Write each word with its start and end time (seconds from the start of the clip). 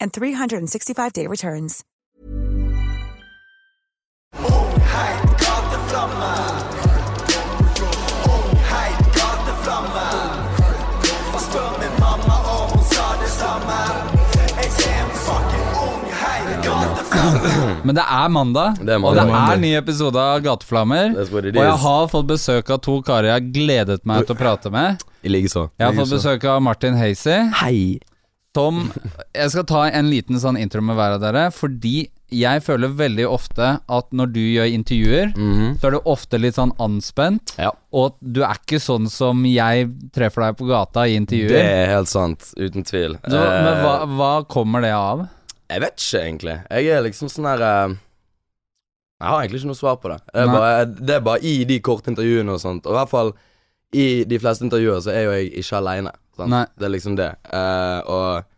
and 0.00 0.12
365-day 0.12 1.26
returns. 1.26 1.84
Men 17.84 17.94
det 17.98 18.04
er 18.04 18.28
mandag, 18.32 18.74
Det 18.80 18.94
er 18.94 18.98
mandag. 18.98 19.26
og 19.28 19.34
det 19.34 19.56
er 19.56 19.60
ny 19.60 19.72
episode 19.76 20.20
av 20.20 20.40
Gateflammer. 20.44 21.12
Og 21.20 21.60
jeg 21.60 21.76
har 21.84 22.08
fått 22.12 22.26
besøk 22.30 22.70
av 22.70 22.80
to 22.84 22.96
karer 23.04 23.28
jeg 23.28 23.36
har 23.36 23.46
gledet 23.54 24.00
meg 24.08 24.26
til 24.26 24.36
å 24.36 24.38
prate 24.38 24.72
med. 24.72 25.04
Jeg 25.24 25.60
har 25.80 25.94
fått 25.96 26.14
besøk 26.16 26.44
av 26.48 26.62
Martin 26.62 26.96
Hazy, 26.98 27.36
Hei. 27.60 28.00
Som 28.54 28.92
Jeg 29.34 29.50
skal 29.50 29.64
ta 29.66 29.80
en 29.90 30.08
liten 30.10 30.38
sånn 30.38 30.58
intro 30.60 30.80
med 30.84 30.94
hver 30.98 31.16
av 31.16 31.20
dere, 31.24 31.48
fordi 31.54 32.08
jeg 32.34 32.62
føler 32.66 32.90
veldig 32.98 33.26
ofte 33.30 33.66
at 33.86 34.06
når 34.14 34.30
du 34.34 34.40
gjør 34.40 34.70
intervjuer, 34.74 35.32
så 35.78 35.86
er 35.86 35.94
du 35.94 35.98
ofte 36.10 36.38
litt 36.40 36.56
sånn 36.56 36.72
anspent, 36.82 37.52
Ja. 37.60 37.70
og 37.92 38.16
du 38.22 38.42
er 38.42 38.56
ikke 38.58 38.80
sånn 38.82 39.06
som 39.10 39.44
jeg 39.46 39.90
treffer 40.14 40.46
deg 40.48 40.56
på 40.58 40.66
gata 40.70 41.04
i 41.06 41.14
intervjuer. 41.18 41.52
Det 41.54 41.62
er 41.62 41.92
helt 41.92 42.08
sant. 42.10 42.48
Uten 42.58 42.82
tvil. 42.86 43.18
Så, 43.22 43.38
men 43.38 43.78
hva, 43.84 43.94
Eh, 44.02 44.16
hva 44.18 44.32
kommer 44.50 44.82
det 44.82 44.90
av? 44.96 45.28
Jeg 45.70 45.80
vet 45.84 45.96
ikke, 45.98 46.22
egentlig. 46.24 46.56
Jeg 46.70 46.90
er 46.96 47.02
liksom 47.06 47.28
sånn 47.30 47.46
her 47.52 47.62
uh... 47.62 47.94
Jeg 49.20 49.30
har 49.30 49.40
egentlig 49.44 49.60
ikke 49.62 49.70
noe 49.70 49.78
svar 49.78 49.96
på 50.02 50.10
det. 50.10 50.18
Det 50.34 50.42
er, 50.42 50.50
bare, 50.52 50.84
det 50.90 51.14
er 51.14 51.20
bare 51.24 51.40
i 51.46 51.54
de 51.64 51.78
korte 51.80 52.10
intervjuene 52.10 52.52
og 52.56 52.60
sånt. 52.60 52.84
Og 52.86 52.92
i 52.92 52.98
hvert 52.98 53.10
fall 53.12 53.30
i 53.94 54.24
de 54.28 54.38
fleste 54.42 54.66
intervjuer 54.66 55.00
så 55.06 55.12
er 55.14 55.22
jo 55.28 55.36
jeg 55.38 55.52
ikke 55.62 55.78
aleine. 55.78 56.10
Det 56.36 56.88
er 56.88 56.92
liksom 56.94 57.16
det. 57.18 57.30
Uh, 57.50 58.00
og 58.10 58.50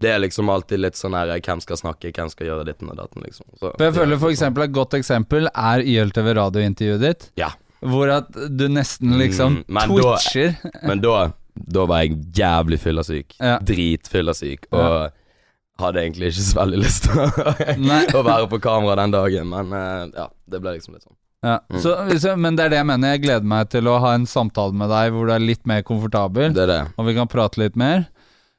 det 0.00 0.10
er 0.10 0.22
liksom 0.24 0.50
alltid 0.50 0.80
litt 0.82 0.98
sånn 0.98 1.14
her 1.16 1.30
Hvem 1.38 1.60
skal 1.62 1.78
snakke, 1.78 2.10
hvem 2.12 2.28
skal 2.32 2.48
gjøre 2.48 2.66
ditten 2.66 2.90
og 2.90 2.96
datten, 2.98 3.22
liksom. 3.24 3.46
Så, 3.60 3.70
jeg 3.78 3.94
føler 3.94 4.18
for 4.20 4.34
eksempel 4.34 4.66
Et 4.66 4.72
godt 4.74 4.96
eksempel 4.98 5.46
er 5.54 5.84
YLTV 5.86 6.32
radiointervjuet 6.40 7.04
ditt. 7.04 7.28
Ja. 7.40 7.52
Hvor 7.84 8.10
at 8.10 8.30
du 8.34 8.66
nesten 8.72 9.16
liksom 9.20 9.60
Mm, 9.60 9.64
men 9.68 9.94
da- 9.96 10.16
twitcher. 10.16 10.54
Men 10.88 11.00
da, 11.04 11.30
da 11.54 11.84
var 11.86 12.02
jeg 12.04 12.18
jævlig 12.34 12.80
fyllesyk. 12.80 13.36
Ja. 13.38 13.58
Dritfyllesyk. 13.62 14.66
Og 14.72 15.12
hadde 15.80 16.02
egentlig 16.04 16.30
ikke 16.32 16.44
så 16.46 16.60
veldig 16.60 16.80
lyst 16.84 17.08
til 17.08 17.18
å, 18.18 18.22
være 18.22 18.48
på 18.50 18.60
kamera 18.62 18.94
den 19.02 19.14
dagen, 19.14 19.48
men 19.50 19.72
eh, 19.74 20.02
ja, 20.14 20.28
det 20.50 20.60
ble 20.62 20.76
liksom 20.76 20.94
litt 20.94 21.02
sånn. 21.06 21.16
Ja. 21.44 21.58
Så, 21.76 21.92
så, 22.22 22.34
men 22.40 22.56
det 22.56 22.64
er 22.66 22.72
det 22.72 22.78
jeg 22.80 22.88
mener. 22.88 23.14
Jeg 23.14 23.22
gleder 23.26 23.44
meg 23.54 23.68
til 23.74 23.88
å 23.92 23.98
ha 24.00 24.14
en 24.16 24.24
samtale 24.30 24.72
med 24.80 24.88
deg 24.92 25.12
hvor 25.12 25.28
du 25.28 25.34
er 25.36 25.44
litt 25.44 25.62
mer 25.68 25.82
komfortabel, 25.84 26.54
Det 26.56 26.64
er 26.64 26.70
det. 26.72 26.82
og 26.96 27.08
vi 27.10 27.14
kan 27.18 27.28
prate 27.30 27.60
litt 27.60 27.76
mer. 27.76 28.06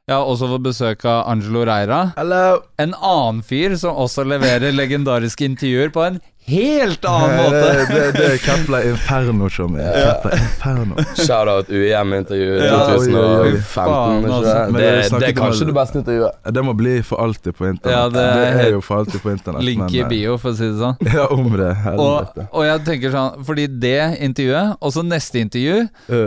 Jeg 0.06 0.14
har 0.20 0.28
også 0.30 0.46
fått 0.52 0.62
besøk 0.68 1.06
av 1.10 1.24
Angelo 1.32 1.64
Reira. 1.66 2.12
Hello! 2.14 2.60
En 2.78 2.92
annen 2.94 3.40
fyr 3.42 3.74
som 3.82 3.98
også 3.98 4.22
leverer 4.30 4.70
legendariske 4.76 5.48
intervjuer 5.50 5.90
på 5.96 6.04
en 6.06 6.20
helt 6.46 7.06
annen 7.06 7.38
måte. 7.38 7.86
det, 7.90 8.02
det 8.16 8.26
er 8.34 8.38
Kepler 8.44 8.86
Inferno 8.92 9.48
som 9.50 9.76
er 9.82 9.96
Kepler 9.98 10.36
Inferno. 10.38 11.06
Shout-out 11.18 11.72
UiM-intervjuet 11.74 12.66
Ja, 12.66 12.82
oi, 12.94 13.08
oi, 13.10 13.24
oi. 13.24 13.54
2015. 13.56 13.64
Faen, 13.72 14.20
ikke 14.20 14.36
altså. 14.36 14.54
det? 14.54 14.84
Det, 14.86 15.20
det 15.24 15.30
er 15.30 15.36
kanskje 15.40 15.68
det 15.70 15.76
beste 15.80 16.02
intervjuet. 16.02 16.40
Det 16.58 16.64
må 16.68 16.76
bli 16.78 16.94
for 17.08 17.24
alltid 17.26 17.58
på 17.58 17.68
internett. 17.70 17.98
Ja, 17.98 18.04
det 18.14 18.26
det, 18.36 18.66
er 18.66 18.70
jo 18.76 18.84
for 18.86 19.02
alltid 19.02 19.24
på 19.24 19.34
internett. 19.34 19.66
Link 19.66 19.96
i 19.96 20.04
eh, 20.04 20.10
bio, 20.12 20.38
for 20.42 20.54
å 20.54 20.60
si 20.60 20.70
det 20.70 20.78
sånn. 20.82 21.02
Ja, 21.16 21.26
om 21.32 21.50
det. 21.56 21.72
Og, 21.96 22.40
og 22.50 22.66
jeg 22.66 22.82
tenker 22.84 23.14
sånn 23.14 23.44
Fordi 23.48 23.66
det 23.72 24.00
intervjuet, 24.26 24.76
og 24.84 24.92
så 24.92 25.04
neste 25.06 25.40
intervju, 25.42 25.78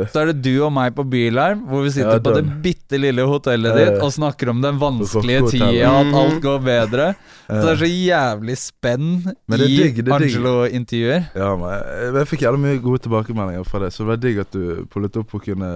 så 0.09 0.23
er 0.23 0.33
det 0.33 0.39
du 0.43 0.53
og 0.65 0.73
meg 0.75 0.95
på 0.97 1.05
Bylarm, 1.09 1.67
hvor 1.69 1.85
vi 1.87 1.93
sitter 1.95 2.17
Ja, 2.17 2.23
på 2.25 2.35
det 2.37 2.45
bitte 2.65 3.01
lille 3.01 3.27
hotellet 3.29 3.75
Ja, 3.75 3.85
ja. 3.85 3.95
ditt 3.95 4.07
og 4.07 4.15
snakker 4.15 4.51
om 4.55 4.63
den 4.65 4.81
vanskelige 4.81 5.53
tida, 5.53 5.93
at 6.01 6.15
alt 6.23 6.41
går 6.43 6.63
bedre. 6.65 7.11
Så 7.49 7.63
det 7.65 7.73
er 7.73 7.81
så 7.81 7.89
jævlig 7.89 8.57
spenn 8.61 9.07
Men 9.25 9.61
det 9.61 9.69
er 9.69 10.01
i 10.03 10.08
er. 10.11 10.27
Angelo-intervjuer. 10.27 11.25
ja, 11.35 11.49
men 11.61 12.19
jeg, 12.19 12.27
fikk 12.33 12.43
jævlig 12.47 12.61
mye 12.67 12.83
gode 12.85 13.03
tilbakemeldinger 13.07 13.65
fra 13.69 13.81
det, 13.85 13.93
så 13.95 14.03
det 14.05 14.09
var 14.13 14.21
digg 14.23 14.39
at 14.45 14.53
du 14.55 14.85
pullet 14.93 15.17
opp 15.21 15.35
og 15.39 15.45
kunne 15.45 15.73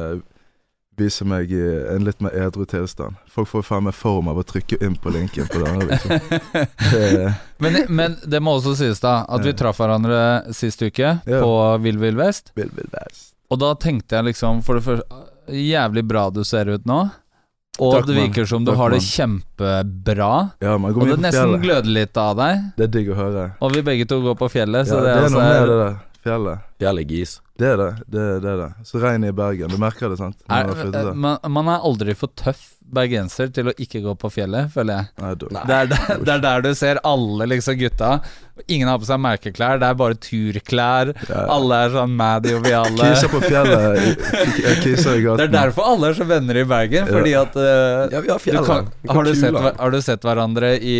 vise 1.00 1.24
meg 1.24 1.48
i 1.56 1.60
en 1.94 2.04
litt 2.04 2.20
mer 2.20 2.34
edru 2.36 2.66
tilstand. 2.68 3.16
Folk 3.32 3.48
får 3.48 3.62
faen 3.64 3.86
meg 3.86 3.94
form 3.96 4.28
av 4.28 4.36
å 4.42 4.44
trykke 4.44 4.76
inn 4.84 4.92
på 5.00 5.08
linken 5.14 5.48
på 5.48 5.62
denne, 5.62 5.86
liksom. 5.88 7.32
Men, 7.62 7.78
men 7.88 8.16
det 8.28 8.40
må 8.44 8.56
også 8.58 8.74
sies, 8.76 9.00
da, 9.00 9.22
at 9.24 9.44
vi 9.46 9.54
traff 9.56 9.78
hverandre 9.80 10.52
sist 10.52 10.82
uke 10.82 11.14
Ja. 11.24 11.40
på 11.40 11.52
Vill 11.84 11.98
Vill 12.02 12.16
Vest. 12.20 12.52
vil, 12.58 12.68
vil 12.76 12.90
Vest. 12.92 13.30
Og 13.52 13.60
da 13.60 13.72
tenkte 13.76 14.16
jeg 14.18 14.30
liksom 14.32 14.62
For 14.64 14.78
det 14.78 14.84
første 14.86 15.28
Jævlig 15.52 16.04
bra 16.06 16.28
du 16.30 16.44
ser 16.46 16.68
ut 16.70 16.84
nå. 16.86 17.00
Og 17.80 17.94
Takk, 17.94 18.06
det 18.10 18.14
virker 18.18 18.44
som 18.44 18.66
du 18.66 18.70
Takk, 18.70 18.78
har 18.82 18.90
det 18.92 18.98
kjempebra. 19.06 20.50
Ja, 20.60 20.74
man 20.76 20.92
Og 20.92 21.06
det 21.08 21.14
nesten 21.22 21.40
fjellet. 21.40 21.62
gløder 21.62 21.94
litt 21.96 22.18
av 22.20 22.34
deg. 22.36 22.66
Det 22.76 22.84
er 22.84 22.90
digg 22.98 23.08
å 23.08 23.16
høre. 23.16 23.44
Og 23.64 23.72
vi 23.72 23.80
begge 23.86 24.04
to 24.10 24.18
går 24.20 24.36
på 24.36 24.48
fjellet, 24.52 24.90
så 24.90 24.98
Ja, 24.98 25.00
det, 25.00 25.06
det 25.08 25.14
er 25.14 25.22
altså 25.22 25.38
noe 25.38 25.46
med 25.46 25.54
det 25.56 25.62
er, 25.62 25.80
der 25.80 25.96
fjellet. 26.26 26.66
Jævlig 26.84 27.06
gis. 27.08 27.32
Det 27.62 27.70
er 27.72 27.80
det. 27.80 27.90
Det 28.10 28.26
er 28.26 28.42
det. 28.42 28.52
er 28.56 28.60
det. 28.64 28.70
Så 28.88 29.00
regnet 29.02 29.30
i 29.32 29.38
Bergen. 29.38 29.70
Du 29.72 29.78
merker 29.80 30.10
det, 30.12 30.18
sant? 30.20 30.38
Er, 30.50 31.12
man, 31.14 31.38
man 31.54 31.68
er 31.76 31.84
aldri 31.86 32.14
for 32.18 32.32
tøff 32.38 32.68
bergenser 32.92 33.48
til 33.54 33.70
å 33.70 33.72
ikke 33.80 34.02
gå 34.04 34.12
på 34.20 34.28
fjellet, 34.34 34.68
føler 34.74 34.98
jeg. 34.98 35.06
Nei, 35.22 35.30
du, 35.40 35.46
Nei. 35.54 35.62
Det 35.68 35.76
er, 35.78 35.86
der, 35.92 36.18
det 36.26 36.32
er 36.34 36.40
der 36.44 36.64
du 36.66 36.72
ser 36.76 36.98
alle 37.08 37.46
liksom 37.48 37.78
gutta. 37.80 38.10
Ingen 38.66 38.90
har 38.90 38.98
på 39.00 39.06
seg 39.08 39.20
merkeklær, 39.24 39.78
det 39.80 39.88
er 39.88 39.96
bare 39.96 40.18
turklær. 40.20 41.12
Ja. 41.30 41.46
Alle 41.54 41.78
er 41.86 41.94
sånn 41.94 42.12
mad 42.18 42.44
joviale. 42.50 42.98
Kiser 43.00 43.32
på 43.32 43.40
fjellet. 43.46 44.02
i- 44.02 44.12
i- 44.60 44.92
i 44.92 44.96
Det 45.24 45.46
er 45.46 45.54
derfor 45.54 45.88
alle 45.94 46.10
er 46.12 46.18
så 46.20 46.26
venner 46.28 46.60
i 46.60 46.66
Bergen, 46.68 47.08
fordi 47.08 47.32
at 47.38 47.56
uh, 47.56 48.12
Ja, 48.12 48.20
vi 48.26 48.34
har 48.34 48.42
fjellet. 48.44 48.60
Du 48.60 49.08
kan 49.08 49.16
har, 49.16 49.24
du 49.30 49.34
sett, 49.40 49.60
har 49.80 49.96
du 49.96 50.00
sett 50.04 50.28
hverandre 50.28 50.74
i 50.76 50.98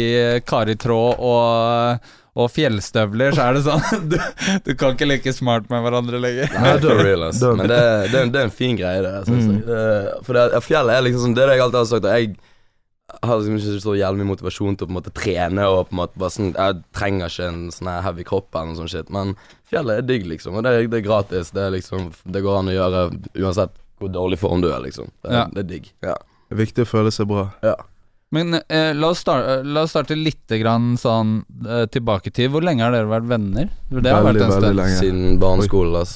karitråd 0.49 1.21
og, 1.21 2.11
og 2.35 2.49
fjellstøvler, 2.49 3.35
så 3.37 3.49
er 3.51 3.59
det 3.59 3.63
sånn 3.67 4.07
du, 4.09 4.17
du 4.65 4.71
kan 4.81 4.95
ikke 4.95 5.09
leke 5.11 5.33
smart 5.37 5.67
med 5.69 5.83
hverandre 5.85 6.21
lenger. 6.23 6.49
Nei, 6.57 6.77
det 6.81 6.91
er 6.95 7.03
real, 7.05 7.27
ass. 7.29 7.43
Men 7.43 7.67
det, 7.69 7.81
det, 8.09 8.15
er 8.17 8.23
en- 8.25 8.33
det 8.33 8.41
er 8.41 8.47
en 8.49 8.55
fin 8.63 8.77
greie, 8.79 9.03
det. 9.05 9.13
Synes 9.29 9.45
Mm. 9.45 9.53
jeg. 9.59 9.67
Det- 9.67 10.25
For 10.25 10.33
det, 10.39 10.63
fjellet 10.65 10.97
er 10.97 11.03
liksom 11.05 11.27
sånn 11.27 11.35
Det 11.37 11.43
er 11.45 11.47
det 11.53 11.57
jeg 11.59 11.65
alltid 11.67 11.81
har 11.83 11.91
sagt. 11.93 12.05
Og 12.09 12.17
Jeg 12.17 12.37
har 13.29 13.37
liksom 13.43 13.57
ikke 13.59 13.83
så 13.85 13.93
jævlig 13.99 14.23
mye 14.23 14.31
motivasjon 14.33 14.77
til 14.79 14.87
å 14.87 14.89
på 14.89 14.93
en 14.95 14.97
måte 15.03 15.13
trene 15.13 15.67
og 15.69 15.91
på 15.91 15.93
en 15.93 16.01
måte 16.01 16.17
bare 16.17 16.31
sånn 16.33 16.55
Jeg 16.57 16.79
trenger 16.97 17.29
ikke 17.29 17.49
en 17.51 17.61
sånn 17.71 17.91
heavy 18.07 18.25
kropp 18.25 18.49
eller 18.55 18.71
noe 18.73 18.81
sånt 18.81 18.91
shit, 18.95 19.11
men 19.13 19.37
fjellet 19.69 19.99
er 20.01 20.09
digg, 20.09 20.25
liksom. 20.33 20.57
Og 20.57 20.65
det, 20.65 20.73
det 20.89 21.03
er 21.03 21.09
gratis. 21.11 21.51
Det 21.53 21.61
er 21.67 21.71
liksom 21.77 22.13
Det 22.25 22.43
går 22.43 22.59
an 22.63 22.73
å 22.73 22.77
gjøre 22.79 23.03
uansett 23.45 23.77
hvor 24.01 24.09
dårlig 24.11 24.39
form 24.41 24.63
du 24.65 24.71
er, 24.73 24.81
liksom. 24.81 25.11
Det, 25.23 25.31
Ja. 25.37 25.45
det 25.53 25.67
er 25.67 25.69
digg. 25.69 25.93
Ja. 26.03 26.15
Det 26.49 26.57
er 26.57 26.65
viktig 26.65 26.87
å 26.87 26.89
føle 26.97 27.13
seg 27.13 27.29
bra. 27.29 27.51
ja. 27.63 27.77
Men 28.33 28.55
eh, 28.57 28.95
la, 28.97 29.11
oss 29.13 29.21
starte, 29.21 29.59
la 29.69 29.83
oss 29.85 29.91
starte 29.93 30.17
litt 30.17 30.49
grann 30.57 30.95
sånn 30.97 31.35
eh, 31.69 31.83
tilbake 31.93 32.31
til. 32.33 32.49
Hvor 32.55 32.65
lenge 32.65 32.81
har 32.87 32.95
dere 32.95 33.11
vært 33.11 33.27
venner? 33.29 33.69
Det 33.93 34.09
har 34.09 34.25
Veldig, 34.25 34.41
vært 34.41 34.47
en 34.47 34.55
veldig 34.55 34.69
stund. 34.71 34.79
lenge. 34.79 34.99
Siden 35.03 35.35
barneskolen. 35.43 36.15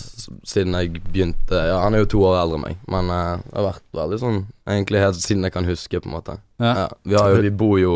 Siden 0.48 0.78
jeg 0.80 1.02
begynte 1.10 1.60
Ja, 1.68 1.82
han 1.84 1.94
er 1.94 2.00
jo 2.06 2.08
to 2.16 2.22
år 2.24 2.38
eldre 2.40 2.56
enn 2.56 2.64
meg, 2.64 2.78
men 2.90 3.12
eh, 3.12 3.42
det 3.44 3.58
har 3.60 3.66
vært 3.68 3.84
veldig 4.00 4.18
sånn 4.22 4.38
Egentlig 4.66 5.02
helt 5.04 5.20
siden 5.20 5.44
jeg 5.46 5.54
kan 5.54 5.68
huske, 5.68 6.00
på 6.00 6.08
en 6.08 6.14
måte. 6.16 6.38
Ja. 6.58 6.72
Ja, 6.80 6.86
vi, 7.04 7.18
har 7.20 7.34
jo, 7.36 7.42
vi 7.44 7.52
bor 7.62 7.76
jo 7.78 7.92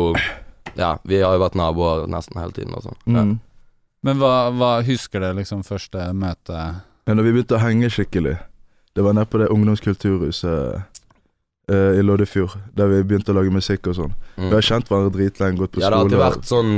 Ja, 0.77 0.93
vi 1.03 1.19
har 1.25 1.33
jo 1.35 1.41
vært 1.41 1.57
naboer 1.59 2.05
nesten 2.07 2.37
hele 2.39 2.53
tiden 2.55 2.77
og 2.77 2.85
sånn. 2.85 2.99
Ja. 3.09 3.25
Mm. 3.25 3.33
Men 4.05 4.21
hva, 4.21 4.35
hva 4.55 4.69
husker 4.85 5.21
dere 5.25 5.39
liksom 5.41 5.65
første 5.65 6.07
møte 6.13 6.53
Ja, 6.61 7.11
når 7.17 7.25
vi 7.27 7.33
begynte 7.39 7.57
å 7.57 7.63
henge 7.65 7.89
skikkelig 7.93 8.37
Det 8.95 9.03
var 9.05 9.17
nede 9.17 9.27
på 9.33 9.41
det 9.41 9.49
ungdomskulturhuset 9.53 10.90
eh, 11.71 11.99
i 11.99 12.03
Loddefjord, 12.05 12.53
der 12.77 12.89
vi 12.91 12.99
begynte 13.07 13.31
å 13.33 13.37
lage 13.37 13.51
musikk 13.55 13.87
og 13.91 13.95
sånn. 13.97 14.13
Vi 14.37 14.51
har 14.51 14.65
kjent 14.67 14.89
hverandre 14.91 15.13
dritlenge, 15.15 15.57
gått 15.61 15.71
på 15.75 15.81
skole 15.81 15.85
Ja, 15.85 15.89
det 15.89 15.97
har 15.97 16.05
alltid 16.05 16.21
vært 16.25 16.49
sånn 16.51 16.71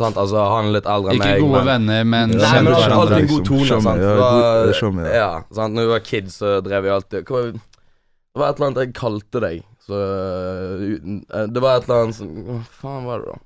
sant, 0.00 0.16
Altså, 0.16 0.42
han 0.54 0.68
er 0.70 0.74
litt 0.78 0.88
eldre 0.94 1.12
enn 1.14 1.18
meg. 1.22 1.28
Ikke 1.36 1.44
gode 1.46 1.60
men- 1.64 1.68
venner, 1.72 2.04
men 2.04 2.32
Ja, 2.32 2.38
Nei, 2.38 2.62
men 2.62 2.72
det 2.72 2.82
har 2.82 2.96
alltid 2.98 3.18
en 3.18 3.30
god 3.34 3.44
tone. 3.50 3.60
Liksom. 3.62 3.82
sant? 3.88 4.00
ja, 4.02 4.14
var- 4.16 4.38
god- 4.40 4.68
er 4.68 4.78
showman, 4.80 5.04
ja. 5.04 5.12
ja, 5.22 5.30
sant? 5.60 5.74
Når 5.74 5.82
vi 5.88 5.92
var 5.94 6.04
kids, 6.10 6.38
så 6.42 6.54
drev 6.64 6.82
vi 6.82 6.88
alltid 6.96 7.24
Hva 7.28 7.42
var, 7.42 7.52
Det 7.52 8.42
var 8.42 8.48
et 8.48 8.56
eller 8.60 8.66
annet 8.70 8.82
jeg 8.86 8.94
kalte 8.94 9.40
deg. 9.40 9.62
Så 9.88 9.94
øh, 9.94 11.22
øh, 11.34 11.46
Det 11.52 11.60
var 11.64 11.76
et 11.78 11.88
eller 11.88 12.02
annet 12.04 12.18
sånn 12.18 12.34
Hva 12.44 12.58
faen 12.82 13.04
var 13.08 13.18
det, 13.24 13.26
da? 13.32 13.38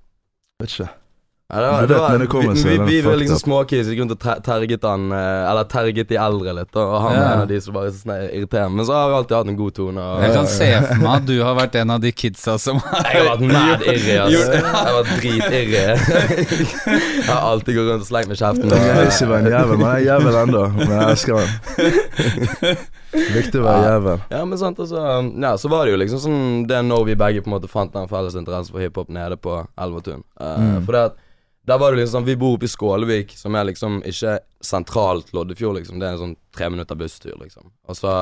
Vet 0.63 0.75
ikke. 0.77 0.89
Ja, 1.53 1.61
det 1.61 1.69
var, 1.69 1.81
Du 1.83 1.87
det 1.93 1.97
var, 2.01 2.19
det 2.23 2.27
kommer 2.33 2.55
vi, 2.55 2.61
seg, 2.63 2.71
vi, 2.81 2.85
vi 2.89 3.01
var 3.05 3.17
liksom 3.21 3.37
småkids, 3.43 3.89
gikk 3.93 3.99
rundt 4.01 4.15
og 4.15 4.21
ter- 4.23 4.39
terget 4.47 4.87
han 4.89 5.03
eh, 5.13 5.51
Eller 5.51 5.67
terget 5.69 6.09
de 6.09 6.17
eldre 6.17 6.55
litt, 6.57 6.77
og 6.81 6.95
han 7.05 7.13
Ja. 7.13 7.19
er 7.21 7.33
en 7.35 7.43
av 7.43 7.49
de 7.51 7.59
som 7.61 7.75
bare 7.77 7.91
sånn 7.93 8.13
er 8.15 8.23
irriterende. 8.39 8.77
Men 8.79 8.87
så 8.89 8.95
har 8.97 9.11
vi 9.11 9.17
alltid 9.19 9.37
hatt 9.37 9.51
en 9.53 9.59
god 9.59 9.75
tone. 9.77 10.01
Og, 10.01 10.23
Jeg 10.25 10.33
kan 10.39 10.47
se 10.49 10.69
for 10.87 11.03
meg 11.03 11.13
at 11.19 11.27
du 11.29 11.35
har 11.45 11.55
vært 11.59 11.77
en 11.83 11.91
av 11.91 12.01
de 12.01 12.13
kidsa 12.23 12.55
som 12.59 12.81
Jeg 12.81 13.19
har 13.19 13.29
vært 13.29 13.45
mad 13.53 13.85
irri, 13.93 14.17
ass. 14.17 14.33
Jeg 14.57 14.65
har 14.65 14.97
vært 14.97 15.13
dritirri. 15.21 15.83
Jeg 15.83 17.29
har 17.29 17.43
alltid 17.53 17.77
gått 17.77 17.91
rundt 17.93 18.07
og 18.07 18.09
slengt 18.09 18.33
med 18.33 18.41
kjeften. 18.41 18.73
Jeg 18.73 18.97
vil 18.97 19.13
ikke 19.13 19.29
var 19.35 19.39
en 19.45 19.51
jævel, 19.53 19.77
men 19.77 19.87
jeg 19.93 20.01
er 20.01 20.07
jævel 20.09 20.41
ennå. 20.47 20.65
Men 20.79 20.95
jeg 20.97 21.11
elsker 21.13 21.33
han. 21.43 21.51
Viktig 23.37 23.61
å 23.61 23.65
være 23.67 23.89
jævel. 23.91 24.23
Ja, 24.33 24.41
men 24.49 24.57
sant, 24.61 24.79
altså 24.81 25.03
Ja, 25.43 25.51
så 25.61 25.69
var 25.69 25.85
det 25.85 25.93
jo 25.93 25.99
liksom 26.01 26.21
sånn 26.23 26.45
Det 26.65 26.79
er 26.79 26.87
når 26.87 27.03
vi 27.11 27.17
begge 27.21 27.43
på 27.45 27.51
en 27.51 27.57
måte 27.59 27.69
fant 27.69 27.93
den 27.93 28.09
felles 28.09 28.37
interessen 28.41 28.73
for 28.73 28.81
hiphop 28.81 29.11
nede 29.13 29.37
på 29.37 29.59
Elvetun. 29.77 30.23
Uh, 30.41 30.57
Mm. 30.63 30.85
For 30.87 30.93
det 30.97 31.03
at 31.11 31.21
der 31.67 31.79
var 31.79 31.93
det 31.93 32.01
liksom 32.01 32.21
sånn 32.21 32.27
Vi 32.27 32.35
bor 32.41 32.57
oppe 32.57 32.67
i 32.67 32.73
Skålevik, 32.73 33.37
som 33.39 33.55
er 33.55 33.69
liksom 33.69 34.01
ikke 34.09 34.39
sentralt 34.65 35.31
Loddefjord, 35.37 35.77
liksom. 35.79 36.01
Det 36.01 36.09
er 36.09 36.17
en 36.17 36.23
sånn 36.25 36.37
tre 36.57 36.71
minutter 36.75 36.99
busstur, 36.99 37.37
liksom. 37.39 37.71
Og 37.89 37.97
så 37.99 38.15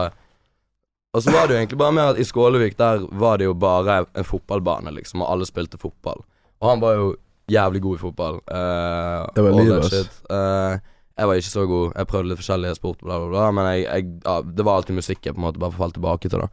Og 1.14 1.24
så 1.24 1.32
var 1.34 1.48
det 1.48 1.56
jo 1.56 1.60
egentlig 1.62 1.78
bare 1.80 1.94
med 1.96 2.12
at 2.12 2.20
i 2.20 2.26
Skålevik 2.28 2.76
der 2.78 3.02
var 3.18 3.40
det 3.40 3.48
jo 3.48 3.54
bare 3.54 4.04
en 4.14 4.24
fotballbane, 4.28 4.92
liksom, 4.94 5.24
og 5.24 5.32
alle 5.32 5.48
spilte 5.48 5.80
fotball. 5.80 6.20
Og 6.60 6.68
han 6.68 6.80
var 6.84 6.94
jo 6.94 7.08
jævlig 7.50 7.80
god 7.82 7.96
i 7.96 8.02
fotball. 8.04 8.36
Uh, 8.46 9.26
Det 9.34 9.42
var 9.42 9.56
livet, 9.56 9.84
ass. 9.88 10.22
Eh, 10.30 10.78
jeg 11.18 11.26
var 11.28 11.40
ikke 11.40 11.50
så 11.50 11.66
god. 11.66 11.92
Jeg 11.96 12.06
prøvde 12.12 12.30
litt 12.30 12.38
forskjellige 12.40 12.76
sport, 12.78 13.00
bla, 13.02 13.18
bla, 13.18 13.28
bla, 13.32 13.50
men 13.56 13.66
jeg, 13.72 13.82
jeg, 13.88 14.06
ja, 14.24 14.36
det 14.42 14.64
var 14.68 14.78
alltid 14.78 15.00
musikk 15.00 15.26
jeg 15.26 15.34
på 15.34 15.40
en 15.42 15.48
måte 15.48 15.60
bare 15.60 15.74
falt 15.76 15.96
tilbake 15.98 16.30
til. 16.30 16.44
da 16.44 16.48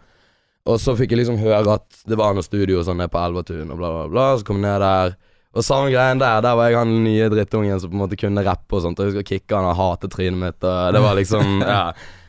Og 0.66 0.81
så 0.81 0.95
fikk 0.98 1.13
jeg 1.13 1.22
liksom 1.22 1.38
høre 1.44 1.78
at 1.78 2.01
det 2.10 2.18
var 2.18 2.33
noe 2.33 2.44
studio 2.44 2.81
sånn 2.83 2.98
nede 2.98 3.13
på 3.13 3.22
Elvetun, 3.22 3.69
og 3.72 3.78
bla, 3.78 3.92
bla, 3.94 4.07
bla. 4.12 4.25
Så 4.40 4.48
kom 4.48 4.57
jeg 4.57 4.66
ned 4.66 4.81
der. 4.83 5.16
Og 5.57 5.65
samme 5.65 5.89
greien 5.89 6.21
der, 6.21 6.44
der 6.45 6.57
var 6.59 6.69
jeg 6.69 6.77
han 6.77 6.94
nye 7.04 7.30
drittungen 7.33 7.81
som 7.81 7.89
på 7.89 7.98
en 7.98 8.04
måte 8.04 8.19
kunne 8.19 8.45
rappe 8.45 8.77
og 8.77 8.83
sånt. 8.83 9.00
Og 9.00 9.07
jeg 9.07 9.15
husker 9.15 9.27
kicka 9.31 9.57
han 9.57 9.71
og 9.71 9.80
hatet 9.80 10.13
trynet 10.13 10.42
mitt, 10.42 10.59
og 10.62 10.94
det 10.94 11.04
var 11.04 11.18
liksom 11.18 11.59
Ja. 11.68 11.83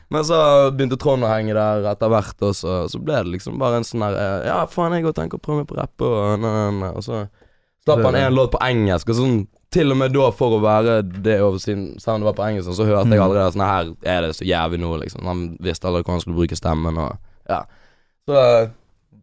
Men 0.09 0.25
så 0.25 0.39
begynte 0.73 0.97
Trond 0.97 1.21
å 1.21 1.29
henge 1.29 1.53
der 1.53 1.85
etter 1.91 2.09
hvert, 2.09 2.39
og 2.41 2.55
så, 2.57 2.79
så 2.89 2.97
ble 2.97 3.19
det 3.21 3.35
liksom 3.35 3.59
bare 3.61 3.77
en 3.77 3.85
sånn 3.85 4.01
der 4.07 4.17
eh, 4.17 4.47
Ja, 4.47 4.63
faen, 4.65 4.95
jeg 4.97 5.05
går 5.05 5.13
og 5.13 5.19
tenker 5.19 5.37
å 5.37 5.43
prøve 5.45 5.61
meg 5.61 5.69
på 5.69 5.77
rappe, 5.77 6.07
og, 6.07 6.39
na, 6.41 6.53
na, 6.55 6.63
na. 6.73 6.89
og 6.97 7.05
så 7.05 7.27
slapp 7.85 8.01
han 8.07 8.17
en 8.17 8.33
låt 8.33 8.55
på 8.55 8.61
engelsk, 8.65 9.11
og 9.13 9.19
sånn 9.19 9.37
til 9.69 9.93
og 9.93 9.99
med 10.01 10.15
da, 10.15 10.31
for 10.33 10.57
å 10.57 10.63
være 10.63 10.95
det 11.05 11.35
over 11.45 11.61
sin 11.61 11.91
Selv 12.01 12.15
om 12.15 12.23
det 12.23 12.29
var 12.31 12.37
på 12.39 12.45
engelsk, 12.47 12.73
så 12.73 12.87
hørte 12.89 13.13
jeg 13.13 13.21
allerede 13.21 13.53
sånn 13.53 13.67
Her 13.67 13.91
er 14.01 14.25
det 14.25 14.31
så 14.39 14.47
jævlig 14.49 14.79
nå, 14.81 14.95
liksom. 15.03 15.27
Han 15.29 15.43
visste 15.61 15.85
aldri 15.85 16.01
hvordan 16.01 16.17
han 16.17 16.23
skulle 16.25 16.39
bruke 16.39 16.57
stemmen, 16.57 16.97
og 16.97 17.51
ja. 17.53 17.61
Så 18.25 18.39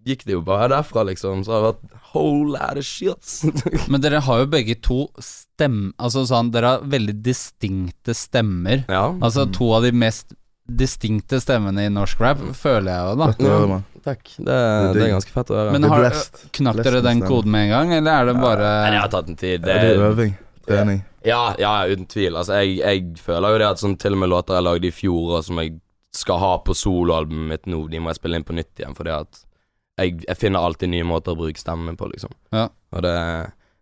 gikk 0.06 0.24
det 0.26 0.36
jo 0.36 0.42
bare 0.46 0.70
derfra, 0.72 1.04
liksom. 1.10 1.44
Så 1.44 1.54
har 1.54 1.62
det 1.62 1.70
vært 1.72 2.00
whole 2.12 2.54
lot 2.54 2.80
of 2.80 2.86
shits. 2.86 3.42
Men 3.90 4.02
dere 4.04 4.22
har 4.24 4.44
jo 4.44 4.48
begge 4.52 4.78
to 4.86 5.06
stem... 5.22 5.90
Altså 5.98 6.26
sånn, 6.28 6.52
dere 6.54 6.76
har 6.76 6.88
veldig 6.96 7.18
distinkte 7.26 8.16
stemmer. 8.16 8.86
ja. 8.88 9.06
Altså 9.20 9.48
to 9.52 9.72
av 9.76 9.86
de 9.86 9.92
mest 9.96 10.36
distinkte 10.66 11.38
stemmene 11.38 11.84
i 11.86 11.90
norsk 11.94 12.20
rap, 12.20 12.40
føler 12.58 12.90
jeg 12.90 13.02
jo, 13.06 13.18
da. 13.20 13.66
Mann. 13.70 13.84
Takk. 14.06 14.32
Det, 14.38 14.56
det 14.94 15.04
er 15.04 15.12
ganske 15.12 15.34
fett 15.34 15.50
å 15.50 15.58
høre. 15.60 15.74
Men 15.74 15.86
er 15.86 15.92
har, 15.94 16.18
knakk 16.58 16.80
dere 16.82 17.02
den 17.06 17.22
koden 17.22 17.52
med 17.54 17.68
en 17.68 17.72
gang, 17.74 17.94
eller 18.00 18.22
er 18.22 18.28
det 18.30 18.34
bare 18.38 18.72
Nei, 18.82 18.92
Jeg 18.96 19.02
har 19.04 19.12
tatt 19.14 19.30
en 19.30 19.38
tid. 19.38 19.66
Ja, 19.66 19.78
det 19.82 19.94
er 19.94 20.04
øving. 20.08 20.34
Trening. 20.66 21.00
Ja, 21.26 21.40
ja, 21.58 21.72
uten 21.86 22.06
tvil. 22.10 22.34
Altså, 22.34 22.58
jeg, 22.62 22.78
jeg 22.82 23.22
føler 23.22 23.54
jo 23.54 23.62
det 23.62 23.68
at 23.68 23.82
sånn 23.82 23.96
til 23.98 24.14
og 24.14 24.22
med 24.22 24.30
låter 24.30 24.58
jeg 24.58 24.66
lagde 24.66 24.90
i 24.90 24.94
fjor, 24.94 25.36
og 25.38 25.46
som 25.46 25.62
jeg 25.62 25.76
skal 26.16 26.40
ha 26.42 26.52
på 26.66 26.74
soloalbumet 26.74 27.50
mitt 27.50 27.68
nå, 27.70 27.82
de 27.92 28.02
må 28.02 28.10
jeg 28.10 28.20
spille 28.20 28.40
inn 28.40 28.46
på 28.46 28.56
nytt 28.56 28.82
igjen, 28.82 28.94
fordi 28.98 29.14
at 29.14 29.42
jeg, 30.00 30.18
jeg 30.26 30.36
finner 30.40 30.60
alltid 30.66 30.90
nye 30.92 31.06
måter 31.08 31.32
å 31.32 31.38
bruke 31.38 31.60
stemmen 31.60 31.88
min 31.90 31.96
på, 32.00 32.08
liksom. 32.12 32.32
Ja. 32.52 32.68
Og 32.92 33.02
det 33.06 33.14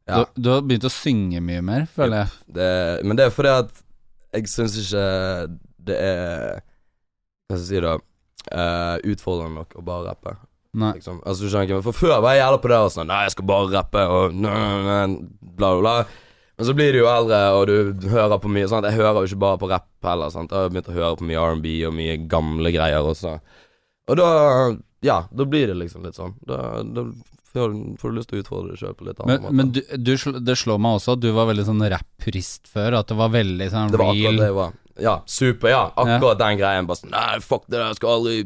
Ja. 0.07 0.19
du, 0.21 0.43
du 0.43 0.51
har 0.53 0.63
begynt 0.63 0.85
å 0.85 0.93
synge 0.93 1.41
mye 1.41 1.63
mer, 1.65 1.87
føler 1.91 2.25
jeg. 2.25 2.33
Det, 2.59 2.71
men 3.09 3.17
det 3.17 3.25
er 3.27 3.31
fordi 3.35 3.53
at 3.55 3.71
jeg 4.35 4.51
syns 4.53 4.75
ikke 4.83 5.05
det 5.85 5.97
er 6.01 6.59
Hva 7.49 7.57
skal 7.57 7.61
jeg 7.61 7.69
si, 7.69 7.81
da? 7.85 7.95
Uh, 8.45 8.97
utfordrende 9.09 9.63
nok 9.63 9.73
å 9.81 9.83
bare 9.85 10.11
rappe. 10.11 10.35
Nei. 10.75 10.91
Liksom. 10.99 11.21
Altså, 11.25 11.45
du 11.47 11.49
skjønner 11.53 11.69
ikke 11.71 11.85
For 11.87 11.97
før 11.97 12.19
var 12.25 12.35
jeg 12.35 12.43
jævla 12.43 12.59
på 12.61 12.71
det 12.73 12.79
og 12.83 12.89
sånn 12.93 13.07
Nei, 13.07 13.21
jeg 13.29 13.33
skal 13.37 13.47
bare 13.47 13.69
rappe 13.71 14.03
og 14.11 14.35
nø, 14.35 14.55
nø, 14.85 14.97
bla, 15.55 15.71
bla, 15.71 15.81
bla. 15.81 15.95
Men 16.59 16.67
så 16.69 16.75
blir 16.77 16.93
du 16.95 16.99
jo 17.01 17.07
eldre, 17.11 17.39
og 17.57 17.71
du 18.03 18.09
hører 18.13 18.39
på 18.43 18.51
mye 18.53 18.67
sånn 18.71 18.87
Jeg 18.87 18.99
hører 18.99 19.23
jo 19.23 19.31
ikke 19.31 19.41
bare 19.43 19.61
på 19.63 19.69
rapp 19.71 19.89
heller. 20.07 20.31
Sant? 20.35 20.53
Jeg 20.53 20.67
har 20.67 20.71
begynt 20.75 20.91
å 20.93 20.97
høre 20.99 21.17
på 21.19 21.27
mye 21.31 21.47
R&B 21.55 21.73
og 21.89 21.95
mye 21.97 22.19
gamle 22.31 22.71
greier 22.75 23.07
også. 23.11 23.39
Og 24.09 24.17
da 24.21 24.29
Ja, 25.05 25.19
da 25.33 25.45
blir 25.45 25.67
det 25.69 25.77
liksom 25.77 26.05
litt 26.07 26.17
sånn. 26.17 26.35
Da, 26.49 26.83
da 26.83 27.03
får, 27.53 27.75
får 28.01 28.11
du 28.13 28.17
lyst 28.19 28.31
til 28.31 28.39
å 28.39 28.43
utfordre 28.45 28.71
deg 28.75 28.81
sjøl 28.81 28.95
på 28.99 29.05
litt 29.09 29.21
annen 29.21 29.35
Men, 29.35 29.43
måte. 29.45 29.55
men 29.59 29.73
du, 29.77 29.81
du, 30.09 30.13
sl- 30.21 30.39
det 30.45 30.57
slår 30.57 30.79
meg 30.81 30.97
også 30.99 31.13
at 31.19 31.21
du 31.25 31.29
var 31.37 31.47
veldig 31.51 31.67
sånn 31.69 31.83
rap-purist 31.93 32.71
før. 32.73 32.97
At 33.01 33.13
det 33.13 33.19
var 33.21 33.33
veldig 33.35 33.69
sånn 33.73 33.93
Det 33.93 34.01
var 34.01 34.13
akkurat 34.15 34.41
det 34.41 34.49
jeg 34.49 34.57
var. 34.61 34.73
Ja, 35.05 35.15
super. 35.27 35.69
Ja, 35.73 35.83
akkurat 35.99 36.39
den 36.41 36.59
greien. 36.61 36.87
Bare 36.89 37.01
sånn 37.03 37.13
Nei, 37.13 37.39
fuck 37.45 37.67
det 37.69 37.77
der, 37.79 37.87
jeg 37.93 37.99
skal 38.01 38.15
aldri 38.19 38.39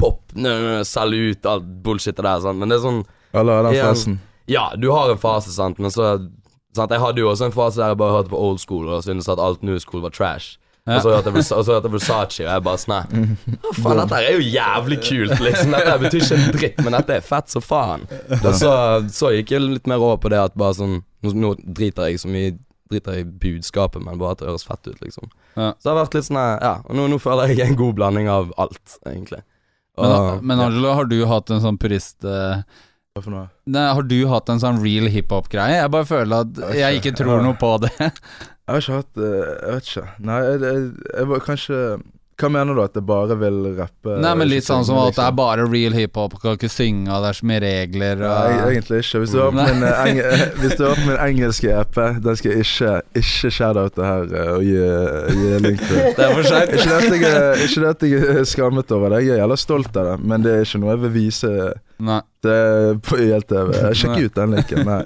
pop, 0.00 0.20
nø, 0.34 0.52
nø, 0.64 0.74
selge 0.88 1.30
ut 1.34 1.46
alt 1.52 1.70
bullshitet 1.84 2.24
der. 2.24 2.40
Sant? 2.46 2.58
Men 2.58 2.72
det 2.72 2.78
er 2.80 2.84
sånn 2.86 3.00
Eller 3.36 3.62
den 3.68 3.76
Igjen. 3.76 3.86
fasen. 3.94 4.18
Ja, 4.50 4.64
du 4.74 4.88
har 4.90 5.10
en 5.12 5.18
fase, 5.20 5.52
sant, 5.54 5.78
men 5.78 5.92
så 5.94 6.06
sant? 6.74 6.90
Jeg 6.90 7.02
hadde 7.02 7.20
jo 7.22 7.28
også 7.30 7.46
en 7.50 7.54
fase 7.54 7.78
der 7.78 7.92
jeg 7.92 7.98
bare 8.00 8.16
hørte 8.18 8.32
på 8.32 8.40
old 8.40 8.58
school 8.62 8.88
og 8.90 9.04
syntes 9.06 9.28
at 9.30 9.38
alt 9.38 9.62
new 9.62 9.78
school 9.78 10.02
var 10.02 10.10
trash. 10.16 10.56
Og 10.96 11.02
så 11.04 11.12
hørte 11.14 11.30
jeg 11.30 11.36
Versa- 11.38 11.56
og 11.58 11.64
så 11.66 11.74
hørte 11.76 11.88
jeg 11.90 11.94
Versace, 11.96 12.40
og 12.44 12.50
jeg 12.50 12.64
bare 12.66 12.80
sånn 12.82 12.94
Å, 12.96 13.02
Hva 13.60 13.74
faen, 13.82 14.00
dette 14.02 14.20
er 14.20 14.32
jo 14.36 14.46
jævlig 14.46 14.98
kult, 15.06 15.36
liksom. 15.46 15.76
Dette 15.76 15.98
betyr 16.04 16.24
ikke 16.24 16.38
en 16.40 16.56
dritt, 16.56 16.80
men 16.86 16.96
dette 16.98 17.16
er 17.18 17.26
fett 17.26 17.52
som 17.54 17.62
faen. 17.64 18.06
Og 18.40 18.50
så, 18.58 18.72
så 19.20 19.30
gikk 19.36 19.54
jeg 19.56 19.64
litt 19.66 19.86
mer 19.90 20.02
over 20.02 20.18
på 20.24 20.32
det 20.34 20.40
at 20.42 20.56
bare 20.58 20.74
sånn 20.80 20.98
Nå, 21.20 21.50
driter 21.60 22.08
jeg 22.08 22.20
så 22.22 22.28
mye 22.32 22.54
Driter 22.90 23.20
i 23.20 23.24
budskapet, 23.24 24.02
men 24.02 24.16
bare 24.18 24.32
at 24.34 24.40
det 24.40 24.48
høres 24.48 24.64
fett 24.66 24.88
ut, 24.88 24.96
liksom. 25.04 25.28
Ja. 25.54 25.68
Så 25.78 25.84
det 25.84 25.90
har 25.92 25.98
vært 26.00 26.14
litt 26.16 26.26
sånn 26.26 26.38
Ja, 26.42 26.72
og 26.88 26.96
nå, 26.98 27.04
nå 27.12 27.18
føler 27.22 27.52
jeg 27.54 27.62
en 27.68 27.76
god 27.78 27.94
blanding 28.00 28.26
av 28.32 28.48
alt, 28.58 28.96
egentlig. 29.06 29.44
Men, 30.00 30.10
Og- 30.16 30.42
men 30.42 30.62
Angelo, 30.64 30.94
har 30.96 31.04
du 31.10 31.18
hatt 31.30 31.50
en 31.54 31.60
sånn 31.62 31.78
purist 31.78 32.24
Uh, 32.24 32.62
Hva 33.14 33.22
for 33.22 33.30
noe? 33.34 33.46
Nei, 33.66 33.84
Har 33.94 34.02
du 34.06 34.16
hatt 34.30 34.48
en 34.50 34.60
sånn 34.62 34.80
real 34.82 35.06
hiphop-greie? 35.12 35.76
Jeg 35.82 35.90
bare 35.94 36.06
føler 36.08 36.44
at 36.46 36.76
Jeg 36.78 36.98
ikke 37.00 37.12
tror 37.20 37.42
noe 37.44 37.54
på 37.58 37.72
det. 37.84 37.92
Jeg 38.70 38.76
har 38.76 38.84
ikke 38.84 39.00
hatt 39.00 39.20
eh, 39.26 39.50
Jeg 39.50 39.74
vet 39.74 39.90
ikke. 39.90 40.08
Nei, 40.28 40.40
jeg, 40.46 40.58
jeg, 40.62 40.88
jeg 41.10 41.28
var 41.30 41.40
kanskje 41.42 41.78
Hva 42.40 42.48
mener 42.54 42.76
du? 42.76 42.80
At 42.84 42.94
jeg 42.96 43.04
bare 43.08 43.36
vil 43.40 43.56
rappe? 43.76 44.14
Nei, 44.22 44.30
men 44.38 44.48
litt 44.48 44.64
sånn 44.64 44.86
som 44.86 44.96
at 45.02 45.16
det 45.16 45.20
er 45.20 45.26
liksom? 45.26 45.40
bare 45.40 45.66
real 45.68 45.96
hiphop, 45.96 46.36
kan 46.40 46.54
ikke 46.56 46.70
synge, 46.72 47.10
og 47.12 47.24
det 47.24 47.32
er 47.32 47.38
så 47.40 47.48
mye 47.50 47.60
regler 47.64 48.22
Nei, 48.22 48.54
egentlig 48.70 49.02
ikke. 49.02 49.20
Hvis 49.24 49.34
du 49.34 49.40
har 49.42 49.50
på 49.50 49.58
min, 49.58 49.84
eh, 49.90 50.00
eng 50.06 51.02
min 51.08 51.20
engelske 51.26 51.74
EP, 51.82 52.00
den 52.24 52.40
skal 52.40 52.54
jeg 52.54 52.64
ikke 52.64 52.94
Ikke 53.20 53.52
shout-oute 53.58 54.08
her 54.08 54.32
eh, 54.40 54.54
og 54.54 54.64
gi, 54.64 54.78
gi 55.42 55.60
link 55.66 55.84
til. 55.84 56.00
Det 56.16 56.26
er 56.28 56.34
for 56.38 56.48
seint. 56.48 56.74
Ikke 56.78 57.84
det 57.84 57.92
at 57.92 58.08
jeg 58.08 58.32
er 58.38 58.48
skammet 58.48 58.96
over 58.96 59.16
det, 59.16 59.24
jeg 59.26 59.36
er 59.36 59.44
jævla 59.44 59.60
stolt 59.60 60.00
av 60.00 60.12
det, 60.14 60.18
men 60.32 60.46
det 60.46 60.56
er 60.56 60.68
ikke 60.68 60.84
noe 60.86 60.94
jeg 60.94 61.04
vil 61.08 61.16
vise 61.18 61.54
Nei. 62.00 62.20
det 62.42 62.56
på 63.06 63.18
YLTV. 63.20 63.70
Sjekk 63.94 64.14
Nei. 64.16 64.24
ut 64.26 64.34
den 64.38 64.54
linken. 64.56 64.80
Nei. 64.88 65.02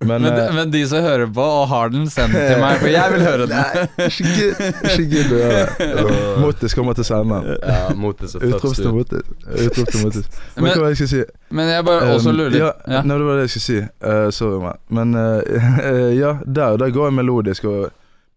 Men, 0.00 0.22
Men, 0.22 0.30
de, 0.32 0.42
eh, 0.46 0.54
men 0.56 0.70
de 0.72 0.80
som 0.88 1.02
hører 1.04 1.26
på 1.36 1.44
og 1.44 1.66
har 1.68 1.90
den, 1.92 2.06
send 2.08 2.32
den 2.32 2.46
til 2.48 2.62
meg, 2.62 2.78
for 2.80 2.88
jeg 2.88 3.12
vil 3.12 3.24
høre 3.26 3.48
den. 3.50 3.58
Nei, 3.58 4.06
ikke 4.06 5.04
gidd 5.12 5.34
å 5.34 5.40
gjøre 5.42 5.66
det. 5.66 6.14
Motis 6.44 6.76
kommer 6.78 6.96
til 6.96 7.04
å 7.04 7.08
sende 7.10 7.40
den. 7.44 7.58
Ja, 7.60 7.82
Motis 8.00 8.36
er 8.38 8.46
Utrop 8.48 8.78
til 8.78 8.94
Motis. 8.96 9.28
Utrop 9.66 9.92
til 9.92 10.06
Motis. 10.06 10.30
Men 10.56 10.64
Men, 10.70 10.78
hva 10.80 10.88
jeg 10.94 11.00
skal 11.02 11.10
si? 11.12 11.22
men 11.50 11.72
jeg 11.74 11.84
bare 11.90 12.14
også 12.14 12.32
lurer 12.32 12.54
litt. 12.54 12.62
ja, 12.62 12.72
ja. 12.94 13.02
Nei, 13.04 13.18
det 13.20 13.28
var 13.28 13.40
det 13.42 13.44
jeg 13.48 13.52
skulle 13.56 13.66
si. 13.66 13.80
Uh, 14.06 14.30
sorry, 14.32 14.60
meg 14.64 14.80
Men 14.88 15.14
uh, 15.18 15.40
ja, 16.22 16.36
der, 16.46 16.80
der 16.80 16.94
går 16.96 17.10
jeg 17.10 17.18
melodisk 17.20 17.68
og 17.68 17.90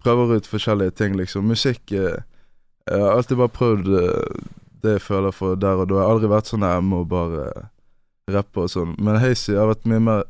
prøver 0.04 0.36
ut 0.36 0.48
forskjellige 0.52 0.92
ting, 1.00 1.16
liksom. 1.16 1.48
Musikk 1.48 1.92
eh, 1.96 2.20
Jeg 2.92 3.00
har 3.00 3.14
alltid 3.16 3.38
bare 3.40 3.54
prøvd 3.56 3.88
eh, 4.02 4.42
det 4.84 4.98
jeg 4.98 5.02
føler 5.06 5.32
for 5.32 5.56
der 5.56 5.80
og 5.80 5.88
da. 5.88 5.96
Jeg 5.96 6.04
har 6.04 6.12
aldri 6.18 6.32
vært 6.34 6.50
sånn 6.52 6.66
jeg 6.68 6.84
må 6.84 7.06
bare 7.08 7.70
eh, 8.28 8.34
rappe 8.36 8.64
og 8.66 8.70
sånn. 8.72 8.96
Men 9.00 9.20
Hazy 9.22 9.56
har 9.58 9.68
vært 9.72 9.86
mye 9.90 10.00
mer 10.00 10.24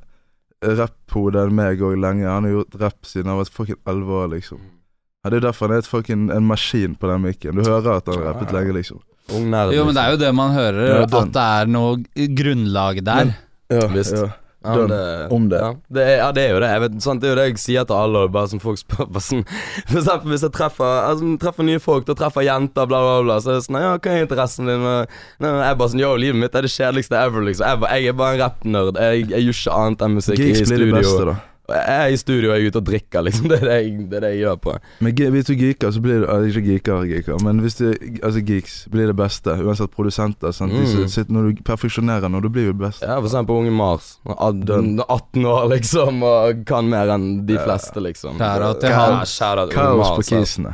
rapphode 0.64 1.42
enn 1.44 1.56
meg 1.56 1.82
òg 1.84 1.98
lenge. 2.00 2.28
Han 2.30 2.48
har 2.48 2.52
gjort 2.58 2.78
rapp 2.82 3.06
siden 3.08 3.32
han 3.32 3.40
var 3.42 3.50
fucking 3.52 3.80
elleve 3.90 4.20
år, 4.24 4.30
liksom. 4.38 4.62
Ja, 5.24 5.30
det 5.32 5.38
er 5.40 5.46
derfor 5.48 5.68
han 5.70 5.78
er 5.78 5.84
et 5.84 5.88
fucking 5.88 6.30
en 6.36 6.46
maskin 6.48 6.96
på 7.00 7.08
den 7.08 7.22
mikken. 7.24 7.56
Du 7.56 7.64
hører 7.64 7.98
at 7.98 8.08
han 8.08 8.20
har 8.20 8.34
rappet 8.34 8.52
lenge, 8.56 8.74
liksom. 8.80 9.02
Ung. 9.32 9.48
Jo, 9.72 9.86
men 9.88 9.96
det 9.96 10.02
er 10.04 10.12
jo 10.12 10.20
det 10.20 10.32
man 10.36 10.52
hører, 10.52 10.82
Ja, 10.90 11.04
at 11.08 11.32
det 11.32 11.44
er 11.44 11.70
noe 11.72 12.28
grunnlag 12.36 13.00
der. 13.08 13.36
Ja, 13.72 13.86
Visst. 13.88 14.12
ja. 14.18 14.26
Ja, 14.28 14.43
Done. 14.64 14.88
det, 14.88 15.32
Om 15.36 15.50
det. 15.52 15.60
Ja, 15.60 15.72
det 15.98 16.04
er, 16.08 16.16
ja, 16.18 16.32
det 16.32 16.44
er 16.44 16.52
jo 16.54 16.60
det. 16.64 16.72
Vet? 16.84 16.98
Det 17.04 17.28
er 17.28 17.34
jo 17.34 17.36
det 17.40 17.46
jeg 17.50 17.58
sier 17.60 17.86
til 17.90 17.96
alle. 18.00 18.22
Bare 18.32 18.48
som 18.48 18.60
folk 18.64 18.80
spør 18.80 19.10
bare 19.12 19.22
sånn, 19.26 19.44
For 19.90 20.00
eksempel 20.00 20.32
hvis 20.34 20.46
jeg 20.48 20.54
treffer, 20.56 20.94
altså, 21.10 21.32
treffer 21.44 21.68
nye 21.68 21.80
folk, 21.84 22.06
da 22.08 22.14
treffer 22.16 22.48
jenter, 22.48 22.88
bla, 22.88 23.00
bla, 23.04 23.18
bla. 23.28 23.40
Så 23.44 23.52
er 23.52 23.60
det 23.60 23.66
sånn 23.68 23.82
Ja, 23.84 23.94
hva 23.98 24.14
er 24.16 24.24
interessen 24.28 24.72
din? 24.72 24.84
Og, 24.88 25.18
nei, 25.44 25.50
jeg 25.60 25.70
er 25.72 25.80
bare 25.84 25.94
sånn 25.94 26.04
Yo, 26.06 26.14
livet 26.16 26.40
mitt 26.40 26.56
er 26.56 26.62
det 26.68 26.72
kjedeligste 26.74 27.20
ever, 27.20 27.44
liksom. 27.50 27.66
Jeg, 27.68 27.74
er 27.78 27.82
bare- 27.84 28.00
jeg 28.00 28.08
er 28.14 28.20
bare 28.24 28.34
en 28.38 28.44
rappnerd. 28.46 29.02
Jeg, 29.04 29.30
jeg 29.30 29.48
gjør 29.50 29.60
ikke 29.60 29.80
annet 29.84 30.06
enn 30.08 30.16
musikk 30.22 30.38
Gigs 30.40 30.62
i 30.62 30.66
studio. 30.72 30.96
beste, 31.00 31.26
da. 31.34 31.36
Jeg 31.74 32.00
er 32.04 32.14
i 32.14 32.18
studio 32.22 32.50
og 32.52 32.56
jeg 32.58 32.64
er 32.68 32.72
ute 32.74 32.80
og 32.82 32.86
drikker, 32.88 33.24
liksom. 33.28 33.48
Det 33.52 33.58
er 33.60 33.66
det 33.68 33.78
jeg, 33.80 33.94
det 34.12 34.18
er 34.20 34.26
det 34.26 34.32
jeg 34.36 34.42
gjør 34.44 34.58
på. 34.64 34.74
Men 35.06 35.16
hvis 35.36 35.48
du 35.50 35.54
geeker, 35.58 35.92
så 35.96 36.02
blir 36.04 36.22
du 36.24 36.28
altså, 36.30 36.50
Ikke 36.52 36.64
geeker, 36.70 37.04
geeker, 37.10 37.40
men 37.44 37.60
hvis 37.64 37.78
du 37.80 37.86
Altså 38.24 38.44
geeks 38.46 38.76
blir 38.94 39.10
det 39.12 39.16
beste. 39.20 39.56
Uansett 39.64 39.92
produsenter. 39.96 40.52
Sant? 40.56 40.72
De 40.74 40.84
Mm. 40.84 41.08
sitter, 41.10 41.34
når 41.34 41.50
du 41.56 41.64
perfeksjonerer 41.66 42.30
når 42.30 42.42
du 42.46 42.50
blir 42.54 42.66
jo 42.70 42.74
best. 42.78 43.02
Ja, 43.02 43.18
for 43.20 43.28
eksempel 43.32 43.60
Unge 43.64 43.72
Mars. 43.74 44.14
18 44.26 45.46
år, 45.46 45.68
liksom, 45.74 46.24
og 46.24 46.64
kan 46.70 46.90
mer 46.90 47.12
enn 47.16 47.46
de 47.48 47.58
fleste, 47.60 48.00
liksom. 48.04 48.38
Shout-out 48.38 48.80
til 48.84 48.94
han. 48.94 49.20
Unge 49.24 49.72
Kaos 49.74 49.98
Mars, 49.98 50.10
på 50.10 50.24
altså. 50.24 50.40
kisene. 50.40 50.74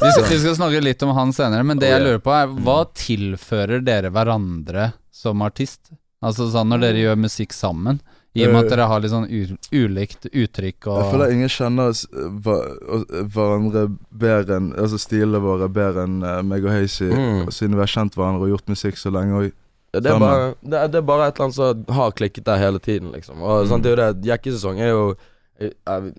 Vi 0.00 0.08
skal, 0.14 0.24
vi 0.30 0.38
skal 0.40 0.54
snakke 0.56 0.80
litt 0.80 1.02
om 1.04 1.10
han 1.16 1.32
senere, 1.36 1.64
men 1.68 1.78
det 1.80 1.90
Oh, 1.90 1.92
jeg 1.98 2.04
lurer 2.06 2.22
på 2.24 2.32
er 2.32 2.46
hva 2.64 2.78
tilfører 2.96 3.82
dere 3.84 4.08
hverandre 4.14 4.92
som 5.12 5.42
artist? 5.44 5.90
Altså 6.24 6.46
sånn 6.52 6.70
når 6.72 6.80
dere 6.86 7.02
gjør 7.02 7.18
musikk 7.26 7.52
sammen, 7.52 7.98
i 8.34 8.46
og 8.46 8.52
med 8.54 8.64
at 8.64 8.70
dere 8.72 8.86
har 8.88 9.00
litt 9.04 9.10
sånn 9.12 9.26
u 9.28 9.40
ulikt 9.76 10.26
uttrykk 10.32 10.86
og 10.88 10.98
Jeg 11.02 11.12
føler 11.12 11.32
ingen 11.34 11.48
kjenner 11.52 11.90
oss, 11.92 12.06
eh, 12.12 12.28
hva- 12.44 13.24
hverandre 13.34 13.82
bedre 14.10 14.56
enn 14.56 14.70
Altså 14.78 14.98
stilene 14.98 15.40
våre 15.42 15.68
bedre 15.68 16.04
enn 16.06 16.22
eh, 16.24 16.38
meg 16.42 16.64
og 16.64 16.70
Hazy, 16.72 17.10
Mm. 17.12 17.50
siden 17.52 17.74
vi 17.76 17.82
har 17.84 17.92
kjent 17.92 18.14
hverandre 18.16 18.42
og 18.46 18.48
gjort 18.54 18.68
musikk 18.72 18.96
så 18.96 19.12
lenge. 19.12 19.34
Og 19.36 19.52
Ja, 19.94 20.00
Det 20.00 20.10
er, 20.10 20.18
bare, 20.18 20.54
det, 20.64 20.72
er, 20.80 20.88
det 20.88 20.94
er 20.96 21.02
bare 21.02 21.26
et 21.28 21.34
eller 21.36 21.44
annet 21.44 21.54
som 21.54 21.84
har 21.94 22.10
klikket 22.12 22.44
der 22.44 22.56
hele 22.56 22.78
tiden, 22.80 23.12
liksom. 23.12 23.42
Og 23.42 23.66
sant, 23.68 23.82
det 23.84 23.92
er 23.92 23.96
jo 23.96 24.12
det 24.14 24.24
Jekkesesong 24.30 24.80
er 24.80 24.88
jo 24.88 25.14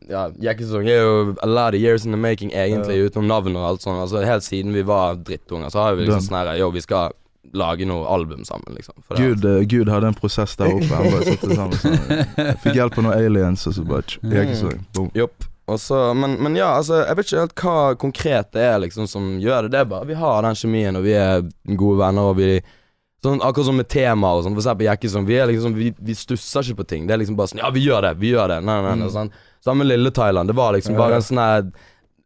Ja, 0.08 0.30
Jekkesesong 0.40 0.88
er 0.88 1.02
jo 1.02 1.36
a 1.42 1.48
lot 1.48 1.74
of 1.74 1.80
years 1.82 2.06
in 2.06 2.12
the 2.12 2.18
making, 2.18 2.52
egentlig, 2.54 3.00
utenom 3.10 3.26
navn 3.28 3.56
og 3.58 3.66
alt 3.72 3.82
sånt. 3.82 3.98
Altså 4.00 4.24
Helt 4.24 4.44
siden 4.46 4.72
vi 4.74 4.84
var 4.84 5.16
drittunger, 5.16 5.72
så 5.74 5.82
har 5.84 5.96
vi 5.96 6.06
liksom 6.06 6.22
sånn 6.30 6.46
her 6.46 6.58
Yo, 6.60 6.70
vi 6.72 6.80
skal 6.86 7.12
lage 7.54 7.86
noe 7.86 8.08
album 8.10 8.46
sammen, 8.48 8.76
liksom. 8.78 8.96
Gud, 9.18 9.46
eh, 9.46 9.64
Gud 9.70 9.90
hadde 9.92 10.08
en 10.08 10.18
prosess 10.18 10.56
der 10.60 10.72
oppe. 10.74 10.90
Han 10.90 11.12
bare 11.12 11.34
satte 11.34 11.56
sammen 11.56 11.82
sånn. 11.82 12.54
Fikk 12.64 12.78
hjelp 12.80 13.00
av 13.00 13.08
noen 13.08 13.18
aliens, 13.18 13.66
og 13.70 13.76
så 13.78 13.84
bare 13.88 14.22
jeg 14.34 14.56
så 14.60 14.72
boom. 14.96 15.12
Jopp. 15.18 15.50
Også, 15.74 15.96
men, 16.20 16.36
men 16.44 16.58
ja, 16.60 16.74
altså, 16.76 17.06
jeg 17.06 17.16
vet 17.16 17.30
ikke 17.30 17.44
helt 17.46 17.62
hva 17.64 17.76
konkret 18.00 18.50
det 18.56 18.64
er 18.68 18.82
liksom 18.84 19.08
som 19.08 19.36
gjør 19.40 19.68
det. 19.68 19.76
Det 19.76 19.84
er 19.84 19.92
bare 19.94 20.10
Vi 20.10 20.18
har 20.20 20.42
den 20.44 20.58
kjemien, 20.60 20.98
og 21.00 21.06
vi 21.06 21.14
er 21.16 21.46
gode 21.80 22.00
venner, 22.04 22.32
og 22.34 22.40
vi 22.42 22.56
Sånn, 23.24 23.40
akkurat 23.40 23.70
som 23.70 23.78
med 23.80 23.88
temaer 23.88 24.36
og 24.36 24.44
sånn. 24.44 24.56
For 24.58 24.60
eksempel 24.66 24.88
Jekkesson. 24.90 25.24
Vi 25.24 25.38
liksom 25.48 25.76
Vi, 25.78 25.94
vi 25.96 26.16
stusser 26.20 26.68
ikke 26.68 26.82
på 26.82 26.88
ting. 26.90 27.06
Det 27.08 27.16
er 27.16 27.22
liksom 27.22 27.38
bare 27.40 27.54
sånn 27.54 27.62
Ja, 27.62 27.70
vi 27.72 27.86
gjør 27.86 28.04
det, 28.04 28.18
vi 28.20 28.34
gjør 28.34 28.52
det. 28.52 28.58
Nei, 28.68 28.76
nei, 28.84 28.96
nei, 29.00 29.08
sånn. 29.14 29.32
Samme 29.64 29.86
med 29.86 29.94
Lille 29.94 30.12
Thailand. 30.12 30.52
Det 30.52 30.58
var 30.58 30.76
liksom 30.76 30.98
bare 31.00 31.22
en 31.22 31.24
sånn 31.24 31.40
her 31.40 31.64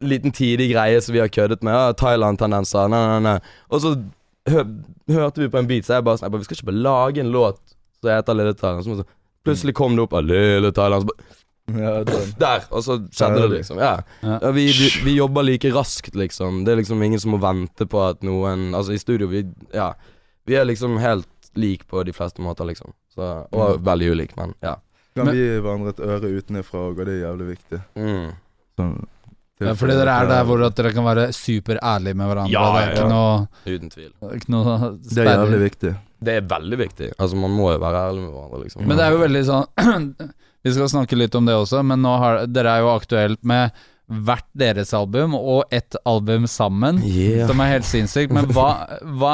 liten 0.01 0.33
tidig 0.33 0.71
greie 0.71 0.97
som 1.05 1.13
vi 1.13 1.21
har 1.21 1.29
køddet 1.29 1.61
med. 1.61 1.77
Ja, 1.77 1.93
Thailand-tendenser. 2.01 2.89
Nei, 2.89 3.03
nei, 3.11 3.19
nei. 3.27 3.35
Og 3.69 3.83
så 3.85 3.93
hørte 5.15 5.41
vi 5.41 5.49
på 5.53 5.59
en 5.61 5.67
beat, 5.69 5.87
så 5.87 5.97
jeg 5.97 6.05
bare 6.07 6.19
sånn 6.19 6.27
jeg 6.27 6.33
bare, 6.33 6.43
Vi 6.43 6.47
skal 6.49 6.57
ikke 6.57 6.69
bare 6.71 6.85
lage 6.87 7.23
en 7.23 7.31
låt 7.31 7.61
så 8.01 8.11
jeg 8.11 8.21
heter 8.21 8.37
Lille 8.37 8.53
Thailand. 8.53 8.85
Så, 8.85 8.95
så, 8.95 9.05
plutselig 9.47 9.75
kom 9.77 9.95
det 9.97 10.05
opp 10.05 10.15
av 10.17 10.25
Lille 10.27 10.71
Thailand. 10.75 11.03
Så 11.05 11.13
bare, 11.13 11.35
Ja, 11.67 11.93
der! 12.39 12.67
Og 12.71 12.83
så 12.85 12.95
skjedde 13.11 13.41
det, 13.41 13.57
liksom. 13.57 13.79
Ja. 13.83 13.97
Ja. 14.21 14.37
Vi, 14.55 14.67
vi, 14.71 14.91
vi 15.03 15.15
jobber 15.17 15.43
like 15.43 15.71
raskt, 15.75 16.15
liksom. 16.15 16.61
Det 16.63 16.71
er 16.71 16.81
liksom 16.81 17.01
ingen 17.03 17.19
som 17.19 17.33
må 17.35 17.41
vente 17.43 17.87
på 17.89 18.03
at 18.05 18.23
noen 18.23 18.69
Altså, 18.77 18.95
i 18.95 19.01
studio, 19.01 19.27
vi 19.31 19.43
Ja. 19.75 19.93
Vi 20.47 20.55
er 20.55 20.63
liksom 20.63 20.95
helt 21.03 21.27
lik 21.59 21.87
på 21.91 22.05
de 22.07 22.13
fleste 22.15 22.41
måter, 22.41 22.69
liksom. 22.69 22.93
Så, 23.11 23.25
og 23.51 23.81
veldig 23.83 24.13
ulik, 24.13 24.37
men 24.37 24.53
ja. 24.63 24.77
Kan 25.17 25.31
vi 25.33 25.41
gi 25.41 25.57
hverandre 25.57 25.91
et 25.91 25.99
øre 26.05 26.29
utenfra 26.37 26.85
òg, 26.85 26.99
og 27.01 27.07
det 27.09 27.15
er 27.17 27.23
jævlig 27.25 27.47
viktig. 27.49 27.79
Mm. 27.97 28.27
Sånn, 28.77 28.93
ja, 29.57 29.73
Fordi 29.77 29.95
dere 29.97 30.13
er 30.13 30.27
der 30.29 30.43
hvor 30.45 30.61
dere 30.61 30.91
kan 30.93 31.05
være 31.07 31.27
superærlige 31.33 32.17
med 32.17 32.29
hverandre. 32.29 32.53
Ja, 32.53 32.65
det 32.75 32.81
er 32.83 32.91
ikke 32.91 33.05
ja. 33.05 33.09
noe, 33.09 33.65
Uten 33.65 33.93
tvil. 33.93 34.11
ikke 34.37 34.53
noe 34.53 34.75
Det 35.01 35.23
er 35.23 35.31
jævlig 35.31 35.61
viktig. 35.63 35.93
Det 36.27 36.33
er 36.33 36.47
veldig 36.49 36.79
viktig. 36.81 37.11
Altså, 37.17 37.37
man 37.41 37.53
må 37.53 37.71
jo 37.73 37.81
være 37.81 38.07
ærlig 38.09 38.23
med 38.23 38.33
hverandre, 38.35 38.63
liksom. 38.63 38.87
Men 38.89 38.99
det 38.99 39.05
er 39.05 39.13
jo 39.15 39.21
veldig 39.21 39.43
sånn 39.49 40.07
Vi 40.65 40.73
skal 40.73 40.89
snakke 40.91 41.17
litt 41.19 41.37
om 41.37 41.45
det 41.47 41.55
også, 41.57 41.83
men 41.85 42.01
nå 42.03 42.15
har 42.21 42.41
dere 42.49 42.73
er 42.73 42.83
jo 42.83 42.89
aktuelt 42.91 43.39
med 43.47 43.71
hvert 44.07 44.47
deres 44.55 44.93
album 44.95 45.35
og 45.35 45.73
ett 45.73 45.97
album 46.07 46.47
sammen. 46.47 47.01
Yeah. 47.03 47.47
Som 47.49 47.59
er 47.59 47.73
helt 47.73 47.87
sinnssykt. 47.87 48.31
Men 48.35 48.47
hva, 48.55 48.69
hva, 49.19 49.33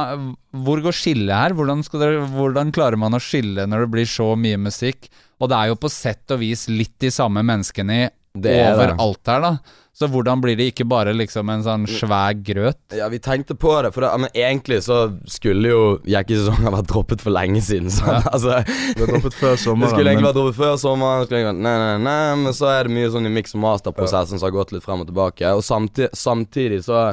hvor 0.65 0.81
går 0.81 0.97
skillet 0.97 1.33
her? 1.33 1.53
Hvordan, 1.57 1.83
skal 1.85 2.01
dere, 2.01 2.23
hvordan 2.33 2.73
klarer 2.73 2.97
man 2.99 3.13
å 3.13 3.21
skille 3.21 3.67
når 3.69 3.85
det 3.85 3.91
blir 3.93 4.09
så 4.09 4.31
mye 4.39 4.59
musikk? 4.61 5.11
Og 5.41 5.51
det 5.51 5.59
er 5.59 5.71
jo 5.71 5.79
på 5.83 5.91
sett 5.93 6.33
og 6.33 6.41
vis 6.41 6.65
litt 6.71 6.95
de 7.03 7.13
samme 7.13 7.43
menneskene 7.45 7.99
i 7.99 8.03
Det 8.33 8.57
er 8.63 8.73
overalt 8.73 9.29
her, 9.29 9.45
da. 9.45 9.79
Så 9.93 10.07
hvordan 10.09 10.41
blir 10.41 10.57
det 10.57 10.71
ikke 10.71 10.87
bare 10.89 11.11
liksom 11.13 11.51
en 11.53 11.61
sånn 11.61 11.83
svær 11.85 12.33
grøt? 12.41 12.79
Ja, 12.97 13.05
vi 13.13 13.19
tenkte 13.21 13.53
på 13.53 13.75
det, 13.85 13.91
for 13.93 14.01
det, 14.01 14.09
men 14.23 14.31
egentlig 14.33 14.79
så 14.87 15.03
skulle 15.29 15.69
jo 15.69 15.83
Jekkesesongen 16.09 16.73
vært 16.79 16.89
droppet 16.89 17.21
for 17.21 17.35
lenge 17.35 17.61
siden. 17.61 17.91
Sant? 17.93 18.25
Altså, 18.33 18.63
det 18.97 19.05
droppet 19.11 19.37
før 19.37 19.53
Det 19.53 19.61
skulle 19.61 20.15
egentlig 20.15 20.29
vært 20.31 20.39
droppet 20.39 20.57
før 20.57 20.79
sommeren, 20.81 21.27
skulle 21.27 21.43
egentlig 21.43 21.53
vært, 21.53 21.65
nei, 21.67 21.75
nei, 21.83 21.99
nei, 22.07 22.41
men 22.41 22.57
så 22.57 22.71
er 22.73 22.89
det 22.89 22.95
mye 22.97 23.11
sånn 23.13 23.29
i 23.29 23.33
mix- 23.37 23.53
og 23.53 23.61
masterprosessen 23.67 24.41
som 24.41 24.49
har 24.49 24.55
gått 24.57 24.73
litt 24.73 24.85
frem 24.87 25.05
og 25.05 25.11
tilbake. 25.11 25.53
Og 25.53 25.61
samtidig, 25.67 26.09
samtidig 26.17 26.81
så 26.89 27.03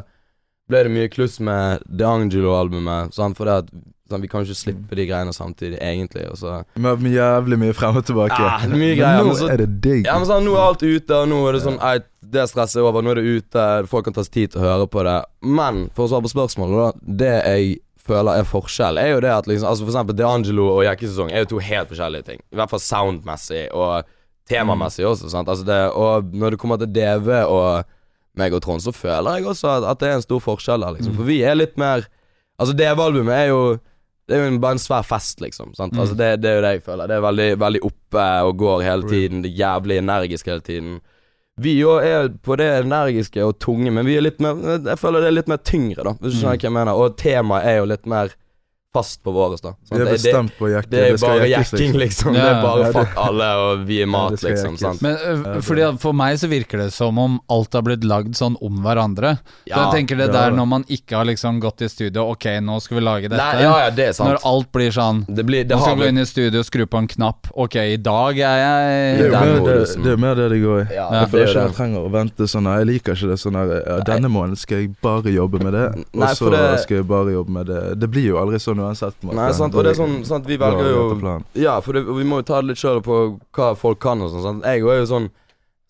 ble 0.70 0.84
det 0.86 0.92
mye 0.94 1.10
kluss 1.12 1.38
med 1.44 1.82
The 1.90 2.06
Angelo-albumet, 2.06 3.16
for 3.36 3.44
det 3.50 3.58
at 3.64 3.72
Sånn, 4.10 4.24
vi 4.24 4.26
kan 4.26 4.42
ikke 4.42 4.56
slippe 4.58 4.96
de 4.98 5.04
greiene 5.06 5.30
samtidig, 5.30 5.76
egentlig. 5.78 6.24
Og 6.32 6.38
så 6.40 6.64
Med 6.82 7.04
jævlig 7.06 7.58
mye 7.62 7.74
frem 7.78 7.94
og 8.00 8.02
tilbake. 8.08 8.38
Ja, 8.42 8.56
mye 8.66 8.96
greier, 8.98 9.20
nå 9.22 9.28
men 9.28 9.36
så- 9.38 9.50
er 9.52 9.56
det 9.62 9.80
digg. 9.80 10.04
Ja, 10.04 10.16
men 10.18 10.26
sånn, 10.26 10.42
nå 10.44 10.56
er 10.56 10.64
alt 10.66 10.82
ute, 10.82 11.10
og 11.14 11.28
nå 11.30 11.48
er 11.48 11.52
det 11.52 11.62
sånn 11.62 11.78
ei, 11.80 12.00
Det 12.30 12.48
stresset 12.50 12.76
er 12.76 12.82
over, 12.86 13.02
nå 13.02 13.10
er 13.10 13.14
det 13.14 13.24
ute, 13.24 13.86
folk 13.88 14.04
kan 14.04 14.12
ta 14.12 14.22
seg 14.22 14.30
tid 14.30 14.50
til 14.52 14.60
å 14.60 14.64
høre 14.64 14.86
på 14.90 15.02
det. 15.02 15.24
Men 15.42 15.90
for 15.94 16.06
å 16.06 16.10
svare 16.10 16.22
på 16.22 16.34
spørsmålet, 16.34 16.92
da. 16.92 17.14
Det 17.22 17.44
jeg 17.44 17.78
føler 17.98 18.38
er 18.38 18.44
forskjell, 18.44 18.98
er 18.98 19.08
jo 19.14 19.20
det 19.20 19.30
at 19.30 19.46
liksom 19.46 19.68
Altså 19.68 19.84
for 19.84 19.92
eksempel 19.92 20.14
D'Angelo 20.14 20.68
og 20.76 20.84
Jekkesesong 20.84 21.30
er 21.32 21.38
jo 21.44 21.44
to 21.46 21.58
helt 21.58 21.88
forskjellige 21.88 22.24
ting. 22.24 22.40
I 22.52 22.56
hvert 22.56 22.70
fall 22.70 22.78
soundmessig 22.80 23.68
og 23.72 24.04
temamessig 24.48 25.04
også, 25.06 25.30
sant. 25.30 25.48
Altså 25.48 25.64
det, 25.64 25.92
og 25.94 26.32
når 26.32 26.50
det 26.50 26.58
kommer 26.58 26.78
til 26.78 26.92
DV 26.92 27.28
og 27.46 27.84
meg 28.40 28.56
og 28.56 28.64
Trond, 28.64 28.82
så 28.84 28.94
føler 28.96 29.38
jeg 29.38 29.46
også 29.52 29.70
at, 29.76 29.86
at 29.92 30.00
det 30.02 30.08
er 30.08 30.18
en 30.18 30.26
stor 30.26 30.42
forskjell 30.44 30.82
der, 30.86 30.96
liksom. 30.96 31.14
For 31.18 31.28
vi 31.28 31.42
er 31.46 31.60
litt 31.60 31.78
mer 31.80 32.08
Altså 32.60 32.74
DV-albumet 32.76 33.32
er 33.32 33.46
jo 33.48 33.60
det 34.28 34.36
er 34.36 34.44
jo 34.44 34.50
en, 34.52 34.58
bare 34.62 34.76
en 34.76 34.82
svær 34.82 35.02
fest, 35.02 35.40
liksom. 35.42 35.72
Sant? 35.74 35.96
Altså 35.98 36.14
det, 36.14 36.26
det 36.44 36.50
er 36.50 36.58
jo 36.58 36.62
det 36.62 36.74
jeg 36.76 36.82
føler. 36.86 37.08
Det 37.10 37.16
er 37.16 37.22
veldig, 37.24 37.46
veldig 37.58 37.80
oppe 37.88 38.26
og 38.46 38.60
går 38.60 38.84
hele 38.86 39.08
tiden. 39.10 39.40
Det 39.42 39.50
er 39.50 39.56
jævlig 39.58 39.96
energisk 39.98 40.50
hele 40.52 40.62
tiden. 40.62 41.00
Vi 41.60 41.72
jo 41.80 41.96
er 41.98 42.28
på 42.46 42.54
det 42.60 42.68
energiske 42.84 43.42
og 43.42 43.56
tunge, 43.58 43.90
men 43.90 44.06
vi 44.06 44.14
er 44.16 44.22
litt 44.22 44.38
mer 44.40 44.60
Jeg 44.86 45.00
føler 45.00 45.24
det 45.24 45.32
er 45.32 45.34
litt 45.34 45.50
mer 45.50 45.58
tyngre, 45.66 46.04
da, 46.06 46.12
hvis 46.20 46.36
du 46.36 46.38
skjønner 46.38 46.60
hva 46.60 46.68
jeg 46.68 46.76
mener. 46.76 47.00
Og 47.00 47.16
temaet 47.18 47.66
er 47.72 47.80
jo 47.80 47.88
litt 47.90 48.06
mer 48.12 48.36
fast 48.92 49.22
på 49.22 49.30
våres, 49.30 49.60
da. 49.62 49.70
Vi 49.90 49.94
er 49.94 49.98
Det, 50.00 50.04
det, 50.04 50.12
bestemt 50.18 50.54
på 50.58 50.64
å 50.66 50.70
jekke. 50.72 50.88
det 50.90 50.98
er 51.00 51.10
jo 51.12 51.18
bare 51.22 51.44
jekkes, 51.46 51.72
jekking, 51.78 51.92
liksom. 52.00 52.32
Det 52.34 52.42
er 52.42 52.56
bare 52.64 52.88
fuck 52.94 53.12
alle, 53.22 53.48
og 53.62 53.84
vi 53.86 54.00
er 54.02 54.08
mat, 54.10 54.34
ja, 54.42 54.48
liksom. 54.50 54.76
Sant? 54.80 55.02
Men 55.04 55.14
uh, 55.14 55.60
fordi 55.62 55.84
For 56.02 56.16
meg 56.16 56.38
så 56.42 56.48
virker 56.50 56.82
det 56.82 56.88
som 56.96 57.18
om 57.22 57.36
alt 57.54 57.72
har 57.78 57.84
blitt 57.86 58.02
lagd 58.02 58.34
sånn 58.34 58.56
om 58.60 58.80
hverandre. 58.82 59.36
Så 59.62 59.70
jeg 59.76 59.92
tenker 59.94 60.18
det 60.18 60.26
der 60.34 60.50
når 60.56 60.66
man 60.72 60.84
ikke 60.90 61.20
har 61.20 61.28
liksom 61.28 61.60
gått 61.62 61.84
i 61.86 61.88
studio 61.92 62.24
Ok, 62.32 62.46
nå 62.66 62.80
skal 62.82 62.98
vi 62.98 63.04
lage 63.04 63.28
dette. 63.30 63.38
Nei, 63.38 63.62
ja, 63.62 63.76
ja, 63.84 63.90
det 63.94 64.08
er 64.10 64.16
sant. 64.18 64.32
Når 64.32 64.42
alt 64.50 64.72
blir 64.74 64.90
sånn 64.94 65.22
Det 65.28 65.44
blir 65.46 65.64
Det 65.70 65.76
Nå 65.78 65.84
skal 65.84 65.96
vi 65.96 66.02
gå 66.02 66.08
inn 66.10 66.18
i 66.18 66.26
studio, 66.26 66.58
og 66.64 66.66
skru 66.66 66.84
på 66.90 66.98
en 67.04 67.08
knapp. 67.14 67.50
Ok, 67.54 67.76
i 67.94 67.96
dag 68.02 68.42
er 68.42 68.58
jeg 68.64 69.22
Det 69.22 69.28
er 69.28 69.30
jo 69.30 69.38
mer 69.38 69.62
det, 69.70 69.78
det, 70.02 70.10
er 70.16 70.20
mer 70.26 70.34
det 70.40 70.48
det 70.56 70.60
går 70.64 70.82
i. 70.82 70.84
Ja, 70.90 70.98
Ja, 71.00 71.06
Jeg 71.14 71.22
det 71.22 71.30
føler 71.36 71.46
er 71.46 71.54
ikke 71.54 71.66
jeg 71.70 71.76
trenger 71.78 72.00
å 72.08 72.12
vente 72.18 72.50
sånn. 72.50 72.70
Jeg 72.74 72.90
liker 72.90 73.14
ikke 73.14 73.30
det 73.30 73.38
sånn 73.44 73.60
her 73.60 73.72
ja, 73.78 74.00
Denne 74.10 74.32
måneden 74.34 74.58
skal 74.58 74.82
jeg 74.82 74.92
bare 75.02 75.30
jobbe 75.30 75.62
med 75.62 75.72
det, 75.78 75.86
og 76.18 76.26
så 76.34 76.50
det- 76.50 76.82
skal 76.82 76.96
jeg 77.00 77.06
bare 77.06 77.32
jobbe 77.38 77.50
med 77.60 77.66
det. 77.70 77.80
Det 78.02 78.10
blir 78.10 78.26
jo 78.34 78.38
aldri 78.42 78.58
sånn 78.58 78.79
uansett. 78.80 79.14
på 79.20 79.26
måte. 79.28 79.36
Nei, 79.36 79.50
sant, 79.52 79.74
og 79.74 79.84
det 79.84 79.90
er 79.92 79.98
sånn, 80.00 80.24
sant 80.24 80.46
Vi 80.46 80.56
velger 80.60 80.90
jo. 80.90 81.04
Ja, 81.54 81.78
for 81.80 81.92
det, 81.96 82.04
vi 82.06 82.24
må 82.24 82.40
jo 82.40 82.46
ta 82.48 82.60
det 82.60 82.68
litt 82.72 82.80
sjøl 82.82 83.00
på 83.04 83.20
hva 83.56 83.74
folk 83.76 84.00
kan 84.02 84.20
og 84.22 84.30
sånn. 84.32 84.42
sant? 84.42 84.64
Jeg 84.64 84.82
er 84.82 85.00
jo 85.04 85.06
sånn 85.06 85.30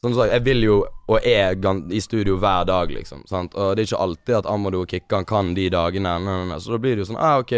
Sånn 0.01 0.15
sagt, 0.17 0.33
jeg 0.33 0.41
vil 0.47 0.63
jo, 0.65 0.77
og 1.13 1.27
er 1.29 1.53
i 1.93 1.99
studio 2.01 2.39
hver 2.41 2.65
dag, 2.65 2.89
liksom. 2.89 3.21
Sant? 3.29 3.53
Og 3.53 3.75
det 3.77 3.83
er 3.83 3.89
ikke 3.91 3.99
alltid 4.01 4.35
at 4.39 4.47
Amado 4.49 4.81
og 4.81 4.89
Kikkan 4.89 5.27
kan 5.29 5.51
de 5.53 5.67
dagene. 5.69 6.15
Nei, 6.25 6.37
nei, 6.39 6.47
nei. 6.49 6.57
Så 6.59 6.73
da 6.73 6.79
blir 6.81 6.97
det 6.97 7.03
jo 7.05 7.11
sånn 7.11 7.19
Ah, 7.21 7.37
ok, 7.43 7.53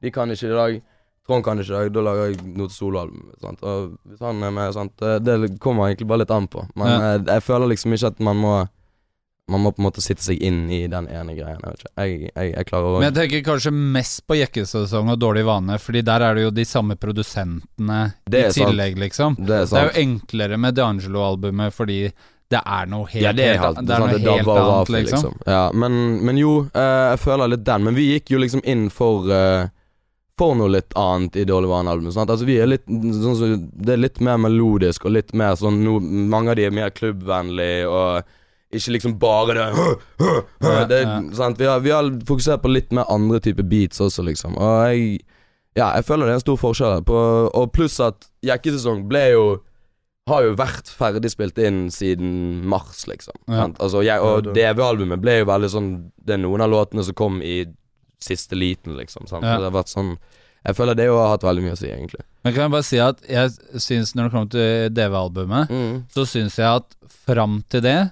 de 0.00 0.12
kan 0.14 0.30
ikke 0.30 0.46
i 0.46 0.54
dag. 0.54 0.76
Trond 1.26 1.42
kan 1.44 1.58
ikke 1.58 1.72
i 1.74 1.74
dag. 1.74 1.90
Da 1.96 2.00
lager 2.06 2.30
jeg 2.30 2.38
noe 2.54 2.68
til 2.70 2.76
soloalbum. 2.76 3.32
Sant? 3.42 3.64
Og 3.66 3.98
hvis 4.06 4.22
han 4.22 4.40
er 4.46 4.54
med, 4.54 4.72
sant 4.78 4.94
Det, 5.02 5.16
det 5.26 5.58
kommer 5.58 5.88
egentlig 5.90 6.06
bare 6.06 6.22
litt 6.22 6.30
an 6.30 6.46
på. 6.46 6.62
Men 6.78 6.86
Ja. 6.86 7.00
jeg, 7.16 7.26
jeg 7.26 7.42
føler 7.42 7.66
liksom 7.74 7.92
ikke 7.98 8.06
at 8.14 8.20
man 8.20 8.36
må 8.46 8.54
Man 9.48 9.62
må 9.64 9.72
på 9.72 9.82
en 9.82 9.88
måte 9.88 10.04
sitte 10.04 10.24
seg 10.24 10.42
inn 10.44 10.66
i 10.70 10.82
den 10.90 11.08
ene 11.08 11.34
greien. 11.36 11.60
Jeg. 11.64 11.90
Jeg, 11.96 12.32
jeg, 12.34 12.54
jeg 12.54 12.68
klarer 12.68 12.88
å 12.88 13.02
Men 13.02 13.08
jeg 13.08 13.16
tenker 13.18 13.44
kanskje 13.46 13.72
mest 13.74 14.24
på 14.28 14.38
jekkesesong 14.38 15.12
og 15.14 15.20
Dårlig 15.20 15.44
vane, 15.48 15.78
Fordi 15.82 16.02
der 16.06 16.24
er 16.26 16.38
det 16.38 16.48
jo 16.48 16.54
de 16.54 16.66
samme 16.68 16.98
produsentene 17.00 18.00
i 18.28 18.42
tillegg, 18.54 18.96
sant. 18.96 19.04
liksom. 19.04 19.38
Det 19.40 19.62
er 19.62 19.70
Det 19.70 19.80
er 19.80 19.88
jo 19.88 20.02
enklere 20.04 20.60
med 20.60 20.76
D'Angelo-albumet 20.78 21.74
fordi 21.74 22.02
det 22.48 22.60
er 22.64 22.86
noe 22.88 23.04
helt, 23.12 23.24
Ja, 23.24 23.32
det 23.36 23.44
er, 23.44 23.58
helt, 23.60 23.80
det 23.84 23.92
er 23.92 24.00
noe 24.00 24.08
er 24.08 24.22
helt 24.22 24.48
annet, 24.48 24.68
Rafi, 24.68 24.92
liksom. 25.04 25.34
Ja, 25.44 25.64
men, 25.76 25.98
men 26.24 26.38
jo, 26.40 26.52
uh, 26.72 27.10
jeg 27.12 27.18
føler 27.20 27.52
litt 27.52 27.66
den. 27.66 27.84
Men 27.84 27.98
vi 27.98 28.06
gikk 28.14 28.32
jo 28.32 28.40
liksom 28.40 28.62
inn 28.64 28.86
for 28.92 29.28
uh, 29.28 29.68
for 30.38 30.54
noe 30.58 30.70
litt 30.70 30.94
annet 30.98 31.36
i 31.36 31.44
Dårlig 31.48 31.70
vane-albumet. 31.72 32.14
sant? 32.14 32.30
Altså, 32.30 32.46
vi 32.48 32.58
er 32.62 32.70
litt 32.70 32.86
sånn 32.86 33.36
så 33.36 33.50
Det 33.58 33.94
er 33.94 34.00
litt 34.00 34.20
mer 34.24 34.38
melodisk 34.40 35.08
og 35.08 35.16
litt 35.16 35.34
mer 35.36 35.56
sånn 35.58 35.80
no, 35.84 35.98
Mange 36.00 36.52
av 36.52 36.60
de 36.60 36.68
er 36.68 36.74
mer 36.74 36.92
klubbvennlige 36.94 37.88
og 37.90 38.36
ikke 38.74 38.92
liksom 38.98 39.14
bare 39.18 39.54
det, 39.56 40.72
det 40.90 41.00
ja. 41.02 41.20
sant? 41.32 41.58
Vi, 41.60 41.64
har, 41.66 41.80
vi 41.80 41.90
har 41.94 42.08
fokusert 42.28 42.62
på 42.62 42.68
litt 42.72 42.92
mer 42.92 43.08
andre 43.12 43.40
typer 43.40 43.64
beats 43.64 44.00
også, 44.04 44.24
liksom. 44.28 44.58
Og 44.60 44.92
jeg 44.92 45.20
Ja, 45.78 45.92
jeg 45.94 46.04
føler 46.08 46.26
det 46.26 46.32
er 46.32 46.38
en 46.40 46.42
stor 46.42 46.56
forskjell. 46.58 47.04
På, 47.06 47.16
og 47.54 47.68
pluss 47.72 48.00
at 48.02 48.26
Jekkesesong 48.44 49.04
ble 49.08 49.24
jo 49.36 49.44
har 50.28 50.42
jo 50.44 50.56
vært 50.58 50.90
ferdig 50.92 51.30
spilt 51.32 51.56
inn 51.64 51.86
siden 51.94 52.64
mars, 52.68 53.06
liksom. 53.08 53.36
Ja. 53.48 53.68
Altså, 53.80 54.02
jeg, 54.04 54.20
og 54.20 54.50
DV-albumet 54.52 55.22
ble 55.22 55.38
jo 55.38 55.46
veldig 55.48 55.70
sånn 55.72 55.86
Det 56.20 56.34
er 56.36 56.42
noen 56.42 56.60
av 56.66 56.68
låtene 56.72 57.04
som 57.06 57.16
kom 57.16 57.38
i 57.40 57.62
siste 58.20 58.58
liten, 58.58 58.96
liksom. 58.98 59.24
Sant? 59.30 59.46
Ja. 59.46 59.56
Det 59.56 59.70
har 59.70 59.76
vært 59.78 59.92
sånn 59.94 60.16
Jeg 60.66 60.76
føler 60.76 60.98
det 60.98 61.06
jo 61.06 61.16
har 61.16 61.30
hatt 61.36 61.46
veldig 61.46 61.62
mye 61.64 61.76
å 61.76 61.80
si, 61.80 61.88
egentlig. 61.88 62.24
Men 62.44 62.52
kan 62.52 62.66
jeg 62.66 62.74
bare 62.74 62.86
si 62.90 62.98
at 63.00 63.22
jeg 63.30 63.80
syns 63.80 64.12
når 64.18 64.26
det 64.28 64.34
kommer 64.34 64.50
til 64.52 64.92
DV-albumet, 64.98 65.70
Mm. 65.72 65.94
så 66.12 66.26
syns 66.28 66.58
jeg 66.58 66.66
at 66.82 66.96
fram 67.24 67.62
til 67.70 67.80
det 67.86 68.10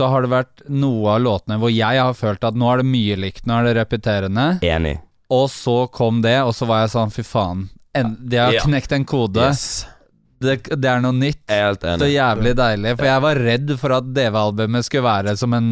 så 0.00 0.08
har 0.08 0.24
det 0.24 0.32
vært 0.32 0.64
noe 0.72 1.12
av 1.18 1.20
låtene 1.26 1.60
hvor 1.60 1.70
jeg 1.74 2.00
har 2.00 2.16
følt 2.16 2.44
at 2.48 2.56
nå 2.56 2.72
er 2.72 2.80
det 2.80 2.88
mye 2.88 3.20
likt, 3.20 3.44
nå 3.46 3.60
er 3.60 3.68
det 3.68 3.76
repeterende, 3.82 4.48
Enig. 4.64 4.96
og 5.30 5.46
så 5.52 5.76
kom 5.92 6.22
det, 6.24 6.38
og 6.40 6.54
så 6.56 6.66
var 6.70 6.86
jeg 6.86 6.94
sånn 6.96 7.12
fy 7.12 7.22
faen, 7.28 7.66
en, 7.94 8.16
de 8.24 8.38
har 8.40 8.52
Ja. 8.56 8.62
knekt 8.64 8.92
en 8.96 9.04
kode, 9.04 9.44
Yes. 9.50 9.84
det, 10.40 10.62
det 10.72 10.88
er 10.88 11.00
noe 11.04 11.12
nytt. 11.12 11.42
Helt 11.50 11.82
Så 11.84 11.92
enig. 11.98 12.14
jævlig 12.16 12.54
deilig, 12.56 12.96
for 12.96 13.04
jeg 13.10 13.20
var 13.26 13.34
redd 13.44 13.74
for 13.82 13.92
at 13.98 14.08
DV-albumet 14.16 14.86
skulle 14.88 15.04
være 15.04 15.36
som 15.36 15.52
en, 15.58 15.68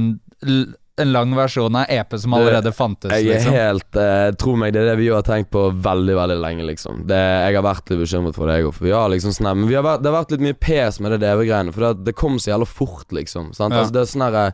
en 1.01 1.13
lang 1.13 1.33
versjon 1.37 1.77
av 1.81 1.87
EP 1.89 2.15
som 2.19 2.35
allerede 2.35 2.73
fantes, 2.75 3.11
Jeg 3.13 3.27
er 3.27 3.35
liksom. 3.39 3.53
helt 3.55 3.97
eh, 3.97 4.31
Tro 4.41 4.55
meg, 4.57 4.73
det 4.75 4.83
er 4.83 4.91
det 4.91 4.97
vi 5.01 5.09
har 5.13 5.23
tenkt 5.27 5.51
på 5.55 5.63
veldig 5.85 6.17
veldig 6.19 6.39
lenge, 6.43 6.67
liksom. 6.69 7.05
Det, 7.09 7.19
jeg 7.19 7.55
har 7.59 7.67
vært 7.67 7.91
litt 7.93 8.01
bekymret 8.05 8.35
for 8.39 8.47
det, 8.51 8.59
òg. 8.65 8.73
For 8.77 8.85
vi 8.89 8.95
har 8.97 9.09
liksom 9.13 9.33
sånn 9.37 9.51
Men 9.57 9.69
vi 9.69 9.75
har 9.79 9.85
vært, 9.87 10.03
det 10.03 10.11
har 10.13 10.19
vært 10.23 10.33
litt 10.37 10.47
mye 10.49 10.59
pes 10.59 11.01
med 11.01 11.13
det 11.17 11.21
DV-greiene, 11.27 11.73
for 11.75 11.87
det, 11.89 12.05
det 12.09 12.17
kom 12.19 12.39
så 12.39 12.53
jævla 12.55 12.67
fort, 12.69 13.07
liksom. 13.13 13.53
Sant? 13.55 13.75
Ja. 13.75 13.81
Altså, 13.85 13.93
det 13.95 14.01
er 14.05 14.13
sånn 14.15 14.27
herre 14.29 14.47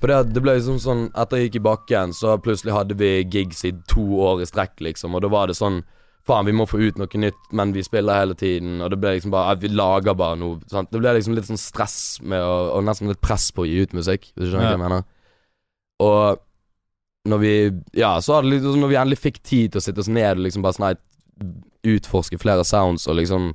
For 0.00 0.12
det, 0.12 0.22
det 0.36 0.42
ble 0.44 0.56
liksom 0.58 0.78
sånn 0.82 1.04
Etter 1.16 1.38
jeg 1.40 1.48
gikk 1.50 1.60
i 1.62 1.66
bakken, 1.70 2.12
så 2.12 2.36
plutselig 2.42 2.74
hadde 2.76 2.96
vi 3.00 3.12
gigs 3.24 3.64
i 3.64 3.72
to 3.88 4.04
år 4.26 4.42
i 4.42 4.48
strekk, 4.50 4.80
liksom. 4.80 5.14
Og 5.16 5.22
da 5.24 5.28
var 5.32 5.46
det 5.48 5.56
sånn 5.56 5.82
Faen, 6.26 6.42
vi 6.48 6.50
må 6.58 6.64
få 6.66 6.80
ut 6.82 6.96
noe 6.98 7.06
nytt, 7.22 7.36
men 7.54 7.70
vi 7.70 7.84
spiller 7.86 8.18
hele 8.18 8.34
tiden. 8.34 8.80
Og 8.82 8.90
det 8.90 8.96
ble 8.98 9.12
liksom 9.14 9.30
bare 9.30 9.52
Vi 9.62 9.68
lager 9.70 10.16
bare 10.18 10.34
noe. 10.40 10.56
Sant? 10.66 10.88
Det 10.90 10.98
ble 10.98 11.12
liksom 11.14 11.36
litt 11.36 11.46
sånn 11.46 11.60
stress 11.60 12.18
med 12.20 12.42
å, 12.42 12.72
og 12.74 12.82
nesten 12.82 13.06
litt 13.12 13.20
press 13.22 13.52
på 13.54 13.62
å 13.62 13.66
gi 13.68 13.84
ut 13.86 13.94
musikk, 13.94 14.32
hvis 14.34 14.48
du 14.48 14.56
skjønner 14.56 14.66
Ja. 14.66 14.72
hva 14.72 14.74
jeg 14.74 14.82
mener. 14.82 15.04
Og 16.02 16.38
når 17.26 17.38
vi 17.42 17.52
Ja, 17.98 18.20
så 18.20 18.36
hadde 18.36 18.50
liksom 18.52 18.80
Når 18.82 18.88
vi 18.92 18.96
endelig 19.00 19.18
fikk 19.18 19.38
tid 19.42 19.72
til 19.72 19.80
å 19.80 19.82
sitte 19.82 20.02
oss 20.04 20.08
ned 20.12 20.36
og 20.36 20.44
liksom 20.44 20.62
bare 20.62 20.76
sånn 20.76 20.98
Utforske 21.86 22.38
flere 22.38 22.64
sounds 22.64 23.06
og 23.08 23.16
liksom 23.18 23.50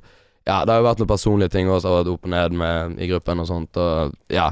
Ja, 0.46 0.64
det 0.64 0.72
har 0.74 0.80
jo 0.82 0.86
vært 0.88 0.98
noen 1.02 1.10
personlige 1.12 1.52
ting 1.54 1.68
også 1.70 1.88
har 1.88 2.00
vært 2.02 2.12
opp 2.16 2.24
og 2.26 2.32
ned 2.34 2.52
med 2.58 2.98
i 2.98 3.06
gruppen 3.10 3.38
og 3.42 3.46
sånt, 3.46 3.76
og 3.78 4.14
ja. 4.32 4.48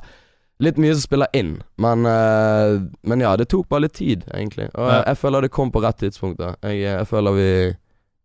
Litt 0.62 0.76
mye 0.78 0.92
som 0.94 1.02
spiller 1.02 1.26
inn, 1.34 1.56
men 1.80 2.04
uh, 2.06 2.76
Men 3.02 3.24
ja, 3.24 3.32
det 3.40 3.48
tok 3.50 3.66
bare 3.72 3.86
litt 3.88 3.96
tid, 3.98 4.22
egentlig. 4.30 4.68
Og 4.74 4.84
Ja. 4.86 4.98
jeg, 5.00 5.04
jeg 5.08 5.18
føler 5.22 5.40
det 5.42 5.50
kom 5.56 5.72
på 5.72 5.82
rett 5.82 5.98
tidspunkt. 5.98 6.38
da 6.38 6.52
Jeg, 6.62 6.82
jeg 6.84 7.06
føler 7.10 7.32
vi 7.34 7.48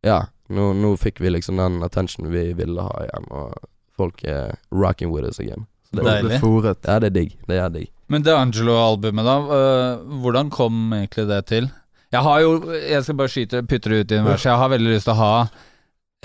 Ja, 0.05 0.19
nå, 0.49 0.73
nå 0.77 0.91
fikk 1.01 1.21
vi 1.23 1.31
liksom 1.31 1.57
den 1.57 1.81
attention 1.83 2.29
vi 2.29 2.51
ville 2.53 2.81
ha 2.85 3.05
igjen, 3.07 3.25
og 3.31 3.55
folk 3.97 4.21
er 4.27 4.57
rocking 4.71 5.09
with 5.15 5.25
us 5.25 5.39
again. 5.39 5.65
Så 5.89 5.95
det, 6.03 6.03
det 6.27 6.35
er 6.35 6.43
fòret. 6.43 6.83
ja, 6.85 6.99
det 6.99 7.07
er 7.07 7.15
digg. 7.21 7.37
Det 7.47 7.57
er 7.57 7.69
digg. 7.71 7.89
Men 8.07 8.21
det 8.25 8.35
Angelo-albumet, 8.37 9.25
da. 9.25 9.35
øh, 9.57 10.19
hvordan 10.21 10.49
kom 10.53 10.93
egentlig 10.93 11.27
det 11.27 11.45
til? 11.49 11.69
Jeg 12.11 12.21
har 12.21 12.39
jo 12.39 12.51
Jeg 12.89 13.03
skal 13.03 13.15
bare 13.17 13.31
skyte 13.33 13.63
putte 13.65 13.89
det 13.89 13.99
ut 13.99 14.11
i 14.11 14.19
universet. 14.21 14.51
Jeg 14.51 14.57
har 14.61 14.69
veldig 14.69 14.91
lyst 14.93 15.09
til 15.09 15.15
å 15.15 15.21
ha 15.23 15.47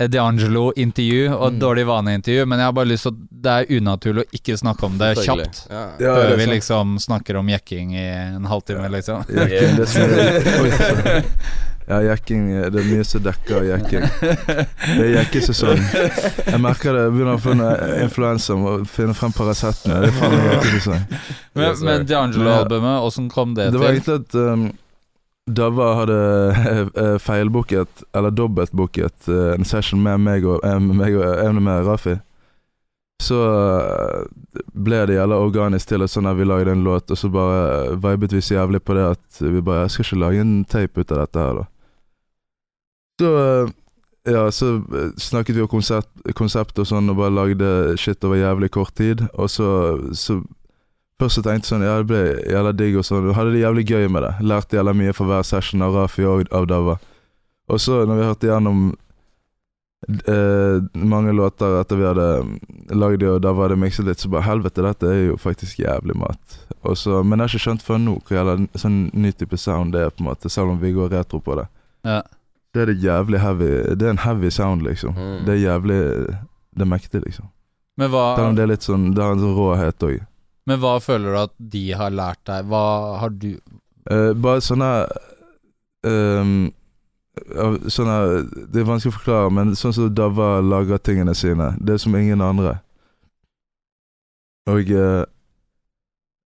DeAngelo-intervju 0.07 1.33
og 1.35 1.51
Mm. 1.53 1.59
dårlig 1.59 1.85
vane-intervju, 1.87 2.45
men 2.45 2.59
jeg 2.59 2.65
har 2.65 2.71
bare 2.73 2.85
lyst 2.89 3.03
til 3.03 3.17
Det 3.41 3.51
er 3.51 3.65
unaturlig 3.81 4.21
å 4.25 4.29
ikke 4.37 4.57
snakke 4.57 4.83
om 4.85 4.97
det 4.97 5.15
kjapt. 5.17 5.67
Ja. 5.69 5.81
Ja, 5.99 6.15
Før 6.15 6.29
det 6.29 6.37
vi 6.37 6.45
liksom 6.53 6.99
snakker 6.99 7.35
om 7.39 7.47
jekking 7.49 7.93
i 7.95 8.05
en 8.37 8.45
halvtime, 8.45 8.89
liksom. 8.91 9.23
Jekking, 9.29 9.75
det 9.77 9.87
er, 9.97 11.23
ja, 11.89 11.97
jekking 12.11 12.43
Det 12.71 12.79
er 12.83 12.85
mye 12.85 13.03
som 13.03 13.23
dekker 13.25 13.65
jekking. 13.65 14.05
Det 14.21 15.07
er 15.07 15.11
jekkesesong. 15.17 15.81
Jeg 16.45 16.61
merker 16.61 16.93
det. 16.93 17.01
Jeg 17.07 17.15
begynner 17.15 17.33
å 17.33 17.41
få 17.41 17.55
en 17.57 17.65
influensa 18.05 18.53
og 18.55 18.85
finne 18.87 19.13
frem 19.17 19.33
Paracetene. 19.33 20.01
Det. 20.05 21.01
Men, 21.55 21.75
men 21.81 22.05
DeAngelo-albumet, 22.05 23.01
åssen 23.09 23.29
kom 23.33 23.55
det, 23.57 23.71
Det 23.73 23.79
var 23.81 23.91
egentlig 23.95 24.21
at 24.21 24.35
um, 24.35 24.69
Dava 25.49 25.87
hadde 25.97 26.17
eh, 27.01 27.15
feilbooket, 27.19 28.03
eller 28.13 28.31
dobbeltbooket, 28.31 29.27
eh, 29.27 29.53
en 29.55 29.65
session 29.65 30.01
med 30.03 30.21
meg 30.21 30.45
og, 30.45 30.61
eh, 30.63 30.77
med 30.79 30.99
meg 30.99 31.17
og 31.17 31.25
en 31.45 31.63
med 31.63 31.87
Rafi. 31.87 32.19
Så 33.21 33.39
eh, 33.47 34.61
ble 34.73 35.01
det 35.09 35.17
jævla 35.17 35.41
organisk 35.41 35.91
til 35.91 36.05
at 36.05 36.13
sånn 36.13 36.29
vi 36.37 36.47
lagde 36.47 36.73
en 36.73 36.85
låt, 36.85 37.11
og 37.11 37.17
så 37.17 37.29
bare 37.33 37.97
vibet 38.01 38.37
vi 38.37 38.41
så 38.45 38.59
jævlig 38.59 38.83
på 38.85 38.95
det 38.97 39.09
at 39.15 39.41
vi 39.41 39.61
bare 39.61 39.85
Jeg 39.85 39.91
skal 39.95 40.05
ikke 40.05 40.21
lage 40.23 40.41
en 40.45 40.55
tape 40.65 41.01
ut 41.01 41.11
av 41.11 41.23
dette 41.23 41.45
her, 41.45 41.61
da. 41.61 41.67
Så 43.21 43.35
eh, 43.41 43.75
ja, 44.29 44.45
så 44.53 44.75
eh, 44.77 45.11
snakket 45.17 45.55
vi 45.57 45.65
om 45.65 45.69
konsept, 45.71 46.09
konsept 46.37 46.79
og 46.81 46.89
sånn, 46.89 47.09
og 47.09 47.17
bare 47.17 47.33
lagde 47.33 47.97
shit 47.97 48.21
over 48.23 48.37
jævlig 48.37 48.71
kort 48.73 48.93
tid. 48.97 49.25
Og 49.33 49.49
så, 49.49 49.67
så 50.13 50.39
Først 51.21 51.37
så 51.37 51.43
tenkte 51.45 51.67
jeg 51.67 51.69
sånn, 51.75 51.85
ja 51.85 51.99
det 52.01 52.09
ble 52.09 52.21
jævla 52.49 52.73
digg 52.73 52.95
og 52.97 53.05
sånn. 53.05 53.29
Hadde 53.37 53.53
det 53.53 53.61
jævlig 53.61 53.85
gøy 53.85 54.07
med 54.09 54.25
det. 54.25 54.33
Lærte 54.41 54.79
jævla 54.79 54.95
mye 54.97 55.13
for 55.13 55.29
hver 55.29 55.45
session 55.45 55.83
av 55.85 55.93
Rafi 55.93 56.25
og 56.25 56.49
av 56.49 56.65
Dava. 56.71 56.97
Og 57.69 57.81
så, 57.83 57.99
når 58.09 58.17
vi 58.17 58.25
hørte 58.25 58.49
gjennom 58.49 58.79
eh, 60.33 60.81
mange 61.13 61.35
låter 61.37 61.77
etter 61.77 61.99
vi 61.99 62.07
hadde 62.09 62.25
lagd 62.97 63.21
det, 63.21 63.29
og 63.29 63.43
Dava 63.45 63.67
hadde 63.67 63.77
mikset 63.83 64.09
litt, 64.09 64.23
så 64.23 64.31
bare 64.33 64.47
helvete, 64.47 64.81
dette 64.81 65.11
er 65.11 65.21
jo 65.27 65.37
faktisk 65.37 65.83
jævlig 65.83 66.17
mat. 66.17 66.57
Og 66.81 66.97
så, 66.97 67.21
men 67.21 67.37
jeg 67.37 67.43
har 67.43 67.53
ikke 67.53 67.65
skjønt 67.67 67.85
før 67.85 68.01
nå 68.01 68.17
hva 68.17 68.39
gjelder 68.39 68.65
sånn 68.81 68.99
ny 69.13 69.33
type 69.37 69.61
sound 69.61 69.93
det 69.93 70.07
er, 70.07 70.15
på 70.15 70.25
en 70.25 70.31
måte, 70.31 70.49
selv 70.49 70.73
om 70.73 70.81
vi 70.81 70.95
går 70.97 71.13
retro 71.13 71.43
på 71.45 71.59
det. 71.61 71.67
Ja. 72.07 72.23
Det 72.73 72.81
er 72.81 72.87
det 72.87 73.03
jævlig 73.03 73.39
heavy 73.43 73.69
Det 73.99 74.05
er 74.07 74.13
en 74.15 74.25
heavy 74.25 74.49
sound, 74.49 74.81
liksom. 74.87 75.13
Mm. 75.13 75.39
Det 75.45 75.53
er 75.53 75.57
jævlig 75.59 75.97
Det 76.71 76.85
er 76.85 76.87
mektig, 76.87 77.21
liksom. 77.25 77.49
Men 77.99 78.09
hva, 78.09 78.35
Selv 78.37 78.47
om 78.47 78.55
det 78.55 78.63
er 78.63 78.69
litt 78.71 78.85
sånn 78.87 79.09
Det 79.11 79.21
har 79.21 79.35
en 79.35 79.43
sånn 79.43 79.57
råhet 79.57 80.05
òg. 80.07 80.21
Men 80.69 80.79
hva 80.81 80.97
føler 81.01 81.33
du 81.33 81.39
at 81.41 81.53
de 81.73 81.83
har 81.97 82.13
lært 82.13 82.41
deg? 82.49 82.67
Hva 82.69 82.83
har 83.21 83.33
du 83.33 83.49
uh, 84.11 84.31
bare 84.37 84.61
sånne 84.61 84.91
um, 86.05 86.69
Sånne 87.87 88.15
Det 88.69 88.81
er 88.81 88.87
vanskelig 88.89 89.13
å 89.13 89.15
forklare, 89.15 89.51
men 89.55 89.71
sånn 89.79 89.93
som 89.95 90.09
Dava 90.13 90.57
lager 90.61 90.99
tingene 90.99 91.31
sine. 91.37 91.69
Det 91.79 91.95
er 91.95 92.01
som 92.03 92.15
ingen 92.19 92.43
andre. 92.43 92.73
Og 94.69 94.91
uh, 94.91 95.23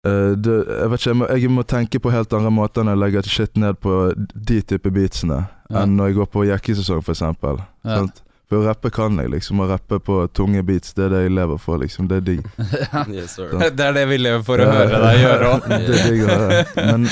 det, 0.06 0.56
Jeg 0.70 0.92
vet 0.92 1.00
ikke, 1.02 1.10
jeg 1.10 1.18
må, 1.18 1.30
jeg 1.34 1.52
må 1.58 1.66
tenke 1.66 2.00
på 2.00 2.14
helt 2.14 2.34
andre 2.38 2.54
måter 2.54 2.86
når 2.86 2.94
jeg 2.96 3.02
legger 3.02 3.32
shit 3.34 3.58
ned 3.58 3.82
på 3.82 3.98
de 4.16 4.62
type 4.62 4.92
beatsene, 4.94 5.48
Ja. 5.72 5.82
enn 5.82 5.98
når 5.98 6.12
jeg 6.12 6.18
går 6.20 6.30
på 6.30 6.46
jekkesesong, 6.52 7.02
for 7.02 7.16
eksempel. 7.18 7.58
Ja. 7.84 8.04
Sant? 8.04 8.22
Å 8.58 8.64
rappe 8.66 8.90
kan 8.94 9.18
jeg, 9.22 9.30
liksom. 9.34 9.60
Å 9.64 9.68
rappe 9.70 10.00
på 10.04 10.18
tunge 10.36 10.64
beats, 10.66 10.94
det 10.98 11.06
er 11.08 11.14
det 11.14 11.22
jeg 11.26 11.34
lever 11.38 11.60
for, 11.62 11.78
liksom. 11.82 12.08
Det 12.12 12.18
er 12.22 12.26
digg. 12.32 12.44
Yes. 13.16 13.36
Det 13.38 13.86
er 13.86 13.94
det 13.96 14.04
vi 14.10 14.18
lever 14.22 14.44
for 14.48 14.62
å 14.64 14.66
Ja. 14.68 14.74
høre 14.80 15.00
deg 15.06 15.22
gjøre 15.26 15.50
òg. 15.54 15.70
Det 15.70 15.96
er 16.00 16.10
digg 16.10 16.24
å 16.26 16.30
høre. 16.34 16.60
Men 16.76 17.08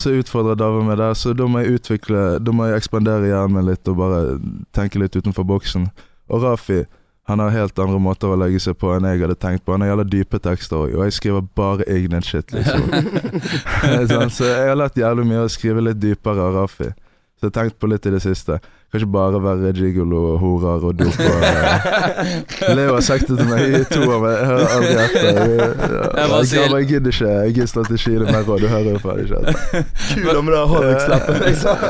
så 0.00 0.14
utfordrer 0.18 0.58
Dava 0.60 0.82
meg 0.84 0.98
der, 1.00 1.14
så 1.18 1.32
da 1.36 1.46
må 1.48 1.62
jeg 1.64 1.78
utvikle 1.80 2.26
Da 2.42 2.52
må 2.54 2.66
jeg 2.68 2.80
ekspandere 2.82 3.28
hjernen 3.30 3.56
min 3.58 3.68
litt 3.70 3.88
og 3.92 3.98
bare 4.00 4.22
tenke 4.76 5.00
litt 5.02 5.16
utenfor 5.18 5.46
boksen. 5.48 5.88
Og 6.28 6.42
Rafi 6.44 6.84
han 7.28 7.42
har 7.44 7.50
helt 7.52 7.76
andre 7.78 7.98
måter 8.00 8.30
å 8.32 8.36
legge 8.40 8.56
seg 8.64 8.78
på 8.80 8.88
enn 8.94 9.04
jeg 9.04 9.20
hadde 9.20 9.34
tenkt 9.36 9.60
på. 9.66 9.74
Han 9.74 9.82
har 9.84 9.90
jævla 9.90 10.04
dype 10.08 10.38
tekster 10.40 10.78
òg, 10.80 10.94
og 10.96 11.02
jeg 11.04 11.12
skriver 11.18 11.42
bare 11.60 11.84
egen 11.92 12.22
shit, 12.24 12.54
liksom. 12.56 12.86
Sånn, 14.08 14.30
så 14.32 14.46
jeg 14.48 14.70
har 14.70 14.78
lært 14.80 14.96
jævlig 14.96 15.26
mye 15.28 15.42
å 15.44 15.50
skrive 15.52 15.82
litt 15.84 16.00
dypere 16.00 16.46
av 16.46 16.56
Rafi. 16.56 16.88
Så 17.36 17.44
jeg 17.44 17.50
har 17.50 17.56
tenkt 17.58 17.76
på 17.84 17.90
litt 17.92 18.08
i 18.08 18.14
det 18.16 18.22
siste. 18.24 18.56
Kan 18.88 19.02
ikke 19.02 19.12
bare 19.12 19.40
være 19.44 19.72
gigolo 19.76 20.18
og 20.32 20.38
horer 20.40 20.84
og 20.88 20.94
dope. 20.96 21.24
og, 21.28 21.42
eh, 21.44 22.70
Leo 22.76 22.94
har 22.94 23.02
sagt 23.04 23.28
det 23.28 23.34
til 23.36 23.48
meg 23.50 23.60
i 23.68 23.82
to 23.90 24.00
år, 24.00 24.22
men 24.22 24.30
jeg 24.32 24.46
hører 24.48 24.70
aldri 24.76 24.94
etter. 25.02 25.40
Jeg, 25.58 25.74
Jeg 26.16 26.30
bare 26.30 26.78
jeg, 26.78 26.86
gidder 26.88 27.12
ikke. 27.12 27.28
Jeg 27.28 27.54
gidder 27.58 27.68
strategi 27.74 28.14
ikke 28.14 28.22
det 28.22 28.32
mer 28.32 28.46
råd. 28.48 28.64
Du 28.64 28.68
hører 28.72 28.88
jo 28.94 29.02
faen 29.02 29.20
ikke 29.26 29.42
etter. 29.42 29.84
Kul 30.14 30.40
om 30.40 30.48
det 30.48 30.62
liksom. 31.42 31.84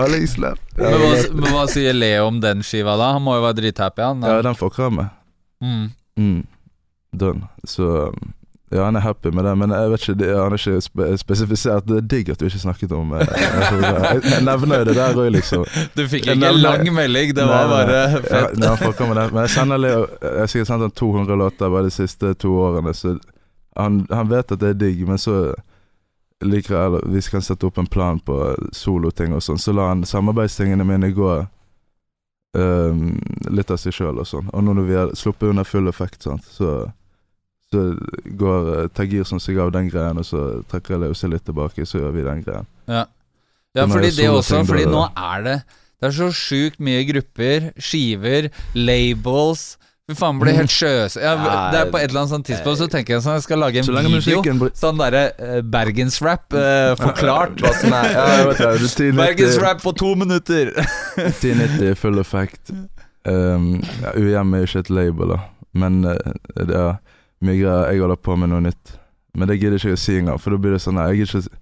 Hallingslepp. 0.00 0.64
Men 1.36 1.52
hva 1.52 1.66
sier 1.68 1.92
Leo 2.00 2.30
om 2.30 2.40
den 2.40 2.64
skiva, 2.64 2.96
da? 2.96 3.10
Han 3.18 3.26
må 3.28 3.36
jo 3.36 3.44
være 3.44 3.58
drithappy, 3.60 4.06
han. 4.06 4.24
ja, 4.24 4.40
den 4.48 4.56
fucker 4.56 4.88
han 4.88 4.96
med. 5.02 5.12
Mm. 5.60 5.86
Mm. 6.16 6.40
Done. 7.12 7.52
Så 7.68 7.90
um, 8.08 8.32
ja, 8.70 8.82
han 8.84 8.96
er 8.96 9.00
happy 9.00 9.30
med 9.32 9.44
det, 9.48 9.52
men 9.58 9.70
jeg 9.72 9.90
vet 9.90 10.02
ikke, 10.08 10.26
han 10.36 10.52
er 10.52 10.60
ikke 10.60 10.80
spe 10.84 11.06
spesifisert. 11.22 11.86
Det 11.88 11.96
er 12.02 12.08
digg 12.12 12.28
at 12.34 12.40
du 12.40 12.44
ikke 12.48 12.60
snakket 12.60 12.92
om 12.92 13.14
eh, 13.16 13.22
jeg, 13.30 14.20
jeg 14.28 14.42
nevner 14.44 14.82
jo 14.82 14.88
det 14.90 14.96
der 14.98 15.16
òg, 15.22 15.30
liksom. 15.32 15.64
Du 15.96 16.02
fikk 16.04 16.26
ikke 16.26 16.34
en 16.36 16.42
nevner- 16.42 16.64
lang 16.66 16.92
melding, 16.98 17.32
det 17.38 17.46
var 17.48 17.64
nei, 17.64 17.72
bare 17.72 17.96
Ja, 17.96 18.20
fett. 18.26 18.58
nei, 18.60 19.08
med 19.08 19.16
det. 19.16 19.26
Men 19.32 19.40
jeg 19.46 19.54
sender 19.54 19.80
Leo 19.80 20.02
Jeg 20.20 20.38
har 20.42 20.52
sikkert 20.52 20.72
sendt 20.72 20.86
han 20.88 20.96
200 21.00 21.40
låter 21.40 21.72
bare 21.72 21.88
de 21.88 21.94
siste 21.96 22.34
to 22.34 22.52
årene, 22.66 22.92
så 22.94 23.16
han, 23.78 24.02
han 24.10 24.28
vet 24.28 24.52
at 24.52 24.60
det 24.60 24.74
er 24.74 24.80
digg, 24.84 25.04
men 25.08 25.18
så 25.18 25.38
liker 26.44 26.74
jeg 26.74 26.86
eller, 26.86 27.06
Vi 27.10 27.22
kan 27.30 27.42
sette 27.42 27.66
opp 27.66 27.78
en 27.78 27.86
plan 27.90 28.20
på 28.20 28.36
soloting 28.76 29.32
og 29.34 29.42
sånn, 29.42 29.58
så 29.58 29.72
la 29.72 29.88
han 29.92 30.04
samarbeidstingene 30.06 30.84
mine 30.86 31.10
gå 31.16 31.32
um, 32.58 33.18
litt 33.50 33.70
av 33.70 33.80
seg 33.80 33.94
sjøl 33.96 34.20
og 34.20 34.28
sånn. 34.28 34.50
Og 34.52 34.64
nå 34.64 34.74
når 34.76 34.86
vi 34.88 34.96
har 34.98 35.14
sluppet 35.18 35.48
under 35.50 35.64
full 35.66 35.88
effekt, 35.90 36.22
sant, 36.26 36.44
så 36.52 36.90
så 37.72 37.82
går 38.40 38.88
Tagir 38.96 39.26
som 39.28 39.40
seg 39.42 39.58
av 39.60 39.72
den 39.74 39.90
greien, 39.92 40.18
og 40.20 40.26
så 40.26 40.62
trekker 40.70 41.00
Leo 41.02 41.16
seg 41.16 41.34
litt 41.34 41.44
tilbake, 41.48 41.84
så 41.86 42.00
gjør 42.00 42.14
vi 42.16 42.24
den 42.26 42.44
greien. 42.46 42.70
Ja, 42.88 43.04
ja 43.76 43.88
fordi 43.90 44.14
det 44.16 44.30
også, 44.32 44.62
fordi 44.68 44.88
nå 44.88 45.04
er 45.12 45.44
det 45.44 45.58
Det 45.98 46.06
er 46.08 46.14
så 46.14 46.30
sjukt 46.32 46.80
mye 46.80 47.02
grupper, 47.04 47.72
skiver, 47.82 48.48
labels 48.74 49.74
Fy 50.08 50.14
faen, 50.16 50.38
blir 50.40 50.54
helt 50.56 50.72
sjøs... 50.72 51.18
Ja, 51.20 51.34
det 51.68 51.80
er 51.82 51.90
på 51.92 51.98
et 52.00 52.06
eller 52.08 52.22
annet 52.22 52.32
sånt 52.32 52.46
tidspunkt 52.48 52.78
så 52.80 52.86
tenker 52.88 53.18
jeg 53.18 53.24
sånn 53.26 53.34
Jeg 53.36 53.42
skal 53.44 53.60
lage 53.60 53.82
en 53.82 54.14
video. 54.14 54.40
blir 54.40 54.70
Sånn 54.72 54.96
derre 54.96 55.24
uh, 55.36 55.58
bergensrap 55.60 56.56
uh, 56.56 56.94
forklart. 56.96 57.58
Hva 57.60 57.74
som 57.76 57.92
er 57.92 58.08
Ja, 58.14 58.22
ja, 58.24 58.38
jeg 58.38 58.46
vet 58.48 58.62
det. 58.62 58.62
det 58.62 58.70
er 58.70 58.86
1090 58.86 59.18
Bergensrap 59.20 59.82
på 59.84 59.92
to 60.00 60.14
minutter! 60.16 60.70
1090 61.26 62.00
full 62.00 62.22
effekt. 62.24 62.72
Um, 63.28 63.68
ja, 64.00 64.14
UiM 64.16 64.56
er 64.56 64.64
ikke 64.64 64.80
et 64.86 64.90
label, 64.96 65.34
da. 65.34 65.42
Men 65.76 66.00
uh, 66.08 66.16
det 66.56 66.80
er 66.86 66.96
mye 67.44 67.60
greier. 67.60 67.92
Jeg 67.92 68.02
holder 68.04 68.20
på 68.28 68.36
med 68.40 68.52
noe 68.52 68.64
nytt. 68.68 68.98
Men 69.38 69.48
det 69.50 69.58
gidder 69.60 69.78
ikke 69.78 69.92
jeg 69.92 69.98
å 69.98 70.02
si 70.02 70.18
engang, 70.18 70.38
for 70.42 70.54
da 70.54 70.60
blir 70.62 70.74
det 70.74 70.82
sånn 70.82 70.96
nei, 70.98 71.10
Jeg 71.12 71.20
gidder 71.20 71.46
ikke 71.46 71.58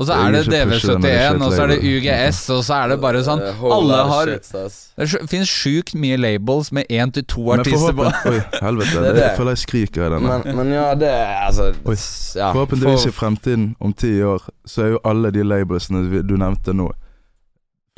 Og 0.00 0.06
så 0.06 0.14
er 0.16 0.30
det 0.32 0.38
er 0.38 0.44
ikke 0.46 0.68
pusher 0.70 0.92
når 0.94 1.02
det 1.02 1.10
er 1.12 1.32
DV71, 1.34 1.42
og 1.44 1.52
så 1.52 1.62
er 1.62 1.72
det. 1.72 1.78
UGS, 1.90 2.38
og 2.54 2.60
så 2.64 2.76
er 2.76 2.92
det 2.92 2.96
bare 3.02 3.22
sånn 3.26 3.42
Eh, 3.44 3.64
Alle 3.76 3.98
har. 4.10 4.30
Det 4.30 5.08
fins 5.32 5.50
sjukt 5.50 5.92
mye 5.98 6.16
labels 6.20 6.70
med 6.72 6.86
én 6.88 7.12
til 7.12 7.26
to 7.28 7.44
artister 7.52 7.96
på. 7.98 8.06
Oi, 8.30 8.38
helvete. 8.62 9.02
Det 9.02 9.24
jeg 9.24 9.34
føler 9.36 9.56
jeg 9.56 9.62
skriker 9.64 10.06
i 10.06 10.12
denne. 10.14 10.38
Men, 10.44 10.56
men 10.60 10.72
ja, 10.76 10.86
det 10.94 11.10
altså 11.10 11.72
Oi. 11.84 11.98
ja, 12.38 12.52
Forhåpentligvis 12.54 13.10
i 13.10 13.12
fremtiden, 13.12 13.74
om 13.80 13.92
ti 13.92 14.14
år, 14.22 14.46
så 14.64 14.86
er 14.86 14.94
jo 14.94 15.02
alle 15.04 15.34
de 15.34 15.44
labelsene 15.44 16.22
du 16.22 16.36
nevnte 16.38 16.76
nå 16.76 16.92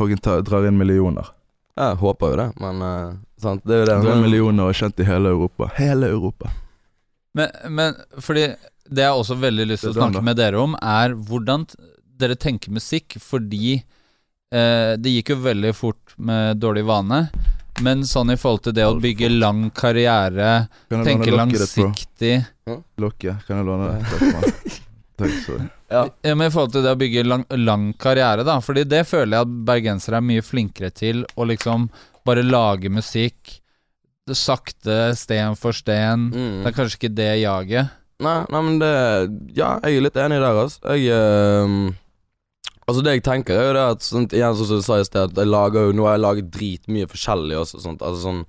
Fucking 0.00 0.18
drar 0.24 0.64
inn 0.66 0.78
millioner. 0.80 1.28
Jeg 1.78 1.96
håper 2.00 2.32
jo 2.32 2.36
det, 2.40 2.48
men 2.60 2.82
uh, 2.82 3.12
sant, 3.40 3.62
det 3.68 3.76
er 3.76 3.82
jo 3.82 3.86
det. 3.86 3.96
Drar 4.02 4.16
inn 4.16 4.24
millioner 4.24 4.66
og 4.66 4.72
er 4.72 4.78
kjent 4.80 4.98
i 5.00 5.06
hele 5.06 5.30
Europa. 5.36 5.68
Hele 5.76 6.08
Europa. 6.10 6.50
Men, 7.38 7.48
men 7.72 7.96
fordi 8.20 8.50
det 8.92 9.06
jeg 9.06 9.16
også 9.16 9.38
veldig 9.40 9.66
lyst 9.70 9.86
til 9.86 9.94
å 9.94 9.98
snakke 10.00 10.22
med 10.24 10.36
dere 10.40 10.60
om, 10.60 10.76
er 10.76 11.14
hvordan 11.16 11.64
dere 12.22 12.36
tenker 12.38 12.74
musikk, 12.74 13.16
fordi 13.22 13.78
eh, 13.78 14.92
det 15.00 15.14
gikk 15.16 15.32
jo 15.34 15.40
veldig 15.46 15.72
fort 15.76 16.16
med 16.18 16.60
dårlig 16.62 16.84
vane. 16.88 17.24
Men 17.82 18.04
sånn 18.06 18.34
i 18.34 18.38
forhold 18.38 18.66
til 18.66 18.76
det 18.76 18.84
å 18.84 18.98
bygge 19.00 19.30
lang 19.32 19.70
karriere, 19.74 20.66
tenke 20.92 21.32
langsiktig 21.32 22.34
Lokke, 23.00 23.38
kan 23.46 23.62
jeg 23.62 23.66
låne 23.66 23.94
det? 23.96 24.74
Takk. 25.22 25.32
Sorry. 25.46 25.64
Ja. 25.92 26.04
Ja, 26.24 26.34
men 26.34 26.46
I 26.46 26.52
forhold 26.52 26.72
til 26.76 26.84
det 26.84 26.92
å 26.94 26.98
bygge 27.00 27.24
lang, 27.26 27.42
lang 27.60 27.90
karriere, 28.00 28.44
da. 28.46 28.58
Fordi 28.64 28.84
det 28.88 29.02
føler 29.08 29.36
jeg 29.38 29.46
at 29.46 29.56
bergensere 29.68 30.20
er 30.20 30.24
mye 30.24 30.44
flinkere 30.44 30.92
til. 30.94 31.24
Å 31.36 31.46
liksom 31.48 31.88
bare 32.26 32.44
lage 32.46 32.92
musikk 32.92 33.58
sakte, 34.30 35.16
sten 35.18 35.56
for 35.58 35.74
sten. 35.74 36.28
Mm. 36.30 36.62
Det 36.62 36.70
er 36.70 36.76
kanskje 36.76 37.00
ikke 37.00 37.14
det 37.16 37.32
jaget. 37.42 37.98
Nei, 38.22 38.38
nei, 38.54 38.62
men 38.62 38.78
det 38.78 38.92
Ja, 39.56 39.80
jeg 39.82 39.98
er 39.98 40.06
litt 40.06 40.18
enig 40.20 40.38
der, 40.38 40.62
altså. 40.62 40.94
Jeg 40.94 41.10
øh, 41.10 41.92
Altså, 42.86 43.02
det 43.02 43.12
jeg 43.14 43.22
tenker, 43.22 43.54
er 43.54 43.68
jo 43.68 43.74
det 43.76 43.84
at 43.96 44.04
sånt, 44.06 44.34
Igjen, 44.34 44.56
sånn 44.58 44.68
som 44.68 44.80
du 44.80 44.86
sa 44.86 44.98
i 45.00 45.06
sted, 45.06 45.30
at 45.30 45.38
jeg 45.38 45.50
lager 45.50 45.88
jo 45.88 45.94
Nå 45.96 46.06
har 46.06 46.16
jeg 46.16 46.26
laget 46.26 46.50
dritmye 46.54 47.10
forskjellig 47.10 47.58
også, 47.62 47.82
sånt. 47.82 48.02
Altså 48.02 48.22
sånn 48.26 48.44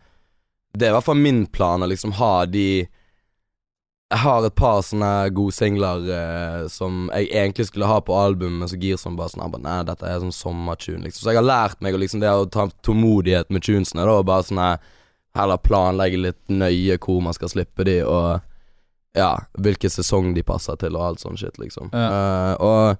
Det 0.73 0.87
er 0.87 0.93
i 0.93 0.97
hvert 0.97 1.07
fall 1.09 1.21
min 1.21 1.45
plan 1.53 1.85
å 1.85 1.89
liksom 1.89 2.15
ha 2.19 2.33
de 2.49 2.67
Jeg 2.83 4.21
har 4.21 4.45
et 4.45 4.57
par 4.57 4.81
sånne 4.85 5.11
gode 5.33 5.55
singler 5.57 6.09
eh, 6.17 6.63
som 6.69 7.07
jeg 7.15 7.31
egentlig 7.31 7.65
skulle 7.69 7.89
ha 7.89 7.97
på 8.05 8.13
albumet, 8.13 8.59
men 8.61 8.69
så 8.69 8.77
gir 8.77 8.99
som 9.01 9.15
bare 9.17 9.33
sånn 9.33 9.45
bare, 9.49 9.63
Nei, 9.65 9.79
dette 9.89 10.05
er 10.05 10.19
sånn 10.21 10.35
sommertune, 10.35 11.01
liksom. 11.07 11.23
Så 11.23 11.31
jeg 11.31 11.39
har 11.39 11.47
lært 11.47 11.81
meg 11.81 11.97
å 11.97 12.01
liksom 12.01 12.21
det 12.21 12.29
å 12.29 12.45
ta 12.45 12.67
tålmodighet 12.85 13.49
med 13.49 13.65
tunesene, 13.65 14.05
da, 14.05 14.19
og 14.19 14.27
bare 14.29 14.45
sånn 14.45 14.61
Heller 15.35 15.57
planlegge 15.57 16.19
litt 16.21 16.41
nøye 16.53 16.97
hvor 17.01 17.21
man 17.25 17.33
skal 17.33 17.49
slippe 17.49 17.85
de, 17.87 17.99
og 18.05 18.41
ja, 19.17 19.31
hvilken 19.61 19.89
sesong 19.93 20.31
de 20.35 20.43
passer 20.45 20.77
til, 20.81 20.95
og 20.97 21.07
alt 21.07 21.21
sånn 21.23 21.37
shit, 21.37 21.57
liksom. 21.61 21.89
Eh, 21.93 22.53
og 22.61 22.97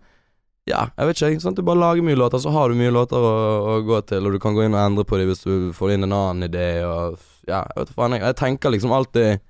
ja, 0.70 0.86
jeg 0.98 1.08
vet 1.10 1.22
ikke. 1.22 1.42
Sant? 1.44 1.58
Du 1.60 1.66
bare 1.68 1.82
lager 1.82 2.06
mye 2.06 2.16
låter, 2.18 2.40
så 2.40 2.50
har 2.56 2.70
du 2.72 2.78
mye 2.80 2.92
låter 2.94 3.18
å, 3.20 3.32
å 3.74 3.80
gå 3.86 3.98
til, 4.10 4.26
og 4.26 4.34
du 4.34 4.40
kan 4.42 4.54
gå 4.58 4.64
inn 4.66 4.74
og 4.78 4.82
endre 4.82 5.06
på 5.10 5.18
dem 5.20 5.28
hvis 5.30 5.44
du 5.46 5.72
får 5.78 5.96
inn 5.96 6.06
en 6.08 6.14
annen 6.16 6.48
idé, 6.50 6.68
og 6.88 7.18
ja, 7.50 7.64
jeg 7.68 7.82
vet 7.82 7.92
faen, 7.98 8.16
jeg, 8.18 8.24
jeg 8.24 8.38
tenker 8.40 8.72
liksom 8.72 8.94
alltid 8.96 9.42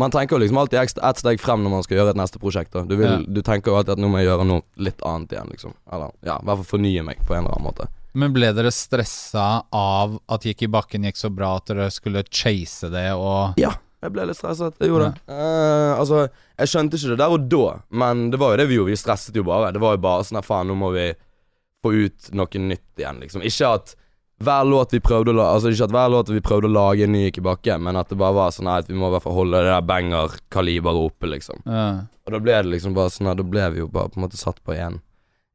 Man 0.00 0.10
tenker 0.10 0.40
liksom 0.40 0.56
alltid 0.56 0.78
ett 0.80 1.18
steg 1.20 1.40
frem 1.42 1.60
når 1.62 1.70
man 1.74 1.82
skal 1.84 1.98
gjøre 1.98 2.12
et 2.14 2.18
neste 2.18 2.38
prosjekt. 2.40 2.72
Du, 2.88 2.94
vil, 2.96 3.04
Ja. 3.10 3.18
du 3.20 3.40
tenker 3.44 3.70
jo 3.70 3.76
alltid 3.76 3.92
at 3.98 4.00
nå 4.00 4.08
må 4.08 4.18
jeg 4.22 4.30
gjøre 4.30 4.46
noe 4.48 4.62
litt 4.80 5.02
annet 5.04 5.34
igjen, 5.34 5.50
liksom. 5.52 5.74
Eller 5.92 6.14
ja, 6.24 6.38
i 6.40 6.46
hvert 6.48 6.60
fall 6.62 6.68
fornye 6.70 7.02
meg 7.04 7.20
på 7.28 7.34
en 7.36 7.42
eller 7.44 7.52
annen 7.58 7.66
måte. 7.68 7.88
Men 8.18 8.32
ble 8.34 8.50
dere 8.56 8.72
stressa 8.74 9.46
av 9.70 10.16
at 10.30 10.46
Gikk 10.46 10.64
i 10.66 10.70
bakken 10.72 11.06
gikk 11.06 11.20
så 11.20 11.30
bra 11.30 11.54
at 11.60 11.70
dere 11.70 11.90
skulle 11.94 12.24
chase 12.26 12.90
det 12.90 13.10
og 13.14 13.60
Jeg 13.60 14.14
ble 14.14 14.24
litt 14.30 14.38
stresset. 14.38 14.78
Jeg 14.80 14.88
gjorde 14.88 15.10
det. 15.12 15.24
Uh, 15.28 15.92
altså, 16.00 16.22
jeg 16.56 16.70
skjønte 16.72 16.96
ikke 16.96 17.12
det 17.12 17.18
der 17.20 17.34
og 17.34 17.48
da, 17.52 17.64
men 18.02 18.30
det 18.32 18.40
var 18.40 18.54
jo 18.54 18.60
det 18.62 18.68
vi 18.70 18.78
gjorde. 18.78 18.94
Vi 18.94 19.00
stresset 19.02 19.36
jo 19.36 19.44
bare. 19.44 19.74
Det 19.76 19.82
var 19.82 19.98
jo 19.98 20.00
bare 20.06 20.24
sånn 20.24 20.40
her, 20.40 20.46
faen, 20.46 20.70
nå 20.72 20.76
må 20.80 20.88
vi 20.94 21.10
få 21.84 21.92
ut 21.92 22.30
noe 22.36 22.62
nytt 22.64 23.02
igjen, 23.02 23.20
liksom. 23.20 23.44
Ikke 23.44 23.74
at 23.76 23.92
hver 24.40 24.64
låt 24.64 24.94
vi 24.96 25.02
prøvde 25.04 25.34
å 25.34 25.36
la 25.36 25.50
Altså 25.52 25.68
ikke 25.68 25.84
at 25.84 25.92
hver 25.92 26.12
låt 26.14 26.30
vi 26.32 26.40
prøvde 26.40 26.68
å 26.70 26.72
lage 26.72 27.04
en 27.04 27.12
ny 27.12 27.26
gikk 27.26 27.42
i 27.42 27.44
bakken, 27.44 27.84
men 27.84 27.98
at 28.00 28.08
det 28.08 28.16
bare 28.20 28.38
var 28.38 28.54
sånn 28.56 28.70
at 28.72 28.88
vi 28.88 28.96
må 28.96 29.10
i 29.10 29.14
hvert 29.14 29.26
fall 29.26 29.36
holde 29.36 29.60
det 29.60 29.68
der 29.68 29.84
banger-kaliberet 29.90 31.04
oppe, 31.10 31.28
liksom. 31.34 31.60
ja. 31.68 31.90
Og 32.24 32.34
da 32.36 32.40
ble 32.40 32.56
det 32.56 32.72
liksom 32.72 32.96
bare 32.96 33.12
sånn 33.12 33.28
her, 33.28 33.36
Da 33.36 33.44
ble 33.44 33.68
vi 33.74 33.82
jo 33.82 33.88
bare 33.92 34.08
på 34.12 34.20
en 34.20 34.24
måte 34.24 34.40
satt 34.40 34.60
på 34.64 34.76
én 34.76 35.00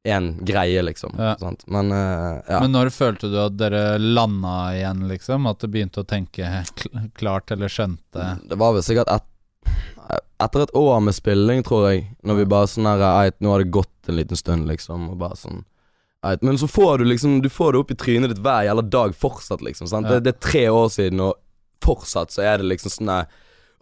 én 0.05 0.45
greie, 0.45 0.81
liksom. 0.85 1.15
Ja. 1.17 1.35
Men 1.65 1.91
uh, 1.91 2.41
ja. 2.47 2.59
Men 2.61 2.75
når 2.75 2.91
følte 2.93 3.29
du 3.31 3.39
at 3.41 3.55
dere 3.57 3.97
landa 3.97 4.75
igjen, 4.75 5.07
liksom? 5.09 5.47
At 5.49 5.63
du 5.63 5.71
begynte 5.71 6.03
å 6.03 6.07
tenke 6.07 6.61
klart 7.19 7.51
eller 7.51 7.71
skjønte? 7.71 8.27
Det 8.45 8.59
var 8.61 8.75
vel 8.75 8.85
sikkert 8.85 9.09
et, 9.09 9.25
etter 10.45 10.65
et 10.67 10.75
år 10.77 10.99
med 11.07 11.17
spilling, 11.17 11.63
tror 11.65 11.89
jeg. 11.89 12.03
Når 12.21 12.41
vi 12.41 12.49
bare 12.53 12.69
sånn 12.69 12.89
her 12.91 13.33
nå 13.41 13.53
har 13.55 13.63
det 13.63 13.73
gått 13.73 14.11
en 14.11 14.19
liten 14.19 14.37
stund, 14.37 14.69
liksom. 14.69 15.09
Og 15.13 15.17
bare 15.23 15.39
sånn. 15.41 15.63
Men 16.41 16.57
så 16.57 16.65
får 16.65 16.97
du 16.97 17.05
liksom 17.05 17.35
Du 17.45 17.51
får 17.53 17.75
det 17.75 17.79
opp 17.83 17.91
i 17.93 17.97
trynet 18.01 18.31
ditt 18.31 18.39
hver 18.41 18.63
jævla 18.65 18.81
dag 18.81 19.17
fortsatt, 19.17 19.65
liksom. 19.65 19.89
Sant? 19.89 20.09
Ja. 20.09 20.19
Det, 20.19 20.29
det 20.29 20.35
er 20.35 20.45
tre 20.49 20.63
år 20.69 20.93
siden, 20.93 21.21
og 21.25 21.41
fortsatt 21.85 22.33
så 22.33 22.45
er 22.45 22.61
det 22.61 22.69
liksom 22.69 22.93
sånn 22.93 23.11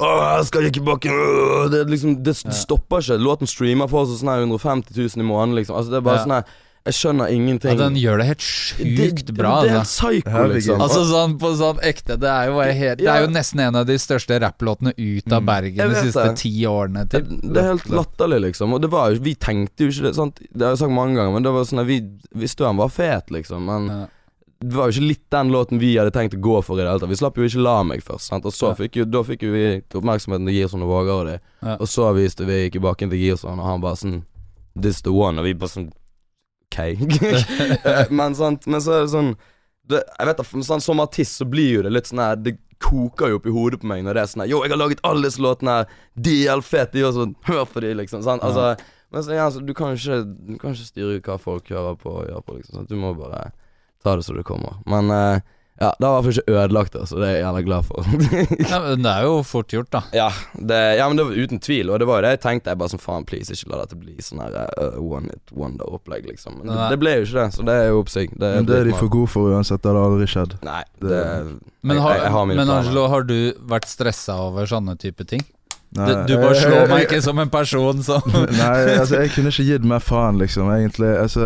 jeg 0.04 0.46
skal 0.50 0.68
ikke 0.70 0.84
bakke 0.86 1.10
åh, 1.14 1.70
Det, 1.72 1.86
liksom, 1.90 2.18
det, 2.24 2.36
det 2.44 2.54
stopper 2.58 3.00
ikke. 3.04 3.20
Låten 3.22 3.48
streamer 3.50 3.88
fortsatt 3.92 4.20
sånn 4.24 4.34
her 4.34 4.44
150 4.46 4.94
000 4.98 5.24
i 5.24 5.28
måneden, 5.28 5.56
liksom. 5.62 5.76
Altså, 5.80 5.92
det 5.92 5.98
er 5.98 6.02
bare 6.10 6.18
Ja. 6.22 6.24
sånn 6.28 6.38
her 6.40 6.46
Jeg 6.86 6.94
skjønner 6.98 7.30
ingenting. 7.32 7.78
Ja, 7.80 7.88
den 7.88 7.96
gjør 7.96 8.18
det 8.20 8.26
helt 8.28 8.40
Det- 8.44 9.16
sjukt 9.16 9.34
bra, 9.38 9.62
Det 9.64 9.72
er 9.72 9.78
altså. 9.80 10.10
helt 10.12 10.26
psycho, 10.26 10.48
liksom. 10.52 10.82
Altså 10.84 11.04
sånn 11.08 11.38
på 11.40 11.52
sånn 11.56 11.80
ekte 11.82 12.18
Det 12.20 12.28
er 12.28 12.46
jo, 12.52 12.60
helt, 12.60 12.98
det 13.00 13.08
er 13.08 13.22
jo 13.22 13.28
nesten 13.32 13.60
en 13.62 13.76
av 13.78 13.86
de 13.88 13.94
største 13.96 14.36
rapplåtene 14.42 14.92
ut 14.98 15.32
av 15.32 15.42
Mm. 15.42 15.46
Bergen 15.46 15.90
de 15.94 15.96
siste 15.96 16.26
det. 16.28 16.36
ti 16.38 16.52
årene. 16.68 17.08
Det, 17.08 17.24
Typ. 17.24 17.54
det 17.54 17.58
er 17.64 17.70
helt 17.72 17.88
latterlig, 17.88 18.42
liksom. 18.52 18.74
Og 18.74 18.82
det 18.82 18.92
var 18.92 19.12
jo 19.14 19.20
Vi 19.22 19.34
tenkte 19.36 19.78
jo 19.80 19.88
ikke 19.88 20.04
det, 20.10 20.16
sant. 20.16 20.36
Det 20.52 20.62
har 20.62 20.72
jeg 20.76 20.80
sagt 20.80 20.92
mange 20.92 21.16
ganger, 21.16 21.32
men 21.34 21.44
det 21.44 21.54
var 21.54 21.64
sånn 21.64 21.80
at 21.80 21.88
vi 21.88 22.02
visste 22.36 22.58
jo 22.60 22.66
han 22.68 22.76
var 22.76 22.90
fet, 22.90 23.32
liksom. 23.32 23.64
Men 23.66 23.88
Ja. 23.88 24.08
Det 24.64 24.76
var 24.78 24.88
jo 24.88 24.94
ikke 24.96 25.08
litt 25.10 25.24
den 25.34 25.50
låten 25.52 25.80
vi 25.82 25.96
hadde 25.98 26.14
tenkt 26.16 26.36
å 26.38 26.42
gå 26.44 26.60
for 26.64 26.78
i 26.80 26.84
det 26.84 26.88
hele 26.88 27.02
tatt. 27.02 27.10
Vi 27.12 27.18
slapp 27.20 27.36
jo 27.42 27.48
ikke 27.48 27.64
La 27.66 27.76
meg 27.84 28.04
først, 28.06 28.30
sant. 28.32 28.46
Og 28.48 28.54
så 28.56 28.70
Ja. 28.72 28.76
fikk 28.80 28.96
jo 29.02 29.06
Da 29.06 29.24
fikk 29.28 29.42
jo 29.44 29.52
vi 29.52 29.64
oppmerksomheten 30.00 30.46
til 30.48 30.56
Girson 30.56 30.84
og 30.86 30.90
Våger 30.94 31.16
og 31.20 31.26
det. 31.28 31.40
Ja. 31.62 31.74
Og 31.82 31.88
så 31.92 32.08
viste 32.16 32.46
vi 32.48 32.62
gikk 32.70 32.78
tilbake 32.80 33.10
til 33.10 33.20
Girson, 33.20 33.60
og 33.60 33.66
han 33.66 33.82
bare 33.82 34.00
sånn 34.00 34.24
This 34.80 35.02
the 35.02 35.12
one, 35.12 35.38
og 35.40 35.46
vi 35.46 35.54
bare 35.54 35.70
sånn 35.70 35.92
Ok. 36.74 38.10
men 38.18 38.34
sant, 38.36 38.66
men 38.68 38.82
så 38.82 38.94
er 38.98 39.02
det 39.06 39.12
sånn 39.14 39.36
det, 39.86 40.00
Jeg 40.20 40.28
vet 40.30 40.38
da, 40.40 40.44
sånn, 40.44 40.82
Som 40.82 41.00
artist 41.04 41.38
så 41.42 41.46
blir 41.50 41.74
jo 41.76 41.82
det 41.84 41.92
litt 41.94 42.08
sånn 42.10 42.24
her 42.24 42.36
Det 42.40 42.58
koker 42.84 43.30
jo 43.30 43.38
opp 43.40 43.46
i 43.46 43.54
hodet 43.54 43.80
på 43.84 43.88
meg 43.92 44.02
når 44.04 44.14
det 44.18 44.24
er 44.24 44.32
sånn 44.32 44.42
her 44.46 44.50
Yo, 44.54 44.62
jeg 44.64 44.74
har 44.74 44.80
laget 44.82 45.04
alle 45.04 45.28
disse 45.28 45.44
låtene 45.44 45.76
her, 45.80 45.86
de 46.16 46.34
er 46.48 46.52
helt 46.56 46.66
fete, 46.68 46.92
de 46.98 47.04
også. 47.08 47.28
Hør 47.48 47.66
på 47.70 47.82
de, 47.84 47.94
liksom. 48.00 48.24
Sant? 48.26 48.42
Altså, 48.44 48.74
men 49.14 49.24
så, 49.24 49.36
ja, 49.38 49.46
så 49.54 49.62
du 49.64 49.74
kan 49.78 49.94
ikke 49.96 50.18
Du 50.26 50.58
kan 50.58 50.74
ikke 50.74 50.90
styre 50.90 51.20
hva 51.22 51.38
folk 51.40 51.70
hører 51.70 51.96
på 52.02 52.10
og 52.10 52.26
gjør 52.28 52.42
på, 52.48 52.58
liksom. 52.58 52.80
Sant? 52.80 52.90
Du 52.90 52.96
må 53.00 53.14
bare 53.18 53.52
ta 54.04 54.16
det 54.20 54.26
så 54.28 54.36
det 54.38 54.44
kommer. 54.48 54.80
Men 54.90 55.10
eh, 55.12 55.42
ja, 55.82 55.88
det 56.00 56.06
har 56.06 56.14
i 56.14 56.22
hvert 56.22 56.28
fall 56.28 56.36
ikke 56.38 56.54
ødelagt 56.54 56.94
det, 56.94 57.02
så 57.10 57.18
det 57.18 57.28
er 57.28 57.32
jeg 57.34 57.44
jævla 57.44 57.62
glad 57.66 57.88
for. 57.88 58.06
Ja, 58.70 58.78
men 58.84 59.02
det 59.04 59.10
er 59.10 59.24
jo 59.26 59.40
fort 59.44 59.74
gjort, 59.74 59.90
da. 59.92 60.02
ja, 60.16 60.28
det, 60.54 60.78
ja, 61.00 61.08
men 61.10 61.18
det 61.18 61.26
var 61.26 61.40
uten 61.44 61.60
tvil, 61.66 61.90
og 61.90 61.98
det 62.00 62.08
var 62.08 62.22
jo 62.22 62.26
det 62.28 62.34
jeg 62.36 62.42
tenkte. 62.46 62.70
Jeg 62.72 62.80
bare 62.84 62.94
sånn 62.94 63.02
faen, 63.02 63.26
please, 63.28 63.52
ikke 63.58 63.72
la 63.74 63.80
dette 63.82 63.98
bli 64.00 64.14
sånn 64.24 64.44
her 64.46 64.54
uh, 64.78 65.00
one 65.02 65.34
hit 65.34 65.52
wonder-opplegg, 65.58 66.30
liksom. 66.30 66.60
Men 66.62 66.70
det, 66.76 66.78
det 66.94 67.00
ble 67.02 67.16
jo 67.18 67.26
ikke 67.26 67.40
det, 67.42 67.48
så 67.58 67.66
det 67.68 67.76
er 67.82 67.90
jo 67.90 68.04
oppsig. 68.04 68.28
Det, 68.38 68.52
Men 68.60 68.70
det 68.70 68.78
er 68.84 68.92
de 68.92 68.96
for 69.02 69.12
gode 69.18 69.34
for 69.34 69.50
uansett. 69.50 69.82
Det 69.84 69.92
hadde 69.92 70.06
aldri 70.12 70.30
skjedd. 70.36 70.56
Nei, 70.70 70.84
Det- 71.02 71.10
det, 71.10 71.24
Men, 71.82 71.98
jeg, 71.98 72.06
har, 72.06 72.16
jeg, 72.20 72.24
jeg 72.30 72.36
har 72.38 72.46
mine 72.54 72.62
men. 72.64 72.76
Angelo, 72.78 73.08
har 73.12 73.28
du 73.34 73.36
vært 73.74 73.90
stressa 73.92 74.38
over 74.46 74.70
sånne 74.70 74.96
type 75.02 75.26
ting? 75.28 75.42
Du, 75.94 76.14
du 76.28 76.34
bare 76.42 76.56
slår 76.58 76.88
meg 76.90 77.04
ikke 77.06 77.20
som 77.28 77.38
en 77.40 77.52
person 77.54 78.00
som 78.02 78.24
Nei, 78.62 78.78
altså 78.98 79.20
jeg 79.22 79.30
kunne 79.36 79.52
ikke 79.54 79.66
gitt 79.68 79.86
mer 79.86 80.02
faen, 80.02 80.40
liksom, 80.42 80.72
egentlig. 80.74 81.12
Altså, 81.22 81.46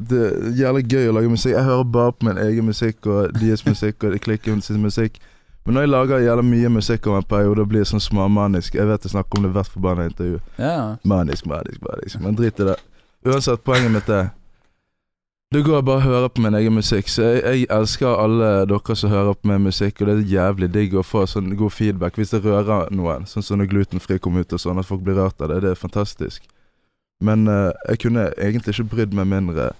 det 0.00 0.22
er 0.30 0.50
jævlig 0.62 0.86
gøy 0.88 1.10
å 1.10 1.14
lage 1.18 1.32
musikk. 1.34 1.52
Jeg 1.52 1.66
hører 1.68 1.84
bare 1.98 2.14
på 2.16 2.30
min 2.30 2.40
egen 2.46 2.68
musikk 2.70 3.06
og 3.12 3.36
deres 3.36 3.66
musikk 3.68 4.06
og 4.08 4.16
klikken 4.24 4.64
sin 4.64 4.80
musikk. 4.80 5.20
Men 5.64 5.76
når 5.78 5.84
jeg 5.86 5.92
lager 5.94 6.24
jævlig 6.24 6.44
mye 6.48 6.70
musikk 6.78 7.06
over 7.08 7.22
en 7.22 7.28
periode, 7.28 7.64
blir 7.68 7.84
det 7.84 7.88
sånn 7.88 8.02
småmanisk. 8.04 8.74
Jeg 8.76 8.88
vet 8.88 9.04
jeg 9.06 9.14
snakker 9.14 9.38
om 9.40 9.46
det 9.46 9.52
hvert 9.54 9.72
forbanna 9.72 10.08
intervju. 10.10 10.40
Ja, 10.60 10.96
Manisk, 11.08 11.46
manisk, 11.48 11.80
manisk. 11.84 12.18
Men 12.20 12.36
drit 12.36 12.60
i 12.60 12.66
det. 12.68 12.74
Uansett, 13.24 13.62
poenget 13.64 13.92
mitt 13.94 14.10
er 14.12 14.26
Det 15.54 15.60
går 15.62 15.84
bare 15.86 16.00
å 16.00 16.02
høre 16.02 16.28
på 16.34 16.42
min 16.42 16.56
egen 16.58 16.74
musikk. 16.74 17.06
Så 17.06 17.22
jeg, 17.22 17.42
jeg 17.44 17.66
elsker 17.70 18.10
alle 18.18 18.48
dere 18.66 18.94
som 18.98 19.12
hører 19.12 19.36
på 19.38 19.46
min 19.46 19.68
musikk, 19.68 20.00
og 20.02 20.08
det 20.08 20.14
er 20.16 20.32
jævlig 20.32 20.68
digg 20.74 20.96
å 20.98 21.04
få 21.06 21.28
sånn 21.30 21.52
god 21.54 21.70
feedback 21.70 22.18
hvis 22.18 22.32
det 22.34 22.40
rører 22.42 22.90
noen. 22.90 23.28
Sånn 23.30 23.46
som 23.46 23.60
når 23.60 23.70
glutenfri 23.70 24.18
kom 24.18 24.40
ut 24.40 24.50
og 24.50 24.58
sånn, 24.58 24.80
at 24.82 24.88
folk 24.88 25.04
blir 25.06 25.14
rørt 25.20 25.38
av 25.38 25.52
det. 25.52 25.60
Det 25.62 25.70
er 25.70 25.78
fantastisk. 25.78 26.42
Men 27.22 27.46
uh, 27.46 27.70
jeg 27.86 28.02
kunne 28.02 28.26
egentlig 28.34 28.74
ikke 28.74 28.88
brydd 28.96 29.14
meg 29.14 29.30
mindre 29.30 29.70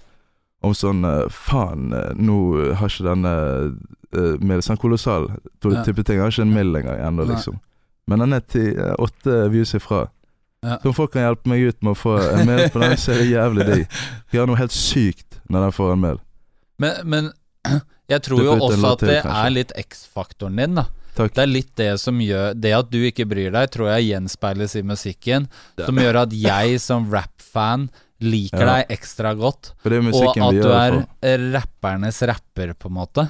om 0.63 0.71
sånn 0.71 1.03
uh, 1.03 1.27
Faen, 1.27 1.91
eh, 1.91 2.15
nå 2.15 2.37
har 2.79 2.89
ikke 2.89 3.09
denne 3.09 3.33
uh, 4.15 4.33
med 4.39 4.63
sånn 4.63 4.79
kolossal 4.79 5.27
Ja. 5.27 5.83
type 5.83 6.07
ting. 6.07 6.21
Jeg 6.21 6.23
har 6.23 6.31
ikke 6.31 6.47
en 6.47 6.55
mill 6.55 6.71
engang 6.79 7.03
ennå, 7.03 7.27
liksom. 7.33 7.59
Men 8.07 8.23
den 8.23 8.37
er 8.37 8.47
til 8.47 8.79
åtte 9.01 9.49
views 9.51 9.75
ifra. 9.75 10.05
Ja. 10.63 10.79
Så 10.79 10.89
om 10.93 10.95
folk 10.95 11.11
kan 11.13 11.25
hjelpe 11.25 11.49
meg 11.51 11.67
ut 11.67 11.83
med 11.83 11.91
å 11.93 11.99
få 11.99 12.15
en 12.21 12.47
mail 12.47 12.69
på 12.73 12.79
den, 12.79 12.95
så 13.01 13.11
er 13.11 13.21
det 13.21 13.31
jævlig 13.33 13.65
digg. 13.67 13.97
Jeg 14.31 14.39
har 14.39 14.47
noe 14.49 14.61
helt 14.61 14.73
sykt 14.73 15.24
når 15.49 15.67
den 15.67 15.75
får 15.77 15.93
en 15.93 15.99
mail. 16.03 16.19
Men, 16.81 16.93
men 17.05 17.31
jeg 18.13 18.21
tror 18.27 18.43
jo 18.43 18.55
også 18.59 18.91
at 18.93 18.99
det 19.07 19.19
kanskje. 19.23 19.41
er 19.45 19.53
litt 19.55 19.71
X-faktoren 19.85 20.55
din, 20.61 20.75
da. 20.81 20.85
Takk. 21.15 21.31
Det 21.31 21.43
er 21.45 21.47
litt 21.47 21.69
det 21.79 21.91
som 22.01 22.17
gjør 22.19 22.57
Det 22.59 22.73
at 22.75 22.89
du 22.91 22.97
ikke 23.07 23.23
bryr 23.31 23.53
deg, 23.55 23.69
tror 23.71 23.87
jeg 23.93 24.09
gjenspeiles 24.09 24.73
i 24.75 24.81
musikken. 24.83 25.45
Som 25.79 26.01
gjør 26.03 26.17
at 26.25 26.33
jeg 26.35 26.81
som 26.83 27.05
rap-fan 27.13 27.85
liker 28.19 28.59
Ja. 28.65 28.73
deg 28.81 28.91
ekstra 28.97 29.31
godt. 29.39 29.71
For 29.79 29.89
det 29.95 30.01
er 30.01 30.09
Og 30.11 30.27
at 30.35 30.59
du 30.59 30.67
er 30.75 30.97
for. 30.99 31.45
rappernes 31.55 32.19
rapper, 32.27 32.73
på 32.75 32.91
en 32.91 32.97
måte. 32.99 33.29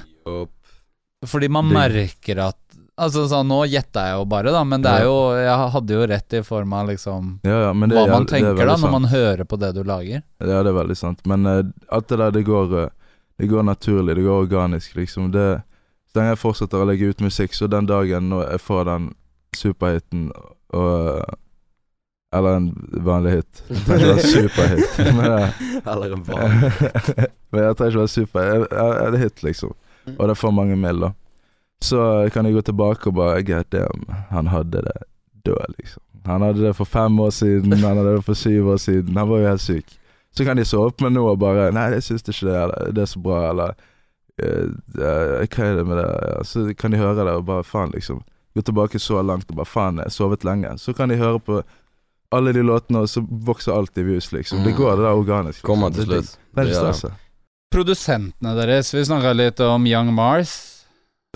Fordi 1.26 1.48
man 1.48 1.70
merker 1.70 2.42
at 2.48 2.58
Altså 2.96 3.26
sånn, 3.28 3.48
Nå 3.50 3.58
gjetta 3.68 4.06
jeg 4.08 4.16
jo 4.16 4.24
bare, 4.30 4.52
da, 4.54 4.62
men 4.64 4.80
det 4.84 4.88
er 4.88 5.04
jo 5.04 5.16
Jeg 5.36 5.70
hadde 5.74 5.96
jo 5.98 6.06
rett 6.08 6.36
i 6.38 6.42
form 6.46 6.72
av 6.72 6.88
liksom 6.88 7.32
Ja, 7.44 7.58
ja, 7.66 7.72
det, 7.74 7.88
hva 7.92 8.04
man 8.08 8.24
det 8.24 8.38
er 8.38 8.38
tenker 8.38 8.62
da 8.62 8.70
når 8.72 8.80
sant. 8.80 8.94
man 8.94 9.08
hører 9.12 9.44
på 9.44 9.58
det 9.60 9.72
du 9.76 9.82
lager. 9.84 10.22
Ja, 10.40 10.62
det 10.64 10.70
er 10.72 10.78
veldig 10.78 10.96
sant. 10.96 11.20
Men 11.28 11.44
uh, 11.44 11.60
alt 11.92 12.08
det 12.08 12.18
der, 12.22 12.32
det 12.32 12.44
går, 12.48 12.76
eh, 12.80 12.92
det 13.36 13.48
går 13.52 13.66
naturlig. 13.68 14.16
Det 14.16 14.24
går 14.24 14.46
organisk, 14.46 14.94
liksom. 14.96 15.28
Det, 15.34 15.44
så 16.08 16.20
lenge 16.20 16.32
jeg 16.32 16.40
fortsetter 16.40 16.80
å 16.80 16.86
legge 16.88 17.10
ut 17.12 17.20
musikk, 17.20 17.52
så 17.56 17.68
den 17.68 17.88
dagen 17.90 18.30
når 18.32 18.46
jeg 18.54 18.64
får 18.64 18.88
den 18.88 19.10
superhiten 19.56 20.30
og 20.72 20.96
eh, 21.20 21.36
Eller 22.36 22.56
en 22.58 22.70
vanlig 23.04 23.36
hit. 23.36 23.62
Ikke 23.76 24.16
superhit. 24.24 24.98
Eller 25.92 26.16
en 26.16 26.24
vanlig. 26.26 26.72
men 27.52 27.62
jeg 27.68 27.76
trenger 27.76 27.92
ikke 27.92 28.00
være 28.00 28.14
super. 28.16 28.48
Jeg, 28.48 28.66
jeg, 28.72 28.96
jeg 28.96 29.12
er 29.12 29.22
hit, 29.26 29.46
liksom. 29.50 29.76
Og 30.16 30.28
det 30.32 30.40
får 30.40 30.56
mange 30.56 30.80
mil, 30.80 31.04
da. 31.06 31.12
Så 31.82 32.28
kan 32.32 32.44
jeg 32.44 32.54
gå 32.54 32.62
tilbake 32.64 33.06
og 33.10 33.14
bare 33.14 33.42
God 33.42 33.64
damn, 33.70 34.06
han 34.30 34.46
hadde 34.48 34.82
det 34.86 34.96
død, 35.44 35.74
liksom. 35.78 36.02
Han 36.26 36.42
hadde 36.42 36.62
det 36.64 36.72
for 36.76 36.84
fem 36.84 37.20
år 37.20 37.30
siden, 37.30 37.72
han 37.72 37.96
hadde 37.96 38.16
det 38.16 38.24
for 38.24 38.34
syv 38.34 38.68
år 38.72 38.76
siden. 38.82 39.16
Han 39.16 39.28
var 39.28 39.38
jo 39.38 39.46
helt 39.48 39.60
syk. 39.62 39.98
Så 40.36 40.44
kan 40.44 40.56
de 40.56 40.64
sove 40.64 40.90
opp 40.90 41.00
med 41.00 41.12
nå 41.12 41.22
og 41.30 41.38
bare 41.40 41.70
Nei, 41.72 41.90
jeg 41.94 42.02
syns 42.02 42.24
ikke 42.26 42.48
det, 42.48 42.56
eller 42.62 42.90
det 42.92 43.02
er 43.02 43.06
så 43.12 43.20
bra, 43.24 43.50
eller 43.50 43.74
eh, 44.42 44.66
eh, 44.98 45.46
Hva 45.46 45.64
er 45.64 45.76
det 45.78 45.86
med 45.86 45.96
det? 45.96 46.08
Ja, 46.28 46.42
så 46.44 46.64
kan 46.76 46.90
de 46.92 46.98
høre 47.00 47.24
det 47.24 47.36
og 47.38 47.46
bare 47.46 47.64
faen, 47.64 47.92
liksom. 47.94 48.20
Gå 48.56 48.62
tilbake 48.64 48.98
så 49.00 49.22
langt 49.22 49.50
og 49.50 49.56
bare 49.56 49.68
faen, 49.70 49.96
jeg 50.00 50.10
har 50.10 50.16
sovet 50.16 50.44
lenge. 50.44 50.74
Så 50.80 50.92
kan 50.96 51.08
de 51.12 51.16
høre 51.20 51.38
på 51.40 51.62
alle 52.34 52.52
de 52.52 52.62
låtene, 52.66 53.04
og 53.04 53.08
så 53.08 53.22
vokser 53.22 53.72
alt 53.76 53.96
i 53.98 54.02
views, 54.02 54.32
liksom. 54.32 54.64
Det 54.64 54.72
Mm. 54.74 54.78
går 54.80 54.96
det 54.96 55.04
der 55.04 55.14
organisk. 55.14 55.62
Liksom. 55.62 55.66
Kommer 55.68 55.90
til 55.94 56.04
slutt. 56.04 56.24
Det, 56.24 56.38
Det 56.54 56.66
er 56.66 56.72
ikke 56.72 57.08
gjør 57.08 57.12
Produsentene 57.70 58.54
deres, 58.56 58.94
vi 58.94 59.04
snakka 59.04 59.32
litt 59.34 59.60
om 59.60 59.86
Young 59.86 60.12
Mars. 60.14 60.75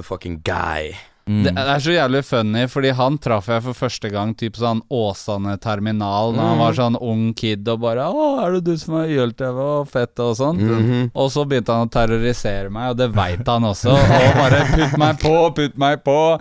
The 0.01 0.07
fucking 0.09 0.41
guy. 0.45 0.95
Mm. 1.29 1.43
Det, 1.45 1.51
er 1.61 1.79
så 1.85 1.93
jævlig 1.95 2.21
funny, 2.27 2.63
fordi 2.73 2.91
han 2.97 3.19
traff 3.23 3.47
jeg 3.53 3.63
for 3.63 3.77
første 3.77 4.09
gang 4.11 4.33
typ 4.35 4.57
sånn 4.59 4.81
Åsane 4.91 5.53
terminal 5.63 6.33
da 6.35 6.41
han 6.49 6.57
Mm. 6.57 6.63
var 6.65 6.73
sånn 6.79 6.97
ung 7.01 7.35
kid 7.35 7.69
og 7.69 7.81
bare 7.85 8.07
'Å, 8.09 8.47
er 8.47 8.53
det 8.57 8.65
du 8.65 8.77
som 8.81 8.95
er 8.97 9.07
YLTV?' 9.13 9.61
og 9.83 9.89
fett 9.89 10.19
og 10.19 10.35
sånn. 10.37 10.57
Mhm. 10.59 11.11
Og 11.15 11.31
så 11.31 11.45
begynte 11.47 11.71
han 11.77 11.87
å 11.87 11.91
terrorisere 11.93 12.71
meg, 12.73 12.91
og 12.91 12.97
det 12.97 13.13
veit 13.13 13.47
han 13.47 13.63
også. 13.63 13.93
Og 13.93 14.35
bare 14.41 14.65
'putt 14.73 14.99
meg 14.99 15.19
på, 15.21 15.55
putt 15.55 15.79
meg 15.79 16.03
på'. 16.03 16.41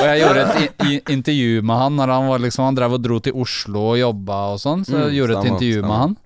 Og 0.00 0.04
jeg 0.08 0.22
gjorde 0.24 0.64
et 0.64 1.08
intervju 1.10 1.62
med 1.62 1.76
han 1.78 1.96
når 1.96 2.08
han 2.08 2.28
var 2.28 2.38
liksom 2.38 2.64
Han 2.64 2.74
drev 2.74 2.92
og 2.94 3.02
dro 3.02 3.18
til 3.20 3.34
Oslo 3.34 3.92
og 3.92 3.98
jobba 3.98 4.52
og 4.54 4.58
sånn, 4.58 4.84
så 4.84 5.04
jeg 5.04 5.12
Mm, 5.12 5.16
gjorde 5.18 5.38
et 5.38 5.52
intervju 5.52 5.82
med 5.82 5.98
han. 6.00 6.16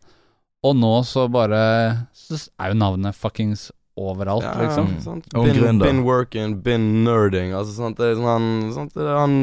Og 0.65 0.77
nå 0.77 1.05
så 1.05 1.29
bare 1.31 2.07
Så 2.15 2.49
er 2.61 2.69
jo 2.73 2.75
navnet 2.79 3.15
fuckings 3.15 3.71
overalt, 3.99 4.45
Ja, 4.47 4.53
liksom. 4.63 4.89
sant. 5.05 5.27
Been, 5.35 5.79
been 5.83 6.03
working, 6.07 6.55
been 6.63 7.05
nerding. 7.05 7.53
Altså, 7.57 7.75
sant? 7.77 7.97
Det 7.99 8.13
er 8.13 8.15
sånn, 8.19 8.29
han, 8.31 8.73
sant? 8.77 8.95
Det 8.95 9.09
han 9.19 9.37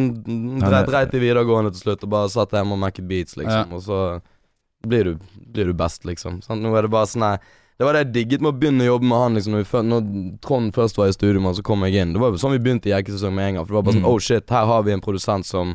dreit, 0.63 0.87
dreit 0.89 1.13
i 1.17 1.21
videregående 1.23 1.71
til 1.75 1.81
slutt 1.89 2.03
og 2.07 2.09
bare 2.15 2.29
satt 2.33 2.55
hjemme 2.55 2.73
og 2.77 2.81
macket 2.85 3.07
beats, 3.09 3.35
liksom. 3.39 3.73
Og 3.75 3.83
så 3.85 3.99
blir 4.85 5.03
du, 5.11 5.13
blir 5.53 5.65
du 5.71 5.73
best, 5.73 6.05
liksom. 6.05 6.41
Sant? 6.45 6.61
Nå 6.61 6.73
er 6.77 6.85
det 6.87 6.91
bare 6.93 7.09
sånn 7.09 7.23
her 7.25 7.39
Det 7.77 7.83
var 7.83 7.91
det 7.97 8.05
jeg 8.05 8.11
digget 8.15 8.41
med 8.45 8.53
å 8.53 8.57
begynne 8.59 8.85
å 8.85 8.91
jobbe 8.93 9.03
med 9.09 9.19
han. 9.19 9.33
Liksom, 9.35 9.51
når, 9.51 9.63
vi, 9.65 9.67
før- 9.67 9.83
når 9.89 10.37
Trond 10.45 10.71
først 10.77 10.95
var 10.97 11.09
i 11.11 11.15
studio 11.17 11.41
med 11.41 11.49
han, 11.51 11.55
så 11.57 11.63
kom 11.67 11.81
jeg 11.83 11.97
inn. 11.99 12.13
Det 12.15 12.21
var 12.21 12.31
sånn 12.39 12.53
vi 12.55 12.59
begynte 12.63 12.87
i 12.87 12.93
Jekkesesong 12.93 13.33
med 13.35 13.49
en 13.49 13.55
gang. 13.59 13.65
For 13.65 13.73
det 13.73 13.79
var 13.81 13.83
bare 13.89 13.97
sånn 13.97 14.05
Mm. 14.05 14.13
Oh 14.13 14.19
shit, 14.23 14.49
her 14.49 14.65
har 14.69 14.83
vi 14.87 14.93
en 14.93 15.01
produsent 15.03 15.45
som 15.45 15.73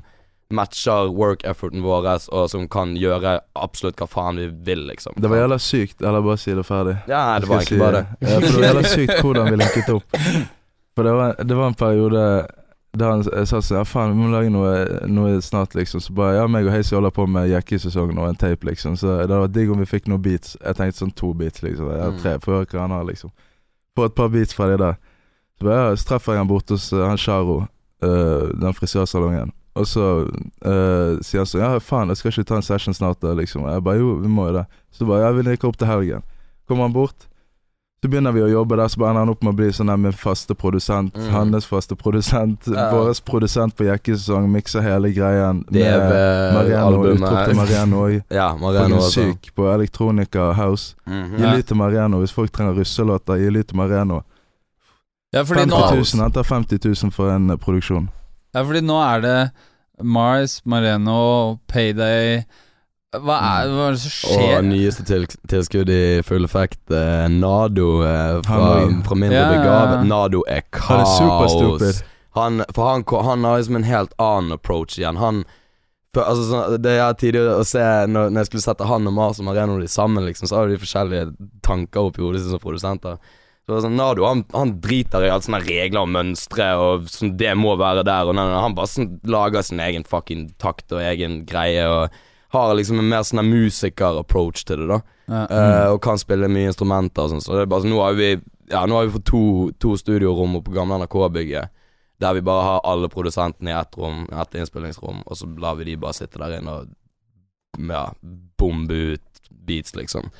matcher 0.50 1.10
work 1.14 1.44
efforten 1.46 1.82
vår, 1.84 2.06
og 2.34 2.48
som 2.50 2.66
kan 2.68 2.96
gjøre 2.98 3.38
absolutt 3.54 3.96
hva 4.00 4.06
faen 4.10 4.36
vi 4.42 4.46
vil, 4.66 4.86
liksom. 4.90 5.14
Det 5.16 5.30
var 5.30 5.42
jævla 5.44 5.58
sykt, 5.62 6.00
eller 6.02 6.22
bare 6.26 6.38
si 6.42 6.54
det 6.54 6.64
ferdig. 6.66 6.96
Ja, 7.10 7.38
det 7.38 7.48
var 7.50 7.60
egentlig 7.62 7.78
si, 7.78 7.82
bare 7.82 7.92
det. 8.00 8.06
Ja, 8.20 8.40
for 8.40 8.46
det 8.46 8.54
var 8.56 8.66
jævla 8.68 8.82
sykt 8.94 9.20
hvordan 9.22 9.50
vi 9.52 9.60
linket 9.64 9.92
opp. 9.94 10.16
For 10.98 11.06
det 11.06 11.12
var, 11.14 11.36
det 11.46 11.54
var 11.56 11.68
en 11.70 11.74
periode 11.78 12.22
da 12.98 13.10
han 13.12 13.20
jeg 13.22 13.46
sa 13.46 13.60
sånn 13.62 13.76
Ja, 13.78 13.84
faen, 13.86 14.10
vi 14.10 14.18
må 14.18 14.28
lage 14.32 14.50
noe, 14.50 14.70
noe 15.06 15.36
snart, 15.40 15.76
liksom. 15.78 16.02
Så 16.02 16.12
bare 16.12 16.34
Ja, 16.40 16.48
meg 16.50 16.66
og 16.66 16.72
Hazy 16.74 16.96
holder 16.96 17.12
på 17.14 17.28
med 17.30 17.46
jekkesesongen 17.52 18.18
og 18.18 18.26
en 18.26 18.34
tape, 18.40 18.66
liksom. 18.66 18.96
Så 18.98 19.06
det 19.06 19.28
hadde 19.28 19.38
vært 19.44 19.54
digg 19.54 19.70
om 19.70 19.78
vi 19.78 19.86
fikk 19.86 20.08
noen 20.10 20.20
beats. 20.24 20.56
Jeg 20.58 20.76
tenkte 20.80 20.98
sånn 21.04 21.14
to 21.14 21.30
beats, 21.38 21.62
liksom. 21.62 21.92
Ja, 21.94 22.10
Mm. 22.10 22.18
tre, 22.18 22.32
for 22.42 22.52
å 22.52 22.58
høre 22.58 22.66
hva 22.74 22.80
han 22.88 22.96
har, 22.96 23.04
liksom. 23.06 23.30
Få 23.96 24.08
et 24.10 24.16
par 24.18 24.28
beats 24.34 24.52
fra 24.58 24.66
de 24.72 24.76
der. 24.82 24.98
Så 25.60 25.64
bare, 25.68 25.78
ja, 25.78 25.94
så 25.96 26.08
treffer 26.10 26.32
jeg 26.34 26.42
han 26.42 26.50
borte 26.50 26.74
hos 26.74 26.92
eh, 26.92 27.06
han 27.06 27.16
Charo, 27.22 27.56
uh, 28.02 28.48
den 28.58 28.74
frisørsalongen. 28.74 29.52
Og 29.78 29.86
så 29.86 30.04
uh, 30.26 31.18
sier 31.22 31.44
han 31.44 31.48
sånn 31.48 31.62
Ja, 31.62 31.72
faen, 31.78 32.10
jeg 32.10 32.18
skal 32.20 32.32
ikke 32.34 32.48
ta 32.50 32.58
en 32.58 32.66
session 32.66 32.96
snart, 32.96 33.20
da, 33.22 33.34
liksom. 33.38 33.68
Jeg 33.70 33.86
bare 33.86 34.02
jo, 34.02 34.16
vi 34.22 34.30
må 34.30 34.48
jo 34.50 34.60
det. 34.60 34.66
Så 34.90 35.06
bare 35.06 35.28
Jeg 35.28 35.38
vil 35.38 35.52
ikke 35.54 35.68
opp 35.70 35.78
til 35.80 35.90
helgen. 35.90 36.24
Kommer 36.68 36.88
han 36.88 36.96
bort. 36.96 37.30
Så 38.00 38.08
begynner 38.08 38.32
vi 38.32 38.40
å 38.40 38.48
jobbe 38.48 38.78
der, 38.80 38.88
så 38.88 38.96
bare 38.96 39.12
ender 39.12 39.26
han 39.26 39.30
opp 39.34 39.42
med 39.44 39.52
å 39.52 39.56
bli 39.58 39.66
sånn 39.76 39.90
min 40.00 40.14
faste 40.16 40.54
produsent. 40.56 41.12
Mm. 41.20 41.26
Hans 41.34 41.66
faste 41.68 41.96
produsent. 42.00 42.70
Ja. 42.72 42.86
Vår 42.94 43.12
produsent 43.28 43.76
på 43.76 43.84
jekkesesong. 43.90 44.46
Mikser 44.48 44.80
hele 44.80 45.10
greien. 45.12 45.60
med 45.68 46.54
Mariano, 46.56 47.02
utrop 47.10 47.44
til. 47.44 47.58
Mariano 47.58 48.04
òg. 48.06 48.16
Ja, 48.40 48.54
Mariano 48.56 49.02
også. 49.02 49.26
syk 49.28 49.50
på 49.54 49.68
Electronica 49.68 50.52
House. 50.56 50.96
Mhm. 51.04 51.36
Gi 51.36 51.52
lyd 51.58 51.68
til 51.68 51.76
Mariano 51.76 52.22
hvis 52.22 52.32
folk 52.32 52.52
trenger 52.56 52.80
russelåter. 52.80 53.36
Gi 53.36 53.52
lyd 53.52 53.68
til 53.68 53.76
Mariano. 53.76 54.22
Ja, 55.36 55.44
50 55.44 55.68
000. 56.16 56.22
Han 56.24 56.32
tar 56.32 56.42
50 56.48 56.80
000 57.04 57.12
for 57.12 57.30
en 57.30 57.50
eh, 57.50 57.60
produksjon. 57.60 58.08
Ja, 58.54 58.64
fordi 58.64 58.82
nå 58.82 58.96
er 59.04 59.22
det 59.24 59.36
Mars, 60.02 60.60
Mareno, 60.64 61.58
Payday 61.70 62.40
Hva 63.14 63.36
er, 63.36 63.70
hva 63.70 63.88
er 63.90 63.96
det 63.96 64.02
som 64.02 64.14
skjer? 64.14 64.56
Og 64.58 64.68
nyeste 64.70 65.04
til, 65.06 65.26
tilskudd 65.50 65.90
i 65.92 66.02
full 66.26 66.46
effekt, 66.46 66.80
eh, 66.94 67.26
Nado 67.30 68.00
eh, 68.06 68.40
fra, 68.46 68.66
fra 69.06 69.18
Mindre 69.18 69.38
Ja, 69.38 69.52
ja, 69.54 69.78
ja. 69.96 70.02
Nado 70.06 70.42
er 70.48 70.64
Han 70.86 71.04
er 71.04 71.12
superstupid. 71.18 72.00
kaos. 72.00 72.02
Han, 72.38 72.62
for 72.74 72.86
han, 72.86 73.04
han 73.26 73.44
har 73.44 73.58
liksom 73.58 73.80
en 73.80 73.88
helt 73.88 74.12
annen 74.22 74.54
approach 74.54 74.98
igjen. 74.98 75.18
Han 75.18 75.42
for, 76.14 76.22
altså, 76.22 76.42
så, 76.46 76.76
Det 76.82 76.92
er 76.98 77.18
tidligere 77.18 77.58
å 77.60 77.66
se 77.66 77.82
når, 78.10 78.30
når 78.30 78.42
jeg 78.42 78.50
skulle 78.50 78.64
sette 78.66 78.86
han 78.90 79.06
og 79.06 79.14
Mars 79.14 79.38
og 79.42 79.46
Mareno 79.46 79.78
de 79.80 79.90
sammen, 79.90 80.26
liksom, 80.26 80.50
så 80.50 80.60
har 80.60 80.70
de 80.70 80.78
forskjellige 80.82 81.28
tanker 81.66 82.10
oppi 82.10 82.22
hodet 82.24 82.42
sitt 82.42 82.54
som 82.54 82.62
produsenter. 82.62 83.18
Så 83.60 83.70
det 83.70 83.76
var 83.76 83.84
sånn, 83.84 83.98
Nado 84.00 84.24
han, 84.26 84.40
han 84.54 84.72
driter 84.82 85.26
i 85.26 85.30
alle 85.30 85.44
sånne 85.44 85.60
regler 85.62 86.02
og 86.02 86.10
mønstre, 86.14 86.70
og 86.80 87.10
sånn, 87.12 87.36
det 87.38 87.52
må 87.58 87.76
være 87.78 88.02
der. 88.08 88.30
Og 88.30 88.36
nei, 88.36 88.46
nei, 88.48 88.62
han 88.64 88.74
bare 88.78 88.90
sånn, 88.90 89.12
lager 89.30 89.66
sin 89.66 89.82
egen 89.84 90.06
fucking 90.08 90.48
takt 90.62 90.94
og 90.96 91.04
egen 91.04 91.44
greie. 91.48 91.84
Og 91.86 92.16
har 92.50 92.72
liksom 92.74 92.98
en 92.98 93.10
mer 93.12 93.22
sånn 93.26 93.44
musiker-approach 93.46 94.64
til 94.66 94.82
det, 94.82 94.88
da. 94.90 95.00
Ja. 95.30 95.42
uh, 95.46 95.88
og 95.94 96.00
kan 96.02 96.18
spille 96.18 96.48
mye 96.50 96.72
instrumenter 96.72 97.28
og 97.28 97.34
sånn. 97.34 97.44
Så 97.44 97.54
det 97.54 97.62
er 97.62 97.70
bare 97.70 97.84
sånn, 97.84 97.94
nå 97.94 98.00
har 98.02 98.16
vi 98.18 98.32
Ja, 98.70 98.84
nå 98.86 98.94
har 98.94 99.06
vi 99.08 99.16
fått 99.16 99.26
to, 99.26 99.44
to 99.82 99.96
studiorom 99.98 100.52
på 100.62 100.74
gamle 100.74 101.00
NRK-bygget. 101.02 101.72
Der 102.22 102.34
vi 102.36 102.42
bare 102.46 102.66
har 102.66 102.84
alle 102.86 103.08
produsentene 103.10 103.72
i 103.72 103.74
ett 103.74 103.96
rom, 103.98 104.28
ett 104.30 104.54
innspillingsrom, 104.54 105.24
og 105.26 105.38
så 105.38 105.48
lar 105.58 105.78
vi 105.78 105.88
de 105.88 105.96
bare 105.98 106.14
sitte 106.14 106.38
der 106.38 106.58
inne 106.60 106.76
og 106.78 106.92
ja, 107.90 108.04
bombe 108.60 108.94
ut 109.14 109.42
beats, 109.50 109.96
liksom. 109.98 110.30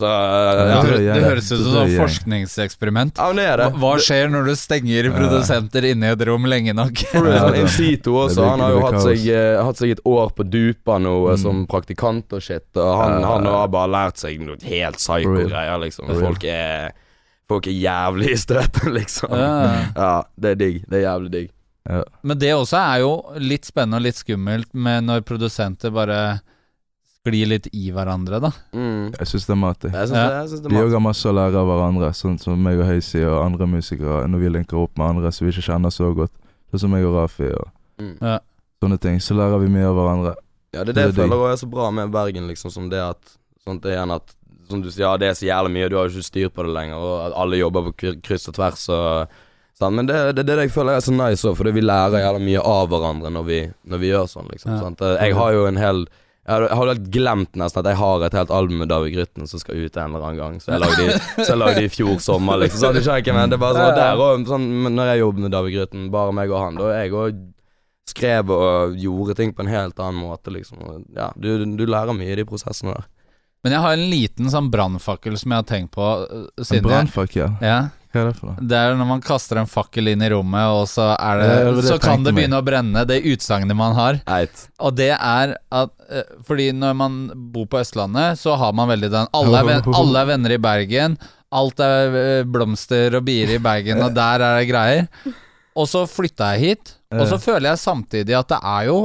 Så 0.00 0.08
Ja, 0.10 0.80
det 0.82 0.96
det, 0.96 1.00
det 1.14 1.22
høres 1.26 1.50
ut 1.52 1.60
som 1.60 1.76
et 1.82 1.96
forskningseksperiment. 1.98 3.18
ja, 3.20 3.32
det 3.36 3.44
er 3.44 3.56
det. 3.60 3.66
hva 3.82 3.90
skjer 4.00 4.30
når 4.32 4.46
du 4.48 4.54
stenger 4.56 5.10
produsenter 5.12 5.84
inne 5.90 6.08
i 6.08 6.14
et 6.16 6.24
rom 6.28 6.46
lenge 6.48 6.72
nok? 6.76 7.02
In. 7.14 7.28
Incito 7.60 8.14
også, 8.24 8.46
han 8.48 8.64
har 8.64 8.72
jo 8.74 8.80
hatt 8.86 8.98
seg, 9.04 9.26
eh, 9.34 9.60
hatt 9.64 9.76
seg 9.82 9.92
et 9.96 10.02
år 10.08 10.32
på 10.36 10.46
Dupa 10.48 10.96
nå 11.02 11.14
eh, 11.28 11.36
Mm. 11.36 11.42
som 11.44 11.62
praktikant 11.70 12.32
og 12.32 12.42
shit, 12.42 12.64
og 12.76 12.90
han, 13.02 13.20
Ja. 13.20 13.28
han 13.36 13.46
har 13.46 13.68
bare 13.68 13.88
lært 13.92 14.16
seg 14.18 14.40
noe 14.42 14.56
helt 14.64 14.96
psycho-greier, 14.98 15.78
liksom. 15.84 16.08
Folk 16.20 16.44
er 16.44 16.92
Folk 17.50 17.66
er 17.66 17.74
jævlig 17.74 18.28
i 18.30 18.36
støtet, 18.38 18.84
liksom. 18.98 19.32
Ja. 19.34 19.84
Ja, 19.96 20.10
det 20.38 20.50
er 20.52 20.58
digg. 20.60 20.84
Det 20.88 21.00
er 21.00 21.06
jævlig 21.08 21.30
digg. 21.32 21.48
Men 22.22 22.38
det 22.38 22.52
også 22.54 22.78
er 22.78 23.00
jo 23.02 23.08
litt 23.42 23.64
spennende 23.66 23.98
og 23.98 24.04
litt 24.04 24.14
skummelt 24.20 24.68
med 24.72 25.02
når 25.08 25.24
produsenter 25.26 25.90
bare 25.90 26.18
sklir 27.20 27.48
litt 27.50 27.66
i 27.76 27.90
hverandre, 27.92 28.38
da. 28.40 28.50
Mm. 28.72 29.10
Jeg 29.18 29.28
syns 29.28 29.46
det 29.46 29.52
er 29.54 29.60
matig. 29.60 29.90
jeg. 29.92 30.00
Jeg 30.00 30.08
det, 30.14 30.20
jeg 30.40 30.48
synes 30.52 30.62
det 30.64 30.70
Vi 30.72 30.78
er 30.80 30.86
òg 30.86 30.94
har 30.96 31.02
masse 31.04 31.28
å 31.28 31.34
lære 31.36 31.60
av 31.60 31.68
hverandre, 31.68 32.12
sånn 32.16 32.38
som 32.40 32.62
meg 32.64 32.80
og 32.80 32.86
Hazy 32.88 33.20
og 33.28 33.42
andre 33.44 33.66
musikere. 33.68 34.22
Når 34.30 34.40
vi 34.44 34.52
linker 34.56 34.80
opp 34.80 34.96
med 34.96 35.06
andre 35.10 35.32
som 35.32 35.46
vi 35.46 35.52
ikke 35.52 35.66
kjenner 35.68 35.92
så 35.92 36.08
godt, 36.16 36.32
sånn 36.72 36.80
som 36.86 36.94
meg 36.94 37.04
og 37.04 37.18
Rafi 37.18 37.50
og 37.52 37.68
Mm. 38.00 38.16
sånne 38.80 38.96
ting, 38.98 39.18
så 39.20 39.34
lærer 39.36 39.60
vi 39.60 39.68
mye 39.68 39.84
av 39.84 39.94
hverandre. 39.98 40.34
Ja, 40.72 40.84
det 40.84 40.88
er 40.88 40.92
det 40.92 40.94
Det 40.94 41.02
er 41.02 41.06
jeg 41.10 41.14
føler 41.18 41.36
også 41.36 41.52
er 41.52 41.66
så 41.66 41.70
bra 41.70 41.90
med 41.90 42.10
Bergen, 42.10 42.46
liksom, 42.48 42.70
som 42.72 42.88
det 42.88 43.00
at 43.02 43.36
det 43.66 43.84
er 43.92 43.98
igjen 43.98 44.14
at 44.16 44.34
Som 44.70 44.80
du 44.82 44.88
sier, 44.88 45.02
ja, 45.02 45.16
det 45.18 45.26
er 45.28 45.32
så 45.34 45.46
jævlig 45.50 45.72
mye, 45.74 45.88
du 45.90 45.96
har 45.96 46.08
jo 46.08 46.14
ikke 46.14 46.24
styr 46.30 46.48
på 46.48 46.62
det 46.62 46.72
lenger, 46.72 46.94
og 46.96 47.32
alle 47.36 47.56
jobber 47.58 47.90
på 47.90 48.14
kryss 48.22 48.48
og 48.48 48.54
tvers 48.54 48.88
og 48.88 49.28
sånn. 49.76 49.94
Men 49.96 50.06
det, 50.06 50.14
det, 50.36 50.46
det 50.46 50.52
er 50.54 50.56
det 50.60 50.66
jeg 50.70 50.74
føler 50.76 50.94
er 50.94 51.00
så 51.02 51.10
nice 51.12 51.42
òg, 51.44 51.56
fordi 51.58 51.72
vi 51.74 51.80
lærer 51.82 52.22
jævlig 52.22 52.44
mye 52.46 52.62
av 52.62 52.86
hverandre 52.88 53.32
når 53.34 53.44
vi, 53.44 53.58
når 53.84 53.98
vi 53.98 54.06
gjør 54.12 54.28
sånn, 54.30 54.48
liksom. 54.52 54.70
Ja. 54.70 54.78
Sant? 54.80 55.00
Jeg 55.00 55.34
har 55.34 55.52
jo 55.52 55.66
en 55.66 55.76
hel 55.76 56.06
jeg 56.50 56.74
har, 56.74 56.88
helt 56.90 57.06
glemt 57.14 57.58
nesten 57.60 57.80
at 57.82 57.88
jeg 57.92 57.98
har 58.00 58.24
et 58.26 58.34
helt 58.34 58.52
album 58.54 58.80
med 58.82 58.90
David 58.90 59.14
Grytten 59.14 59.46
som 59.46 59.62
skal 59.62 59.78
ut 59.78 59.96
en 59.96 60.16
eller 60.16 60.26
annen 60.26 60.40
gang. 60.40 60.56
Så 60.62 60.72
jeg 60.72 60.82
lagde 60.82 61.06
det 61.06 61.18
så 61.44 61.52
jeg 61.52 61.60
lagde 61.60 61.84
i 61.86 61.92
fjor 61.92 62.18
sommer, 62.24 62.58
liksom. 62.64 62.82
Sånn, 62.82 62.98
du 62.98 63.04
skjønner 63.04 63.22
ikke, 63.22 63.36
men 63.36 63.52
det 63.52 63.58
er 63.58 63.62
bare 63.62 63.78
sånn, 63.78 64.00
der, 64.00 64.24
og, 64.24 64.44
sånn 64.50 64.66
Når 64.96 65.12
jeg 65.12 65.22
jobber 65.22 65.46
med 65.46 65.54
David 65.54 65.76
Grytten, 65.76 66.10
bare 66.14 66.34
meg 66.40 66.52
og 66.52 66.62
han, 66.64 66.80
da 66.80 66.90
jeg 66.96 67.14
òg 67.14 67.40
skrev 68.10 68.50
og 68.50 68.98
gjorde 68.98 69.36
ting 69.38 69.54
på 69.54 69.62
en 69.62 69.70
helt 69.70 70.02
annen 70.02 70.24
måte, 70.24 70.50
liksom. 70.50 70.82
Og, 70.82 71.06
ja, 71.14 71.30
du, 71.38 71.52
du 71.78 71.86
lærer 71.86 72.16
mye 72.16 72.34
i 72.34 72.40
de 72.40 72.48
prosessene 72.48 72.96
der. 72.96 73.08
Men 73.62 73.76
jeg 73.76 73.84
har 73.84 73.94
en 73.94 74.10
liten 74.10 74.50
sånn 74.50 74.70
brannfakkel 74.72 75.36
som 75.38 75.52
jeg 75.52 75.62
har 75.62 75.68
tenkt 75.68 75.92
på 75.92 76.04
siden 76.64 76.80
En 76.80 76.86
brannfakkel, 76.88 77.56
ja, 77.60 77.80
hva 78.10 78.20
er 78.22 78.28
det 78.30 78.36
for 78.40 78.50
noe? 78.50 78.66
Det 78.70 78.76
er 78.78 78.96
når 78.98 79.06
man 79.06 79.20
kaster 79.22 79.60
en 79.60 79.68
fakkel 79.70 80.10
inn 80.10 80.22
i 80.26 80.30
rommet, 80.32 80.66
og 80.74 80.88
så 80.90 81.12
er 81.14 81.40
det, 81.40 81.48
det 81.50 81.74
det 81.78 81.84
Så 81.86 81.98
kan 82.02 82.24
det 82.24 82.30
det 82.30 82.34
meg. 82.34 82.38
begynne 82.40 82.58
å 82.58 82.66
brenne, 82.66 83.04
det 83.06 83.20
utsagnet 83.30 83.78
man 83.78 83.94
har. 83.94 84.18
Eit. 84.26 84.64
Og 84.82 84.96
det 84.98 85.12
er 85.14 85.54
at 85.56 85.92
eh, 86.10 86.32
Fordi 86.46 86.70
når 86.74 86.96
man 86.98 87.20
bor 87.54 87.68
på 87.70 87.78
Østlandet, 87.82 88.40
så 88.40 88.56
har 88.58 88.74
man 88.74 88.90
veldig 88.90 89.12
den 89.12 89.30
Alle 89.36 89.60
er, 89.62 89.68
ven, 89.70 89.94
alle 89.94 90.24
er 90.24 90.32
venner 90.32 90.56
i 90.56 90.58
Bergen. 90.58 91.14
Alt 91.54 91.80
er 91.86 92.18
eh, 92.24 92.42
blomster 92.46 93.14
og 93.18 93.24
bier 93.30 93.54
i 93.54 93.62
Bergen, 93.62 94.02
og 94.02 94.14
der 94.20 94.42
er 94.48 94.58
det 94.58 94.68
greier. 94.70 95.06
Og 95.78 95.86
så 95.86 96.02
flytta 96.10 96.54
jeg 96.56 96.66
hit, 96.66 96.96
og 97.14 97.24
så 97.30 97.38
føler 97.38 97.70
jeg 97.70 97.78
samtidig 97.82 98.34
at 98.38 98.50
det 98.50 98.58
er 98.58 98.88
jo 98.90 98.98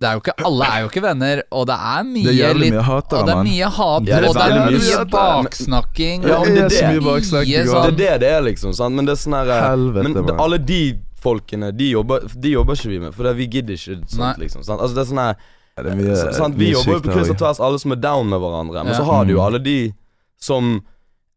det 0.00 0.08
er 0.08 0.12
jo 0.16 0.20
ikke, 0.22 0.32
Alle 0.48 0.64
er 0.64 0.80
jo 0.80 0.88
ikke 0.88 1.02
venner, 1.04 1.42
og 1.52 1.66
det 1.68 1.74
er 1.76 2.04
mye 2.08 2.24
Det 2.24 2.30
er 2.32 2.38
jævlig 2.40 2.60
litt 2.64 2.72
mye 2.74 2.84
hatere, 2.88 3.18
Og 3.20 3.26
det 3.28 3.34
er 3.34 3.42
mye 3.50 3.68
hat, 3.76 4.06
Ja, 4.08 4.20
det 4.20 4.24
er 4.24 4.28
og 4.30 4.34
det 4.34 4.44
er 4.46 4.54
mye 4.70 4.80
mye 4.80 5.04
baksnakking. 5.12 6.22
Ja, 6.24 6.38
det 6.44 6.58
er 6.64 6.68
så 6.68 6.80
det. 6.80 6.88
mye 6.94 7.04
baksnakking, 7.04 7.52
mye 7.52 7.64
Det 7.64 7.70
sånn- 7.74 7.86
er 7.86 7.96
det 8.00 8.20
det 8.20 8.30
er, 8.30 8.40
liksom. 8.42 8.72
Sant? 8.74 8.94
Men 8.96 9.04
det 9.04 9.12
er 9.12 9.20
sånn 9.20 9.36
her 9.36 9.48
eh, 9.50 9.62
Helvete, 9.70 10.24
Men 10.24 10.40
alle 10.40 10.58
de 10.58 10.80
folkene, 11.20 11.68
de 11.76 11.90
jobber, 11.92 12.20
de 12.40 12.50
jobber 12.56 12.72
ikke 12.80 12.88
vi 12.88 12.98
med, 12.98 13.14
for 13.14 13.24
det, 13.28 13.36
vi 13.36 13.46
gidder 13.46 13.74
ikke 13.76 13.98
sånt, 14.08 14.18
Nei. 14.18 14.34
liksom. 14.46 14.64
Sant? 14.64 14.80
Altså, 14.80 14.94
det 14.96 15.02
er 15.04 15.10
sånn 15.12 15.20
her 15.24 15.34
Ja, 15.76 15.82
det 15.84 15.92
er 15.92 15.96
mye, 16.00 16.16
sant? 16.34 16.56
Vi 16.56 16.64
mye 16.70 16.72
jobber 16.78 16.92
jo 16.96 17.00
på 17.04 17.12
kryss 17.14 17.30
og 17.30 17.36
tvers, 17.38 17.60
alle 17.60 17.78
som 17.78 17.92
er 17.92 17.96
down 18.00 18.28
med 18.28 18.40
hverandre. 18.40 18.84
Men 18.84 18.92
Ja. 18.94 18.98
så 18.98 19.04
har 19.04 19.24
du 19.24 19.32
jo 19.32 19.38
Mm. 19.38 19.46
alle 19.46 19.58
de 19.60 19.92
som 20.40 20.82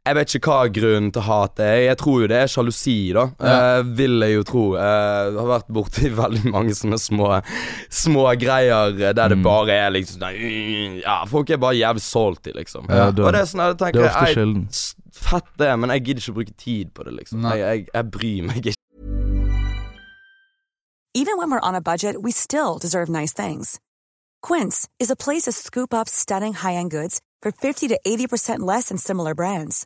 jeg 0.05 0.15
vet 0.17 0.33
ikke 0.35 0.51
hva 0.51 0.67
grunnen 0.75 1.11
til 1.15 1.23
hatet 1.23 1.61
er. 1.63 1.77
Jeg 1.85 1.97
tror 2.01 2.17
jo 2.21 2.27
det 2.27 2.35
er 2.43 2.49
sjalusi, 2.51 2.95
da. 3.15 3.21
Ja. 3.39 3.53
Eh, 3.79 3.83
vil 3.95 4.17
jeg 4.25 4.33
jo 4.35 4.43
tro. 4.49 4.63
Eh, 4.75 5.29
har 5.37 5.47
vært 5.53 5.69
borti 5.71 6.09
veldig 6.23 6.51
mange 6.51 6.75
sånne 6.75 6.99
små 6.99 7.29
Små 7.89 8.25
greier 8.41 8.91
eh, 8.91 9.13
der 9.15 9.29
det 9.31 9.37
Mm. 9.39 9.43
bare 9.47 9.71
er 9.85 9.91
liksom 9.95 10.19
sånn 10.19 10.99
Ja, 11.05 11.23
folk 11.25 11.49
er 11.49 11.57
bare 11.57 11.79
jævlig 11.79 12.01
salty, 12.03 12.51
liksom. 12.53 12.89
Ja, 12.89 13.11
da- 13.11 13.23
Og 13.27 13.31
det 13.33 13.41
er 13.41 13.45
sånn 13.53 13.63
jeg 13.63 13.77
Det 13.79 13.95
er 13.95 14.09
ofte 14.09 14.25
jeg, 14.27 14.35
sjelden. 14.35 14.67
Fett 15.13 15.49
det, 15.57 15.71
men 15.79 15.89
jeg 15.95 16.03
gidder 16.03 16.21
ikke 16.21 16.33
å 16.33 16.39
bruke 16.41 16.57
tid 16.57 16.93
på 16.93 17.03
det, 17.05 17.13
liksom. 17.21 17.43
Jeg, 17.47 17.59
jeg, 17.63 17.87
jeg 17.93 18.11
bryr 18.11 18.43
meg 18.43 18.55
ikke. 18.65 18.73
Even 21.15 21.37
when 21.37 21.51
we're 21.51 21.61
on 21.63 21.75
a 21.75 21.81
budget, 21.81 22.21
we 22.23 22.31
still 22.31 22.77
deserve 22.79 23.07
nice 23.07 23.31
things. 23.33 23.79
Quince 24.41 24.89
is 24.99 25.09
a 25.11 25.15
place 25.15 25.43
to 25.43 25.51
scoop 25.51 25.93
up 25.93 26.09
stunning 26.09 26.53
high-end 26.55 26.91
goods 26.91 27.21
for 27.41 27.51
50 27.51 27.87
to 27.89 27.99
80% 28.05 28.59
less 28.65 28.87
than 28.89 28.97
similar 28.97 29.35
brands. 29.35 29.85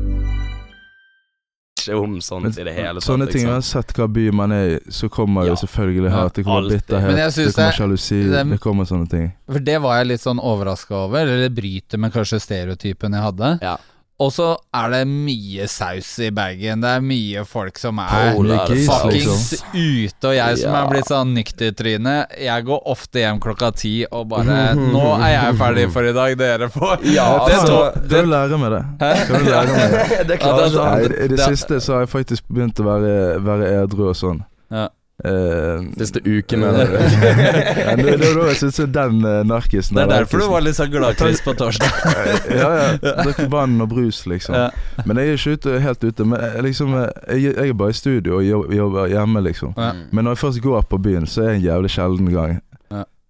Ikke 1.89 2.03
om 2.03 2.19
sånt 2.21 2.57
i 2.57 2.63
det 2.63 2.73
hele 2.75 2.99
tatt. 2.99 3.03
Sånne 3.09 3.27
ting, 3.31 3.47
liksom. 3.47 3.55
uansett 3.55 3.93
hva 3.97 4.07
by 4.13 4.31
man 4.31 4.51
er 4.51 4.65
i, 4.75 4.79
så 4.89 5.09
kommer 5.09 5.45
Ja. 5.45 5.49
jo 5.53 5.55
selvfølgelig 5.65 6.11
hat. 6.11 6.33
Det 6.33 6.43
kommer 6.45 6.57
alltid. 6.61 6.81
bitterhet, 6.81 7.35
det 7.35 7.53
kommer 7.55 7.67
det- 7.71 7.75
sjalusi, 7.79 8.29
det- 8.31 8.49
det 8.51 8.59
kommer 8.59 8.85
sånne 8.85 9.09
ting. 9.09 9.31
For 9.51 9.59
det 9.59 9.81
var 9.81 9.97
jeg 9.97 10.07
litt 10.07 10.21
sånn 10.21 10.39
overraska 10.39 10.91
over, 10.95 11.19
eller 11.21 11.49
det 11.49 11.55
bryter 11.55 11.97
med 11.97 12.11
kanskje 12.13 12.39
stereotypen 12.41 13.11
jeg 13.13 13.21
hadde. 13.21 13.59
Ja. 13.61 13.77
Og 14.21 14.29
så 14.35 14.47
er 14.77 14.91
det 14.93 14.99
mye 15.09 15.65
saus 15.71 16.09
i 16.21 16.27
bagen. 16.35 16.81
Det 16.83 16.89
er 16.93 17.01
mye 17.01 17.41
folk 17.49 17.79
som 17.81 17.97
er 18.03 18.11
er 18.29 18.35
det 18.69 18.83
fuckings 18.85 19.63
ute, 19.73 20.27
og 20.29 20.35
jeg 20.37 20.57
som 20.61 20.75
Ja. 20.75 20.81
er 20.83 20.89
blitt 20.91 21.09
sånn 21.09 21.31
nyktertryne, 21.33 22.13
jeg 22.37 22.65
går 22.67 22.83
ofte 22.93 23.23
hjem 23.23 23.39
klokka 23.41 23.71
ti 23.75 24.05
og 24.11 24.27
bare 24.29 24.75
'Nå 24.75 25.05
er 25.17 25.31
jeg 25.33 25.55
ferdig 25.57 25.87
for 25.91 26.03
i 26.05 26.13
dag, 26.13 26.37
dere 26.37 26.69
får'. 26.69 26.99
Ja, 27.17 27.45
det, 27.47 27.55
altså, 27.55 27.91
det, 27.95 28.09
Kan 28.09 28.25
du 28.25 28.31
lære 28.31 28.57
meg 28.61 28.71
det? 28.77 28.83
Kan 29.27 29.43
du 29.45 29.49
lære 29.49 29.73
meg 29.73 29.91
det? 29.91 30.27
det 30.27 30.39
Ja, 30.39 30.45
klarer 30.45 30.69
det- 30.69 31.09
Nei. 31.09 31.25
I 31.25 31.27
det 31.27 31.37
det- 31.37 31.47
siste 31.57 31.81
så 31.81 31.93
har 31.93 31.99
jeg 32.05 32.09
faktisk 32.09 32.43
begynt 32.51 32.79
å 32.79 32.83
være, 32.85 33.41
være 33.41 33.83
edru 33.83 34.09
og 34.09 34.15
sånn. 34.15 34.43
Ja. 34.71 34.87
Eh, 35.23 35.81
Siste 35.97 36.21
uke, 36.25 36.57
mener 36.57 36.87
du? 36.87 36.93
ja, 37.81 37.95
det, 37.95 38.17
det 38.17 38.29
var 38.31 38.39
da 38.39 38.47
jeg 38.49 38.59
syntes 38.61 38.79
den 38.95 39.19
uh, 39.21 39.41
narkisen 39.45 39.97
det 39.97 40.05
er 40.05 40.09
der 40.09 40.23
derfor 40.23 40.41
du 40.41 40.47
var 40.49 40.63
litt 40.65 40.77
sånn 40.79 40.89
gladkris 40.93 41.43
på 41.45 41.53
torsdag. 41.59 41.99
ja, 42.61 42.69
ja. 42.79 43.13
Drikk 43.21 43.43
vann 43.53 43.77
og 43.83 43.91
brus, 43.93 44.23
liksom. 44.29 44.57
Ja. 44.57 45.03
Men 45.05 45.21
jeg 45.21 45.33
er 45.35 45.39
ikke 45.39 45.55
ute, 45.59 45.77
helt 45.83 46.07
ute. 46.07 46.25
Men 46.25 46.41
jeg, 46.47 46.65
liksom, 46.71 46.97
jeg, 46.97 47.45
jeg 47.51 47.69
er 47.69 47.77
bare 47.77 47.93
i 47.93 47.99
studio 48.01 48.39
og 48.39 48.75
jobber 48.75 49.13
hjemme, 49.13 49.45
liksom. 49.45 49.77
Ja. 49.77 49.93
Men 50.09 50.25
når 50.25 50.37
jeg 50.37 50.43
først 50.45 50.63
går 50.65 50.89
på 50.89 51.01
byen, 51.05 51.29
så 51.29 51.45
er 51.45 51.51
det 51.51 51.59
en 51.59 51.65
jævlig 51.69 51.93
sjelden 51.93 52.33
gang. 52.33 52.57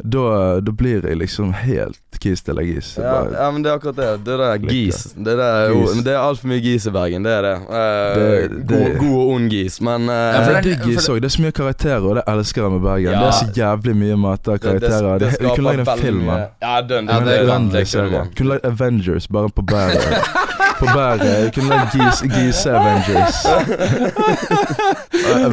Da, 0.03 0.59
da 0.59 0.71
blir 0.71 1.01
jeg 1.05 1.17
liksom 1.19 1.53
helt 1.53 1.99
kis 2.21 2.41
til 2.45 2.55
gis. 2.65 2.95
Ja, 2.97 3.23
ja, 3.33 3.47
men 3.51 3.63
det 3.63 3.71
er 3.71 3.77
akkurat 3.79 3.95
det. 3.97 4.09
Det 4.25 4.37
der 4.39 4.57
gis. 4.69 5.03
Det, 5.15 5.25
der, 5.37 5.41
er 5.41 5.69
jo- 5.69 5.81
Gis. 5.87 6.03
det 6.05 6.13
er 6.13 6.19
altfor 6.21 6.47
mye 6.51 6.61
gis 6.61 6.85
i 6.85 6.91
Bergen, 6.93 7.23
det 7.25 7.31
er 7.31 7.41
det. 7.41 7.53
Eh, 7.69 8.15
Det- 8.15 8.49
det- 8.51 8.67
god, 8.67 8.97
god 8.99 9.15
og 9.21 9.29
ond 9.35 9.49
gis, 9.49 9.81
men 9.81 10.09
eh, 10.09 10.15
Ja, 10.15 10.45
for 10.45 10.53
det 10.53 10.63
det 10.63 10.71
er 10.73 10.75
er- 10.75 10.85
digg 10.85 10.95
gis 10.95 11.09
òg. 11.09 11.15
Det 11.21 11.25
er 11.25 11.35
så 11.37 11.41
mye 11.41 11.51
karakterer, 11.51 12.01
og 12.09 12.15
det 12.15 12.23
elsker 12.27 12.61
jeg 12.61 12.71
med 12.71 12.81
Bergen. 12.81 13.11
Ja. 13.11 13.19
Det 13.19 13.27
er 13.27 13.31
så 13.31 13.47
jævlig 13.61 13.95
mye 13.95 14.17
mat 14.17 14.47
av 14.47 14.57
karakterer. 14.59 15.19
Det, 15.19 15.31
vi 15.41 15.47
kunne 15.55 15.67
lagd 15.75 15.79
en 15.87 15.97
film, 15.99 16.23
mann. 16.25 16.45
Ja, 16.61 16.81
den, 16.81 17.05
Ja, 17.09 17.19
det, 17.19 17.25
det 17.25 17.37
er 17.39 17.45
det, 17.45 17.71
det, 17.71 17.79
det 17.79 17.87
serie. 17.87 18.25
Kunne 18.37 18.49
lagd 18.49 18.65
Avengers 18.65 19.27
bare 19.27 19.49
på 19.49 19.61
bæret. 19.61 20.01
På 20.81 20.85
bæret. 20.89 21.25
Jeg 21.29 21.51
kunne 21.55 21.69
lagd 21.69 21.93
Geese 21.95 22.27
Geese 22.33 22.71
Avengers. 22.73 23.37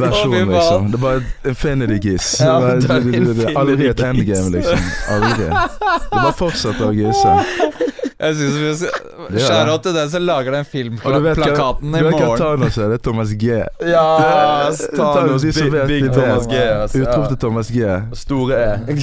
Versjon, 0.01 0.35
liksom. 0.49 0.85
Det 0.91 0.97
er 0.97 1.03
bare 1.03 1.21
Infinity 1.51 1.99
Geese. 2.07 2.43
Ja, 2.43 2.57
Aldri 3.59 3.87
et 3.91 3.99
endgame, 4.09 4.49
liksom. 4.57 4.79
Aldri. 5.15 5.45
Det 5.45 5.53
bare 6.13 6.33
fortsetter 6.39 6.89
å 6.89 6.93
gise. 6.97 7.35
Jeg 8.19 8.35
synes 8.35 8.55
vi 8.59 8.71
skal 8.75 9.37
Skjære 9.39 9.71
det. 9.71 9.81
til 9.85 9.93
den 9.95 10.09
som 10.11 10.21
lager 10.27 10.51
den 10.51 10.65
filmplakaten 10.67 11.93
i 11.95 12.01
morgen. 12.01 12.03
du 12.03 12.09
vet 12.09 12.25
hva. 12.25 12.33
Thanos 12.41 12.77
er? 12.77 12.89
Det 12.91 12.97
er 12.97 13.03
Thomas 13.05 13.29
G. 13.39 13.45
Ja, 13.87 14.07
Thanos, 14.97 15.41
de 15.45 15.53
som 15.55 15.63
Big, 15.69 15.71
vet 15.77 15.87
big. 15.87 16.09
Thomas 16.17 16.49
G. 16.51 16.99
Utrop 16.99 17.27
til 17.29 17.37
Thomas 17.45 17.67
G. 17.71 17.93
Store 18.13 18.59
E. 18.59 18.97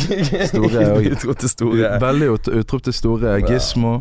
Store 0.51 0.85
E. 0.85 1.09
Utrop 1.15 1.39
til 1.41 1.49
store 1.55 1.95
E. 1.97 2.01
Veldig 2.05 2.29
ut- 2.35 2.53
utrop 2.61 2.83
til 2.91 2.93
store. 2.93 3.39
Gizmo. 3.49 3.95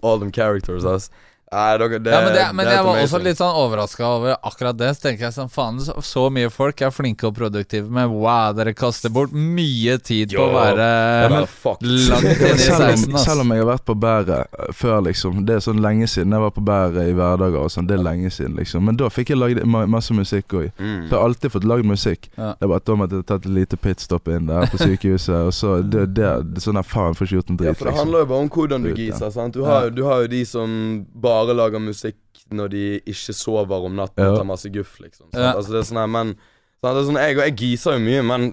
All 0.00 0.18
them 0.18 0.30
characters, 0.30 0.84
ass. 0.84 1.10
Nei, 1.54 1.78
det, 1.78 1.98
det, 2.02 2.10
Ja, 2.10 2.20
men, 2.24 2.32
det, 2.34 2.44
men 2.54 2.66
det 2.66 2.74
jeg 2.74 2.84
var 2.86 3.00
også 3.04 3.20
litt 3.22 3.38
sånn 3.38 3.58
overraska 3.60 4.06
over 4.08 4.36
akkurat 4.42 4.78
det. 4.78 4.90
Så 4.96 5.06
tenker 5.06 5.28
jeg 5.28 5.36
sånn 5.36 5.50
faen, 5.52 5.78
så, 5.84 5.94
så 6.02 6.26
mye 6.34 6.50
folk 6.52 6.82
er 6.82 6.90
flinke 6.94 7.28
og 7.28 7.36
produktive, 7.38 7.86
men 7.94 8.10
wow, 8.10 8.52
dere 8.56 8.74
kaster 8.76 9.12
bort 9.14 9.34
mye 9.34 9.96
tid 10.02 10.34
på 10.34 10.42
å 10.42 10.50
være 10.54 10.88
ja, 10.88 11.28
langt 11.30 11.84
inn 11.84 11.94
i 11.94 12.64
Selv 12.64 12.88
16, 12.90 13.08
om, 13.08 13.18
ass. 13.18 13.26
selv 13.28 13.44
om 13.44 13.54
jeg 13.54 13.62
har 13.62 13.70
vært 13.70 13.86
på 13.86 13.96
bæret 14.04 14.58
eh, 14.58 14.72
før, 14.74 14.98
liksom. 15.08 15.44
Det 15.46 15.58
er 15.58 15.64
sånn 15.64 15.82
lenge 15.84 16.08
siden 16.10 16.34
jeg 16.34 16.44
var 16.44 16.54
på 16.56 16.64
bæret 16.66 17.10
i 17.12 17.14
hverdager 17.16 17.60
og 17.62 17.70
sånn. 17.72 17.88
Det 17.90 17.98
er 17.98 18.04
lenge 18.04 18.32
siden, 18.34 18.58
liksom. 18.58 18.84
Men 18.88 18.98
da 19.00 19.10
fikk 19.12 19.34
jeg 19.34 19.40
lagd 19.40 19.62
ma 19.68 19.84
masse 19.94 20.14
musikk 20.16 20.56
òg. 20.58 20.70
Mm. 20.78 21.06
Så 21.06 21.12
jeg 21.12 21.14
har 21.14 21.24
alltid 21.28 21.54
fått 21.54 21.68
lagd 21.68 21.86
musikk. 21.86 22.28
Ja. 22.34 22.54
Det 22.58 22.66
er 22.66 22.72
bare 22.72 22.82
at 22.82 22.88
da 22.88 22.98
måtte 22.98 23.20
jeg 23.20 23.28
tatt 23.30 23.46
et 23.46 23.54
lite 23.60 23.78
pitstop 23.78 24.30
inn 24.32 24.50
der 24.50 24.66
på 24.72 24.80
sykehuset. 24.80 25.36
Og 25.44 25.54
så 25.54 25.76
det, 25.82 26.08
det, 26.16 26.30
det 26.50 26.64
Sånn 26.64 26.78
der 26.78 26.86
faen, 26.88 27.12
får 27.16 27.28
ikke 27.28 27.36
gjort 27.36 27.50
en 27.52 27.58
Ja, 27.60 27.74
for 27.76 27.84
det 27.84 27.92
liksom. 27.92 27.98
handler 28.00 28.24
jo 28.24 28.28
bare 28.30 28.44
om 28.46 28.50
hvordan 28.54 28.86
du 28.86 28.90
giser. 28.96 29.30
Sant? 29.34 29.54
Du, 29.54 29.64
har, 29.68 29.90
du 29.92 30.02
har 30.08 30.24
jo 30.24 30.30
de 30.32 30.40
som 30.48 30.70
bare 31.12 31.43
lager 31.52 31.82
musikk 31.84 32.16
når 32.54 32.72
de 32.72 32.84
ikke 33.04 33.34
sover 33.36 33.84
om 33.88 33.94
natten 33.96 34.24
og 34.24 34.38
tar 34.38 34.48
masse 34.48 34.70
guff, 34.72 34.98
liksom. 35.00 35.28
Ja. 35.32 35.52
Altså, 35.54 35.72
det 35.72 35.82
er 35.82 35.88
sånn 35.90 36.00
her, 36.00 36.10
men 36.10 36.34
sant? 36.34 36.94
Det 36.94 37.00
er 37.00 37.06
sånn, 37.08 37.20
jeg, 37.20 37.36
jeg 37.42 37.56
giser 37.60 37.96
jo 37.96 38.04
mye, 38.04 38.24
men 38.24 38.48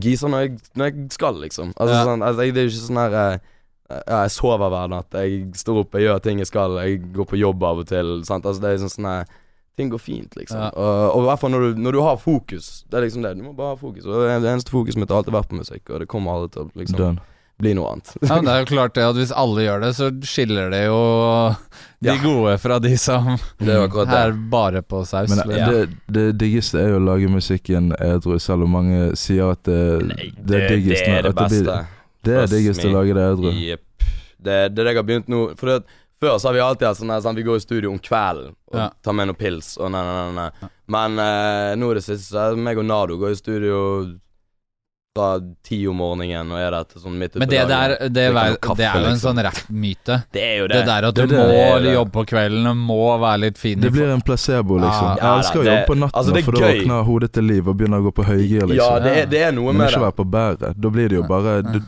giser 0.00 0.32
når 0.32 0.44
jeg, 0.44 0.58
når 0.76 0.90
jeg 0.90 1.08
skal, 1.16 1.40
liksom. 1.44 1.74
Altså, 1.76 2.00
sånn, 2.08 2.24
altså, 2.24 2.46
jeg, 2.46 2.56
det 2.56 2.62
er 2.62 2.68
jo 2.68 2.72
ikke 2.72 2.86
sånn 2.86 3.02
her 3.02 3.16
jeg, 3.18 3.40
ja, 3.90 4.18
Jeg 4.22 4.32
sover 4.36 4.70
hver 4.70 4.90
natt. 4.92 5.16
Jeg 5.18 5.46
står 5.58 5.80
opp, 5.82 5.96
jeg 5.98 6.06
gjør 6.06 6.20
ting 6.22 6.38
jeg 6.38 6.46
skal. 6.46 6.76
Jeg 6.78 7.00
går 7.16 7.26
på 7.26 7.40
jobb 7.40 7.64
av 7.66 7.80
og 7.82 7.88
til. 7.90 8.20
Sant? 8.28 8.46
Altså, 8.46 8.62
det 8.62 8.70
er 8.70 8.82
sånn 8.84 8.92
sånne 8.92 9.14
ting 9.80 9.90
går 9.90 10.02
fint, 10.02 10.36
liksom. 10.36 10.60
Ja. 10.60 10.70
Og, 10.76 11.16
og 11.16 11.24
i 11.24 11.28
hvert 11.30 11.42
fall 11.42 11.52
når 11.54 11.64
du, 11.64 11.82
når 11.86 11.96
du 11.96 12.00
har 12.04 12.20
fokus. 12.20 12.70
Det 12.90 13.00
er 13.00 13.06
liksom 13.06 13.24
det. 13.26 13.34
Du 13.38 13.44
må 13.46 13.54
bare 13.56 13.74
ha 13.74 13.80
fokus. 13.80 14.06
Og 14.06 14.28
det 14.28 14.52
eneste 14.52 14.74
fokuset 14.74 15.00
mitt 15.00 15.10
har 15.10 15.22
alltid 15.22 15.34
vært 15.34 15.50
på 15.50 15.58
musikk, 15.58 15.84
og 15.90 16.02
det 16.02 16.08
kommer 16.10 16.36
aldri 16.36 16.52
til 16.54 16.66
å 16.66 16.82
liksom 16.82 17.00
Done. 17.00 17.26
Bli 17.60 17.74
noe 17.76 17.92
annet. 17.94 18.10
Ja, 18.20 18.36
men 18.36 18.48
det 18.48 18.54
er 18.54 18.64
jo 18.64 18.68
klart 18.72 18.94
det 18.96 19.04
at 19.06 19.18
hvis 19.18 19.32
alle 19.36 19.64
gjør 19.66 19.84
det, 19.84 19.90
så 19.98 20.08
skiller 20.26 20.72
det 20.72 20.82
jo 20.86 20.98
de 22.00 22.16
gode 22.22 22.56
fra 22.62 22.78
de 22.80 22.94
som 22.96 23.34
Det 23.60 23.74
er 23.74 23.84
akkurat 23.84 24.12
er 24.16 24.34
bare 24.52 24.82
på 24.82 25.02
saus. 25.04 25.28
Men 25.30 25.42
liksom. 25.44 25.72
det, 25.72 26.02
det 26.16 26.26
diggeste 26.40 26.80
er 26.80 26.94
jo 26.94 27.00
å 27.00 27.06
lage 27.10 27.30
musikken 27.32 27.92
edru, 27.98 28.38
selv 28.40 28.64
om 28.64 28.76
mange 28.78 29.10
sier 29.20 29.52
at 29.52 29.64
det, 29.68 29.80
Nei, 30.08 30.30
det 30.38 30.60
er 30.62 30.68
diggest 30.76 31.04
det 31.04 31.16
er 31.18 31.28
det 31.28 31.34
beste. 31.38 31.78
Det 32.24 32.36
er 32.36 32.52
diggest 32.52 32.84
å 32.84 32.92
lage 32.94 33.16
det 33.16 33.26
edru. 33.34 33.50
Yep. 33.52 33.84
Det, 34.40 34.54
det 34.72 34.80
er 34.80 34.86
det 34.86 34.92
jeg 34.94 35.00
har 35.02 35.08
begynt 35.08 35.28
nå. 35.32 35.42
For 35.60 35.72
det, 35.72 35.98
før 36.20 36.38
så 36.40 36.48
har 36.48 36.56
vi 36.56 36.64
alltid 36.64 36.88
hatt 36.88 36.98
sånn 37.00 37.12
at 37.12 37.24
sånn, 37.24 37.36
Vi 37.36 37.44
går 37.46 37.60
i 37.60 37.64
studio 37.64 37.92
om 37.92 38.00
kvelden 38.00 38.52
og 38.72 38.76
Ja. 38.76 38.90
tar 39.04 39.16
med 39.16 39.30
noen 39.30 39.38
pils 39.40 39.76
og 39.80 39.92
nei, 39.92 40.02
nei, 40.04 40.32
nei. 40.36 40.48
nei. 40.48 40.70
Men 40.90 41.18
eh, 41.22 41.76
nå 41.80 41.92
i 41.92 41.96
det 41.96 42.04
siste 42.04 42.32
så 42.32 42.50
er 42.50 42.60
meg 42.60 42.80
og 42.80 42.84
Nado 42.88 43.16
går 43.20 43.32
i 43.32 43.38
studio 43.40 43.78
fra 45.16 45.40
ti 45.66 45.78
om 45.90 45.96
morgenen 45.98 46.52
og 46.54 46.58
er 46.62 46.70
der 46.70 46.84
til 46.86 47.02
sånn 47.02 47.16
midt 47.18 47.34
Men 47.40 47.48
det 47.50 47.64
der, 47.66 47.94
det, 47.98 48.08
det, 48.14 48.24
er, 48.30 48.52
kaffe, 48.62 48.76
det 48.78 48.84
er 48.86 48.92
jo 48.94 49.06
en 49.08 49.14
liksom. 49.16 49.24
sånn 49.24 49.40
rappmyte. 49.42 50.18
Det 50.36 50.42
er 50.44 50.52
jo 50.60 50.68
det. 50.70 50.76
Det 50.78 50.86
der 50.86 51.06
at 51.08 51.16
du 51.18 51.22
det. 51.26 51.38
må 51.40 51.46
Det 51.50 51.80
det. 51.88 51.94
jobbe 51.96 52.12
på 52.14 52.24
kvelden, 52.30 52.68
og 52.70 52.76
må 52.78 52.98
være 53.18 53.40
litt 53.48 53.58
fin. 53.58 53.80
Det 53.82 53.90
blir 53.90 54.12
en 54.14 54.22
placebo, 54.22 54.78
liksom. 54.78 55.08
Ja, 55.08 55.16
Jeg 55.18 55.26
ja, 55.26 55.32
elsker 55.40 55.58
å 55.58 55.64
jobbe 55.66 55.86
på 55.90 55.96
natten, 55.98 56.18
altså, 56.20 56.44
for 56.46 56.58
da 56.60 56.68
våkner 56.70 57.02
hodet 57.10 57.32
til 57.34 57.48
liv 57.50 57.68
og 57.72 57.76
begynner 57.80 57.98
å 58.04 58.06
gå 58.06 58.12
på 58.20 58.26
høygir, 58.28 58.60
Ja, 58.62 58.68
liksom. 58.70 59.02
det 59.08 59.14
er, 59.24 59.26
det 59.34 59.42
er 59.48 59.56
noe 59.58 59.72
Men 59.74 59.82
med 59.82 59.90
ikke 59.90 59.98
det. 59.98 60.04
være 60.06 60.18
på 60.20 60.28
bæret. 60.36 60.78
Da 60.86 60.92
blir 60.94 61.10
det 61.10 61.18
jo 61.18 61.24
bare 61.34 61.56
det, 61.66 61.82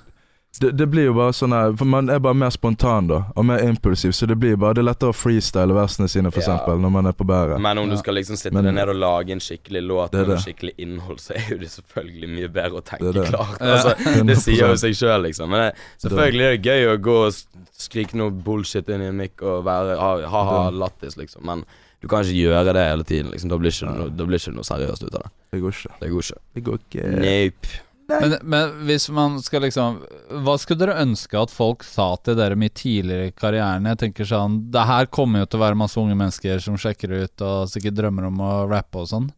det, 0.60 0.70
det 0.76 0.86
blir 0.92 1.06
jo 1.08 1.12
bare 1.16 1.32
sånn 1.32 1.54
her 1.56 1.72
For 1.80 1.88
man 1.88 2.10
er 2.12 2.18
bare 2.20 2.36
mer 2.36 2.50
spontan, 2.52 3.06
da. 3.08 3.22
Og 3.36 3.46
mer 3.48 3.62
impulsiv. 3.64 4.12
Så 4.12 4.26
det 4.28 4.36
blir 4.38 4.56
bare 4.60 4.74
Det 4.76 4.82
er 4.82 4.88
lettere 4.90 5.10
å 5.14 5.16
freestyle 5.16 5.72
versene 5.72 6.08
sine, 6.12 6.30
for 6.30 6.40
Ja. 6.42 6.44
eksempel, 6.58 6.78
når 6.82 6.90
man 6.92 7.06
er 7.06 7.12
på 7.16 7.24
bæret. 7.24 7.58
Men 7.60 7.78
om 7.78 7.88
du 7.88 7.96
skal 7.96 8.14
liksom 8.14 8.36
sitte 8.36 8.52
Men- 8.54 8.64
deg 8.64 8.74
ned 8.74 8.88
og 8.92 8.96
lage 8.96 9.30
en 9.32 9.40
skikkelig 9.40 9.82
låt 9.86 10.10
Det 10.12 10.26
med 10.28 10.38
skikkelig 10.44 10.74
innhold, 10.78 11.18
så 11.20 11.34
er 11.36 11.46
jo 11.50 11.58
det 11.58 11.70
selvfølgelig 11.70 12.28
mye 12.36 12.48
bedre 12.52 12.80
å 12.80 12.84
tenke 12.84 13.00
Det 13.12 13.14
det. 13.14 13.28
klart. 13.32 13.58
Altså, 13.60 14.24
det 14.28 14.36
sier 14.38 14.68
jo 14.68 14.76
seg 14.76 14.92
sjøl, 14.94 15.22
liksom. 15.22 15.48
Men 15.48 15.60
det, 15.70 15.74
selvfølgelig 16.04 16.44
er 16.44 16.56
det 16.56 16.62
gøy 16.68 16.84
å 16.92 16.98
gå 17.00 17.16
og 17.26 17.32
skrike 17.72 18.14
noe 18.14 18.30
bullshit 18.30 18.88
inn 18.90 19.00
i 19.00 19.06
en 19.08 19.16
mic 19.16 19.40
og 19.42 19.64
være 19.64 19.96
ha- 19.98 20.28
ha-ha 20.28 20.70
lattis, 20.70 21.16
liksom. 21.16 21.44
Men 21.44 21.64
du 22.02 22.08
kan 22.08 22.22
ikke 22.24 22.34
gjøre 22.50 22.74
det 22.74 22.84
hele 22.90 23.04
tiden, 23.04 23.30
liksom. 23.32 23.48
Da 23.48 23.56
blir 23.56 23.70
ikke 23.72 23.86
ja. 23.88 23.96
noe, 23.96 24.10
da 24.10 24.24
blir 24.28 24.36
ikke 24.38 24.52
noe 24.54 24.64
seriøst 24.68 25.06
ut 25.06 25.14
av 25.14 25.22
det. 25.22 25.30
Det 25.52 25.60
går 25.62 25.72
ikke. 25.72 25.96
Det 26.00 26.10
går 26.12 26.22
ikke. 26.28 26.38
Det 26.54 26.64
går 26.64 26.78
ikke. 26.84 27.08
Nope. 27.24 27.80
Men, 28.20 28.34
men 28.42 28.72
hvis 28.88 29.08
man 29.14 29.38
skal 29.42 29.64
liksom 29.66 30.00
Hva 30.44 30.56
skulle 30.60 30.82
dere 30.84 31.00
ønske 31.02 31.38
at 31.40 31.52
folk 31.54 31.84
sa 31.86 32.12
til 32.20 32.36
dere 32.38 32.58
mye 32.58 32.72
tidligere 32.74 33.30
i 33.30 33.34
karrieren? 33.36 33.88
Jeg 33.92 34.00
tenker 34.02 34.28
sånn 34.28 34.58
Det 34.74 34.84
her 34.88 35.08
kommer 35.12 35.42
jo 35.42 35.48
til 35.50 35.60
å 35.60 35.64
være 35.64 35.78
masse 35.80 36.00
unge 36.00 36.16
mennesker 36.18 36.62
som 36.62 36.78
sjekker 36.80 37.14
ut 37.22 37.44
og 37.46 37.70
sikkert 37.72 37.98
drømmer 37.98 38.28
om 38.28 38.42
å 38.44 38.52
rappe 38.70 39.02
og 39.02 39.08
sånn. 39.10 39.30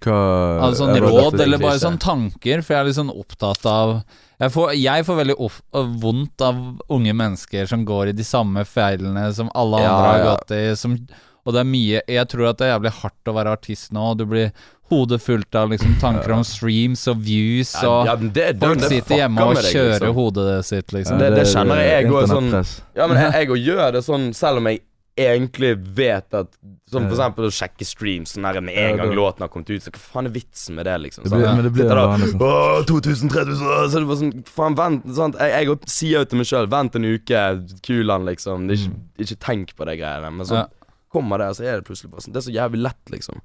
Hva 0.00 0.20
Altså 0.64 0.86
sånn 0.86 0.96
råd 1.04 1.40
eller 1.44 1.60
bare 1.60 1.80
sånn 1.82 1.98
tanker, 2.00 2.62
for 2.64 2.74
jeg 2.74 2.80
er 2.80 2.88
litt 2.88 2.96
sånn 2.96 3.12
opptatt 3.12 3.66
av 3.68 3.98
Jeg 4.40 4.54
får, 4.54 4.70
jeg 4.80 5.04
får 5.04 5.18
veldig 5.18 5.36
off, 5.44 5.58
vondt 6.00 6.44
av 6.46 6.60
unge 6.88 7.12
mennesker 7.16 7.68
som 7.68 7.84
går 7.88 8.12
i 8.12 8.16
de 8.16 8.24
samme 8.24 8.64
feilene 8.64 9.26
som 9.36 9.50
alle 9.52 9.82
Ja, 9.84 9.90
andre 9.92 10.14
har 10.14 10.24
gått 10.30 10.54
i. 10.56 10.62
Som, 10.80 10.96
og 11.44 11.54
det 11.56 11.60
er 11.62 11.68
mye 11.70 12.02
Jeg 12.08 12.28
tror 12.28 12.50
at 12.50 12.58
det 12.60 12.66
er 12.68 12.74
jævlig 12.78 12.92
hardt 13.00 13.30
å 13.30 13.34
være 13.36 13.54
artist 13.56 13.92
nå. 13.96 14.14
Du 14.18 14.26
blir 14.26 14.50
hodet 14.90 15.20
fullt 15.22 15.54
av 15.54 15.70
liksom 15.70 15.96
tanker 16.02 16.32
om 16.34 16.42
streams 16.44 17.06
og 17.12 17.20
views, 17.22 17.70
og 17.86 18.08
ja, 18.10 18.16
det, 18.18 18.30
det, 18.34 18.46
folk 18.60 18.80
det 18.82 18.88
sitter 18.90 19.20
hjemme 19.22 19.44
og 19.46 19.54
deg, 19.54 19.68
kjører 19.70 19.92
liksom. 20.00 20.14
hodet 20.16 20.46
sitt, 20.66 20.92
liksom. 20.96 21.18
det- 21.22 21.32
det 21.38 21.44
kjenner 21.46 21.82
jeg 21.84 22.10
også, 22.10 22.34
sånn- 22.34 22.80
Ja, 22.98 23.06
men 23.06 23.16
jeg, 23.22 23.32
jeg 23.38 23.50
også 23.54 23.64
gjør 23.70 23.92
det 23.92 24.02
sånn 24.08 24.32
selv 24.34 24.58
om 24.58 24.66
jeg 24.66 24.80
egentlig 25.20 25.76
vet 25.96 26.32
at 26.34 26.48
Som 26.90 27.04
for 27.06 27.14
eksempel 27.14 27.44
å 27.46 27.50
sjekke 27.54 27.84
streams 27.86 28.32
sånn 28.34 28.46
med 28.64 28.74
en 28.74 28.96
gang 28.98 29.12
låten 29.14 29.44
har 29.44 29.48
kommet 29.52 29.68
ut. 29.70 29.82
Så 29.84 29.92
hva 29.94 30.00
faen 30.00 30.26
er 30.26 30.32
vitsen 30.34 30.74
med 30.74 30.86
det, 30.88 30.96
liksom? 31.04 31.22
Det 31.22 31.30
sant? 31.30 31.42
blir, 31.42 31.54
men 31.54 31.64
det 31.68 31.72
blir 31.76 31.86
da, 31.90 32.06
vane. 32.10 32.26
Sånn. 32.32 32.86
2000, 32.88 33.30
3000 33.30 33.90
Så 33.92 34.00
det 34.00 34.08
var 34.08 34.18
sånn 34.18 34.32
Faen, 34.48 34.74
vent. 34.78 35.06
Sant? 35.14 35.36
Jeg, 35.38 35.68
jeg 35.68 35.78
sier 35.86 36.16
jo 36.18 36.24
til 36.24 36.40
meg 36.40 36.48
sjøl 36.50 36.66
Vent 36.72 36.96
en 36.98 37.06
uke, 37.06 37.42
kulan, 37.86 38.26
liksom. 38.26 38.66
Ikke, 38.74 38.90
ikke 39.22 39.38
tenk 39.46 39.74
på 39.78 39.86
de 39.86 39.94
greiene. 40.00 40.32
Men 40.34 40.46
sånn 40.50 40.64
Ja. 40.64 40.66
Kommer 41.12 41.42
det, 41.42 41.50
så 41.58 41.66
er 41.66 41.80
det 41.80 41.88
plutselig 41.88 42.12
bare 42.12 42.24
sånn. 42.24 42.34
Det 42.34 42.42
er 42.42 42.46
så 42.46 42.54
jævlig 42.54 42.84
lett, 42.86 43.02
liksom. 43.14 43.40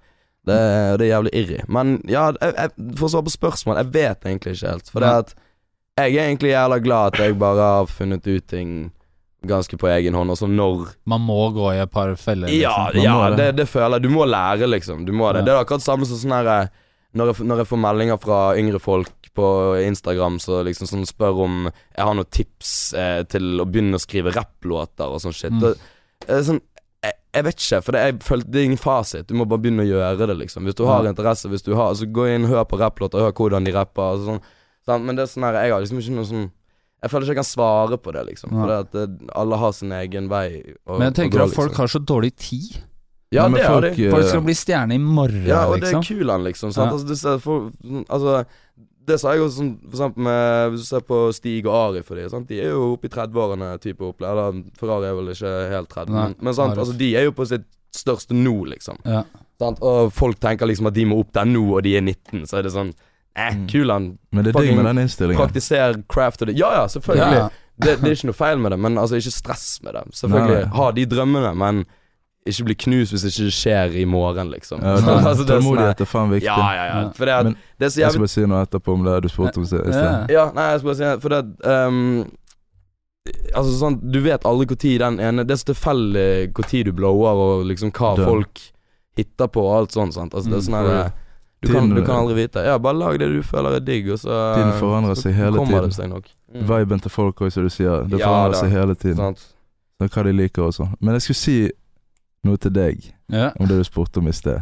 Det, 0.45 0.57
det 0.99 1.07
er 1.07 1.09
jævlig 1.09 1.32
irri. 1.39 1.61
Men 1.74 1.95
ja, 2.09 2.28
jeg, 2.38 2.53
jeg, 2.53 2.91
for 2.99 3.07
å 3.07 3.13
svare 3.16 3.28
på 3.28 3.34
spørsmål, 3.34 3.80
jeg 3.82 3.93
vet 3.95 4.28
egentlig 4.30 4.53
ikke 4.55 4.76
helt. 4.76 4.91
For 4.93 5.05
det 5.05 5.13
at 5.24 5.34
jeg 5.95 6.11
er 6.11 6.28
egentlig 6.28 6.51
jævla 6.51 6.78
glad 6.84 7.13
at 7.13 7.24
jeg 7.24 7.38
bare 7.39 7.72
har 7.80 7.89
funnet 7.89 8.28
ut 8.28 8.47
ting 8.51 8.76
ganske 9.47 9.78
på 9.80 9.89
egen 9.93 10.18
hånd. 10.18 10.34
Og 10.34 10.38
så 10.38 10.49
når 10.49 10.89
Man 11.05 11.24
må 11.24 11.39
gå 11.55 11.70
i 11.74 11.82
et 11.82 11.91
par 11.91 12.13
feller, 12.20 12.51
liksom. 12.51 12.97
Ja, 12.99 13.03
ja 13.05 13.30
det. 13.30 13.38
det, 13.41 13.51
det 13.61 13.68
føler 13.72 13.97
jeg. 13.97 14.07
Du 14.07 14.13
må 14.13 14.26
lære, 14.30 14.68
liksom. 14.70 15.05
Du 15.07 15.13
må 15.16 15.32
det. 15.32 15.43
Ja. 15.43 15.47
Det 15.47 15.53
er 15.55 15.61
akkurat 15.63 15.86
samme 15.86 16.07
som 16.09 16.20
sånn 16.22 16.36
her 16.36 16.51
eh, 16.51 16.74
når 17.16 17.39
når 17.47 17.63
jeg 17.63 17.70
får 17.72 17.80
meldinger 17.80 18.20
fra 18.20 18.39
yngre 18.59 18.82
folk 18.84 19.30
på 19.36 19.47
Instagram 19.84 20.38
så 20.43 20.61
liksom 20.68 20.88
sånn 20.89 21.07
spør 21.07 21.41
om 21.45 21.57
jeg 21.68 22.03
har 22.07 22.16
noen 22.16 22.32
tips 22.32 22.72
eh, 22.95 23.22
til 23.32 23.59
å 23.59 23.68
begynne 23.68 23.99
å 23.99 24.03
skrive 24.03 24.34
rapplåter 24.36 25.11
og 25.11 25.24
sånn 25.24 25.36
shit. 25.36 25.55
Mm. 25.55 25.63
Det, 26.26 26.39
sånn, 26.47 26.61
jeg, 27.36 27.45
vet 27.45 27.59
ikke, 27.61 27.79
for 27.86 27.95
det, 27.95 28.01
jeg 28.07 28.15
følte, 28.25 28.49
det 28.51 28.59
er 28.61 28.67
ingen 28.69 28.79
fasit. 28.81 29.27
Du 29.29 29.36
må 29.38 29.45
bare 29.51 29.61
begynne 29.65 29.83
å 29.83 29.89
gjøre 29.89 30.27
det, 30.31 30.38
liksom. 30.39 30.65
Hvis 30.69 30.77
du 30.79 30.86
har 30.88 31.05
interesse, 31.09 31.49
hvis 31.51 31.65
du 31.65 31.73
har 31.75 31.91
altså, 31.91 32.07
gå 32.07 32.25
inn, 32.31 32.47
hør 32.49 32.63
på 32.71 32.79
rapplåter, 32.79 33.19
hør 33.25 33.36
hvordan 33.36 33.67
de 33.67 33.73
rapper. 33.75 34.15
Og 34.15 34.25
sånn, 34.29 34.41
sant? 34.88 35.05
Men 35.05 35.19
det 35.19 35.25
er 35.27 35.31
sånn 35.33 35.45
her, 35.49 35.59
jeg 35.67 35.75
har 35.75 35.83
liksom 35.83 35.99
ikke 36.01 36.15
noe 36.17 36.29
sånn 36.31 36.45
Jeg 37.03 37.11
føler 37.11 37.27
ikke 37.27 37.33
jeg 37.36 37.41
kan 37.43 37.45
svare 37.51 37.97
på 38.01 38.13
det, 38.15 38.21
liksom. 38.31 38.53
For 38.55 38.71
det 38.71 38.77
at 38.88 38.95
det, 38.95 39.29
alle 39.38 39.57
har 39.61 39.73
sin 39.77 39.91
egen 39.93 40.29
vei. 40.31 40.47
Og, 40.88 40.95
Men 40.97 41.11
jeg 41.11 41.17
tenker 41.19 41.43
gå, 41.43 41.49
at 41.51 41.53
folk 41.59 41.69
liksom. 41.73 41.81
har 41.83 41.91
så 41.93 41.99
dårlig 42.01 42.31
tid. 42.39 42.79
Ja, 43.36 43.47
det 43.49 43.57
det 43.59 43.65
har 43.67 43.75
folk, 43.75 43.97
de. 43.97 44.05
eh, 44.07 44.13
Folk 44.15 44.29
skal 44.31 44.41
bli 44.47 44.55
stjerne 44.57 44.95
i 44.95 45.01
morgen, 45.01 45.43
liksom. 45.43 45.51
Ja, 45.51 45.65
og 45.67 45.75
det 45.75 45.89
liksom. 45.91 46.01
er 46.01 46.07
kulan, 46.23 46.43
liksom. 46.47 46.71
Sant? 46.73 46.88
Ja. 46.88 46.95
Altså, 46.95 47.05
du 47.05 47.15
ser 47.19 47.43
for, 47.43 47.67
altså, 48.09 48.45
det 49.07 49.19
sa 49.21 49.33
jeg 49.35 49.43
også 49.45 49.57
sånn, 49.61 49.71
for 49.85 49.95
eksempel 49.97 50.23
med 50.27 50.71
Hvis 50.73 50.81
du 50.81 50.89
ser 50.89 51.03
på 51.05 51.19
Stig 51.37 51.65
og 51.69 51.75
Ari 51.77 52.01
for 52.03 52.15
de, 52.19 52.27
sant? 52.31 52.47
De 52.49 52.59
er 52.61 52.71
jo 52.73 52.93
oppe 52.95 53.09
i 53.09 53.13
30-årene 53.13 53.71
type 53.83 54.01
opplegg. 54.07 54.29
Eller 54.31 54.61
Ferrari 54.79 55.09
er 55.11 55.17
vel 55.19 55.31
ikke 55.33 55.53
helt 55.71 55.89
30, 55.93 56.13
Nei, 56.15 56.23
men, 56.31 56.35
men 56.49 56.57
sant? 56.57 56.77
Altså, 56.77 56.95
de 56.97 57.11
er 57.15 57.27
jo 57.29 57.35
på 57.37 57.45
sitt 57.49 57.67
største 57.95 58.35
nå, 58.35 58.55
liksom. 58.73 58.97
Ja. 59.07 59.23
Sant? 59.61 59.79
Og 59.85 60.09
folk 60.11 60.39
tenker 60.43 60.67
liksom 60.67 60.89
at 60.89 60.95
de 60.97 61.05
må 61.07 61.19
opp 61.23 61.31
der 61.37 61.45
nå, 61.47 61.61
og 61.77 61.83
de 61.85 61.93
er 61.95 62.01
19. 62.03 62.43
Så 62.49 62.57
er 62.59 62.67
det 62.67 62.73
sånn 62.75 62.93
Eh, 63.35 63.51
Mm. 63.51 63.65
kulan. 63.67 64.03
Men 64.31 64.45
det 64.45 64.53
er 64.55 64.61
digg 64.63 64.77
med 64.77 64.85
den 64.87 64.99
innstillingen. 65.01 65.35
Praktiser 65.41 65.97
craft 66.07 66.41
og 66.45 66.47
det. 66.47 66.53
Ja 66.55 66.69
ja, 66.71 66.83
selvfølgelig. 66.87 67.35
Ja. 67.41 67.49
Det, 67.75 67.95
det 67.99 68.07
er 68.07 68.13
ikke 68.15 68.29
noe 68.29 68.37
feil 68.37 68.61
med 68.63 68.71
det, 68.71 68.77
men 68.79 68.95
altså 69.01 69.17
ikke 69.19 69.33
stress 69.35 69.65
med 69.83 69.91
det. 69.97 70.03
Selvfølgelig, 70.15 70.61
Nei. 70.61 70.69
ha 70.77 70.85
de 70.95 71.03
drømmene, 71.11 71.49
men 71.59 71.81
ikke 72.45 72.65
bli 72.67 72.75
knust 72.85 73.11
hvis 73.15 73.23
ikke 73.25 73.45
det 73.47 73.53
skjer 73.57 73.95
i 73.97 74.05
morgen, 74.05 74.49
liksom. 74.53 74.81
Ja, 74.85 74.95
Altså, 74.99 75.43
det 75.43 75.55
er 75.55 75.59
sånn 75.59 75.65
Tålmodighet 75.65 76.01
er 76.05 76.09
faen 76.11 76.29
viktig. 76.29 76.45
Ja, 76.45 76.67
ja, 76.77 76.85
ja. 76.91 77.03
For 77.17 77.25
det, 77.25 77.33
er, 77.33 77.43
Men 77.43 77.55
det 77.79 77.85
er 77.87 77.89
så 77.95 78.01
Jeg 78.03 78.11
skal 78.13 78.21
bare 78.25 78.33
si 78.35 78.45
noe 78.51 78.61
etterpå 78.67 78.93
om 78.93 79.03
det 79.07 79.15
du 79.25 79.29
spurte 79.33 79.57
om 79.61 79.65
i 79.65 79.69
sted. 79.71 79.89
Ja. 79.95 80.11
Ja, 80.29 80.45
nei, 80.53 80.67
jeg 80.71 80.79
skal 80.83 80.91
bare 80.91 80.99
si 81.01 81.21
For 81.25 81.35
det 81.35 81.41
um, 81.65 82.25
Altså 83.55 83.73
sånn 83.79 83.97
Du 84.13 84.19
vet 84.21 84.45
aldri 84.45 84.67
når 84.69 84.81
den 85.01 85.19
ene 85.25 85.45
Det 85.47 85.55
er 85.55 85.61
så 85.63 85.71
tilfeldig 85.73 86.25
når 86.53 86.85
du 86.85 86.91
blower, 87.01 87.41
og 87.45 87.65
liksom 87.71 87.89
hva 87.97 88.11
Dønn. 88.19 88.25
folk 88.29 88.61
hitter 89.17 89.47
på, 89.47 89.61
og 89.63 89.77
alt 89.79 89.93
sånt. 89.95 90.13
Sant? 90.13 90.33
Altså, 90.35 90.49
det 90.51 90.57
er 90.59 90.65
Mm, 90.65 90.67
sånn 90.67 90.75
her 90.81 91.13
du 91.65 91.69
kan, 91.71 91.87
du 91.89 92.01
kan 92.05 92.17
aldri 92.19 92.35
vite. 92.43 92.61
Ja, 92.61 92.75
bare 92.77 92.93
lag 92.99 93.15
det 93.17 93.29
du 93.31 93.39
føler 93.41 93.77
er 93.77 93.79
digg, 93.81 94.09
og 94.11 94.19
så 94.21 94.35
Tiden 94.53 94.73
forandrer 94.77 95.15
så 95.17 95.23
seg 95.23 95.33
hele 95.39 95.57
kommer 95.57 95.71
tiden. 95.79 95.89
det 95.89 95.95
seg 95.95 96.09
nok. 96.11 96.25
Mm. 96.53 96.65
Viben 96.69 96.99
til 97.01 97.09
folk 97.15 97.39
òg, 97.41 97.49
som 97.55 97.63
du 97.65 97.69
sier. 97.73 98.03
Det 98.11 98.19
Ja, 98.19 98.27
forandrer 98.27 98.51
da. 98.51 98.59
seg 98.59 98.69
hele 98.75 98.95
tiden. 98.99 99.17
Sant? 99.23 99.39
Så 99.97 100.09
hva 100.11 100.23
de 100.27 100.33
liker 100.35 100.67
og 100.67 100.75
sånn. 100.75 100.91
Men 100.99 101.15
jeg 101.15 101.23
skulle 101.25 101.39
si 101.39 101.55
noe 102.45 102.57
til 102.61 102.71
deg 102.75 103.11
Ja. 103.33 103.51
om 103.59 103.67
det 103.67 103.77
du 103.79 103.83
spurte 103.87 104.21
om 104.21 104.27
i 104.29 104.33
sted. 104.33 104.61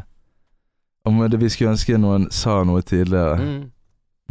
Om 1.06 1.20
det 1.30 1.40
vi 1.42 1.50
skulle 1.52 1.74
ønske 1.76 1.98
noen 2.00 2.30
sa 2.32 2.62
noe 2.64 2.82
tidligere. 2.82 3.36
Mm. 3.44 3.64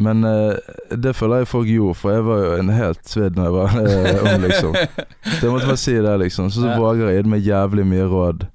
Men 0.02 0.24
uh, 0.24 0.56
det 0.96 1.12
føler 1.14 1.42
jeg 1.42 1.48
folk 1.50 1.68
gjorde, 1.68 1.94
for 2.00 2.14
jeg 2.14 2.24
var 2.24 2.38
jo 2.40 2.52
en 2.62 2.70
helt 2.72 3.02
svidd 3.06 3.36
når 3.36 3.44
jeg 3.44 3.52
var 3.52 3.74
uh, 3.76 4.22
ung, 4.32 4.46
liksom. 4.46 4.76
Så 5.36 5.42
jeg 5.44 5.52
måtte 5.52 5.68
bare 5.68 5.76
si 5.82 5.94
det, 6.00 6.14
liksom. 6.24 6.48
Så, 6.50 6.62
så 6.64 6.70
Ja. 6.72 6.78
våger 6.80 7.10
jeg 7.10 7.20
gitt 7.20 7.28
meg 7.34 7.44
jævlig 7.46 7.84
mye 7.86 8.06
råd, 8.08 8.46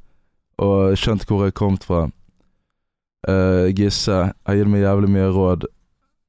og 0.66 0.98
skjønt 0.98 1.28
hvor 1.30 1.44
jeg 1.46 1.54
kom 1.54 1.78
fra. 1.78 2.08
Uh, 3.28 3.70
Gisse 3.78 4.18
har 4.32 4.56
gitt 4.58 4.70
meg 4.72 4.82
jævlig 4.82 5.10
mye 5.14 5.30
råd. 5.36 5.68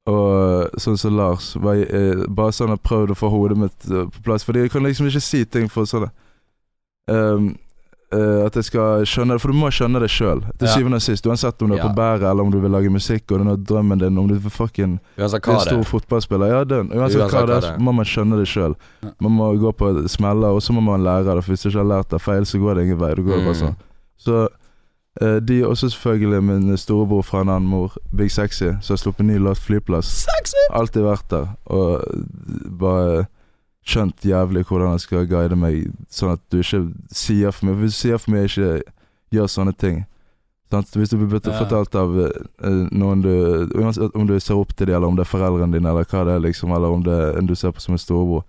Og 0.09 0.77
sånn 0.81 0.97
som 0.97 1.17
Lars 1.17 1.51
var, 1.61 1.77
uh, 1.89 2.23
Bare 2.33 2.53
sånn 2.55 2.71
har 2.73 2.79
prøvd 2.81 3.11
å 3.13 3.17
få 3.17 3.29
hodet 3.33 3.57
mitt 3.61 3.89
på 3.89 4.23
plass. 4.25 4.45
Fordi 4.45 4.63
jeg 4.67 4.71
kan 4.73 4.85
liksom 4.85 5.09
ikke 5.09 5.21
si 5.25 5.41
ting 5.45 5.67
for 5.69 5.89
sånn 5.89 6.07
ehm, 7.09 7.51
eh, 8.11 8.45
At 8.45 8.55
jeg 8.55 8.65
skal 8.69 9.05
skjønne 9.05 9.35
det, 9.35 9.41
for 9.41 9.53
du 9.53 9.57
må 9.59 9.69
skjønne 9.73 10.01
det 10.01 10.09
sjøl. 10.09 10.41
Til 10.57 10.67
Ja. 10.67 10.73
syvende 10.75 10.95
og 10.95 11.01
sist. 11.01 11.25
Uansett 11.25 11.61
om 11.61 11.69
du 11.69 11.75
er 11.75 11.83
på 11.83 11.95
bæret, 11.95 12.23
eller 12.29 12.43
om 12.43 12.51
du 12.51 12.59
vil 12.59 12.71
lage 12.71 12.89
musikk, 12.89 13.31
og 13.31 13.39
den 13.39 13.47
er 13.47 13.55
drømmen 13.55 13.99
din, 13.99 14.17
om 14.17 14.27
du 14.27 14.35
vil 14.35 14.51
fucking 14.51 14.99
Uansett 15.17 15.45
hva 15.45 15.59
stor 15.61 15.79
er. 15.79 15.83
fotballspiller. 15.83 16.47
Ja, 16.47 16.63
den. 16.63 16.89
Uansett, 16.89 17.21
Uansett 17.21 17.31
hva 17.31 17.45
det 17.47 17.63
er, 17.63 17.77
må 17.77 17.91
man 17.91 18.05
skjønne 18.05 18.39
det 18.39 18.47
sjøl. 18.47 18.75
Man 19.19 19.31
må 19.31 19.51
gå 19.59 19.71
på 19.71 20.07
smeller, 20.07 20.49
og 20.49 20.61
så 20.61 20.73
må 20.73 20.81
man 20.81 21.03
lære 21.03 21.35
det. 21.35 21.43
For 21.43 21.51
hvis 21.51 21.63
du 21.63 21.69
ikke 21.69 21.83
har 21.83 21.91
lært 21.97 22.09
det 22.09 22.21
feil, 22.21 22.45
så 22.45 22.59
går 22.59 22.75
det 22.75 22.83
ingen 22.83 22.99
vei. 22.99 23.13
Du 23.15 23.23
går 23.23 23.37
mm. 23.37 23.45
bare 23.45 23.55
sånn. 23.55 23.75
Så 24.17 24.47
uh, 25.21 25.37
de 25.39 25.63
også 25.65 25.89
selvfølgelig 25.89 26.43
min 26.43 26.77
storebror 26.77 27.21
fra 27.21 27.41
en 27.41 27.49
annen 27.49 27.69
mor, 27.69 27.97
Big 28.15 28.31
Sexy, 28.31 28.71
som 28.81 28.93
har 28.93 28.97
sluppet 28.97 29.25
ny 29.25 29.37
låt 29.37 29.57
'Flyplass'. 29.59 30.25
Sexy! 30.25 30.63
Alltid 30.73 31.03
vært 31.03 31.29
der, 31.29 31.47
og 31.65 32.03
bare 32.79 33.27
skjønt 33.85 34.21
jævlig 34.21 34.65
hvordan 34.65 34.91
jeg 34.91 34.99
skal 34.99 35.27
guide 35.27 35.55
meg, 35.55 35.91
sånn 36.11 36.33
at 36.33 36.41
du 36.51 36.59
ikke 36.59 36.93
sier 37.11 37.51
for 37.51 37.65
mye. 37.65 37.75
Hvis 37.75 37.95
du 37.95 38.07
sier 38.07 38.17
for 38.17 38.31
mye, 38.31 38.45
ikke 38.45 38.81
gjør 39.31 39.47
sånne 39.47 39.75
ting, 39.77 40.05
Sant? 40.69 40.91
Hvis 40.93 41.09
du 41.09 41.17
blir 41.17 41.41
Ja. 41.41 41.57
fortalt 41.57 41.95
av 41.95 42.11
eh, 42.19 42.87
noen 42.93 43.21
du 43.23 43.67
Uansett 43.73 44.13
om 44.15 44.27
du 44.27 44.39
ser 44.39 44.53
opp 44.53 44.75
til 44.75 44.85
dem, 44.85 44.95
eller 44.97 45.07
om 45.07 45.15
det 45.15 45.25
er 45.25 45.31
foreldrene 45.37 45.73
dine, 45.73 45.89
eller 45.89 46.05
hva 46.05 46.25
det 46.25 46.35
er, 46.35 46.39
liksom, 46.45 46.69
eller 46.75 46.93
om 46.93 47.01
det 47.03 47.11
er 47.13 47.37
en 47.39 47.47
du 47.47 47.55
ser 47.55 47.71
på 47.71 47.81
som 47.81 47.93
en 47.93 47.97
storebror. 47.97 48.43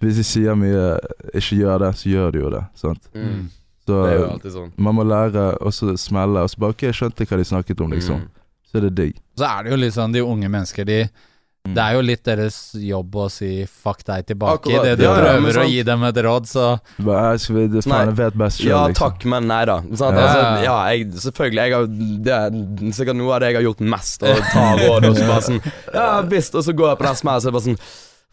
Hvis 0.00 0.16
de 0.16 0.24
sier 0.24 0.54
mye 0.54 0.98
'ikke 1.34 1.58
gjør 1.60 1.78
det', 1.78 1.96
så 1.96 2.08
gjør 2.08 2.32
de 2.32 2.38
jo 2.38 2.50
det. 2.50 2.64
Sant? 2.74 3.08
Mm. 3.14 3.50
Så 3.86 4.04
Det 4.04 4.12
er 4.12 4.18
jo 4.18 4.30
alltid 4.30 4.52
sånn. 4.52 4.72
man 4.78 4.94
må 4.94 5.02
lære 5.04 5.58
og 5.60 5.72
så 5.72 5.96
smelle, 5.98 6.40
og 6.40 6.48
så 6.48 6.58
bare 6.58 6.72
'ok, 6.72 6.82
jeg 6.82 6.94
skjønte 6.94 7.26
hva 7.26 7.36
de 7.36 7.44
snakket 7.44 7.80
om', 7.80 7.90
liksom. 7.92 8.16
Mm. 8.20 8.28
Så 8.72 8.76
er 8.78 8.80
det 8.80 8.94
digg. 8.94 9.16
Så 9.36 9.44
er 9.44 9.62
det 9.64 9.70
jo 9.72 9.76
litt 9.76 9.94
sånn, 9.94 10.12
de 10.12 10.20
unge 10.20 10.48
mennesker, 10.48 10.84
de 10.86 11.08
Mm. 11.68 11.74
Det 11.76 11.82
er 11.84 11.92
jo 11.98 12.00
litt 12.08 12.22
deres 12.24 12.56
jobb 12.80 13.16
å 13.20 13.26
si 13.30 13.50
'fuck 13.68 14.00
deg' 14.08 14.26
tilbake. 14.32 14.62
Akkurat. 14.62 14.86
Idet 14.86 14.98
du 14.98 15.04
Ja, 15.04 15.12
ja, 15.14 15.20
prøver 15.20 15.58
å 15.60 15.66
gi 15.68 15.82
dem 15.84 16.02
et 16.08 16.16
råd, 16.24 16.46
så 16.48 16.80
det, 16.96 17.86
Nei. 17.86 18.04
faen, 18.06 18.14
vet 18.16 18.34
best 18.40 18.60
sjøl, 18.62 18.68
Ja 18.72 18.86
liksom. 18.88 18.94
takk, 19.12 19.24
men 19.24 19.46
nei 19.46 19.64
da. 19.68 19.78
Sant? 19.94 20.16
Ja. 20.16 20.24
Altså, 20.24 20.64
ja, 20.64 20.76
jeg, 20.92 21.06
selvfølgelig. 21.12 21.62
Jeg 21.62 21.72
har, 21.74 21.86
det 22.24 22.32
er 22.32 22.92
sikkert 22.92 23.16
noe 23.20 23.34
av 23.34 23.40
det 23.40 23.52
jeg 23.52 23.56
har 23.60 23.66
gjort 23.68 23.80
mest, 23.80 24.22
å 24.22 24.34
ta 24.52 24.66
råd 24.80 25.08
og 25.10 25.16
så 25.16 25.26
bare 25.28 25.42
sånn 25.42 25.60
Ja 25.94 26.20
visst, 26.22 26.54
og 26.54 26.64
så 26.64 26.72
går 26.72 26.88
jeg 26.94 26.98
på 26.98 27.08
den 27.10 27.16
smellen, 27.22 27.40
så 27.40 27.48
er 27.48 27.52
det 27.52 27.58
bare 27.58 27.68
sånn 27.68 27.80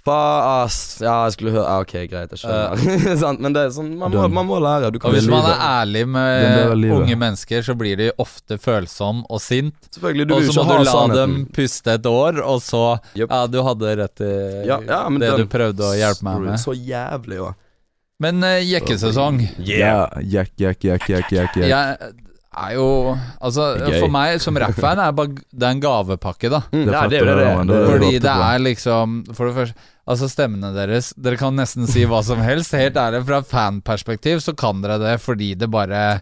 Faen. 0.06 0.70
Ja, 1.02 1.16
jeg 1.26 1.34
skulle 1.36 1.52
høre 1.56 1.66
ja, 1.66 1.78
Ok, 1.82 1.94
greit, 2.12 2.34
jeg 2.36 2.42
skjønner. 2.44 3.26
Uh, 3.26 3.32
Men 3.44 3.56
det 3.56 3.64
er 3.66 3.72
sånn, 3.74 3.90
man 3.98 4.14
må, 4.14 4.26
man 4.30 4.48
må 4.50 4.60
lære. 4.62 4.92
Du 4.94 5.00
kan 5.02 5.10
Og 5.10 5.18
hvis 5.18 5.28
man 5.32 5.48
er 5.50 5.64
ærlig 5.66 6.04
med 6.14 6.86
unge 6.94 7.18
mennesker, 7.26 7.66
så 7.66 7.74
blir 7.80 7.98
de 8.00 8.12
ofte 8.22 8.60
følsom 8.62 9.24
og 9.30 9.42
sint. 9.42 9.76
Selvfølgelig, 9.96 10.28
du 10.30 10.36
Og 10.38 10.50
så 10.52 10.64
må 10.66 10.78
du 10.78 10.86
la 10.86 10.92
sannheten. 10.94 11.36
dem 11.42 11.46
puste 11.56 11.96
et 11.98 12.10
år, 12.10 12.42
og 12.46 12.62
så 12.64 12.84
yep. 13.18 13.30
Ja, 13.32 13.42
du 13.50 13.62
hadde 13.66 13.96
rett 14.04 14.22
i 14.26 14.34
Ja, 14.70 14.78
ja, 14.86 15.00
men 15.10 15.20
det 15.24 15.32
den- 15.34 15.46
du 15.48 15.54
prøvde 15.58 15.90
å 15.90 15.96
hjelpe 15.98 16.24
meg 16.30 16.46
med. 16.52 16.60
Så 16.62 16.76
jævlig, 16.78 17.40
jo. 17.42 17.54
Men 18.22 18.44
uh, 18.46 18.60
jekkesesong 18.64 19.42
Yeah. 19.60 20.06
Jekk, 20.22 20.54
jekk, 20.62 20.86
jekk, 20.88 21.10
jekk, 21.10 21.34
jekk. 21.36 21.58
jack. 21.58 21.58
Jeg 21.68 22.14
er 22.56 22.76
jo 22.78 22.86
Altså, 23.44 23.66
Gøy. 23.82 23.98
for 24.00 24.14
meg 24.14 24.40
som 24.40 24.56
rappfan 24.56 25.02
er 25.04 25.12
bare 25.12 25.34
Det 25.52 25.66
er 25.68 25.74
en 25.76 25.82
gavepakke, 25.84 26.50
da. 26.54 26.62
Mm, 26.72 26.86
Det 26.86 26.94
er, 26.96 27.10
det 27.12 27.20
er 27.20 27.26
det. 27.26 27.34
er, 27.36 27.66
det, 27.68 27.76
er 27.76 27.90
Fordi 27.92 28.12
det 28.24 28.36
er 28.46 28.64
liksom 28.64 29.18
For 29.36 29.50
det 29.52 29.56
første 29.60 29.76
Altså 30.06 30.30
stemmene 30.30 30.70
deres 30.76 31.12
Dere 31.18 31.40
kan 31.40 31.58
nesten 31.58 31.90
si 31.90 32.06
hva 32.10 32.22
som 32.26 32.42
helst. 32.46 32.76
Helt 32.78 32.98
ærlig, 33.00 33.26
fra 33.28 33.42
fanperspektiv 33.46 34.44
så 34.46 34.56
kan 34.58 34.84
dere 34.84 35.02
det 35.02 35.20
fordi 35.24 35.56
det 35.58 35.72
bare 35.74 36.22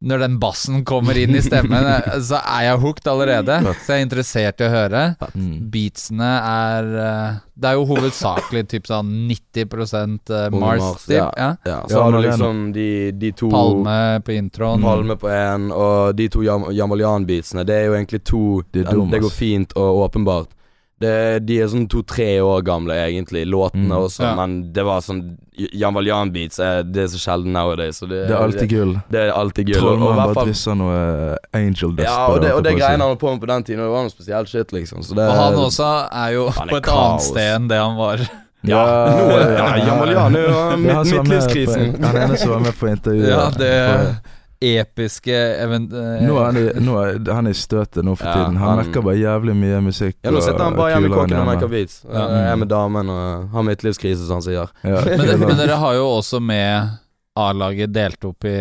Når 0.00 0.22
den 0.22 0.36
bassen 0.38 0.84
kommer 0.86 1.18
inn 1.18 1.34
i 1.34 1.42
stemmen, 1.42 1.82
så 2.28 2.38
er 2.38 2.68
jeg 2.68 2.80
hooked 2.84 3.08
allerede. 3.10 3.56
Så 3.82 3.96
jeg 3.96 3.98
er 3.98 4.04
interessert 4.06 4.62
i 4.62 4.68
å 4.68 4.70
høre. 4.70 5.00
Mm. 5.34 5.56
Beatsene 5.74 6.28
er 6.38 6.90
eh, 7.02 7.40
Det 7.58 7.72
er 7.72 7.80
jo 7.80 7.88
hovedsakelig 7.90 8.62
typ 8.70 8.86
sånn 8.86 9.10
90 9.26 9.64
eh, 9.64 10.46
Mars. 10.54 10.84
Mars, 10.84 11.08
ja. 11.10 11.26
ja. 11.34 11.50
ja, 11.66 11.80
så 11.90 12.04
har 12.04 12.14
du 12.14 12.20
liksom 12.22 12.68
de, 12.76 12.90
de 13.18 13.32
to 13.36 13.50
Palme 13.52 13.98
på 14.24 14.38
introen. 14.38 14.86
Palme 14.86 15.18
på 15.18 15.32
én, 15.34 15.66
og 15.74 16.14
de 16.16 16.30
to 16.30 16.46
Jam 16.46 16.70
Jamalian-beatsene. 16.70 17.66
Det 17.66 17.82
er 17.82 17.90
jo 17.90 17.98
egentlig 17.98 18.22
to 18.22 18.44
Det, 18.70 18.86
Det 18.86 19.20
går 19.26 19.34
fint 19.34 19.74
og 19.76 20.06
åpenbart. 20.06 20.54
Det, 21.00 21.46
de 21.46 21.60
er 21.62 21.68
sånn 21.70 21.84
to-tre 21.88 22.40
år 22.42 22.62
gamle, 22.66 22.90
egentlig, 23.06 23.44
låtene 23.46 23.86
Mm. 23.94 24.00
også, 24.02 24.22
Ja. 24.24 24.34
men 24.34 24.72
det 24.72 24.82
var 24.84 24.98
sånn 25.00 25.36
Jan 25.72 25.94
Valjan-beats 25.94 26.58
er 26.58 26.82
det 26.82 27.02
er 27.04 27.06
så 27.06 27.18
sjelden 27.18 27.52
nowadays. 27.52 28.00
Det, 28.00 28.08
Det 28.08 28.30
er 28.30 28.42
alltid 28.42 28.68
gull. 28.68 28.92
det 29.10 29.20
er 29.28 29.30
alltid 29.32 29.66
gull. 29.72 29.94
I 29.94 30.16
bare 30.16 30.34
fall- 30.34 30.46
drysser 30.46 30.74
noe 30.76 31.36
angel 31.54 31.92
dust 31.94 32.08
Ja, 32.08 32.26
på 32.28 32.34
og 32.34 32.40
det, 32.42 32.52
og 32.52 32.62
det 32.64 32.72
greiene 32.78 32.98
han 33.02 33.10
holdt 33.14 33.20
på 33.20 33.30
med 33.30 33.40
på 33.40 33.46
den 33.46 33.62
tiden, 33.64 33.78
det 33.82 33.90
var 33.90 34.02
noe 34.02 34.10
spesielt 34.10 34.48
shit, 34.48 34.72
liksom. 34.72 34.98
Så 35.02 35.14
det, 35.14 35.28
Og 35.28 35.34
han 35.34 35.54
også 35.54 36.08
er 36.12 36.32
jo 36.34 36.46
er 36.48 36.66
på 36.66 36.76
et 36.76 36.82
kaos. 36.82 36.98
annet 36.98 37.22
sted 37.22 37.54
enn 37.56 37.68
det 37.68 37.78
han 37.78 37.96
var. 37.96 38.18
Ja, 38.64 38.84
nå 39.06 39.30
er 39.38 39.56
ja, 39.56 39.76
Jan 39.86 39.98
Valjan 40.00 40.32
midt, 40.32 40.48
var 40.50 40.76
midtlivskrisen. 41.22 42.02
Han 42.02 42.16
ene 42.16 42.36
som 42.36 42.50
var 42.50 42.60
med 42.60 42.74
på 42.74 42.88
intervjuet. 42.90 43.28
Ja, 43.28 43.50
det 43.50 43.70
For- 43.86 44.37
episke 44.60 45.34
event... 45.62 45.92
eh, 45.94 46.22
Nå 46.26 46.34
er 46.40 46.44
han, 46.48 46.56
i, 46.58 46.64
nå 46.82 46.96
er, 47.02 47.18
han 47.34 47.46
er 47.46 47.54
i 47.54 47.58
støtet 47.58 48.02
nå 48.06 48.16
for 48.18 48.26
Ja, 48.26 48.32
tiden. 48.40 48.56
Han, 48.58 48.68
han- 48.72 48.80
mekker 48.86 49.04
bare 49.06 49.16
jævlig 49.20 49.54
mye 49.56 49.80
musikk. 49.84 50.16
Ja, 50.26 50.32
nå 50.34 50.40
sitter 50.42 50.64
han 50.64 50.76
bare 50.78 50.96
hjemme 50.96 51.10
i 51.10 51.14
kåken 51.14 51.36
og 51.42 51.46
merker 51.52 51.70
beats. 51.72 52.00
Ja. 52.08 52.24
Jeg 52.34 52.50
er 52.52 52.58
med 52.64 52.68
damen 52.72 53.12
og 53.14 53.48
har 53.54 53.66
midtlivskrise, 53.70 54.26
som 54.26 54.40
han 54.40 54.46
sier. 54.48 54.72
Ja, 54.82 55.00
men, 55.06 55.24
det, 55.30 55.38
men 55.44 55.56
dere 55.62 55.78
har 55.78 55.94
jo 56.00 56.08
også 56.18 56.40
med 56.42 56.96
A-laget 57.38 57.92
delt 57.94 58.24
opp 58.26 58.44
i 58.50 58.56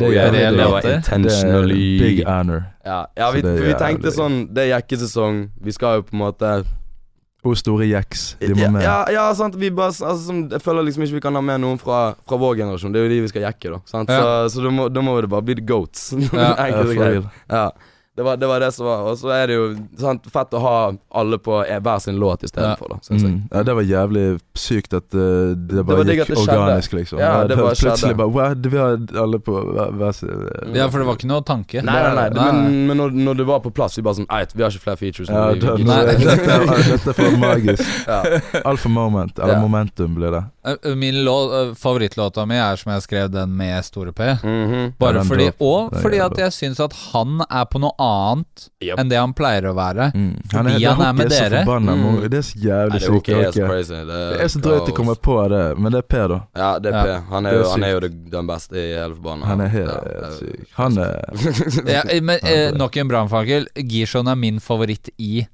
Det 0.00 0.08
er 0.16 0.32
det, 0.32 0.46
det 0.56 0.68
var. 0.72 0.80
Det 0.82 0.94
intentionally 1.02 1.98
big 2.00 2.22
honor. 2.26 2.64
Ja, 2.84 3.02
ja 3.16 3.28
vi, 3.30 3.42
det 3.44 3.58
vi 3.62 3.74
tenkte 3.78 4.10
sånn 4.10 4.46
Det 4.50 4.64
er 4.64 4.70
jekkesesong. 4.78 5.44
Vi 5.62 5.74
skal 5.76 6.00
jo 6.00 6.06
på 6.08 6.16
en 6.16 6.22
måte 6.24 6.54
Og 7.42 7.56
store 7.58 7.88
jacks. 7.90 8.36
De 8.38 8.52
må 8.54 8.68
med. 8.70 8.84
ja, 8.84 9.00
ja, 9.10 9.24
sant. 9.34 9.56
Vi 9.58 9.70
bare, 9.74 9.90
altså, 9.90 10.34
jeg 10.52 10.60
føler 10.62 10.84
liksom 10.86 11.02
ikke 11.02 11.16
vi 11.18 11.22
kan 11.24 11.34
ha 11.34 11.40
med 11.42 11.58
noen 11.64 11.80
fra, 11.80 12.14
fra 12.28 12.36
vår 12.38 12.60
generasjon. 12.60 12.92
Det 12.94 13.00
er 13.00 13.08
jo 13.08 13.10
de 13.10 13.20
vi 13.24 13.30
skal 13.32 13.42
jekke, 13.48 13.72
da. 13.74 13.80
Sant? 13.90 14.12
Ja. 14.14 14.20
Så, 14.46 14.54
så 14.54 14.66
da, 14.68 14.70
må, 14.70 14.86
da 14.94 15.02
må 15.02 15.16
det 15.20 15.30
bare 15.32 15.42
bli 15.48 15.56
the 15.58 15.64
goats. 15.66 16.12
Ja, 16.32 16.52
Ja, 16.70 16.84
for 16.84 16.94
real. 16.94 17.26
Ja. 17.50 17.64
Det 18.16 18.22
var, 18.22 18.36
det 18.36 18.46
var 18.46 18.60
det 18.60 18.72
som 18.76 18.84
var. 18.86 19.06
Og 19.08 19.14
så 19.16 19.30
er 19.32 19.46
det 19.48 19.54
jo 19.56 19.68
sant, 19.96 20.26
fett 20.28 20.52
å 20.52 20.60
ha 20.60 20.72
alle 21.16 21.38
på 21.40 21.62
e- 21.64 21.78
hver 21.80 21.98
sin 22.04 22.18
låt 22.20 22.42
Ja. 22.42 22.48
istedenfor, 22.50 22.90
da, 22.92 22.98
syns 23.06 23.22
jeg. 23.24 23.30
Mm. 23.32 23.38
Ja, 23.54 23.62
det 23.64 23.74
var 23.78 23.82
jævlig 23.88 24.24
sykt 24.54 24.92
at 24.98 25.14
uh, 25.16 25.54
det 25.56 25.84
bare 25.88 26.04
det 26.04 26.16
gikk 26.18 26.32
organisk, 26.36 26.92
liksom. 26.98 27.22
Ja, 27.22 27.30
det 27.48 27.56
bare 27.56 27.72
Plutselig 27.72 28.16
bare 28.18 28.28
wow, 28.28 28.52
Vi 28.68 28.76
har 28.76 28.98
alle 29.22 29.38
på 29.40 29.54
hver, 29.96 30.12
sin 30.12 30.28
Ja, 30.76 30.90
for 30.92 30.98
det 31.00 31.06
var 31.08 31.16
ikke 31.16 31.30
noe 31.30 31.40
tanke. 31.48 31.80
Nei, 31.80 31.94
nei, 32.04 32.12
nei, 32.18 32.28
nei. 32.36 32.50
men, 32.52 32.86
men 32.90 33.00
når, 33.00 33.16
når 33.30 33.40
det 33.40 33.46
var 33.48 33.64
på 33.64 33.72
plass, 33.72 33.96
vi 33.96 34.04
bare 34.04 34.20
sånn 34.20 34.28
Eit, 34.28 34.52
vi 34.52 34.62
har 34.66 34.68
ikke 34.76 34.84
flere 34.90 35.00
features. 35.00 35.32
Ja, 35.32 35.46
vi- 35.48 35.60
vi 35.64 35.80
det, 35.80 35.88
nei, 35.88 36.04
dette, 36.12 36.58
er- 36.58 36.84
dette 36.92 37.16
for 37.16 37.40
magisk. 37.40 37.96
ja. 38.12 38.20
Alfa 38.68 38.92
moment, 38.92 39.38
eller 39.38 39.54
Ja. 39.56 39.60
momentum 39.64 40.14
blir 40.20 40.36
det. 40.36 40.44
Eh, 40.68 40.94
Min 41.00 41.16
eh, 41.26 41.72
favorittlåta 41.80 42.44
mi 42.46 42.60
er 42.60 42.76
som 42.76 42.92
jeg 42.92 43.02
skrev 43.08 43.32
den 43.32 43.56
med 43.56 43.80
store 43.88 44.12
P. 44.12 44.34
Mhm. 44.44 44.92
Bare 45.00 45.24
fordi, 45.24 45.48
og 45.64 45.96
fordi 46.04 46.20
at 46.20 46.36
jeg 46.44 46.52
syns 46.60 46.80
at 46.84 46.92
han 47.14 47.40
er 47.48 47.64
på 47.72 47.80
noe 47.80 47.96
annet 48.02 48.68
Yep. 48.82 48.98
enn 48.98 49.08
det 49.12 49.18
han 49.20 49.32
pleier 49.38 49.68
å 49.70 49.74
være. 49.76 50.08
Mm. 50.14 50.32
Fordi 50.50 50.72
det 50.78 50.88
han 50.90 51.02
er 51.06 51.12
med 51.20 51.30
så 51.32 51.38
dere. 51.38 51.60
forbanna 51.64 51.92
Mm. 51.96 52.20
Det 52.32 52.38
er 52.40 52.46
så 52.48 52.58
jævlig 52.66 52.92
det 52.92 53.02
er 53.02 53.06
sykt. 53.06 53.22
ikke 53.22 53.36
helt 53.36 53.54
hooket. 53.54 53.68
crazy. 53.70 54.00
Det 54.10 54.40
er 54.46 54.48
så 54.56 54.60
drøyt 54.64 54.88
å 54.92 54.96
komme 54.96 55.14
på 55.28 55.36
det, 55.52 55.62
men 55.78 55.92
det 55.92 55.98
er 56.02 56.08
P, 56.12 56.16
da. 56.34 56.40
Ja, 56.56 56.70
det 56.78 56.92
er 56.92 56.98
Ja. 56.98 57.02
P. 57.20 57.24
Han 57.30 57.46
er 57.46 57.50
er 57.52 57.58
jo, 57.62 57.70
han 57.70 57.84
er 57.84 57.90
jo 57.92 58.00
den 58.36 58.46
beste 58.46 58.76
i 58.76 58.88
hele 58.96 59.14
forbanna. 59.14 59.46
Han 59.46 59.60
er 59.60 59.68
helt 59.68 59.88
Ja, 59.92 60.30
syk. 60.38 60.66
Han 60.76 60.98
er 60.98 61.24
Ja, 61.94 62.02
eh, 62.08 62.20
men 62.20 62.38
eh, 62.42 62.70
nok 62.72 62.96
en 62.96 63.08
brannfakkel. 63.08 63.66
Gishon 63.76 64.28
er 64.28 64.34
min 64.36 64.58
favoritt 64.60 65.10
i 65.18 65.46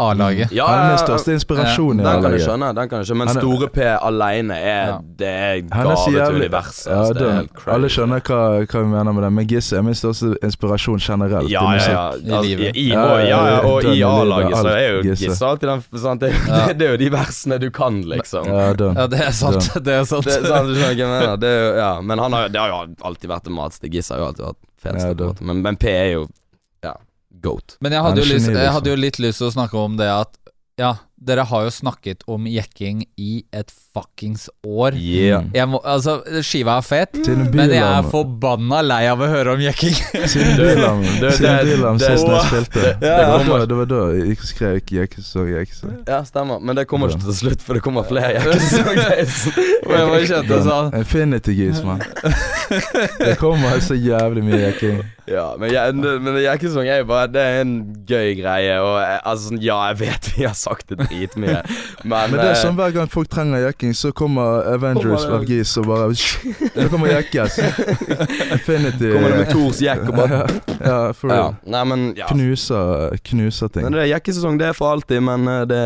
A-laget. 0.00 0.52
Ja, 0.56 0.66
Han 0.66 0.86
er 0.86 0.90
ja. 0.94 1.00
største 1.02 1.32
inspirasjon 1.36 2.00
i 2.00 2.02
Den 2.02 2.06
kan 2.06 2.14
jeg 2.14 2.24
A-laget. 2.24 2.44
skjønne, 2.46 2.68
den 2.78 2.88
kan 2.88 2.98
jeg 3.02 3.06
skjønne. 3.10 3.18
men 3.18 3.28
er- 3.28 3.40
Store 3.40 3.68
P 3.68 3.78
aleine 4.00 4.56
er 4.56 4.86
Ja. 4.86 4.98
Det 5.20 5.28
er 5.28 5.60
gave 5.68 5.96
til 6.06 6.34
universet. 6.40 6.86
ja, 6.90 6.98
altså, 7.00 7.14
det 7.14 7.22
er 7.28 7.32
helt 7.40 7.52
crazy. 7.54 7.74
Alle 7.74 7.88
skjønner 7.88 8.20
hva, 8.20 8.38
hva 8.64 8.80
vi 8.80 8.86
mener 8.94 9.12
med 9.12 9.22
det, 9.24 9.32
men 9.32 9.46
Gisse 9.46 9.76
er 9.76 9.82
min 9.82 9.94
største 9.94 10.32
inspirasjon 10.42 10.98
generelt. 10.98 11.50
Ja, 11.50 11.60
i 11.60 11.64
ja, 11.64 11.70
musikk. 11.74 11.92
ja. 11.92 12.10
I 12.10 12.30
Altså, 12.30 12.48
livet. 12.48 12.76
i, 12.76 12.88
Ja, 12.90 13.02
og, 13.04 13.20
ja, 13.20 13.40
ja, 13.50 13.58
og 13.60 13.84
i 13.84 13.94
i 13.98 14.02
A-laget 14.02 14.56
så 14.56 14.68
er 14.74 14.88
jo. 14.96 15.02
Gisse 15.10 15.44
alltid 15.46 15.68
den 15.68 15.98
sant? 15.98 16.20
Det, 16.20 16.32
Ja. 16.48 16.66
det, 16.66 16.78
det 16.78 16.86
er 16.88 16.90
jo 16.90 16.96
de 17.04 17.10
versene 17.10 17.58
du 17.60 17.70
kan, 17.70 18.02
liksom. 18.02 18.46
Ja, 18.46 18.72
det 18.72 19.20
er 19.20 19.30
sant. 19.32 19.70
Det 19.84 19.92
er 19.94 20.04
sant. 20.04 20.24
Det, 20.24 20.40
er 20.40 20.46
sant, 20.46 20.66
du 20.66 20.74
skjønner 20.74 20.94
hva 20.94 20.96
jeg 20.96 21.08
mener. 21.08 21.36
Det 21.36 21.48
er 21.48 21.60
jo, 21.70 21.76
ja. 21.78 22.00
Men 22.00 22.18
han 22.18 22.32
har, 22.32 22.48
det 22.48 22.60
har 22.60 22.68
jo 22.68 22.94
alltid 23.04 23.28
vært 23.30 23.44
det 23.44 23.52
matste. 23.52 23.90
Gisse 23.90 24.14
har 24.14 24.20
jo 24.20 24.26
alltid 24.30 24.44
vært 24.46 24.56
fetest. 24.82 25.20
Ja, 25.20 25.32
men, 25.46 25.62
men 25.62 25.76
P 25.76 25.84
er 25.92 26.12
jo 26.12 26.26
ja, 26.84 26.94
goat. 27.30 27.76
Men 27.80 27.94
jeg 27.94 28.02
hadde, 28.06 28.22
jo 28.22 28.26
lyst, 28.26 28.48
jeg 28.48 28.56
liksom. 28.56 28.74
hadde 28.76 28.92
jo 28.92 28.98
litt 28.98 29.20
lyst 29.22 29.42
til 29.42 29.48
å 29.50 29.54
snakke 29.54 29.78
om 29.80 29.96
det 30.00 30.10
at 30.12 30.36
Ja, 30.80 30.94
dere 31.20 31.44
har 31.44 31.66
jo 31.66 31.70
snakket 31.74 32.22
om 32.30 32.46
jekking 32.48 33.02
i 33.20 33.44
et 33.52 33.72
fuckings 33.94 34.46
år. 34.64 34.94
Yeah. 34.96 35.44
Jeg 35.54 35.68
må, 35.68 35.80
altså, 35.84 36.20
skiva 36.46 36.78
er 36.80 36.86
fet, 36.86 37.18
mm. 37.20 37.42
men 37.52 37.74
jeg 37.74 37.84
er 37.84 38.08
forbanna 38.08 38.80
lei 38.86 39.02
av 39.10 39.20
å 39.20 39.28
høre 39.28 39.54
om 39.56 39.60
jekking. 39.60 39.96
Siden 40.24 40.56
Bylarm 40.56 41.04
sist 41.20 41.44
jeg 41.44 42.46
spilte. 42.48 42.94
det- 43.02 43.12
var 43.30 43.44
da- 43.44 43.66
det 43.70 43.76
var 43.82 43.90
da 43.90 44.00
jeg 44.16 44.36
skrev 44.48 44.80
Jekkesong, 44.90 45.50
Jekkesong. 45.52 45.96
Ja, 46.08 46.22
stemmer. 46.24 46.60
Men 46.60 46.76
det 46.76 46.86
kommer 46.88 47.12
ikke 47.12 47.28
til 47.28 47.36
slutt, 47.36 47.62
for 47.62 47.76
det 47.76 47.82
kommer 47.84 48.06
flere 48.08 48.40
kjente 50.30 50.60
sånn 50.64 50.92
Infinity 50.98 51.54
Geese, 51.56 51.84
mann. 51.86 52.02
Det 53.20 53.36
kommer 53.40 53.80
så 53.84 53.96
jævlig 53.98 54.44
mye 54.46 54.60
jekking. 54.68 55.00
Ja, 55.30 55.46
men, 55.60 55.70
jeg, 55.72 55.94
men 55.94 56.38
jekkesong 56.42 56.88
er 56.90 57.02
jo 57.02 57.06
bare 57.10 57.28
Det 57.30 57.42
er 57.42 57.60
en 57.62 57.74
gøy 58.08 58.32
greie. 58.40 58.78
Og 58.82 58.96
jeg, 58.98 59.20
altså 59.30 59.50
sånn, 59.50 59.60
Ja, 59.62 59.78
jeg 59.92 60.00
vet 60.00 60.30
vi 60.34 60.46
har 60.48 60.56
sagt 60.58 60.90
det 60.90 61.09
dritmye, 61.10 61.60
men, 62.04 62.30
Men 62.30 62.36
det 62.38 62.46
er 62.46 62.54
eh, 62.54 62.60
sånn 62.62 62.78
hver 62.78 62.94
gang 62.94 63.10
folk 63.12 63.28
trenger 63.32 63.64
jekking, 63.66 63.94
så 63.98 64.12
kommer 64.16 64.64
Avengers 64.74 65.26
av 65.28 65.44
Geese 65.48 65.82
og 65.82 65.90
bare 65.90 66.08
Så 66.80 66.86
kommer 66.92 67.10
jekkes. 67.12 67.58
Infinity 68.52 69.10
Kommer 69.12 69.30
det 69.34 69.38
med 69.42 69.50
Thors 69.52 69.80
jekk 69.82 70.06
og 70.08 70.16
bare 70.16 70.40
Ja, 70.90 70.98
for 71.16 71.28
ja. 71.30 71.36
real. 71.36 71.56
Nei, 71.74 71.82
men 71.90 72.04
ja. 72.16 72.28
Knuser, 72.30 73.16
knuser 73.26 73.68
ting. 73.72 73.84
Men 73.84 73.96
det 73.98 74.04
er 74.06 74.10
jekkesesong, 74.14 74.56
det 74.60 74.70
er 74.70 74.76
for 74.76 74.94
alltid, 74.94 75.20
men 75.26 75.46
eh, 75.50 75.62
det 75.70 75.80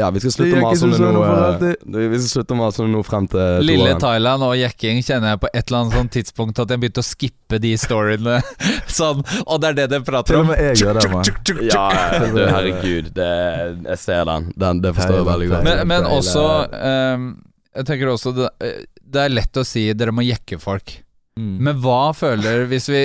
Ja, 0.00 0.10
vi 0.14 0.22
skal 0.24 0.34
slutte 0.34 0.58
å 0.58 0.64
mase 0.64 0.88
om 0.88 0.94
det 0.96 1.12
nå. 1.14 1.24
eh. 1.30 2.08
Vi 2.10 2.20
skal 2.22 2.30
slutte 2.34 2.56
å 2.56 2.60
mase 2.60 2.82
om 2.82 2.88
det 2.90 2.96
nå 2.96 3.02
frem 3.06 3.28
til 3.30 3.66
Lille. 3.68 3.94
Thailand 4.00 4.44
og 4.46 4.56
jekking 4.58 5.02
kjenner 5.06 5.34
jeg 5.34 5.42
på 5.44 5.50
et 5.52 5.62
eller 5.70 5.84
annet 5.84 5.98
sånn 5.98 6.10
tidspunkt 6.16 6.62
at 6.62 6.72
jeg 6.74 6.82
begynte 6.82 7.04
å 7.04 7.06
skippe 7.06 7.60
de 7.62 7.72
storyene. 7.80 8.38
sånn, 8.90 9.22
og 9.46 9.60
det 9.62 9.72
er 9.72 9.78
det 9.82 9.86
dere 9.94 10.06
prater 10.06 10.40
om. 10.40 10.40
Til 10.40 10.42
og 10.42 10.50
med 10.50 10.64
jeg 10.70 10.80
gjør 10.82 10.98
det, 11.00 11.06
mann. 11.12 11.30
Ja, 11.70 11.86
ja, 11.94 12.30
du, 12.30 12.40
herregud. 12.46 13.10
Det, 13.16 13.30
jeg 13.90 13.98
ser 14.02 14.24
den. 14.28 14.50
Den 14.70 14.80
det 14.86 14.94
forstår 14.96 15.20
jeg 15.20 15.28
veldig 15.28 15.50
godt. 15.52 15.68
Men, 15.68 15.84
men 15.90 16.08
også 16.08 16.46
um, 16.70 17.28
Jeg 17.76 17.86
tenker 17.90 18.10
også 18.14 18.32
det, 18.36 18.50
eh, 18.64 18.82
det 19.10 19.22
er 19.26 19.32
lett 19.34 19.60
å 19.60 19.66
si 19.66 19.84
dere 19.94 20.14
må 20.14 20.24
jekke 20.26 20.58
folk. 20.62 20.96
Mm. 21.38 21.54
Men 21.62 21.78
hva 21.80 22.10
føler 22.12 22.64
Hvis 22.68 22.88
vi 22.90 23.00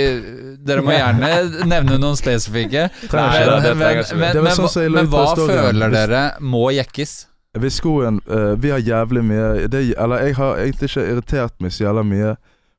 Dere 0.66 0.82
må 0.84 0.96
gjerne 0.96 1.30
nevne 1.74 2.00
noen 2.02 2.18
spesifikke. 2.20 2.88
Men, 3.14 3.78
men, 3.78 4.02
men, 4.18 4.52
sånn 4.58 4.82
jeg 4.82 4.92
men 4.96 5.08
hva 5.14 5.28
føler 5.38 5.94
dere 5.94 6.24
må 6.42 6.68
jekkes? 6.74 7.16
Hvis 7.62 7.80
skoen 7.80 8.20
uh, 8.28 8.54
Vi 8.60 8.74
har 8.74 8.84
jævlig 8.84 9.24
mye 9.30 9.70
det, 9.72 9.86
Eller 9.94 10.28
jeg 10.28 10.38
har 10.42 10.62
egentlig 10.66 10.92
ikke 10.92 11.08
irritert 11.14 11.56
meg 11.64 11.76
så 11.76 11.86
jævla 11.88 12.04
mye 12.08 12.36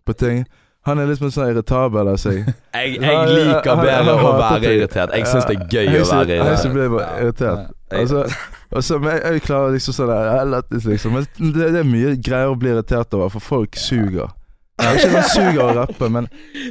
på 0.07 0.15
ting. 0.19 0.45
Han 0.87 1.01
er 1.03 1.09
litt 1.11 1.19
sånn 1.19 1.49
irritabel 1.51 2.13
av 2.13 2.19
seg. 2.23 2.45
Jeg, 2.77 2.99
jeg 3.03 3.31
liker 3.33 3.81
bedre 3.81 4.13
å 4.23 4.35
være 4.39 4.75
irritert. 4.77 5.15
Jeg 5.17 5.27
syns 5.27 5.49
det 5.49 5.57
er 5.57 5.65
gøy 5.73 5.97
å 5.99 6.05
være 6.13 6.37
Jeg 6.37 6.45
irritert. 6.45 6.77
blir 6.77 6.93
irritert. 7.25 7.73
Jeg- 7.91 8.37
Altså, 8.73 8.95
så, 8.95 8.99
men 8.99 9.13
jeg, 9.15 9.23
jeg 9.37 9.43
klarer 9.47 9.73
liksom 9.77 9.95
sånn 9.97 10.11
der 10.11 10.25
jeg 10.27 10.41
er 10.41 10.91
liksom. 10.91 11.13
Men 11.13 11.27
det, 11.55 11.69
det 11.75 11.81
er 11.85 11.89
mye 11.89 12.17
greier 12.19 12.51
å 12.53 12.59
bli 12.59 12.73
irritert 12.75 13.15
over, 13.15 13.29
for 13.37 13.41
folk 13.41 13.79
suger. 13.79 14.33
Ja, 14.77 14.91
ikke 14.93 15.09
sånn 15.09 15.31
suger 15.33 15.63
å 15.65 15.75
rappe, 15.79 16.09
men 16.13 16.27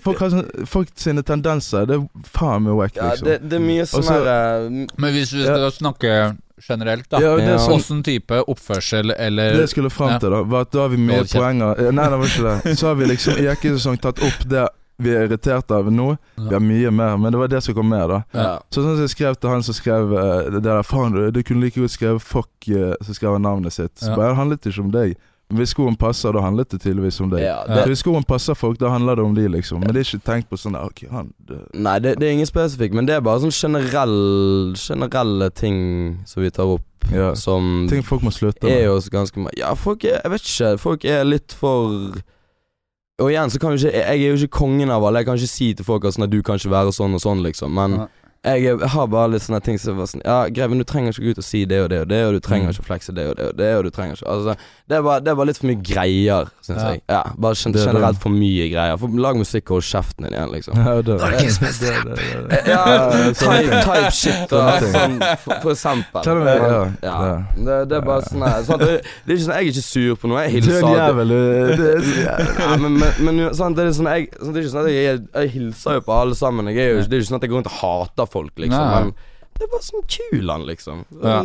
folk, 0.05 0.19
har 0.21 0.29
sånn, 0.29 0.49
folk 0.69 0.91
sine 1.01 1.23
tendenser 1.25 1.87
Det 1.89 1.95
er 1.97 2.03
faen 2.35 2.61
meg 2.67 2.75
wack, 2.77 2.99
Ja, 2.99 3.07
liksom. 3.15 3.25
det, 3.25 3.37
det 3.49 3.57
er 3.57 3.63
mye 3.65 3.85
sånn 3.89 4.03
Og 4.03 4.05
så- 4.05 4.17
her 4.19 4.27
eh, 4.29 4.67
Men 5.01 5.15
hvis 5.15 5.31
vi 5.33 5.41
skal 5.41 5.71
snakke 5.73 6.11
generelt, 6.67 7.07
da. 7.09 7.17
Ja, 7.23 7.31
det 7.39 7.47
er 7.47 7.55
Ja. 7.55 7.63
sånn 7.65 7.79
Åssen 7.79 8.03
type 8.05 8.43
oppførsel 8.45 9.09
eller 9.17 9.57
Det 9.57 9.63
jeg 9.65 9.69
skulle 9.73 9.89
fram 9.89 10.19
til, 10.21 10.29
da, 10.29 10.43
var 10.43 10.67
at 10.67 10.71
da 10.71 10.83
har 10.85 10.93
vi 10.93 11.01
mye 11.01 11.25
poenger 11.33 11.81
Nei, 11.97 12.05
det 12.13 12.19
var 12.21 12.29
ikke 12.29 12.45
det. 12.63 12.77
Så 12.77 12.87
har 12.91 12.95
vi 13.01 13.09
liksom 13.09 13.41
i 13.41 13.47
jekkesesong 13.49 13.97
tatt 14.05 14.21
opp 14.21 14.45
det 14.53 14.67
vi 14.97 15.11
er 15.11 15.25
irritert 15.27 15.71
av 15.75 15.91
nå. 15.91 16.17
Vi 16.37 16.53
har 16.53 16.63
mye 16.63 16.91
mer, 16.91 17.17
men 17.17 17.31
det 17.31 17.39
var 17.39 17.47
det 17.51 17.61
som 17.63 17.75
kom 17.75 17.89
med, 17.89 18.07
da. 18.09 18.21
ja. 18.33 18.59
Så 18.71 18.81
sånn 18.83 18.95
som 18.95 19.01
jeg 19.05 19.13
skrev 19.15 19.35
til 19.35 19.49
han 19.49 19.63
som 19.63 19.73
skrev 19.75 20.13
eh, 20.15 20.49
det 20.55 20.63
der 20.63 20.83
Faen, 20.87 21.11
du, 21.15 21.31
du 21.31 21.41
kunne 21.43 21.61
like 21.65 21.79
godt 21.79 21.91
skrevet 21.91 22.21
'fuck', 22.23 22.69
eh, 22.71 22.93
så 23.03 23.13
skrev 23.13 23.33
han 23.33 23.41
navnet 23.41 23.73
sitt. 23.73 23.95
Så 23.99 24.09
Ja. 24.11 24.15
bare, 24.15 24.29
det 24.29 24.37
handlet 24.37 24.65
ikke 24.65 24.81
om 24.83 24.91
deg. 24.91 25.15
Hvis 25.53 25.75
skoen 25.75 25.95
passer, 25.95 26.31
da 26.33 26.41
handlet 26.41 26.69
det 26.71 26.79
tydeligvis 26.81 27.19
om 27.21 27.29
deg. 27.29 27.43
Ja, 27.43 27.59
det, 27.67 27.83
Hvis 27.85 27.99
skoen 28.01 28.23
passer 28.25 28.55
folk, 28.55 28.79
da 28.79 28.89
handler 28.89 29.15
det 29.15 29.23
om 29.23 29.35
de, 29.35 29.43
liksom. 29.47 29.79
Men 29.79 29.93
det 29.93 30.01
er 30.01 30.17
ikke 30.17 30.25
tenkt 30.25 30.49
på 30.49 30.57
sånn 30.57 30.73
der, 30.73 30.81
Ok, 30.87 31.03
han 31.11 31.33
det, 31.47 31.59
Nei, 31.75 31.99
det, 31.99 32.15
det 32.19 32.27
er 32.27 32.31
ingen 32.33 32.47
spesifikk, 32.49 32.93
men 32.97 33.05
det 33.05 33.13
er 33.13 33.21
bare 33.21 33.39
sånn 33.43 33.53
generell, 33.53 34.73
generelle 34.75 35.49
ting 35.53 36.17
som 36.25 36.41
vi 36.41 36.49
tar 36.49 36.65
opp, 36.65 36.81
Ja. 37.13 37.35
som 37.35 37.85
Ting 37.87 38.01
folk 38.01 38.23
må 38.23 38.31
slutte 38.33 38.65
er 38.65 38.85
jo 38.87 38.97
ganske 39.13 39.45
Ja, 39.55 39.75
folk 39.75 40.03
er 40.03 40.21
Jeg 40.23 40.31
vet 40.31 40.41
ikke. 40.41 40.79
Folk 40.79 41.05
er 41.05 41.23
litt 41.23 41.53
for 41.53 42.13
Og 43.21 43.29
igjen 43.31 43.49
så 43.49 43.59
kan 43.61 43.71
jo 43.71 43.77
ikke 43.79 43.93
Jeg 43.95 44.19
er 44.25 44.27
jo 44.35 44.35
ikke 44.43 44.57
kongen 44.59 44.89
av 44.91 45.03
alle. 45.07 45.19
Jeg 45.21 45.25
kan 45.29 45.37
ikke 45.39 45.47
si 45.47 45.73
til 45.73 45.85
folk 45.87 46.03
at 46.05 46.13
sånn 46.17 46.25
at 46.27 46.31
du 46.33 46.41
kan 46.43 46.59
ikke 46.59 46.71
være 46.73 46.91
sånn 46.91 47.13
og 47.15 47.21
sånn, 47.23 47.41
liksom. 47.45 47.71
Men 47.73 47.91
Ja. 47.99 48.07
jeg, 48.43 48.65
er- 48.65 48.79
jeg 48.79 48.89
har 48.89 49.07
bare 49.07 49.29
litt 49.31 49.41
sånne 49.41 49.63
ting 49.63 49.77
som 49.79 49.95
var 49.97 50.05
sånn 50.05 50.21
Ja, 50.25 50.49
Greven, 50.49 50.77
du 50.77 50.83
trenger 50.83 51.13
ikke 51.13 51.23
gå 51.23 51.29
ut 51.31 51.37
og 51.37 51.43
si 51.43 51.63
det 51.65 51.79
og 51.81 51.89
det 51.89 52.01
og 52.01 52.07
det, 52.09 52.25
og 52.25 52.33
du 52.33 52.39
trenger 52.41 52.67
Mm. 52.67 52.73
ikke 52.75 52.85
flekse 52.85 53.15
det 53.15 53.27
og 53.29 53.35
det 53.37 53.45
og 53.47 53.55
det, 53.57 53.75
og 53.77 53.83
du 53.85 53.89
trenger 53.89 54.15
ikke 54.19 54.27
Altså, 54.27 54.55
det 54.87 54.99
bare, 55.03 55.19
det 55.25 55.33
var 55.37 55.47
litt 55.49 55.57
for 55.57 55.65
mye 55.65 55.81
greier, 55.81 56.49
syns 56.61 56.77
Ja. 56.83 56.89
jeg. 56.93 57.01
Ja, 57.09 57.21
bare 57.41 57.55
gen 57.57 57.71
Det 57.73 57.81
er 57.81 57.85
det. 57.85 57.93
generelt 57.95 58.19
for 58.21 58.29
mye 58.29 58.67
greier. 58.69 58.97
For 59.01 59.07
Lag 59.17 59.35
musikk 59.39 59.71
og 59.71 59.79
hold 59.79 59.87
kjeften 59.87 60.27
din 60.27 60.35
igjen, 60.35 60.51
liksom. 60.53 60.77
Norges 61.23 61.57
beste 61.59 61.93
det. 62.05 62.59
Ja, 62.69 62.83
type, 63.39 63.79
type 63.81 64.11
shit 64.13 64.53
og 64.53 64.85
sånn, 64.93 65.17
for, 65.41 65.57
for 65.63 65.71
eksempel. 65.73 66.29
Med, 66.45 66.61
ja, 66.61 66.85
ja. 67.01 67.15
ja. 67.25 67.35
Det, 67.57 67.79
det 67.89 67.97
er 67.97 68.05
bare 68.05 68.21
sånn 68.29 68.45
sånn 68.69 68.79
det, 68.85 68.91
det 69.25 69.33
er 69.33 69.37
ikke 69.39 69.45
sånn 69.47 69.55
Jeg 69.57 69.65
er 69.65 69.71
ikke 69.73 69.85
sur 69.89 70.15
på 70.21 70.29
noe. 70.29 70.45
Jeg 70.45 70.51
Du 70.51 70.55
er 70.55 70.61
hilser 70.61 70.77
en 70.77 70.85
alltid- 70.85 71.01
er 71.09 72.77
men, 72.85 72.99
men, 72.99 73.13
men 73.25 73.35
det 73.75 73.85
er 73.89 73.91
sånn 73.97 74.09
jeg, 74.13 74.29
sånn, 74.37 74.53
Det 74.53 74.61
er 74.61 74.65
ikke 74.67 74.73
sånn 74.75 74.85
at 74.85 74.91
jeg, 74.93 75.21
jeg 75.33 75.49
hilser 75.57 75.97
jo 75.99 76.01
på 76.05 76.13
alle 76.21 76.35
sammen. 76.37 76.69
Jeg 76.69 76.77
er 76.85 76.91
jo, 76.93 77.05
det 77.09 77.13
er 77.17 77.23
ikke 77.23 77.31
sånn 77.33 77.39
at 77.41 77.47
jeg 77.47 77.53
går 77.55 77.61
rundt 77.63 77.71
og 77.73 77.79
hater 77.81 78.29
folk, 78.37 78.53
liksom. 78.61 78.85
Nei. 78.85 79.01
Men 79.09 79.15
det 79.59 79.67
var 79.71 79.81
sånn 79.85 80.03
kul 80.11 80.49
han, 80.51 80.65
liksom. 80.67 81.05
Ja. 81.23 81.37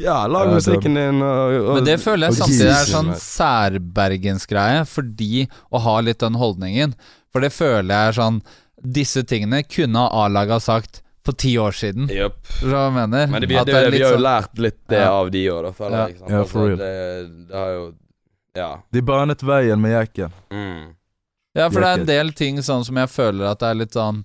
Ja, 0.00 0.16
lag 0.26 0.52
musikken 0.54 0.94
din 0.96 1.20
og, 1.22 1.52
og 1.60 1.74
Men 1.76 1.84
det 1.84 1.98
føler 2.00 2.30
jeg 2.30 2.38
samtidig 2.40 2.70
er 2.72 2.88
sånn 2.90 3.12
særbergensgreie, 3.20 4.84
fordi 4.88 5.46
å 5.70 5.80
ha 5.84 5.96
litt 6.00 6.22
den 6.22 6.38
holdningen. 6.40 6.94
For 7.32 7.44
det 7.44 7.52
føler 7.54 7.92
jeg 7.94 8.12
er 8.12 8.18
sånn 8.20 8.42
Disse 8.82 9.22
tingene 9.22 9.60
kunne 9.62 10.00
A-laget 10.10 10.56
ha 10.56 10.60
sagt 10.64 11.02
for 11.22 11.36
ti 11.38 11.52
år 11.60 11.70
siden. 11.78 12.08
Yep. 12.10 12.38
Hva 12.64 12.80
jeg 12.88 12.94
mener? 12.96 13.28
Men 13.30 13.44
det, 13.44 13.50
det, 13.52 13.74
er 13.78 13.90
vi 13.94 14.00
har 14.02 14.08
jo 14.10 14.16
sånn- 14.16 14.24
lært 14.24 14.58
litt 14.58 14.78
det 14.90 14.98
Ja. 15.04 15.12
av 15.20 15.30
de 15.30 15.42
òg, 15.52 15.62
da, 15.62 15.86
Ja. 15.92 16.06
Liksom. 16.08 16.30
Ja, 16.32 16.40
for 16.50 16.58
Altså, 16.58 16.66
real. 16.66 16.78
Det, 16.78 17.46
det 17.48 17.56
har 17.60 17.70
jo 17.76 17.84
Ja. 18.56 18.70
De 18.92 19.00
banet 19.02 19.40
veien 19.42 19.80
med 19.80 19.92
jekken. 19.92 20.32
Mm. 20.50 20.94
Ja, 21.54 21.68
for 21.70 21.80
det 21.80 21.88
er 21.92 22.00
en 22.00 22.06
del 22.06 22.32
ting 22.32 22.56
sånn 22.58 22.84
som 22.84 22.96
jeg 22.96 23.08
føler 23.08 23.52
at 23.52 23.60
det 23.60 23.68
er 23.70 23.74
litt 23.74 23.92
sånn 23.92 24.24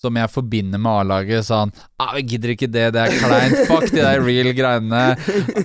Som 0.00 0.16
jeg 0.16 0.30
forbinder 0.32 0.80
med 0.80 0.90
A-laget. 1.02 1.44
Sånn 1.44 1.72
ah, 2.00 2.14
'Jeg 2.16 2.26
gidder 2.30 2.52
ikke 2.54 2.68
det, 2.72 2.86
det 2.96 3.02
er 3.02 3.16
kleint. 3.20 3.58
Fuck 3.68 3.90
de 3.92 4.00
der 4.00 4.22
real 4.24 4.48
greiene. 4.56 5.02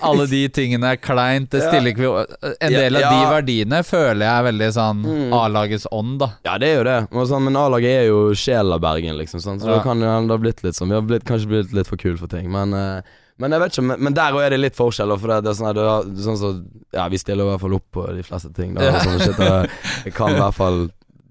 Alle 0.04 0.26
de 0.28 0.42
tingene 0.52 0.92
er 0.92 1.00
kleint. 1.00 1.50
Det 1.54 1.62
stiller 1.64 1.94
ikke 1.94 2.04
vi 2.04 2.54
En 2.60 2.76
del 2.76 3.00
av 3.00 3.08
de 3.16 3.30
verdiene 3.32 3.80
føler 3.88 4.26
jeg 4.26 4.34
er 4.36 4.48
veldig 4.52 4.72
sånn 4.76 5.04
Mm. 5.06 5.34
A-lagets 5.36 5.86
ånd, 5.92 6.20
da. 6.20 6.28
Ja, 6.46 6.58
det 6.58 6.68
er 6.68 6.78
jo 6.80 6.84
det. 6.88 6.98
Sånn, 7.30 7.44
men 7.48 7.56
A-laget 7.60 8.02
er 8.02 8.08
jo 8.10 8.20
sjelen 8.36 8.74
av 8.76 8.82
Bergen, 8.84 9.18
liksom. 9.18 9.40
Sånn, 9.40 9.60
Så 9.62 9.68
Ja. 9.70 9.78
da 9.78 9.84
kan 9.84 10.00
det 10.00 10.08
ha 10.08 10.38
blitt 10.38 10.64
litt 10.64 10.76
sånn 10.76 10.90
Vi 10.90 10.96
har 10.96 11.02
blitt, 11.02 11.24
kanskje 11.24 11.48
blitt 11.48 11.74
litt 11.74 11.88
for 11.88 11.98
kule 11.98 12.18
for 12.18 12.28
ting, 12.28 12.52
men 12.52 12.74
eh, 12.74 13.02
men 13.38 13.52
jeg 13.52 13.60
vet 13.60 13.72
ikke, 13.74 13.84
men, 13.84 14.00
men 14.00 14.14
der 14.16 14.32
òg 14.32 14.46
er 14.46 14.50
det 14.56 14.60
litt 14.62 14.78
forskjell. 14.78 15.12
For 15.20 15.28
det, 15.28 15.42
det 15.44 15.52
er 15.52 15.58
sånn, 15.60 15.70
at 15.74 16.08
du 16.08 16.22
sånn 16.24 16.38
så, 16.40 16.52
Ja, 16.96 17.10
vi 17.12 17.18
stiller 17.20 17.44
i 17.44 17.50
hvert 17.52 17.64
fall 17.66 17.74
opp 17.76 17.88
på 17.92 18.06
de 18.16 18.24
fleste 18.24 18.54
ting. 18.56 18.76
Da, 18.78 18.94
sånn 19.04 19.20
shit, 19.20 19.36
det, 19.36 20.14
kan 20.16 20.32
i 20.32 20.40
hvert 20.40 20.56
fall 20.56 20.86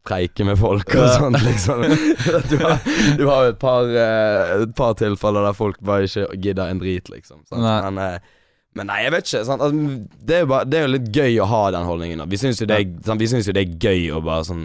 preike 0.05 0.45
med 0.47 0.59
folk 0.61 0.95
og 0.99 1.09
sånt, 1.17 1.41
liksom. 1.45 1.85
Du 2.51 2.57
har, 2.61 2.79
du 3.19 3.27
har 3.29 3.51
et 3.51 3.59
par, 3.61 3.89
eh, 3.89 4.55
et 4.63 4.75
par 4.77 4.97
tilfeller 5.01 5.47
der 5.49 5.57
folk 5.57 5.81
bare 5.85 6.09
ikke 6.09 6.29
gidder 6.37 6.71
en 6.71 6.83
drit, 6.83 7.09
liksom. 7.13 7.43
Sant? 7.49 7.63
Nei. 7.63 7.79
Men, 7.89 8.03
eh, 8.05 8.33
men 8.75 8.91
nei, 8.91 9.01
jeg 9.05 9.15
vet 9.15 9.29
ikke. 9.29 9.43
Sant? 9.49 9.63
Altså, 9.65 9.99
det, 10.19 10.41
er 10.41 10.49
bare, 10.51 10.69
det 10.69 10.81
er 10.81 10.89
jo 10.89 10.95
litt 10.97 11.11
gøy 11.15 11.37
å 11.41 11.51
ha 11.51 11.63
den 11.77 11.87
holdningen. 11.89 12.25
Vi 12.31 12.41
syns 12.41 12.63
jo, 12.63 12.69
det 12.71 12.81
sant? 13.07 13.23
vi 13.23 13.31
syns 13.31 13.49
jo 13.49 13.55
det 13.57 13.65
er 13.65 13.77
gøy 13.79 14.09
å 14.17 14.23
bare 14.25 14.47
sånn 14.49 14.65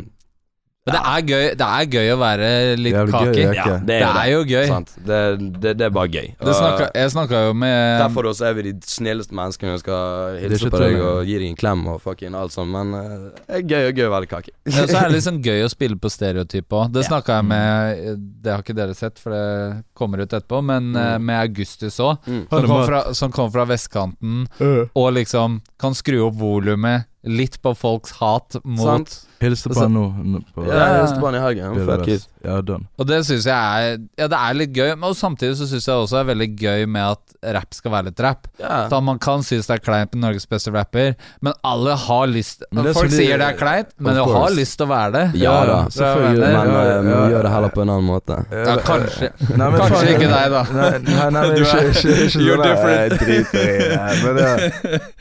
Men 0.90 0.96
det 0.98 1.02
er 1.14 1.22
gøy, 1.30 1.46
det 1.60 1.68
er 1.70 1.86
gøy 1.94 2.10
å 2.14 2.18
være 2.20 2.50
litt 2.80 2.96
Jævlig 2.98 3.14
gøy, 3.14 3.30
kaki. 3.30 3.40
ja. 3.40 3.54
Ja, 3.54 3.64
ikke. 3.64 3.78
det 3.80 3.88
Det 3.88 3.98
er, 4.10 4.18
er 4.24 4.32
jo 4.34 4.42
gøy. 4.50 4.66
Sant? 4.68 4.94
Det, 5.10 5.20
det, 5.62 5.74
det 5.80 5.86
er 5.86 5.94
bare 5.96 6.10
gøy. 6.16 6.28
Det 6.40 6.56
snakka, 6.58 6.88
jeg 7.00 7.12
snakka 7.14 7.42
jo 7.48 7.54
med 7.62 8.00
Derfor 8.02 8.30
også 8.32 8.48
er 8.50 8.54
vi 8.58 8.66
de 8.72 8.74
snilleste 8.90 9.36
menneskene 9.38 9.76
som 9.76 9.82
skal 9.84 10.02
Det 10.34 10.44
er 10.44 10.48
hilse 10.50 10.66
ikke 10.68 10.74
på 10.76 10.82
deg 10.84 10.96
tull, 10.98 11.06
og 11.14 11.30
gi 11.30 11.38
deg 11.44 11.48
en 11.54 11.60
klem 11.62 11.86
og 11.94 12.02
fucking 12.04 12.36
alt 12.40 12.56
sånt, 12.56 12.72
men 12.74 12.94
eh, 12.98 13.14
det 13.48 13.60
er 13.60 13.66
gøy 13.70 13.88
og 13.92 14.02
gøy 14.02 14.08
å 14.10 14.14
være 14.18 14.32
kake. 14.34 14.52
Ja, 14.70 14.86
så 14.90 14.98
er 14.98 15.08
det 15.10 15.16
liksom 15.20 15.40
gøy 15.46 15.64
å 15.66 15.70
spille 15.72 16.00
på 16.02 16.10
stereotyp 16.12 16.76
òg. 16.82 16.92
Det 16.98 17.06
snakka 17.08 17.40
jeg 17.40 17.50
med 17.54 18.26
Det 18.44 18.52
har 18.56 18.64
ikke 18.66 18.76
dere 18.78 18.96
sett, 18.98 19.20
for 19.22 19.32
det 19.36 19.84
kommer 19.94 20.24
ut 20.26 20.30
etterpå, 20.34 20.64
men 20.66 20.92
eh, 20.96 21.16
Mm. 21.20 21.24
med 21.26 21.40
Augustus 21.50 21.98
òg. 22.00 22.18
Mm. 22.28 22.42
Som, 22.50 22.66
kom 22.70 22.84
fra- 22.88 23.14
som 23.14 23.32
kom 23.32 23.52
fra 23.52 23.66
vestkanten, 23.66 24.48
og 24.96 25.14
liksom 25.16 25.60
kan 25.80 25.94
skru 25.98 26.20
opp 26.28 26.36
volumet 26.40 27.06
litt 27.24 27.58
på 27.62 27.74
folks 27.76 28.12
hat 28.22 28.56
mot 28.64 28.86
Sant? 28.86 29.16
Hilste 29.40 29.70
på 29.70 29.76
Altså- 29.76 29.88
han 29.88 29.94
nå. 30.34 30.42
på, 30.56 30.66
Ja, 30.68 30.74
jeg 30.80 31.00
hilste 31.02 31.20
på 31.20 31.26
han 31.32 31.36
i 31.36 31.40
helgen. 31.40 31.86
Fett. 31.88 32.28
Ja, 32.46 32.62
done. 32.62 32.86
Og 33.00 33.06
det 33.08 33.18
syns 33.28 33.46
jeg 33.46 33.56
er 33.56 33.98
Ja, 34.18 34.28
det 34.28 34.38
er 34.40 34.54
litt 34.54 34.74
gøy, 34.74 34.96
men 34.98 35.14
samtidig 35.14 35.56
så 35.60 35.68
syns 35.68 35.86
jeg 35.88 35.96
også 35.96 36.16
det 36.16 36.22
er 36.24 36.30
veldig 36.36 36.50
gøy 36.60 36.86
med 36.88 37.02
at 37.12 37.54
rapp 37.56 37.74
skal 37.74 37.92
være 37.92 38.06
litt 38.10 38.20
rapp. 38.20 38.48
Ja. 38.60 38.88
Så 38.90 39.02
man 39.04 39.20
kan 39.20 39.40
synes 39.44 39.68
det 39.68 39.76
er 39.80 39.84
kleint 39.84 40.14
med 40.14 40.22
Norges 40.24 40.46
beste 40.48 40.72
rapper, 40.74 41.16
men 41.42 41.54
alle 41.64 41.96
har 41.96 42.28
lyst 42.28 42.64
Men 42.72 42.84
det 42.86 42.94
Folk 42.96 43.10
de- 43.10 43.16
sier 43.18 43.38
det 43.38 43.48
er 43.48 43.58
kleint, 43.60 43.88
men 44.00 44.16
du 44.16 44.24
har 44.24 44.50
lyst 44.52 44.78
til 44.78 44.88
å 44.88 44.90
være 44.90 45.12
det. 45.14 45.40
Ja 45.42 45.66
da, 45.66 45.86
selvfølgelig. 45.90 46.40
Men 46.40 46.54
Ja, 46.54 46.82
eh, 46.82 46.88
ja, 46.90 47.02
ja. 47.10 47.30
gjør 47.30 47.42
det 47.44 47.52
heller 47.52 47.70
på 47.70 47.82
en 47.82 47.90
annen 47.90 48.08
måte. 48.08 48.38
Ja, 48.52 48.78
kanskje. 48.78 49.30
Nei, 49.58 49.70
men 49.70 49.80
Kanskje 49.80 49.96
faen- 49.96 50.14
ikke 50.16 50.30
deg, 50.30 50.52
da. 50.52 50.64
Nei, 50.74 50.90
nei, 51.00 51.30
nei 51.30 51.48
men 51.48 51.56
Du 51.60 51.64
ikke, 51.64 51.80
ikke, 51.90 52.16
ikke 52.28 52.40
You're 52.46 52.56
sånn 52.56 52.64
der, 52.64 52.76
different. 52.76 53.00
jeg 53.00 53.20
driter 53.20 53.60
i 53.60 53.78
det. 53.90 54.24
Men 54.24 54.36
det, 54.36 54.50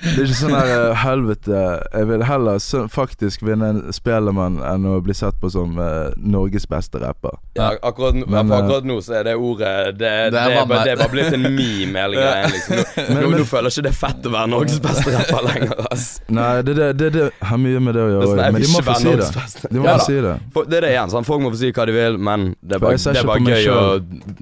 det 0.03 0.19
er 0.19 0.25
ikke 0.27 0.39
sånn 0.43 0.57
her 0.59 0.73
eh, 0.91 0.95
helvete 1.05 1.63
Jeg 1.95 2.07
vil 2.09 2.23
heller 2.25 2.59
faktisk 2.89 3.43
vinne 3.47 3.69
en 3.73 3.93
Spelemann 4.09 4.59
enn 4.65 4.87
å 4.89 4.97
bli 5.05 5.15
sett 5.15 5.37
på 5.41 5.51
som 5.53 5.77
uh, 5.79 6.09
Norges 6.17 6.65
beste 6.69 6.99
rapper. 7.03 7.37
Ja, 7.59 7.71
akkurat, 7.85 8.15
Men, 8.17 8.25
for 8.49 8.55
eh, 8.57 8.63
akkurat 8.63 8.89
nå 8.89 8.97
så 9.05 9.19
er 9.21 9.27
det 9.29 9.35
ordet 9.37 9.73
Det, 9.99 9.99
det, 10.01 10.33
Det 10.33 10.43
er 10.57 10.67
bare, 10.71 10.85
det 10.87 10.93
er 10.95 11.01
bare 11.03 11.13
blitt 11.13 11.37
en 11.37 11.45
meme, 11.45 12.01
hele 12.03 12.17
greia. 12.17 12.49
Liksom. 12.55 12.77
Nå, 12.79 12.85
Men- 12.97 13.23
nå, 13.23 13.29
men- 13.29 13.39
nå 13.43 13.47
føler 13.53 13.75
ikke 13.75 13.85
det 13.89 13.93
er 13.93 13.99
fett 14.01 14.27
å 14.29 14.35
være 14.35 14.51
Norges 14.55 14.81
beste 14.89 15.15
rapper 15.15 15.47
lenger. 15.49 15.85
Ass. 15.93 16.07
Nei, 16.33 16.49
det, 16.67 16.75
det, 16.81 16.89
det, 17.03 17.11
det 17.19 17.29
har 17.53 17.63
mye 17.63 17.81
med 17.85 17.95
det 17.99 18.05
å 18.07 18.11
gjøre. 18.15 18.29
sånn, 18.33 18.45
Men 18.57 18.65
de 18.65 18.73
må 18.73 18.85
få 18.89 18.99
si 19.03 19.15
det. 19.23 19.31
De 19.71 19.79
må 19.83 19.89
Ja 19.91 19.97
si 20.03 20.19
det. 20.29 20.35
For, 20.57 20.69
det 20.69 20.81
er 20.81 20.87
det 20.89 20.93
igjen, 20.97 21.13
sant? 21.15 21.29
folk 21.29 21.45
må 21.45 21.53
få 21.55 21.61
si 21.63 21.73
hva 21.77 21.87
de 21.91 21.97
vil, 21.99 22.19
men 22.31 22.51
det 22.63 22.79
er 22.79 22.85
bare, 22.87 22.99
det 22.99 23.23
er 23.23 23.29
bare 23.29 23.57
gøy 23.57 23.73
å 23.75 23.83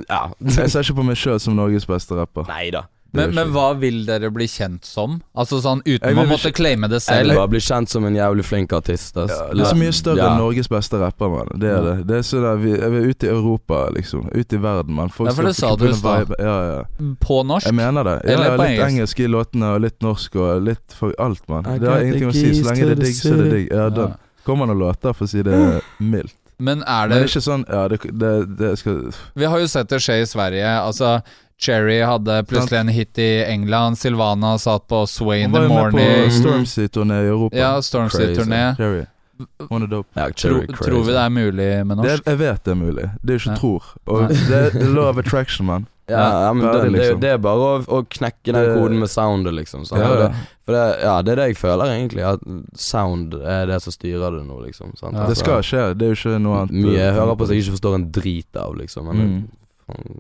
Ja. 0.07 0.23
Jeg 0.61 0.71
ser 0.73 0.87
ikke 0.87 1.01
på 1.03 1.09
meg 1.11 1.19
sjøl 1.21 1.41
som 1.43 1.57
Norges 1.59 1.87
beste 1.89 2.15
rapper. 2.19 2.47
Nei 2.51 2.69
da. 2.75 2.87
Men, 3.17 3.35
men 3.35 3.51
hva 3.55 3.67
vil 3.81 4.03
dere 4.07 4.31
bli 4.35 4.47
kjent 4.51 4.85
som? 4.85 5.19
Altså 5.37 5.59
sånn 5.65 5.81
uten 5.87 6.19
å 6.21 6.25
måtte 6.29 6.53
claime 6.55 6.89
det 6.93 7.01
selv. 7.03 7.17
Jeg 7.25 7.29
vil 7.31 7.41
bare 7.41 7.51
bli 7.55 7.61
kjent 7.65 7.89
som 7.93 8.05
en 8.09 8.15
jævlig 8.19 8.45
flink 8.47 8.73
artist. 8.77 9.17
Altså. 9.17 9.39
Ja, 9.49 9.55
det 9.55 9.65
er 9.67 9.71
så 9.73 9.79
mye 9.81 9.95
større 9.97 10.19
Ja. 10.23 10.29
enn 10.35 10.39
Norges 10.45 10.69
beste 10.69 11.01
rapper, 11.01 11.29
mann. 11.33 11.49
Det 11.61 11.71
er 11.73 11.83
det. 11.89 11.97
Det 12.07 12.17
er 12.21 12.23
sånn 12.29 12.47
der, 12.47 12.57
vi, 12.63 12.73
er 12.77 12.97
ute 13.01 13.11
ut 13.17 13.25
i 13.25 13.33
Europa, 13.33 13.81
liksom. 13.97 14.29
Ute 14.35 14.57
i 14.57 14.63
verden, 14.63 14.95
mann. 14.95 15.09
Folk 15.09 15.31
Ja, 15.31 15.35
for 15.35 15.43
det 15.49 15.57
sa 15.57 15.75
du 15.77 15.87
i 15.89 15.93
stad. 15.95 16.35
Ja, 16.39 16.57
ja. 16.71 16.83
På 17.21 17.43
norsk? 17.47 17.67
Jeg 17.67 17.75
mener 17.75 18.05
det. 18.05 18.17
Ja, 18.25 18.33
Eller 18.37 18.51
ja, 18.51 18.57
på 18.57 18.63
litt 18.63 18.71
engelsk? 18.71 18.91
engelsk 18.93 19.21
i 19.21 19.27
låtene, 19.27 19.75
og 19.75 19.81
litt 19.81 20.01
norsk, 20.03 20.37
og 20.37 20.63
litt 20.63 20.93
for 20.93 21.15
alt, 21.19 21.43
mann. 21.49 21.65
Det 21.65 21.89
har 21.89 22.01
ingenting 22.05 22.29
å 22.29 22.33
si. 22.37 22.53
Så 22.61 22.69
lenge 22.71 22.87
det 22.91 22.99
er 22.99 23.05
digg, 23.05 23.15
så 23.17 23.33
er 23.33 23.43
det 23.43 23.51
digg. 23.53 23.69
Ja, 23.73 23.89
Ja. 23.89 24.13
kommer 24.45 24.67
noen 24.67 24.79
låter, 24.79 25.13
for 25.15 25.25
å 25.27 25.29
si 25.29 25.43
det 25.43 25.83
mildt. 25.99 26.35
Men 26.59 26.83
er 26.89 27.09
det, 27.09 27.11
Men 27.11 27.11
det 27.11 27.17
det 27.17 27.21
er 27.21 27.29
ikke 27.29 27.45
sånn 27.45 27.65
Ja, 27.69 27.89
det, 27.89 27.99
det, 28.19 28.57
det 28.57 28.79
skal 28.79 29.13
Vi 29.37 29.45
har 29.45 29.59
jo 29.61 29.67
sett 29.69 29.89
det 29.93 29.99
skje 30.01 30.23
i 30.23 30.25
Sverige. 30.25 30.65
Altså 30.65 31.23
Cherry 31.59 32.01
hadde 32.05 32.43
plutselig 32.45 32.79
en 32.81 32.89
hit 32.93 33.19
i 33.19 33.45
England. 33.49 33.97
Silvana 33.99 34.59
satt 34.61 34.87
på 34.89 35.07
Sway 35.09 35.41
in 35.47 35.51
Hun 35.51 35.63
the 35.63 35.69
var 35.69 35.91
med 35.91 35.93
Morning. 35.93 36.25
på 36.31 36.35
Stormzy-turné 36.37 37.21
i 37.25 37.29
Europa. 37.31 37.57
Ja, 37.57 37.71
Stormzy-turné. 37.81 38.63
Hun 39.71 39.83
er 39.83 39.87
dope. 39.89 40.09
Ja, 40.17 40.31
Tro, 40.33 40.63
tror 40.81 41.03
vi 41.05 41.13
det 41.13 41.21
er 41.21 41.29
mulig 41.33 41.69
med 41.87 41.97
Det, 41.99 42.05
norsk? 42.05 42.25
jeg 42.27 42.39
vet 42.41 42.63
det 42.65 42.71
er 42.73 42.79
mulig. 42.81 43.11
Det 43.23 43.31
er 43.31 43.39
jo 43.39 43.43
ikke 43.43 43.51
Ja. 43.51 43.57
tror. 43.61 43.83
Og 44.07 44.29
det 44.29 44.61
er 44.75 44.95
law 44.95 45.09
of 45.11 45.19
attraction, 45.19 45.67
man. 45.67 45.87
Ja, 46.09 46.47
ja, 46.47 46.53
men 46.53 46.63
det, 46.63 46.73
det, 46.73 46.83
det, 46.83 46.93
liksom? 47.01 47.21
det 47.21 47.31
er 47.35 47.39
bare 47.43 47.59
å, 47.59 47.79
å 47.97 48.05
knekke 48.07 48.53
den 48.55 48.69
koden 48.79 48.99
med 49.01 49.09
soundet, 49.11 49.53
liksom. 49.57 49.85
sant? 49.85 50.01
Ja, 50.01 50.07
ja. 50.15 50.29
det, 50.29 50.35
for 50.65 50.73
det, 50.77 50.83
ja, 51.03 51.15
det 51.27 51.33
er 51.33 51.37
det 51.41 51.47
jeg 51.49 51.57
føler, 51.59 51.91
egentlig. 51.97 52.23
At 52.23 52.45
sound 52.79 53.35
er 53.43 53.67
det 53.67 53.81
som 53.83 53.91
styrer 53.93 54.37
det 54.39 54.45
nå, 54.47 54.61
liksom. 54.69 54.93
Sant? 54.95 55.17
Ja. 55.19 55.25
Det 55.27 55.35
skal 55.37 55.65
skje. 55.67 55.81
Det 55.99 56.07
er 56.07 56.13
jo 56.15 56.19
ikke 56.21 56.39
noe 56.45 56.61
annet. 56.61 56.77
Mye 56.79 56.95
jeg 57.01 57.13
hører 57.17 57.35
på 57.41 57.49
som 57.49 57.57
jeg 57.57 57.65
ikke 57.65 57.75
forstår 57.75 57.95
en 57.99 58.07
drit 58.15 58.57
av, 58.63 58.77
liksom. 58.79 59.09
Men, 59.11 59.17
Mm. 59.27 59.43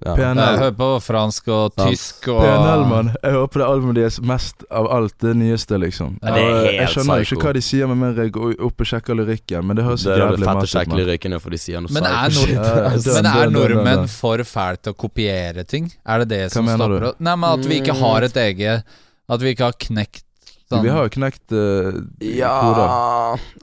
Ja. 0.06 0.12
Jeg 0.16 0.58
hører 0.60 0.74
på 0.78 0.88
fransk 1.02 1.48
og 1.50 1.72
Sans. 1.74 1.90
tysk 1.90 2.28
og 2.30 2.38
PNL, 2.44 2.82
mann. 2.86 3.08
Jeg 3.22 3.32
hører 3.34 3.48
på 3.50 3.58
det 3.58 3.66
albumet 3.66 3.96
deres 3.98 4.18
mest 4.22 4.62
av 4.70 4.86
alt, 4.94 5.14
det 5.24 5.32
nyeste, 5.36 5.78
liksom. 5.82 6.12
Ja, 6.22 6.34
det 6.36 6.42
er 6.44 6.52
helt 6.54 6.76
jeg 6.76 6.92
skjønner 6.94 7.22
psycho. 7.24 7.36
ikke 7.40 7.48
hva 7.48 7.54
de 7.56 7.62
sier, 7.66 7.90
med 7.90 7.98
mer 8.02 8.20
jeg 8.22 8.32
går 8.36 8.54
opp 8.68 8.84
og 8.84 8.90
sjekker 8.92 9.18
lyrikken, 9.18 9.66
men 9.66 9.76
det 9.80 9.86
høres 9.88 10.04
Det 10.06 10.18
jævlig 10.20 10.46
fette 10.46 10.84
ut, 10.86 10.94
lyrikken, 11.00 11.38
for 11.42 11.50
de 11.56 11.58
sier 11.58 11.82
noe 11.82 11.90
Men 11.96 12.06
er, 12.06 12.36
nord 12.36 12.52
men 13.16 13.26
er 13.32 13.50
nordmenn 13.56 14.06
for 14.12 14.44
fæle 14.46 14.78
til 14.82 14.94
å 14.94 14.96
kopiere 15.02 15.64
ting? 15.66 15.90
Er 16.06 16.22
det 16.22 16.28
det 16.30 16.52
som 16.54 16.68
stopper 16.70 17.10
oss? 17.10 17.18
Nei, 17.18 17.34
men 17.34 17.50
at 17.58 17.66
vi 17.66 17.80
ikke 17.80 17.96
Mm. 17.96 18.00
har 18.02 18.22
et 18.22 18.36
eget 18.36 18.84
At 19.28 19.40
vi 19.42 19.54
ikke 19.54 19.64
har 19.64 19.72
knekt 19.72 20.22
sånn 20.70 20.82
Vi 20.82 20.90
har 20.90 21.02
jo 21.06 21.10
knekt 21.14 21.52
uh, 21.52 21.98
Ja, 22.20 22.54
koder. 22.62 22.86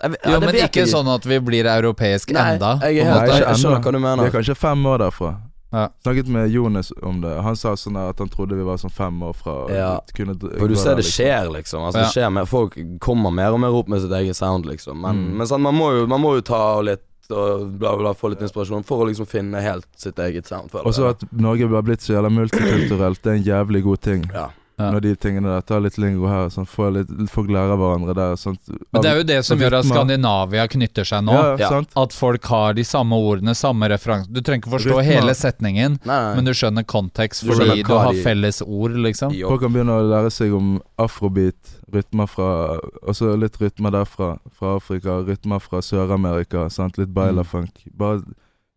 ja 0.04 0.34
Jo, 0.34 0.40
men 0.40 0.56
ikke 0.56 0.84
jeg 0.84 0.92
sånn 0.92 1.08
at 1.14 1.24
vi 1.26 1.40
blir 1.40 1.66
europeisk 1.66 2.32
Nei, 2.36 2.56
enda. 2.56 2.80
jeg, 2.82 3.00
er 3.04 3.26
jeg, 3.28 3.42
ikke 3.44 3.56
skjønner 3.60 3.82
hva 3.84 3.92
du 3.92 4.00
mener. 4.00 4.24
Vi 4.24 4.32
er 4.32 4.36
kanskje 4.38 4.56
fem 4.58 4.86
år 4.86 4.98
derfra. 5.06 5.34
Ja. 5.74 5.88
Snakket 6.04 6.28
med 6.30 6.52
Jonas 6.54 6.92
om 7.02 7.22
det. 7.22 7.32
Han 7.42 7.56
sa 7.58 7.74
sånn 7.74 7.98
at 7.98 8.20
han 8.22 8.30
trodde 8.30 8.56
vi 8.56 8.64
var 8.64 8.78
sånn 8.78 8.92
fem 8.94 9.20
år 9.26 9.34
fra 9.36 9.56
Ja. 9.74 10.00
kunne 10.14 10.36
For 10.40 10.68
du 10.70 10.76
ser 10.76 10.96
det 10.96 11.04
liksom. 11.04 11.26
skjer, 11.26 11.50
liksom. 11.54 11.82
Altså, 11.88 11.98
Ja. 12.00 12.04
det 12.06 12.14
skjer 12.14 12.32
mer, 12.32 12.46
folk 12.46 12.78
kommer 13.00 13.32
mer 13.34 13.52
og 13.54 13.60
mer 13.60 13.74
opp 13.74 13.88
med 13.90 14.02
sitt 14.02 14.12
eget 14.12 14.36
sound, 14.36 14.66
liksom. 14.66 15.02
Men, 15.02 15.16
Mm. 15.16 15.38
men 15.38 15.48
sånn, 15.48 15.62
man, 15.62 15.74
må 15.76 15.92
jo, 16.00 16.06
man 16.08 16.22
må 16.22 16.36
jo 16.36 16.42
ta 16.42 16.80
litt 16.82 17.02
og 17.32 17.80
bla, 17.80 17.96
bla, 17.98 18.14
få 18.14 18.30
litt 18.30 18.42
inspirasjon 18.42 18.84
for 18.86 19.04
å 19.04 19.08
liksom 19.10 19.26
finne 19.26 19.60
helt 19.62 19.86
sitt 19.98 20.16
eget 20.20 20.46
sound. 20.46 20.70
Og 20.76 20.94
så 20.94 21.10
at 21.10 21.24
Norge 21.34 21.68
har 21.68 21.82
blitt 21.82 22.02
så 22.02 22.14
jævla 22.22 22.30
multikulturelt, 22.30 23.22
det 23.24 23.32
er 23.32 23.36
en 23.36 23.44
jævlig 23.68 23.84
god 23.84 24.02
ting. 24.02 24.30
ja. 24.34 24.50
Ja. 24.84 24.90
Når 24.92 25.02
de 25.06 25.12
tingene 25.16 25.48
der 25.54 25.62
tar 25.70 25.80
litt 25.86 25.96
lingo 25.98 26.28
her, 26.28 26.50
sånn, 26.52 26.66
får 26.68 26.90
litt, 26.98 27.12
folk 27.32 27.48
lærer 27.56 27.78
hverandre 27.80 28.14
der. 28.18 28.34
Sånn, 28.36 28.58
Men 28.92 29.02
det 29.06 29.10
er 29.12 29.16
jo 29.22 29.24
det 29.30 29.38
som 29.48 29.58
gjør 29.64 29.78
at. 29.80 29.86
Skandinavia 29.88 30.66
knytter 30.68 31.08
seg 31.08 31.24
nå. 31.24 31.32
Ja, 31.32 31.56
Ja. 31.64 31.82
At 32.04 32.12
folk 32.14 32.44
har 32.52 32.74
de 32.74 32.84
samme 32.84 33.16
ordene, 33.16 33.56
samme 33.56 33.88
referanse. 33.90 34.28
Du 34.34 34.42
trenger 34.42 34.64
ikke 34.66 34.74
forstå 34.76 34.98
Rytmer. 35.00 35.04
hele 35.08 35.34
setningen, 35.40 36.00
Nei, 36.06 36.20
nei. 36.20 36.36
men 36.36 36.44
du 36.46 36.52
skjønner 36.52 36.84
kontekst 36.84 37.44
Du 37.46 37.52
fordi 37.54 37.70
skjønner 37.70 37.88
du 37.88 37.94
har 37.98 38.12
de- 38.14 38.24
felles 38.24 38.62
ord, 38.66 38.92
liksom. 39.08 39.32
Folk 39.48 39.62
kan 39.62 39.72
begynne 39.74 39.96
å 39.96 40.04
lære 40.10 40.32
seg 40.32 40.54
om 40.54 40.82
afrobeat, 41.00 41.78
rytmer 41.94 42.28
fra 42.28 42.80
Altså 43.08 43.38
litt 43.40 43.58
rytmer 43.62 43.92
derfra, 43.92 44.40
fra 44.52 44.76
Afrika, 44.78 45.22
rytmer 45.24 45.62
fra 45.62 45.80
Sør-Amerika, 45.80 46.70
sant? 46.72 46.98
litt 46.98 47.14
bailafunk. 47.14 47.70
Bare 47.96 48.24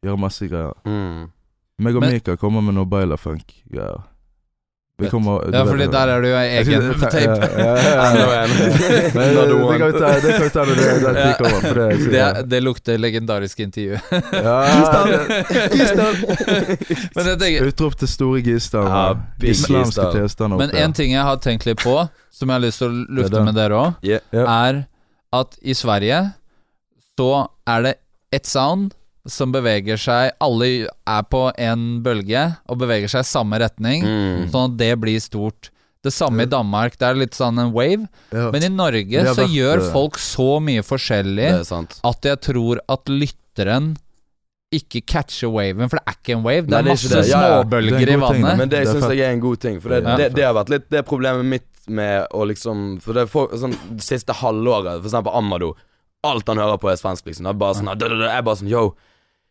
gjøre 0.05 0.19
masse 0.19 0.47
greier. 0.49 0.75
Mm. 0.85 1.31
Meg 1.79 1.95
og 1.97 2.01
Men- 2.03 2.13
Mika 2.13 2.37
kommer 2.37 2.63
med 2.63 2.75
noe 2.75 2.85
bailafunk-greier. 2.87 4.03
Vi 4.99 5.11
kommer 5.11 5.43
Ja, 5.53 5.65
for 5.69 5.77
der 5.77 6.09
er 6.09 6.21
det 6.25 6.31
jo 6.31 6.37
egen 6.41 6.93
på 6.97 7.09
tape. 7.13 7.35
Det, 7.37 7.59
det 9.37 9.79
kan 9.79 9.87
vi 9.87 9.99
ta 9.99 10.09
det 10.15 10.33
kan 10.33 10.45
vi 10.45 10.51
ta 10.55 10.63
når 10.65 10.75
det 10.77 11.37
kommer. 11.39 11.75
Det, 11.75 12.21
er- 12.21 12.35
Det, 12.35 12.45
det 12.51 12.61
lukter 12.63 12.99
legendarisk 12.99 13.61
intervju. 13.61 13.99
Gistan! 15.77 16.15
Men 17.17 17.69
Utrop 17.69 17.99
til 17.99 18.09
store 18.09 18.41
Gistan. 18.41 18.89
Ja, 18.89 19.17
Islamske 19.43 20.09
tilstander 20.15 20.57
Men 20.65 20.71
én 20.71 20.85
en 20.87 20.93
ting 20.93 21.13
jeg 21.13 21.23
har 21.23 21.37
tenkt 21.45 21.67
litt 21.67 21.83
på, 21.85 22.09
som 22.33 22.49
jeg 22.49 22.55
har 22.57 22.65
lyst 22.65 22.79
til 22.81 22.89
å 22.89 23.07
lufte 23.21 23.45
med 23.45 23.55
dere 23.55 23.75
òg, 23.75 23.93
er 24.33 24.85
at 25.37 25.59
i 25.63 25.75
Sverige 25.77 26.23
så 27.19 27.31
er 27.69 27.83
det 27.83 27.95
ett 28.33 28.47
sound 28.47 28.95
som 29.27 29.51
beveger 29.53 29.97
seg 29.99 30.33
Alle 30.41 30.87
er 31.07 31.23
på 31.31 31.41
en 31.59 32.03
bølge 32.05 32.57
og 32.69 32.79
beveger 32.79 33.09
seg 33.11 33.21
i 33.25 33.31
samme 33.31 33.59
retning, 33.59 34.03
Mm. 34.07 34.51
sånn 34.53 34.73
at 34.73 34.77
det 34.79 34.93
blir 35.01 35.19
stort. 35.21 35.71
Det 36.07 36.13
samme 36.15 36.43
i 36.45 36.47
Danmark. 36.47 36.97
Det 36.99 37.03
er 37.09 37.15
litt 37.19 37.35
sånn 37.35 37.59
en 37.59 37.73
wave. 37.75 38.07
Ja. 38.31 38.51
Men 38.53 38.63
i 38.63 38.69
Norge 38.71 39.25
så 39.27 39.35
vært, 39.43 39.51
gjør 39.57 39.79
eh, 39.83 39.93
folk 39.93 40.19
så 40.23 40.61
mye 40.63 40.83
forskjellig 40.87 41.49
at 42.05 42.23
jeg 42.23 42.41
tror 42.47 42.79
at 42.89 43.05
lytteren 43.11 43.97
ikke 44.77 45.01
catcher 45.07 45.49
waven, 45.51 45.89
for 45.89 45.99
det 45.99 46.05
er 46.11 46.17
ikke 46.19 46.35
en 46.37 46.43
wave. 46.45 46.67
Det 46.67 46.71
Nei, 46.75 46.79
er 46.79 46.83
det 46.83 46.91
er 46.91 46.97
masse 46.97 47.09
det. 47.11 47.29
Ja, 47.31 47.41
ja. 47.41 47.63
småbølger 47.63 47.97
er 48.03 48.13
i 48.13 48.17
vannet. 48.21 48.35
ting. 48.51 48.59
Men 48.59 48.69
det 48.69 48.81
Det 48.85 48.89
syns 48.95 49.09
jeg 49.15 49.21
er 49.27 49.33
en 49.33 49.41
god 49.41 49.61
ting. 49.61 49.81
For 49.81 49.89
det, 49.89 50.03
Ja. 50.05 50.17
det, 50.17 50.35
det 50.35 50.45
har 50.45 50.55
vært 50.55 50.69
litt 50.75 50.89
det 50.91 51.05
problemet 51.07 51.45
mitt 51.45 51.67
med 51.89 52.27
å 52.35 52.43
liksom 52.47 53.01
For 53.01 53.13
det 53.15 53.23
er 53.23 53.57
sånn 53.57 53.77
siste 54.03 54.35
halvåret, 54.35 55.01
for 55.03 55.09
eksempel 55.09 55.33
Amado. 55.35 55.77
Alt 56.25 56.47
han 56.49 56.59
hører 56.59 56.79
på 56.83 56.91
er 56.91 56.97
svensk, 56.99 57.25
liksom. 57.27 57.45
Det 57.47 57.51
er 57.55 57.61
bare 57.63 57.75
sånn, 57.75 57.91
Jeg 57.99 58.39
er 58.39 58.43
bare 58.43 58.57
sånn 58.57 58.69
Yo, 58.69 58.95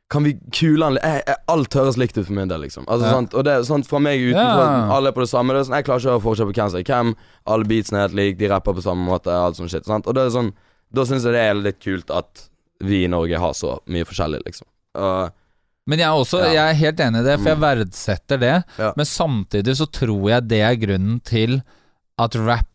kan 0.09 0.23
vi 0.23 0.33
kule 0.51 0.83
han? 0.85 0.97
Jeg- 1.01 1.23
jeg- 1.27 1.35
Alt 1.49 1.73
høres 1.73 1.97
likt 1.97 2.17
ut 2.17 2.25
for 2.27 2.33
min 2.33 2.47
del, 2.47 2.59
liksom. 2.61 2.85
Altså, 2.85 3.05
Ja. 3.05 3.11
sant? 3.11 3.33
Og 3.33 3.43
det 3.43 3.53
er 3.53 3.61
sånn 3.61 3.83
fra 3.85 3.99
meg 3.99 4.19
utenfor 4.19 4.65
Ja. 4.65 4.91
Alle 4.95 5.07
er 5.09 5.11
på 5.13 5.21
det 5.21 5.29
samme. 5.29 5.49
Det 5.53 5.61
er 5.61 5.63
sånn, 5.71 5.75
Jeg 5.75 5.85
klarer 5.85 5.99
ikke 5.99 6.11
å 6.11 6.19
høre 6.19 6.27
forskjell 6.27 6.51
på 6.51 6.53
hvem 6.53 6.69
som 6.69 6.79
er 6.79 6.83
hvem. 6.83 7.15
Alle 7.47 7.63
beatsene 7.65 7.97
er 7.97 8.01
helt 8.07 8.13
like, 8.15 8.37
de 8.37 8.47
rapper 8.47 8.73
på 8.73 8.83
samme 8.83 9.05
måte, 9.07 9.27
alt 9.33 9.55
sånn 9.57 9.69
shit. 9.69 9.85
Sant? 9.85 10.05
Og 10.07 10.13
det 10.13 10.23
er 10.25 10.29
sånn 10.29 10.53
Da 10.93 11.01
syns 11.01 11.23
jeg 11.23 11.33
det 11.33 11.41
er 11.41 11.53
litt 11.55 11.79
kult 11.81 12.09
at 12.15 12.49
vi 12.79 13.03
i 13.03 13.07
Norge 13.07 13.37
har 13.37 13.51
så 13.53 13.79
mye 13.89 14.05
forskjellig, 14.05 14.41
liksom. 14.45 14.63
Uh, 14.95 15.29
Men 15.87 15.99
jeg 15.99 16.05
er 16.07 16.13
også 16.13 16.39
Ja. 16.39 16.53
Jeg 16.53 16.69
er 16.69 16.73
helt 16.85 16.97
enig 16.97 17.19
i 17.19 17.23
det, 17.23 17.39
for 17.39 17.49
jeg 17.49 17.57
Mm. 17.57 17.61
verdsetter 17.91 18.39
det. 18.39 18.63
Ja. 18.77 18.93
Men 18.95 19.05
samtidig 19.05 19.75
så 19.75 19.85
tror 19.91 20.29
jeg 20.29 20.47
det 20.47 20.61
er 20.61 20.75
grunnen 20.87 21.21
til 21.23 21.63
at 22.19 22.35
rap 22.35 22.65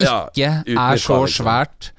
ikke 0.00 0.34
ja, 0.36 0.62
er 0.66 0.96
så 0.96 1.24
liksom. 1.24 1.44
svært. 1.44 1.90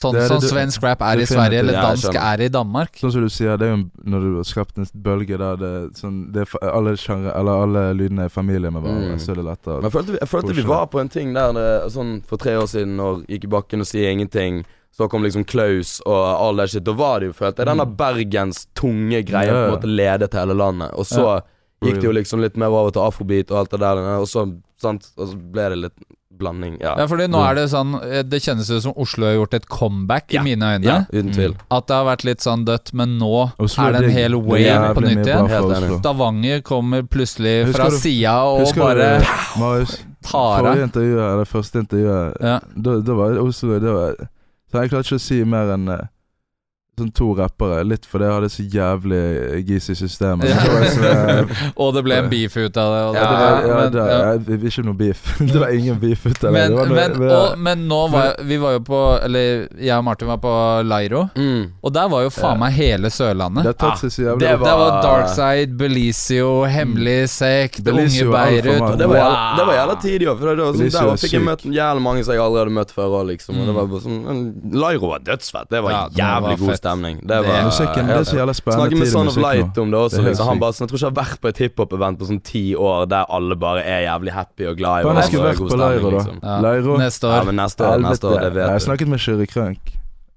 Sånn 0.00 0.14
Det 0.16 0.22
er 0.22 0.28
som 0.32 0.40
svensk 0.40 0.82
rap 0.82 1.02
er 1.04 1.20
i. 1.20 1.26
Sverige, 1.28 1.58
eller 1.60 1.74
dansk 1.76 2.06
skjønner. 2.06 2.28
er 2.32 2.40
i 2.40 2.48
Danmark. 2.48 2.94
Sånn 2.96 3.12
som 3.12 3.20
du 3.26 3.28
sier, 3.28 3.58
det 3.60 3.66
er 3.68 3.74
jo 3.76 3.80
når 4.14 4.20
du 4.24 4.30
har 4.38 4.46
skapt 4.48 4.78
en 4.80 4.86
bølge 4.94 5.36
der 5.38 5.56
det, 5.60 5.72
sånn, 6.00 6.32
det 6.32 6.46
er, 6.46 6.54
alle 6.72 6.94
genre, 6.96 7.34
eller 7.36 7.64
alle 7.66 7.82
lydene 7.98 8.24
er 8.24 8.32
familie 8.32 8.70
med 8.72 8.82
hverandre, 8.82 9.12
Mm. 9.12 9.20
så 9.20 9.32
er 9.32 9.34
det 9.42 9.44
lettere. 9.44 9.76
Men 9.82 9.90
jeg 9.90 9.92
følte, 9.92 10.12
vi, 10.12 10.18
jeg 10.22 10.28
følte 10.32 10.54
vi 10.56 10.62
var 10.70 10.86
på 10.86 11.00
en 11.00 11.08
ting 11.12 11.34
der 11.34 11.52
det, 11.52 11.68
sånn 11.92 12.22
for 12.26 12.36
tre 12.38 12.56
år 12.56 12.66
siden, 12.72 12.96
når 12.96 13.26
gikk 13.28 13.44
i 13.44 13.52
bakken 13.58 13.80
og 13.80 13.86
sier 13.86 14.10
ingenting. 14.10 14.64
Så 14.90 15.08
kom 15.08 15.22
liksom 15.22 15.44
Klaus 15.46 16.00
og 16.06 16.18
all 16.18 16.56
det 16.56 16.70
shit. 16.70 16.82
Da 16.84 16.92
var 16.92 17.20
det 17.20 17.28
jo, 17.28 17.32
følte 17.32 17.60
jeg, 17.62 17.66
den 17.68 17.78
der 17.78 17.92
Bergens 18.00 18.66
tunge 18.74 19.20
greia 19.22 19.52
på 19.52 19.66
en 19.68 19.74
måte 19.76 19.86
ledet 19.86 20.32
hele 20.34 20.54
landet. 20.56 20.90
Og 20.98 21.04
så 21.06 21.42
gikk 21.84 22.00
det 22.00 22.04
jo 22.08 22.12
liksom 22.12 22.40
litt 22.40 22.56
mer 22.56 22.68
over 22.72 22.90
til 22.90 23.00
afrobeat 23.04 23.50
og 23.52 23.58
alt 23.62 23.70
det 23.70 23.80
der, 23.80 24.00
og 24.18 24.26
så, 24.28 24.48
sant, 24.80 25.12
og 25.16 25.28
så 25.28 25.36
ble 25.36 25.68
det 25.70 25.78
litt 25.78 26.00
blanding. 26.40 26.78
Ja, 26.80 26.94
Ja, 26.98 27.06
fordi 27.10 27.28
nå 27.30 27.38
er 27.44 27.54
det 27.58 27.66
sånn 27.70 27.94
eh, 28.02 28.22
Det 28.26 28.40
kjennes 28.42 28.70
ut 28.72 28.82
som 28.82 28.94
Oslo 28.96 29.26
har 29.28 29.36
gjort 29.38 29.54
et 29.60 29.68
comeback, 29.68 30.32
Ja. 30.34 30.40
i 30.40 30.44
mine 30.48 30.72
øyne. 30.74 30.84
ja 30.84 30.98
uten 31.12 31.32
tvil. 31.36 31.54
At 31.70 31.86
det 31.86 31.94
har 31.96 32.04
vært 32.08 32.24
litt 32.24 32.40
sånn 32.44 32.64
dødt, 32.66 32.92
men 32.94 33.18
nå 33.20 33.52
Oslo 33.58 33.84
er 33.86 33.92
det 33.98 34.04
en 34.08 34.10
hel 34.16 34.30
Det 34.36 34.42
wave 34.48 34.64
jævlig 34.64 34.94
på 34.96 35.06
nytt 35.06 35.26
igjen. 35.26 35.98
Stavanger 36.00 36.62
kommer 36.62 37.02
plutselig 37.02 37.66
Husker 37.66 37.78
fra 37.84 37.90
sida 37.90 38.34
og 38.44 38.60
Husker 38.64 38.80
bare 38.80 39.10
du, 39.20 39.26
Marius, 39.60 39.98
tar 40.22 40.66
av. 40.66 40.76
eller 40.76 41.44
første 41.44 41.78
intervjuet, 41.84 42.36
Ja. 42.40 42.58
da, 42.76 43.00
da 43.00 43.14
var 43.14 43.38
Oslo 43.38 43.78
det 43.78 43.92
var, 43.94 44.14
Så 44.72 44.80
jeg 44.82 44.90
klarte 44.90 45.06
ikke 45.10 45.18
å 45.18 45.20
si 45.20 45.44
mer 45.44 45.72
enn 45.74 45.88
eh, 45.88 46.06
Sånn 46.98 47.12
to 47.16 47.30
rappere, 47.32 47.78
litt 47.88 48.04
fordi 48.04 48.26
jeg 48.26 48.34
hadde 48.34 48.48
så 48.52 48.62
jævlig 48.74 49.20
gis 49.64 49.86
i 49.88 49.94
systemet. 49.96 50.50
Det 50.50 51.12
var 51.14 51.52
Og 51.80 51.94
det 51.96 52.02
ble 52.04 52.16
en 52.20 52.26
beef 52.28 52.56
ut 52.60 52.76
av 52.76 52.90
det. 52.92 52.98
Og 53.08 53.14
ja, 53.16 53.22
det 53.22 53.38
var, 53.40 53.62
ja, 53.70 53.76
men, 53.78 53.92
det, 53.94 54.02
ja. 54.10 54.18
jeg- 54.34 54.58
Ikke 54.68 54.84
noe 54.84 54.98
beef. 54.98 55.22
Det 55.54 55.60
var 55.62 55.72
ingen 55.72 55.96
beef 56.02 56.26
ut 56.26 56.44
av 56.44 56.52
det. 56.52 56.52
Men, 56.58 56.74
det 56.74 56.76
var 56.76 56.90
noe, 56.90 56.98
men, 57.22 57.30
og, 57.38 57.54
men 57.58 57.86
nå 57.88 58.00
var 58.12 58.34
Vi 58.44 58.58
var 58.60 58.74
jo 58.76 58.82
på 58.84 58.98
Eller 59.24 59.62
jeg 59.80 59.94
og 59.96 60.04
Martin 60.10 60.28
var 60.28 60.42
på 60.42 60.52
Lairo, 60.90 61.22
Mm. 61.40 61.70
og 61.80 61.92
der 61.94 62.08
var 62.12 62.22
jo 62.26 62.30
faen 62.34 62.58
meg 62.60 62.72
hele 62.76 63.08
Sørlandet. 63.14 63.64
Det 63.64 63.72
har 63.72 63.78
tatt 63.80 64.02
seg 64.04 64.12
så 64.12 64.22
jævlig 64.26 64.44
det 64.44 64.52
opp. 64.58 64.66
Det 64.66 64.74
var 64.82 64.90
var- 64.90 65.02
Darkside, 65.06 65.72
Belizio, 65.80 66.50
Hemmelig 66.68 67.30
sekt, 67.32 67.80
Unge 67.86 68.28
Beirut. 68.28 68.98
det 69.00 69.08
var, 69.08 69.16
wow. 69.24 69.56
det 69.56 69.66
var 69.70 69.74
jævla 69.78 69.96
tidlig 70.04 70.28
òg, 70.34 70.36
for 70.42 70.52
det 70.52 70.64
var 70.66 70.76
sånn, 70.76 70.92
der 70.98 71.14
er 71.14 71.22
fikk 71.24 71.32
jeg 71.38 71.46
møtt 71.48 71.64
jævlig 71.80 72.04
mange 72.10 72.24
som 72.28 72.34
jeg 72.36 72.44
aldri 72.44 72.62
hadde 72.66 72.76
møtt 72.76 72.92
før 72.92 73.18
Liksom, 73.30 73.56
mm. 73.56 73.60
Og 73.60 73.66
det 73.66 73.72
Mm. 73.72 73.80
var 73.80 73.90
bare 73.94 74.04
sånn 74.04 74.76
Lairo 74.84 75.08
var 75.14 75.24
dødsfett. 75.24 75.68
Det 75.70 75.80
var 75.82 75.90
Ja, 75.96 76.04
jævlig 76.20 76.58
god 76.60 76.68
fett. 76.74 76.89
Stemning. 76.90 77.16
Det 77.20 77.28
Det- 77.28 77.46
var 77.46 77.62
Musikken, 77.70 78.06
det 78.06 78.16
er 78.16 78.24
så 78.30 78.36
jævla 78.40 78.54
spennende 78.54 78.80
Snakker 78.90 78.98
med 78.98 79.08
Son 79.08 79.28
of. 79.28 79.36
Light 79.36 79.78
om 79.78 79.90
det 79.90 79.98
også. 80.00 80.16
Det 80.16 80.24
liksom. 80.30 80.46
Han 80.46 80.58
bare 80.60 80.72
sånn, 80.72 80.80
Jeg 80.80 80.88
tror 80.90 80.98
ikke 80.98 81.06
jeg 81.06 81.14
har 81.14 81.24
vært 81.24 81.40
på 81.40 81.48
et 81.48 81.58
hiphop-event 81.62 82.18
på 82.18 82.26
sånn 82.30 82.42
ti 82.42 82.74
år 82.74 83.08
der 83.08 83.24
alle 83.30 83.54
bare 83.56 83.80
er 83.84 84.00
jævlig 84.08 84.32
happy 84.32 84.64
og 84.66 84.76
glad 84.76 85.00
i 85.00 85.02
hverandre. 85.04 85.22
jeg 85.22 85.30
skulle 85.30 85.48
vært 85.50 85.70
på 85.70 85.78
Leiro, 85.78 86.10
da. 86.10 86.16
liksom. 86.16 86.38
Ja. 86.42 86.60
Leiro. 86.60 86.96
Neste 86.98 87.22
Ja, 87.28 87.40
år. 87.40 87.44
men 87.46 87.56
neste 87.56 87.80
år, 87.86 87.98
neste 88.00 88.24
år, 88.26 88.40
det 88.40 88.54
Jeg 88.54 88.62
har 88.64 88.72
vet 88.72 88.80
du. 88.80 88.86
snakket 88.86 89.08
med 89.08 89.18
Kyrre 89.20 89.46
Krønk. 89.46 89.78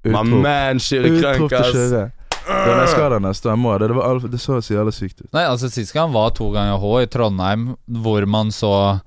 Utrop. 0.05 1.49
til. 1.49 1.73
Kyrre. 1.73 2.11
Den 2.43 2.79
jeg 2.79 2.89
skal 2.89 3.09
der 3.09 3.19
neste 3.23 3.45
år. 3.47 3.55
Jeg 3.55 3.59
må 3.63 3.79
det. 3.79 3.87
Det, 3.87 3.95
var 3.95 4.03
alt, 4.09 4.31
det 4.31 4.39
så 4.41 4.57
så 4.59 4.73
jævlig 4.75 4.93
sykt 4.93 5.21
ut. 5.21 5.29
Nei, 5.33 5.43
altså 5.47 5.69
Sist 5.71 5.93
gang 5.93 6.11
var 6.11 6.29
to 6.31 6.51
ganger 6.51 6.77
H 6.77 7.03
i 7.03 7.05
Trondheim, 7.07 7.75
hvor 7.89 8.25
man 8.27 8.47
så 8.51 8.99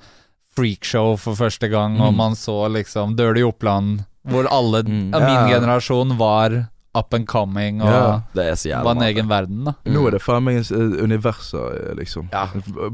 freakshow 0.57 1.17
for 1.21 1.35
første 1.37 1.69
gang, 1.69 2.01
og 2.01 2.13
Mm. 2.13 2.17
man 2.17 2.33
så 2.33 2.69
liksom 2.73 3.15
Dirty 3.17 3.43
Oppland, 3.43 4.05
hvor 4.27 4.47
alle 4.51 4.83
Mm. 4.85 5.13
ja, 5.13 5.19
min 5.21 5.51
Ja. 5.51 5.59
generasjon 5.61 6.17
var 6.17 6.69
up 6.99 7.15
and 7.15 7.27
coming 7.29 7.83
og 7.83 7.89
Ja. 7.93 8.21
Det 8.35 8.45
er 8.51 8.55
så 8.55 8.69
jævlig 8.73 8.85
var 8.85 8.97
en 8.97 9.07
egen 9.09 9.29
verden, 9.29 9.65
da. 9.65 9.73
Nå 9.87 10.07
er 10.07 10.11
det 10.17 10.23
faen 10.23 10.45
meg 10.47 10.65
universer, 11.03 11.95
liksom. 11.99 12.29
Ja. 12.33 12.47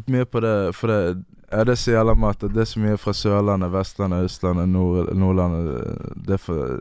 Mye 0.09 0.25
på 0.27 0.41
det, 0.45 0.57
for 0.79 0.89
det 0.93 1.25
ja, 1.53 1.65
det 1.69 1.77
så 1.77 1.93
jævla 1.93 2.15
mat. 2.17 2.41
det 2.41 2.57
er 2.63 2.65
så 2.71 2.81
mye 2.81 2.97
fra 2.97 3.13
Sørlandet, 3.13 3.71
Vestlandet, 3.75 4.25
Østlandet, 4.25 4.69
Nord, 4.73 5.11
Nordlandet 5.15 6.25
Det 6.27 6.35
er 6.39 6.43
for 6.43 6.79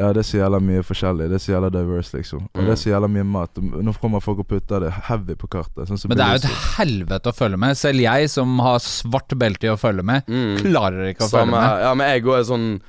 Ja, 0.00 0.12
det 0.16 0.22
er 0.22 0.24
så 0.24 0.38
jævla 0.38 0.60
mye 0.64 0.80
forskjellig. 0.86 1.26
Det 1.28 1.36
er 1.36 1.42
så 1.44 1.50
jævla 1.52 1.68
diverse, 1.74 2.14
liksom. 2.16 2.46
Og 2.54 2.60
Mm. 2.62 2.64
det 2.64 2.72
er 2.72 2.78
så 2.80 2.88
jævla 2.94 3.08
mye 3.12 3.24
mat. 3.24 3.50
Nå 3.60 3.92
kommer 4.00 4.20
folk 4.24 4.38
og 4.38 4.46
putter 4.48 4.80
det 4.80 4.92
heavy 5.10 5.34
på 5.36 5.46
kartet. 5.50 5.88
Sånn 5.90 5.98
som 5.98 6.08
Men 6.08 6.16
det 6.16 6.24
er 6.24 6.38
jo 6.38 6.48
et 6.48 6.78
helvete 6.78 7.28
å 7.28 7.34
følge 7.36 7.58
med. 7.58 7.76
Selv 7.76 8.00
jeg 8.00 8.30
som 8.30 8.58
har 8.60 8.78
svart 8.78 9.28
belte 9.36 9.64
i 9.68 9.68
å 9.68 9.76
følge 9.76 10.02
med, 10.02 10.24
Mm. 10.26 10.56
klarer 10.62 11.10
ikke 11.12 11.26
å 11.26 11.28
Samme 11.28 11.52
følge 11.52 11.60
med. 11.60 11.82
Ja, 11.82 11.94
men 11.94 12.06
jeg 12.08 12.22
går 12.24 12.38
er 12.38 12.44
sånn 12.48 12.80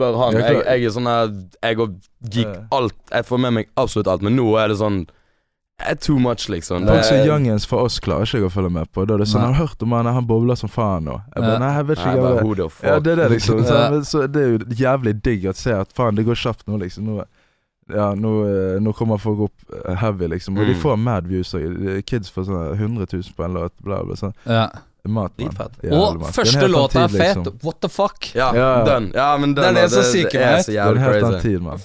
Spør 0.00 0.16
han. 0.24 0.40
Jeg 0.40 0.60
Jeg, 0.64 0.84
er 0.88 0.90
sånn 0.96 1.08
her 1.10 1.32
Jeg 1.62 1.80
og 1.84 1.96
geek 2.32 2.56
alt. 2.72 2.96
Jeg 3.12 3.26
får 3.28 3.40
med 3.46 3.52
meg 3.60 3.68
absolutt 3.76 4.08
alt, 4.08 4.22
men 4.24 4.36
nå 4.40 4.54
er 4.58 4.72
det 4.72 4.78
sånn 4.80 5.02
er 5.80 5.94
Too 5.96 6.18
much, 6.20 6.48
liksom. 6.52 6.84
Folk 6.86 7.04
som 7.08 7.22
youngins 7.24 7.64
for 7.66 7.86
oss 7.88 7.94
klarer 8.04 8.26
ikke 8.28 8.36
jeg 8.42 8.48
å 8.50 8.52
følge 8.52 8.70
med 8.74 8.90
på. 8.92 9.06
Da 9.08 9.14
er 9.14 9.22
det 9.22 9.28
sånn 9.30 9.40
Nei. 9.40 9.52
'Har 9.52 9.54
du 9.56 9.60
hørt 9.64 9.82
om 9.82 9.92
han? 9.96 10.06
Han 10.12 10.26
bobler 10.28 10.54
som 10.60 10.68
faen 10.68 11.04
nå.' 11.08 11.20
Jeg 11.34 11.40
bare, 11.42 11.58
Nei, 11.58 11.70
jeg 11.76 11.86
vet 11.86 11.98
Nei, 11.98 12.04
ikke 12.04 12.22
bare 12.22 12.56
the 12.60 12.68
fuck. 12.68 12.84
Ja, 12.84 12.98
det 13.00 13.12
er 13.12 13.16
det, 13.16 13.28
liksom. 13.30 13.64
Så, 13.64 13.78
men, 13.90 14.04
så 14.04 14.26
det 14.28 14.42
er 14.42 14.50
jo 14.50 14.58
jævlig 14.76 15.22
digg 15.24 15.46
å 15.48 15.54
se 15.56 15.72
at 15.72 15.92
faen, 15.96 16.14
det 16.16 16.26
går 16.26 16.36
kjapt 16.36 16.66
nå, 16.68 16.76
liksom. 16.84 17.04
Nå, 17.08 17.24
ja, 17.96 18.14
nå, 18.14 18.32
eh, 18.44 18.76
nå 18.78 18.92
kommer 18.92 19.16
folk 19.18 19.40
opp 19.48 19.72
eh, 19.86 19.94
heavy, 19.96 20.28
liksom. 20.28 20.58
Og 20.58 20.66
de 20.66 20.74
Mm. 20.74 20.80
får 20.82 20.96
mad 20.98 21.26
views 21.26 21.54
òg. 21.54 22.04
Kids 22.04 22.28
får 22.30 22.44
sånn 22.44 22.76
100 22.76 23.06
000 23.12 23.32
på 23.34 23.44
en 23.44 23.54
låt. 23.54 23.72
Bla, 23.82 24.04
bla, 24.04 24.14
sånn. 24.14 24.34
Ja. 24.44 24.68
Mat, 25.08 25.32
mann. 25.38 25.92
Og 25.92 26.20
første 26.32 26.68
låta 26.68 27.04
er 27.04 27.08
fet. 27.08 27.36
liksom. 27.36 27.58
What 27.64 27.80
the 27.80 27.88
fuck? 27.88 28.34
Ja, 28.34 28.52
Ja. 28.54 28.84
done. 28.84 29.12
Ja, 29.14 29.36
men 29.38 29.54
Det 29.54 29.64
er 29.64 29.72
det 29.72 29.90
som 29.90 30.02
syker 30.02 30.38
meg 30.38 30.42
er 30.42 30.58
ut. 30.58 30.64
så 30.66 30.72
Det 30.72 30.76
er 30.76 30.90
en 30.90 30.98
helt 30.98 31.42
tid, 31.42 31.60
mann. 31.62 31.78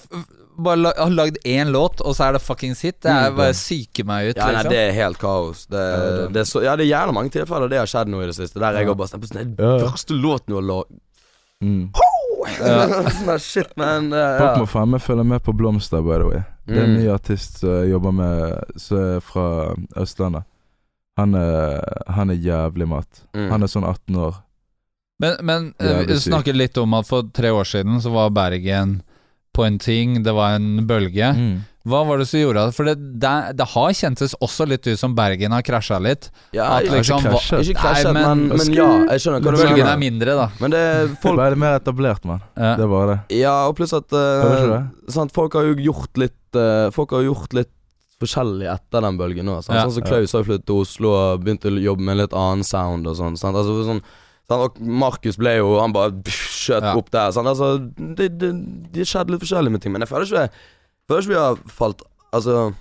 Bare 0.57 0.93
har 0.97 1.09
lagd 1.11 1.37
én 1.45 1.67
låt, 1.71 1.99
og 2.01 2.15
så 2.15 2.29
er 2.29 2.31
det 2.33 2.41
fuckings 2.41 2.79
hit. 2.81 3.01
Det 3.01 3.11
er 3.11 3.29
Mm, 3.31 3.35
bare 3.37 3.53
syker 3.53 4.05
meg 4.05 4.29
ut, 4.29 4.35
Ja, 4.37 4.45
nei, 4.45 4.53
liksom. 4.53 4.69
det 4.71 4.77
er 4.79 4.91
helt 4.93 5.17
kaos. 5.19 5.65
Det, 5.67 5.77
Ja, 5.77 5.97
det- 6.17 6.33
det 6.33 6.39
er 6.39 6.43
så, 6.45 6.63
ja, 6.63 6.75
det 6.77 6.85
er 6.89 6.95
gjerne 6.97 7.13
mange 7.13 7.29
tilfeller 7.29 7.69
det 7.69 7.77
har 7.77 7.85
skjedd 7.87 8.07
nå 8.07 8.21
i 8.23 8.25
det 8.27 8.35
siste. 8.35 8.53
Der 8.59 8.71
jeg 8.71 8.81
Ja. 8.83 8.87
har 8.87 8.95
bare 8.95 9.07
stemt 9.07 9.21
på 9.21 9.27
sånn 9.27 9.37
Ja, 9.59 9.77
Den 9.77 9.79
ja. 9.79 9.85
første 9.91 10.13
låten 10.21 10.45
du 10.47 10.53
har 10.55 10.61
lagd 10.61 10.99
Mm. 11.61 11.89
ja. 12.59 13.37
shit, 13.37 13.67
man. 13.77 14.11
Ja. 14.11 14.37
Folk 14.39 14.57
må 14.59 14.67
faen 14.69 14.89
meg 14.89 15.01
følge 15.01 15.25
med 15.25 15.43
på 15.43 15.53
Blomster, 15.55 16.01
by 16.01 16.17
the 16.19 16.25
way. 16.25 16.43
Det 16.67 16.77
er 16.77 16.83
en 16.83 16.95
Mm. 16.95 17.03
ny 17.03 17.07
artist 17.09 17.59
som 17.59 17.69
jeg 17.69 17.89
jobber 17.91 18.11
med, 18.13 18.63
som 18.77 18.97
er 18.97 19.19
fra 19.19 19.75
Østlandet. 19.97 20.43
Han 21.19 21.35
er, 21.39 21.79
han 22.11 22.33
er 22.33 22.39
jævlig 22.43 22.87
mat. 22.91 23.21
Mm. 23.35 23.47
Han 23.53 23.63
er 23.63 23.71
sånn 23.71 23.87
18 23.87 24.17
år. 24.19 24.41
Men, 25.23 25.37
men 25.47 25.67
eh, 25.79 26.01
vi 26.09 26.17
snakket 26.19 26.57
litt 26.59 26.77
om 26.81 26.97
at 26.97 27.07
for 27.07 27.29
tre 27.35 27.53
år 27.55 27.67
siden 27.69 28.01
så 28.03 28.11
var 28.11 28.33
Bergen 28.35 28.97
på 29.55 29.63
en 29.63 29.79
ting, 29.79 30.19
det 30.25 30.33
var 30.35 30.57
en 30.57 30.83
bølge. 30.87 31.29
Mm. 31.31 31.63
Hva 31.85 31.99
var 32.07 32.17
det 32.17 32.25
som 32.25 32.41
gjorde 32.41 32.63
det? 32.65 32.73
For 32.73 32.87
det, 32.89 32.95
det, 33.21 33.31
det 33.59 33.67
har 33.75 33.91
kjentes 33.93 34.33
også 34.43 34.65
litt 34.67 34.87
ut 34.89 34.97
som 34.99 35.13
Bergen 35.15 35.53
har 35.53 35.61
krasja 35.63 35.99
litt. 36.01 36.31
Ja, 36.55 36.79
At 36.79 36.89
liksom 36.89 37.21
ikke 37.21 37.35
krasjet. 37.35 37.69
ikke 37.69 37.83
krasjet, 37.83 38.09
Nei, 38.09 38.23
men, 38.25 38.47
men 38.49 38.63
men 38.63 38.73
ja, 38.73 38.87
jeg 39.13 39.23
skjønner 39.23 39.45
hva 39.45 39.53
du 39.53 39.61
Bølgen 39.61 39.91
er 39.91 40.01
mindre, 40.01 40.35
da. 40.39 40.47
Men 40.63 40.73
det 40.73 40.81
er 40.81 41.13
Folk 41.23 41.37
ble 41.37 41.61
mer 41.61 41.77
etablert, 41.77 42.25
mann. 42.25 42.41
Ja. 42.57 42.73
Det 42.81 42.89
bare 42.89 43.07
det. 43.11 43.37
Ja, 43.37 43.53
og 43.69 43.77
pluss 43.77 43.93
at 43.95 44.17
uh, 44.17 44.89
sant, 45.13 45.35
Folk 45.37 45.55
har 45.59 45.69
jo 45.69 45.77
gjort 45.91 46.19
litt 46.19 46.57
uh, 46.57 46.89
Folk 46.95 47.13
har 47.13 47.23
gjort 47.27 47.53
litt 47.55 47.74
forskjellig 48.25 48.67
etter 48.73 49.05
den 49.05 49.17
bølgen 49.21 49.47
nå. 49.47 49.61
Sant? 49.63 49.77
Ja. 49.77 49.85
Sånn 49.87 49.97
som 49.99 50.07
Klaus 50.09 50.35
har 50.35 50.45
flyttet 50.47 50.67
til 50.69 50.81
Oslo 50.83 51.15
og 51.15 51.43
begynt 51.45 51.65
å 51.65 51.73
jobbe 51.73 52.05
med 52.09 52.19
litt 52.19 52.35
annen 52.35 52.65
sound 52.67 53.07
og 53.07 53.17
sånn. 53.19 53.37
Sant? 53.39 53.57
Altså, 53.57 53.79
sånn? 53.87 54.03
Og 54.53 54.75
Markus 54.77 55.39
ble 55.41 55.55
jo 55.57 55.79
Han 55.81 55.93
bare 55.95 56.11
skjøt 56.29 56.83
Ja. 56.85 56.91
opp 56.99 57.09
der. 57.09 57.31
Sant? 57.33 57.49
Altså, 57.49 57.79
det, 57.97 58.27
det, 58.37 58.51
det 58.93 59.07
skjedde 59.09 59.33
litt 59.33 59.41
forskjellig 59.41 59.71
med 59.73 59.81
ting, 59.81 59.93
men 59.95 60.05
jeg 60.05 60.11
føler 60.11 60.29
ikke, 60.29 60.43
jeg 60.51 61.09
føler 61.09 61.23
ikke 61.25 61.33
vi 61.33 61.39
har 61.41 61.63
falt 61.79 62.03
Altså 62.35 62.73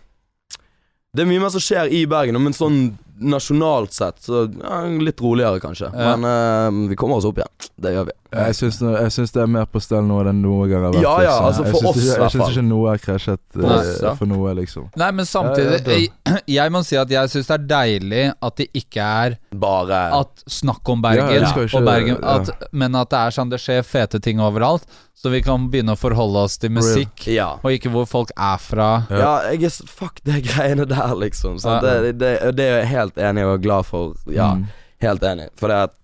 Det 1.15 1.23
er 1.25 1.31
mye 1.31 1.41
mer 1.41 1.53
som 1.55 1.63
skjer 1.63 1.89
i 1.95 2.05
Bergen, 2.11 2.37
men 2.43 2.57
sånn 2.57 2.79
nasjonalt 3.23 3.95
sett 3.95 4.19
så 4.27 4.41
ja, 4.51 4.81
litt 4.99 5.21
roligere, 5.23 5.61
kanskje. 5.63 5.87
Ja. 5.95 6.17
Men 6.17 6.27
uh, 6.27 6.89
vi 6.91 6.97
kommer 6.99 7.21
oss 7.21 7.29
opp 7.29 7.39
igjen. 7.39 7.53
Det 7.79 7.93
gjør 7.95 8.09
vi. 8.09 8.17
Jeg 8.35 8.55
syns, 8.59 8.79
jeg 8.81 9.13
syns 9.15 9.33
det 9.35 9.43
er 9.43 9.47
mer 9.55 9.67
på 9.71 9.81
stell 9.83 10.03
nå 10.09 10.19
enn 10.29 10.41
noen 10.43 10.71
gang 10.71 10.83
har 10.89 10.93
vært. 10.95 11.03
Ja, 11.05 11.15
ja, 11.23 11.35
altså, 11.49 11.65
jeg 11.65 11.73
for 11.75 11.89
oss, 11.91 11.97
ikke, 12.03 12.19
Jeg 12.23 12.35
syns 12.35 12.51
ikke 12.55 12.65
noe 12.67 12.93
er 12.95 12.99
krasjet 13.05 13.59
eh, 13.61 13.89
ja. 14.03 14.15
for 14.19 14.27
noe, 14.31 14.55
liksom. 14.59 14.89
Nei, 14.97 15.11
men 15.21 15.25
samtidig 15.31 15.81
Ja, 15.81 15.95
ja, 15.95 16.03
jeg, 16.35 16.43
jeg 16.57 16.75
må 16.75 16.83
si 16.85 16.97
at 17.01 17.11
jeg 17.15 17.33
syns 17.35 17.51
det 17.51 17.57
er 17.61 17.67
deilig 17.73 18.25
at 18.43 18.57
det 18.61 18.69
ikke 18.83 19.09
er 19.25 19.39
Bare 19.65 20.03
at 20.21 20.45
snakk 20.51 20.89
om 20.95 21.03
Bergen, 21.05 21.33
Ja, 21.41 21.49
ikke- 21.53 21.79
og 21.79 21.85
Bergen 21.89 22.19
ja. 22.21 22.37
at, 22.41 22.69
men 22.73 22.95
at 22.99 23.11
det 23.15 23.19
er 23.23 23.37
sånn 23.39 23.51
det 23.53 23.61
skjer 23.63 23.83
fete 23.87 24.21
ting 24.21 24.41
overalt. 24.43 24.85
Så 25.15 25.31
vi 25.33 25.41
kan 25.41 25.71
begynne 25.73 25.95
å 25.95 25.97
forholde 25.97 26.43
oss 26.45 26.59
til 26.61 26.71
musikk, 26.75 27.27
Ja. 27.33 27.55
og 27.63 27.71
ikke 27.73 27.89
hvor 27.95 28.05
folk 28.11 28.33
er 28.37 28.59
fra. 28.61 28.89
Ja, 29.09 29.35
jeg 29.55 29.65
er 29.71 29.71
Fuck 29.89 30.19
de 30.27 30.41
greiene 30.45 30.85
der, 30.91 31.15
liksom. 31.17 31.57
Ja. 31.65 31.79
Det, 31.81 32.19
det, 32.21 32.33
det 32.59 32.65
er 32.67 32.81
jeg 32.83 32.89
helt 32.91 33.17
enig 33.17 33.45
og 33.49 33.63
glad 33.65 33.87
for. 33.89 34.13
Ja, 34.29 34.51
Mm. 34.55 34.67
helt 35.01 35.23
enig. 35.23 35.49
For 35.57 35.69
det 35.73 35.77
at 35.89 35.95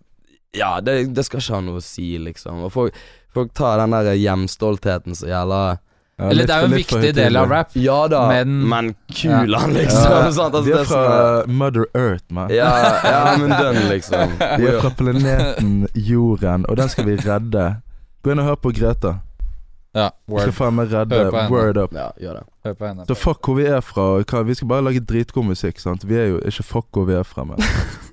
Ja, 0.57 0.81
det, 0.81 1.15
det 1.15 1.25
skal 1.29 1.39
ikke 1.41 1.55
ha 1.55 1.61
noe 1.63 1.79
å 1.79 1.85
si, 1.85 2.19
liksom. 2.19 2.65
Og 2.67 2.73
folk, 2.75 2.97
folk 3.35 3.53
tar 3.55 3.79
den 3.79 3.91
der 3.95 4.13
hjemstoltheten 4.19 5.15
så 5.15 5.29
gjelder 5.31 5.79
Ja, 6.21 6.27
Eller 6.27 6.35
litt 6.43 6.49
det 6.51 6.55
er 6.57 6.61
jo 6.61 6.67
en 6.69 6.75
viktig 6.77 7.13
del 7.17 7.37
av 7.41 7.49
rap. 7.49 7.71
Ja 7.81 8.01
da, 8.13 8.25
Men- 8.29 8.69
men, 8.69 8.89
kul 9.09 9.55
han, 9.57 9.73
liksom. 9.73 10.11
Ja, 10.11 10.27
Sånn, 10.31 10.51
Altså, 10.53 10.65
De 10.67 10.73
er 10.73 10.85
fra 10.85 11.05
sånn- 11.47 11.55
Mother 11.63 11.87
Earth, 11.95 12.25
man. 12.29 12.51
ja, 12.51 12.73
ja, 13.05 13.37
men 13.41 13.51
den, 13.55 13.79
liksom. 13.89 14.35
De 14.59 14.67
er 14.69 14.81
fra 14.83 14.91
planeten 14.91 15.89
Jorden, 15.95 16.67
og 16.69 16.77
den 16.77 16.89
skal 16.93 17.05
vi 17.09 17.17
redde. 17.17 17.65
Gå 18.23 18.33
inn 18.35 18.39
og 18.43 18.51
hør 18.51 18.57
på 18.67 18.75
Greta. 18.77 19.15
Ja, 19.95 20.11
word. 20.29 20.43
skal 20.45 20.53
faen 20.53 20.75
meg 20.77 20.93
redde. 20.93 21.23
Word 21.51 21.77
Up. 21.81 21.95
Ja, 21.97 22.11
gjør 22.21 22.35
det. 22.43 22.45
Hør 22.67 22.75
på 22.79 22.87
henne. 22.87 23.07
Så 23.09 23.17
fuck 23.17 23.41
hvor 23.49 23.57
vi 23.57 23.65
er 23.67 23.81
fra. 23.81 24.05
vi 24.45 24.55
skal 24.55 24.69
bare 24.69 24.85
lage 24.87 25.01
dritgod 25.01 25.45
musikk, 25.49 25.81
sant. 25.81 26.05
Vi 26.05 26.15
er 26.21 26.29
jo 26.35 26.39
ikke 26.47 26.63
fuck 26.63 26.87
hvor 26.93 27.07
vi 27.09 27.15
er 27.15 27.25
fra, 27.25 27.45
men. 27.49 27.57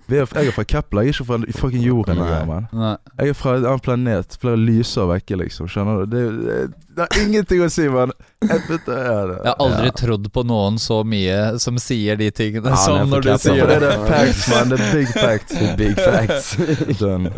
Vi 0.08 0.16
er, 0.16 0.28
jeg 0.40 0.48
er 0.48 0.56
fra 0.56 0.64
Kepler, 0.64 1.04
jeg 1.04 1.12
er 1.12 1.18
ikke 1.18 1.26
fra 1.28 1.38
fucking 1.60 1.84
jorden. 1.84 2.20
Nei. 2.22 2.60
Nei. 2.72 2.92
Jeg 3.20 3.34
er 3.34 3.36
fra 3.36 3.58
en 3.58 3.66
annen 3.68 3.82
planet, 3.84 4.38
flere 4.40 4.60
lyser 4.60 5.10
vekke, 5.10 5.36
liksom. 5.42 5.68
Skjønner 5.72 6.06
du? 6.06 6.14
Det, 6.14 6.22
det, 6.46 6.56
det 6.96 7.04
har 7.04 7.20
ingenting 7.26 7.66
å 7.66 7.68
si, 7.74 7.90
mann. 7.92 8.14
Jeg, 8.46 8.62
har 8.88 9.34
aldri 9.58 9.92
ja. 9.92 9.96
trodd 10.00 10.32
på 10.32 10.46
noen 10.48 10.80
så 10.80 11.02
mye 11.04 11.58
som 11.60 11.76
sier 11.82 12.16
de 12.20 12.32
tingene 12.32 12.72
Ja, 12.72 12.80
som 12.80 13.12
når 13.12 13.28
du 13.28 13.30
Kepler, 13.34 13.44
sier 13.44 13.74
det 13.74 13.80
det. 13.84 13.92
er 13.92 14.08
facts, 14.08 14.48
man. 14.54 14.72
Det 14.72 14.80
er 14.80 14.96
big 14.96 15.12
facts. 15.12 15.62
Big 15.84 16.00
facts. 16.00 16.56
Done. 17.02 17.36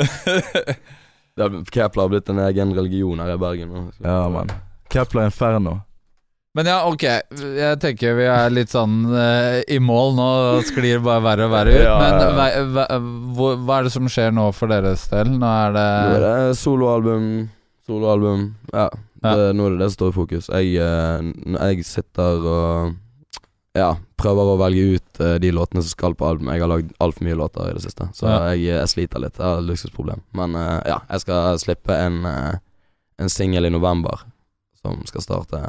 Kepler 1.73 2.05
har 2.05 2.13
blitt 2.13 2.29
en 2.29 2.45
egen 2.45 2.77
religion 2.77 3.25
her 3.25 3.33
i 3.33 3.41
Bergen. 3.41 3.73
Også. 3.81 4.03
Ja, 4.05 4.21
mann. 4.29 4.53
Kepler 4.93 5.31
Inferno. 5.31 5.79
Men 6.57 6.65
ja, 6.65 6.79
ok. 6.89 7.03
Jeg 7.59 7.77
tenker 7.81 8.15
vi 8.17 8.25
er 8.25 8.53
litt 8.53 8.71
sånn 8.73 9.03
uh, 9.11 9.59
i 9.69 9.77
mål 9.83 10.15
nå. 10.17 10.29
Sklir 10.65 11.03
bare 11.05 11.21
verre 11.21 11.45
og 11.45 11.53
verre 11.53 11.75
ut. 11.75 11.83
Ja, 11.85 11.97
Men 12.01 12.15
ja, 12.15 12.23
ja. 12.25 12.63
hva, 12.73 12.87
hva, 13.37 13.51
hva 13.67 13.77
er 13.77 13.85
det 13.85 13.93
som 13.93 14.09
skjer 14.09 14.33
nå 14.33 14.47
for 14.57 14.71
deres 14.71 15.05
del? 15.11 15.29
Nå 15.37 15.51
er 15.67 15.75
det 15.77 15.89
det 16.25 16.33
soloalbum, 16.57 17.29
soloalbum. 17.85 18.49
Ja. 18.73 18.87
Det, 19.19 19.49
nå 19.53 19.67
er 19.67 19.75
det 19.75 19.83
det 19.83 19.89
som 19.91 19.97
står 19.99 20.11
i 20.13 20.15
fokus. 20.15 20.49
Jeg, 20.49 20.75
eh, 20.79 21.29
jeg 21.59 21.85
sitter 21.85 22.45
og 22.47 22.95
ja, 23.77 23.89
prøver 24.19 24.53
å 24.53 24.59
velge 24.59 24.95
ut 24.95 25.21
eh, 25.21 25.35
de 25.43 25.51
låtene 25.53 25.83
som 25.83 25.91
skal 25.91 26.15
på 26.17 26.27
album. 26.27 26.49
Jeg 26.53 26.63
har 26.63 26.71
lagd 26.71 26.95
altfor 27.03 27.27
mye 27.27 27.37
låter 27.37 27.67
i 27.67 27.75
det 27.75 27.83
siste, 27.83 28.07
så 28.15 28.31
jeg, 28.31 28.63
jeg 28.69 28.91
sliter 28.93 29.21
litt. 29.21 29.37
Jeg 29.37 29.45
har 29.45 29.59
et 29.61 29.67
luksusproblem. 29.67 30.23
Men 30.39 30.55
eh, 30.57 30.79
ja, 30.93 31.01
jeg 31.11 31.25
skal 31.25 31.59
slippe 31.61 31.99
en, 32.07 32.23
en 32.25 33.31
singel 33.31 33.67
i 33.67 33.73
november 33.75 34.23
som 34.79 35.03
skal 35.09 35.25
starte 35.25 35.61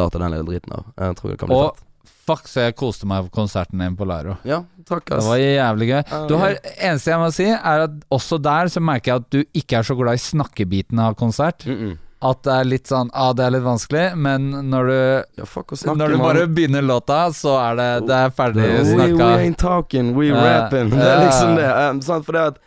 Starte 0.00 0.18
den 0.24 0.34
lille 0.34 0.48
driten 0.48 0.74
av. 0.80 0.90
Jeg 0.96 1.16
tror 1.20 1.30
det 1.34 1.38
kan 1.44 1.52
bli 1.52 1.60
Og 1.60 1.70
fett. 1.76 1.86
fuck, 2.26 2.48
så 2.48 2.66
jeg 2.66 2.76
koste 2.80 3.06
meg 3.10 3.28
på 3.28 3.34
konserten 3.40 3.78
din 3.82 3.96
på 3.98 4.06
Lairo. 4.08 4.36
Ja, 4.48 4.62
takk, 4.88 5.10
ass 5.12 5.24
Det 5.24 5.30
var 5.30 5.40
jævlig 5.44 5.88
gøy. 5.92 6.28
Du 6.30 6.36
har, 6.40 6.56
eneste 6.80 7.10
jeg 7.12 7.20
må 7.22 7.32
si, 7.34 7.48
er 7.52 7.86
at 7.88 7.98
også 8.10 8.38
der 8.42 8.70
så 8.72 8.80
merker 8.80 9.12
jeg 9.14 9.24
at 9.24 9.30
du 9.34 9.40
ikke 9.62 9.80
er 9.80 9.82
så 9.90 9.96
glad 9.98 10.14
i 10.20 10.22
snakkebiten 10.24 10.98
av 11.06 11.14
konsert. 11.20 11.66
Mm 11.66 11.76
-mm. 11.82 11.98
At 12.22 12.42
det 12.44 12.52
er 12.52 12.64
litt 12.68 12.86
sånn 12.86 13.08
ah, 13.16 13.30
det 13.32 13.44
er 13.46 13.50
litt 13.54 13.62
vanskelig, 13.64 14.16
men 14.16 14.50
når 14.70 14.86
du 14.86 15.24
Ja, 15.40 15.44
fuck 15.46 15.72
snakke, 15.72 15.96
Når 15.98 16.08
du 16.08 16.18
bare 16.18 16.34
bare 16.34 16.46
begynner 16.46 16.82
låta, 16.82 17.32
så 17.32 17.54
er 17.70 17.76
det, 17.76 18.06
det 18.08 18.16
er 18.16 18.30
ferdig 18.30 18.62
We- 18.62 18.96
We, 18.96 19.12
we 19.14 19.38
ain't 19.48 19.56
talking, 19.56 20.14
we 20.14 20.30
uh, 20.30 20.36
rapping. 20.36 20.90
Det 20.90 21.00
er 21.00 21.24
liksom 21.24 21.56
det. 21.56 21.70
Um, 21.90 22.02
sant? 22.02 22.26
For 22.26 22.32
det 22.32 22.40
at 22.40 22.58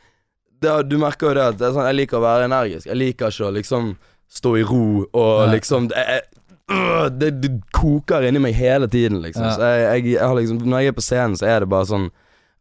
det, 0.61 0.89
Du 0.89 0.97
merker 0.97 1.27
jo 1.27 1.33
det 1.33 1.43
at 1.43 1.57
det 1.59 1.73
sånn, 1.73 1.85
jeg 1.85 1.95
liker 1.95 2.17
å 2.17 2.21
være 2.21 2.45
energisk. 2.45 2.85
Jeg 2.87 2.97
liker 2.97 3.27
ikke 3.27 3.45
å 3.45 3.53
liksom 3.53 3.95
stå 4.33 4.57
i 4.57 4.63
ro 4.63 5.05
og 5.13 5.47
uh. 5.47 5.51
liksom 5.53 5.87
det, 5.89 5.97
er- 5.97 6.21
øh, 6.71 7.07
det, 7.11 7.31
det 7.43 7.51
koker 7.75 8.27
inni 8.27 8.39
meg 8.43 8.55
hele 8.55 8.87
tiden, 8.87 9.21
liksom. 9.23 9.47
Ja. 9.49 9.55
Så 9.57 9.71
jeg, 9.73 9.83
jeg, 9.83 10.13
jeg 10.13 10.27
har 10.27 10.35
liksom 10.39 10.61
Når 10.63 10.79
jeg 10.79 10.93
er 10.93 10.97
på 10.99 11.05
scenen, 11.05 11.37
så 11.39 11.49
er 11.49 11.63
det 11.63 11.71
bare 11.73 11.89
sånn 11.89 12.11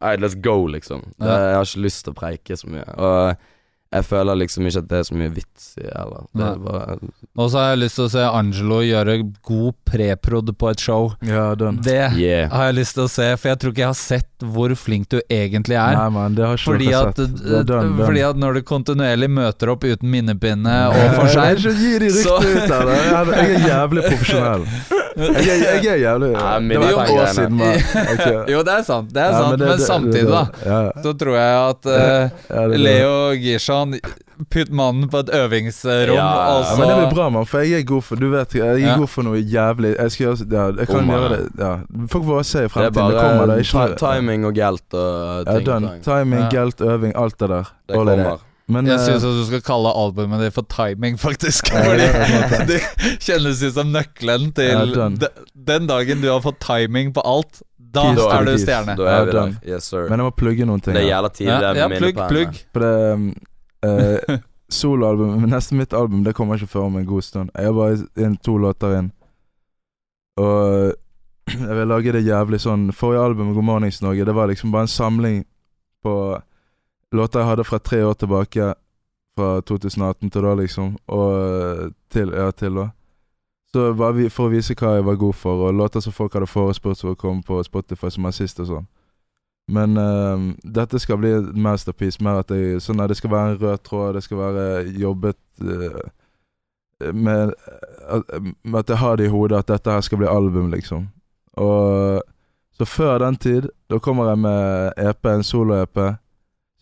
Alright, 0.03 0.19
let's 0.19 0.35
go, 0.43 0.67
liksom. 0.67 1.05
Det, 1.21 1.31
jeg 1.31 1.55
har 1.55 1.69
ikke 1.69 1.85
lyst 1.85 2.01
til 2.03 2.11
å 2.11 2.19
preike 2.19 2.57
så 2.59 2.67
mye. 2.67 2.83
Og 2.99 3.45
jeg 3.93 4.05
føler 4.09 4.39
liksom 4.41 4.67
ikke 4.67 4.79
at 4.83 4.89
det 4.89 4.99
er 4.99 5.03
så 5.09 5.15
mye 5.21 5.33
vits 5.35 5.67
i 5.79 5.87
heller. 5.87 6.25
Det 6.33 6.47
er 6.47 6.59
bare 6.65 6.97
Og 7.37 7.51
så 7.53 7.59
har 7.61 7.71
jeg 7.75 7.79
lyst 7.83 7.95
til 7.99 8.05
å 8.07 8.11
se 8.13 8.25
Angelo 8.25 8.79
gjøre 8.85 9.17
god 9.45 9.73
preprod 9.89 10.53
på 10.59 10.71
et 10.71 10.81
show. 10.81 11.13
Ja. 11.23 11.55
Det 11.55 12.13
Yeah. 12.17 12.49
har 12.51 12.71
jeg 12.71 12.75
lyst 12.81 12.95
til 12.95 13.05
å 13.05 13.09
se, 13.11 13.37
for 13.37 13.49
jeg 13.53 13.59
tror 13.59 13.73
ikke 13.73 13.85
jeg 13.85 13.93
har 13.93 14.01
sett 14.01 14.29
hvor 14.43 14.73
flink 14.75 15.09
du 15.09 15.21
egentlig 15.31 15.77
er. 15.79 15.95
Nei, 15.97 16.09
man, 16.11 16.35
det 16.35 16.45
har 16.47 16.57
ikke 16.57 16.73
Fordi 16.73 16.89
at, 16.93 17.17
sett. 17.17 17.37
Det 17.43 17.59
er 17.61 17.63
done, 17.69 17.93
done. 17.93 18.07
fordi 18.07 18.23
at 18.27 18.37
når 18.37 18.55
du 18.55 18.63
kontinuerlig 18.63 19.29
møter 19.31 19.71
opp 19.71 19.85
uten 19.85 20.11
minnepinne 20.11 20.75
og 20.91 20.97
for 21.15 21.29
Nei, 21.29 21.55
seg 21.55 22.01
de 22.03 22.11
Så- 22.11 22.41
ut 22.43 22.71
av 22.71 22.89
det. 22.89 22.99
Jeg 22.99 23.13
er- 23.13 23.69
jævlig 23.69 24.03
profesjonell. 24.09 24.67
Jeg 25.13 25.29
er, 25.45 25.83
jeg 25.83 25.87
er 25.93 25.99
jævlig 26.01 26.29
Ja, 26.33 26.59
Det 26.59 26.79
var 26.81 27.05
et 27.05 27.11
år 27.13 27.27
siden, 27.37 27.57
man. 27.61 27.75
Ok. 28.15 28.49
Jo, 28.55 28.63
det 28.65 28.73
er 28.79 28.83
sant, 28.83 29.13
det 29.13 29.21
er 29.23 29.31
Ja, 29.31 29.41
sant. 29.43 29.59
det- 29.59 29.69
Men 29.69 29.79
det- 29.79 29.87
samtidig, 29.87 30.29
da, 30.33 30.93
så 31.05 31.13
tror 31.19 31.35
jeg 31.37 31.53
at 31.69 31.83
uh, 31.87 32.77
Leo 32.81 33.33
Gishan 33.37 33.82
putt 34.53 34.71
mannen 34.73 35.09
på 35.13 35.19
et 35.23 35.31
øvingsrom, 35.35 36.15
Ja, 36.15 36.27
og 36.53 36.63
Ja, 36.63 36.69
så 36.71 36.79
men 36.79 36.89
det 36.89 36.97
blir 37.01 37.15
bra, 37.15 37.27
mann, 37.31 37.47
for 37.47 37.61
jeg 37.61 37.81
er 37.81 37.87
god 37.89 38.03
for 38.03 38.17
Du 38.17 38.29
vet, 38.31 38.55
jeg 38.55 38.67
er 38.69 38.77
Ja. 38.79 38.97
god 38.99 39.09
for 39.09 39.23
noe 39.27 39.41
jævlig 39.43 39.97
Jeg 39.99 40.11
skal 40.15 40.27
gjøre 40.27 40.47
ja, 40.53 40.65
Jeg 40.81 40.87
kan 40.89 40.97
oh, 40.97 41.15
gjøre 41.15 41.29
det. 41.35 41.41
Ja. 41.59 41.73
Folk 42.09 42.25
får 42.25 42.33
bare 42.37 42.45
se 42.45 42.59
i 42.59 42.63
Det 42.63 42.65
er 42.65 42.73
fremtiden. 42.77 42.93
Det, 42.93 43.03
bare 43.03 43.27
kommer, 43.27 43.47
det 43.47 43.59
er 43.59 43.67
ikke 43.89 43.99
timing 44.05 44.47
og 44.47 44.55
gelt 44.55 44.95
og 44.95 45.11
Ja, 45.47 45.53
ting. 45.53 45.67
Ja, 45.67 45.73
done. 45.73 45.93
Timing, 46.03 46.41
Ja. 46.41 46.49
gelt, 46.57 46.81
øving, 46.81 47.13
alt 47.17 47.39
det 47.39 47.49
der. 47.49 47.65
Det 47.89 47.97
kommer. 47.97 48.17
Det. 48.17 48.39
Men 48.69 48.87
Jeg 48.87 48.95
eh, 48.95 49.05
syns 49.05 49.23
du 49.27 49.45
skal 49.45 49.61
kalle 49.61 49.91
albumet 49.91 50.41
ditt 50.41 50.55
for 50.55 50.63
timing, 50.71 51.19
faktisk. 51.19 51.73
Ja, 51.75 51.83
Fordi 51.83 52.67
det 52.71 52.81
kjennes 53.21 53.61
ut 53.63 53.75
som 53.75 53.91
nøkkelen 53.93 54.53
til 54.55 54.71
Ja, 54.71 54.85
de, 54.87 55.29
Den 55.67 55.87
dagen 55.91 56.23
du 56.23 56.29
har 56.31 56.41
fått 56.41 56.61
timing 56.63 57.13
på 57.13 57.21
alt, 57.27 57.61
da 57.93 58.07
Keys 58.15 58.23
er 58.25 58.45
du 58.47 58.51
keys. 58.55 58.63
stjerne. 58.65 58.97
Da 58.97 59.03
Ja, 59.05 59.17
er 59.21 59.25
vi 59.27 59.33
der. 59.33 59.41
done. 59.41 59.57
Yes, 59.67 59.85
sir. 59.91 60.07
men 60.09 60.19
jeg 60.23 60.25
må 60.31 60.35
plugge 60.37 60.65
noen 60.65 60.81
ting. 60.81 60.95
Det 60.95 61.03
er 61.03 61.11
jævla 61.11 61.33
tid 61.35 61.47
Ja, 61.47 61.73
det 61.75 61.99
plugg, 61.99 62.23
plugg. 62.31 62.63
Eh, 63.83 64.39
Soloalbum 64.73 65.43
Neste 65.51 65.75
mitt 65.75 65.93
album 65.93 66.23
Det 66.25 66.37
kommer 66.39 66.55
ikke 66.55 66.71
før 66.71 66.87
om 66.87 66.97
en 66.97 67.07
god 67.07 67.23
stund. 67.23 67.51
Jeg 67.55 67.67
har 67.67 67.77
bare 67.77 68.27
inn 68.27 68.37
to 68.39 68.57
låter 68.59 68.99
inn. 68.99 69.11
Og 70.41 70.95
jeg 71.69 71.77
vil 71.77 71.91
lage 71.91 72.15
det 72.15 72.23
jævlig 72.27 72.63
sånn 72.63 72.93
Forrige 72.97 73.27
album, 73.27 73.53
God 73.57 73.67
Mornings 73.67 74.01
Norge, 74.03 74.25
det 74.25 74.37
var 74.37 74.49
liksom 74.49 74.73
bare 74.73 74.87
en 74.87 74.97
samling 74.97 75.43
på 76.03 76.15
låter 77.13 77.43
jeg 77.43 77.49
hadde 77.51 77.65
fra 77.69 77.79
tre 77.79 78.01
år 78.05 78.15
tilbake. 78.15 78.73
Fra 79.37 79.61
2018 79.61 80.31
til 80.31 80.43
da, 80.45 80.55
liksom. 80.55 80.97
Og 81.09 81.93
til, 82.13 82.33
ja, 82.37 82.51
til 82.51 82.75
da. 82.77 82.89
Så 83.73 83.93
bare 83.97 84.17
vi, 84.17 84.27
for 84.29 84.49
å 84.49 84.53
vise 84.53 84.75
hva 84.77 84.97
jeg 84.99 85.07
var 85.07 85.21
god 85.21 85.37
for, 85.37 85.67
og 85.67 85.77
låter 85.77 86.03
som 86.05 86.13
folk 86.13 86.35
hadde 86.37 86.51
forespurt 86.51 87.01
som 87.01 87.13
å 87.13 87.17
komme 87.17 87.41
på 87.47 87.61
Spotify 87.65 88.11
som 88.13 88.27
assist 88.29 88.61
og 88.61 88.69
sånn. 88.69 88.89
Men 89.73 89.97
uh, 89.97 90.51
dette 90.77 90.99
skal 91.01 91.21
bli 91.23 91.31
et 91.39 91.53
masterpiece. 91.57 92.21
Mer 92.25 92.43
at 92.43 92.51
jeg, 92.53 92.81
sånn 92.85 93.01
at 93.01 93.09
det 93.13 93.17
skal 93.21 93.33
være 93.33 93.55
en 93.55 93.61
rød 93.63 93.85
tråd, 93.89 94.15
det 94.19 94.25
skal 94.27 94.43
være 94.43 94.67
jobbet 95.01 95.39
uh, 95.65 96.03
med, 97.13 97.55
at, 98.09 98.35
med 98.63 98.79
at 98.83 98.93
jeg 98.93 99.01
har 99.01 99.17
det 99.19 99.27
i 99.27 99.33
hodet 99.33 99.63
at 99.63 99.71
dette 99.73 99.91
her 99.97 100.05
skal 100.07 100.21
bli 100.21 100.29
album, 100.31 100.69
liksom. 100.75 101.09
Og 101.59 102.21
så 102.79 102.87
før 102.89 103.19
den 103.25 103.37
tid, 103.37 103.71
da 103.91 103.99
kommer 103.99 104.29
jeg 104.33 104.39
med 104.45 104.93
EP, 105.03 105.27
en 105.33 105.43
solo-EP. 105.47 105.99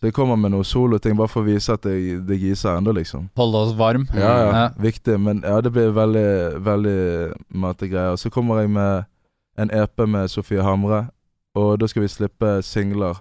Så 0.01 0.09
jeg 0.09 0.13
kommer 0.17 0.37
med 0.39 0.53
noen 0.53 0.65
soloting 0.65 1.13
bare 1.17 1.29
for 1.29 1.43
å 1.43 1.45
vise 1.49 1.73
at 1.77 1.85
jeg, 1.85 2.21
det 2.25 2.39
giser 2.41 2.77
ennå, 2.79 2.93
liksom. 2.97 3.27
Holde 3.37 3.59
oss 3.67 3.73
varm. 3.77 4.07
Ja, 4.17 4.31
ja, 4.43 4.51
Ja. 4.55 4.67
viktig. 4.81 5.19
Men 5.21 5.43
ja, 5.45 5.59
det 5.61 5.71
blir 5.75 5.91
veldig, 5.93 6.29
veldig 6.65 7.33
mategreier. 7.53 8.15
Så 8.17 8.29
kommer 8.33 8.61
jeg 8.63 8.71
med 8.73 9.05
en 9.61 9.69
EP 9.69 10.05
med 10.07 10.31
Sofie 10.31 10.63
Hamre, 10.65 11.03
og 11.57 11.79
da 11.79 11.87
skal 11.89 12.05
vi 12.05 12.11
slippe 12.11 12.61
singler 12.63 13.19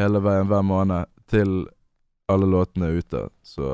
hele 0.00 0.20
veien 0.24 0.48
hver 0.48 0.64
måned 0.64 1.08
til 1.30 1.66
alle 2.30 2.48
låtene 2.48 2.88
er 2.88 3.00
ute. 3.00 3.22
Så 3.44 3.66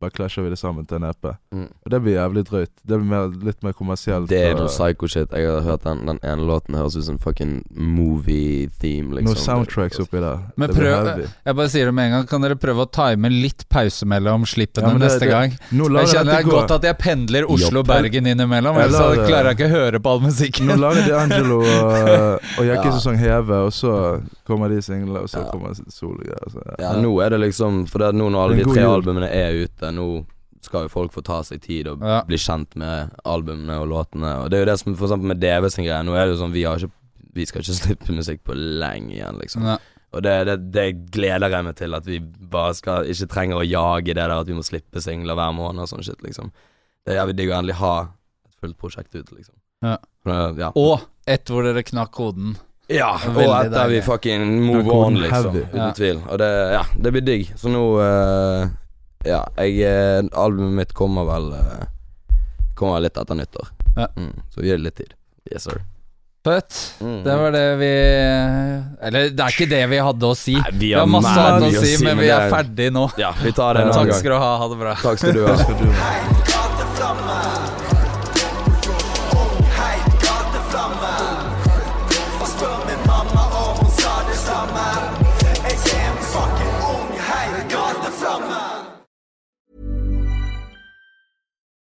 bare 0.00 0.10
clasher 0.10 0.42
vi 0.44 0.50
det 0.52 0.58
sammen 0.60 0.84
til 0.84 0.98
en 0.98 1.06
EP. 1.08 1.24
Mm. 1.56 1.68
Og 1.86 1.90
det 1.90 1.98
blir 2.04 2.16
jævlig 2.18 2.42
drøyt. 2.50 2.72
Det 2.84 2.98
blir 2.98 3.06
mer, 3.08 3.30
litt 3.48 3.62
mer 3.64 3.72
kommersielt. 3.72 4.28
Det 4.28 4.42
er 4.50 4.58
noe 4.58 4.68
psycho-shit. 4.68 5.32
Jeg 5.32 5.48
har 5.48 5.62
hørt 5.64 5.86
den, 5.86 6.02
den 6.10 6.18
ene 6.20 6.44
låten 6.44 6.76
høres 6.76 6.98
ut 7.00 7.06
som 7.06 7.16
fucking 7.22 7.62
movie-theme, 7.72 9.14
liksom. 9.16 9.30
Noen 9.30 9.40
soundtracks 9.40 10.00
oppi 10.04 10.20
der. 10.20 10.42
Men 10.60 10.68
det 10.68 10.76
prøv- 10.76 11.22
Jeg 11.46 11.56
bare 11.56 11.68
sier 11.72 11.86
det 11.88 11.94
med 11.96 12.04
en 12.10 12.12
gang. 12.18 12.26
Kan 12.28 12.44
dere 12.44 12.56
prøve 12.60 12.84
å 12.84 12.90
time 12.92 13.30
litt 13.32 13.64
pause 13.72 14.04
mellom 14.04 14.44
slippene 14.44 14.84
Ja, 14.92 14.98
det- 14.98 15.00
neste 15.06 15.20
det- 15.20 15.30
gang? 15.32 15.56
Nå 15.72 15.88
lar 15.88 16.02
Jeg 16.04 16.12
kjenner 16.14 16.32
det 16.36 16.44
er 16.44 16.50
godt 16.50 16.70
at 16.76 16.82
jeg 16.82 16.98
pendler 16.98 17.42
Oslo-Bergen 17.48 18.26
innimellom, 18.26 18.76
ellers 18.76 19.00
så 19.00 19.26
klarer 19.26 19.54
jeg 19.54 19.56
ikke 19.56 19.70
å 19.72 19.76
høre 19.80 19.98
på 20.00 20.10
all 20.12 20.20
musikken. 20.20 20.66
Nå 20.66 20.76
lager 20.76 21.16
Angelo 21.18 21.60
og, 21.60 22.40
og 22.58 22.64
Ja. 22.66 22.74
Jakkesesong 22.76 23.16
Heve, 23.16 23.64
og 23.64 23.72
så 23.72 24.20
kommer 24.46 24.70
de 24.72 24.78
singlene, 24.82 25.20
og 25.24 25.28
så 25.28 25.42
Ja. 25.44 25.50
kommer 25.50 25.74
solgreier. 25.74 26.48
Så, 26.52 26.62
Ja, 26.78 26.92
nå 27.00 27.12
er 27.24 27.30
det 27.30 27.40
liksom 27.40 27.88
For 27.88 27.98
det 27.98 28.08
er 28.08 28.18
nå 28.18 28.30
når 28.30 28.44
alle 28.44 28.56
de 28.56 28.64
tre 28.64 28.82
jul. 28.82 28.94
albumene 29.02 29.28
er 29.30 29.52
ute, 29.66 29.90
nå 29.92 30.24
skal 30.62 30.82
jo 30.86 30.88
folk 30.88 31.12
få 31.12 31.22
ta 31.22 31.40
seg 31.42 31.60
tid 31.62 31.86
og 31.86 32.00
Ja. 32.02 32.22
bli 32.26 32.36
kjent 32.36 32.74
med 32.76 33.10
albumene 33.24 33.76
og 33.80 33.88
låtene. 33.88 34.44
Og 34.44 34.50
det 34.50 34.56
er 34.58 34.64
jo 34.64 34.70
det 34.72 34.78
som 34.80 34.94
for 34.96 35.06
eksempel 35.08 35.26
med 35.30 35.40
DV 35.40 35.68
sin 35.70 35.84
greie. 35.84 36.02
Nå 36.04 36.14
er 36.16 36.26
det 36.26 36.36
jo 36.38 36.42
sånn 36.44 36.52
vi 36.52 36.62
har 36.64 36.76
ikke 36.78 36.90
Vi 37.36 37.44
skal 37.44 37.60
ikke 37.60 37.74
slippe 37.84 38.12
musikk 38.16 38.40
på 38.44 38.54
lenge 38.56 39.12
igjen, 39.12 39.38
liksom. 39.38 39.62
Ja. 39.62 39.76
Og 40.14 40.22
det, 40.22 40.46
det, 40.46 40.72
det 40.72 41.10
gleder 41.12 41.50
jeg 41.50 41.64
meg 41.66 41.74
til, 41.76 41.94
at 41.94 42.04
vi 42.06 42.18
bare 42.18 42.72
skal 42.72 43.04
ikke 43.04 43.28
trenger 43.28 43.56
å 43.60 43.68
jage 43.68 44.06
det 44.06 44.14
der 44.16 44.30
at 44.30 44.46
vi 44.46 44.54
må 44.54 44.64
slippe 44.64 45.02
singler 45.04 45.34
hver 45.36 45.52
måned 45.52 45.82
og 45.82 45.86
sånn 45.90 46.02
shit, 46.02 46.16
liksom. 46.22 46.50
Det 47.04 47.12
er 47.14 47.20
jævlig 47.26 47.36
digg 47.36 47.50
å 47.50 47.58
endelig 47.58 47.74
ha 47.74 48.00
et 48.46 48.54
fullt 48.62 48.78
prosjekt 48.78 49.12
ute, 49.14 49.34
liksom. 49.36 49.54
Ja. 49.82 49.98
Det- 50.24 50.56
ja. 50.58 50.70
Og 50.74 51.02
et 51.26 51.44
hvor 51.44 51.62
dere 51.62 51.82
knakk 51.84 52.10
koden. 52.12 52.56
Ja, 52.88 53.16
og 53.18 53.40
etter 53.42 53.88
vi 53.90 54.00
fucking 54.06 54.44
move 54.62 54.92
on, 54.94 55.16
liksom. 55.18 55.48
heavy. 55.50 55.64
Uten 55.72 55.80
Ja. 55.80 55.92
tvil. 55.96 56.20
Og 56.30 56.38
det, 56.38 56.50
ja, 56.76 56.82
det 57.02 57.12
blir 57.16 57.24
digg. 57.26 57.48
Så 57.58 57.68
nå 57.72 57.82
uh, 57.98 58.68
Ja, 59.26 59.40
jeg 59.58 59.80
eh, 59.82 60.22
Albumet 60.38 60.76
mitt 60.78 60.92
kommer 60.94 61.26
vel 61.26 61.48
uh, 61.56 61.82
Kommer 62.78 63.00
vel 63.00 63.08
litt 63.08 63.18
etter 63.18 63.34
nyttår. 63.34 63.72
Ja. 63.96 64.06
Mm, 64.14 64.32
så 64.52 64.60
vi 64.62 64.68
gir 64.68 64.78
det 64.78 64.84
litt 64.84 64.96
tid. 65.00 65.14
Yes, 65.50 65.64
sir. 65.66 65.82
Fett. 66.46 66.76
Mm. 67.02 67.24
Det 67.24 67.36
var 67.40 67.50
det 67.56 67.64
vi 67.80 67.90
Eller 69.08 69.30
det 69.34 69.42
er 69.42 69.50
ikke 69.56 69.66
det 69.72 69.82
vi 69.90 69.98
hadde 69.98 70.30
å 70.30 70.36
si. 70.38 70.54
Nei, 70.54 70.70
vi 70.78 70.78
Vi 70.86 70.92
har 70.94 71.00
har 71.02 71.10
masse 71.10 71.46
å 71.66 71.66
å 71.66 71.82
si, 71.82 71.96
men 72.04 72.18
vi 72.22 72.28
er 72.30 72.46
er- 72.46 72.52
ferdig 72.54 72.92
nå. 72.94 73.08
Ja, 73.18 73.32
vi 73.42 73.50
tar 73.50 73.74
det 73.74 73.82
en 73.82 73.90
annen 73.90 74.12
Takk 74.12 74.20
skal 74.20 74.30
du 74.30 74.38
ha. 74.38 74.52
Ha 74.62 74.68
det 74.68 74.78
bra. 74.84 74.94
Takk 75.02 75.18
skal 75.18 75.32
du 75.32 75.46
ha. 75.48 76.44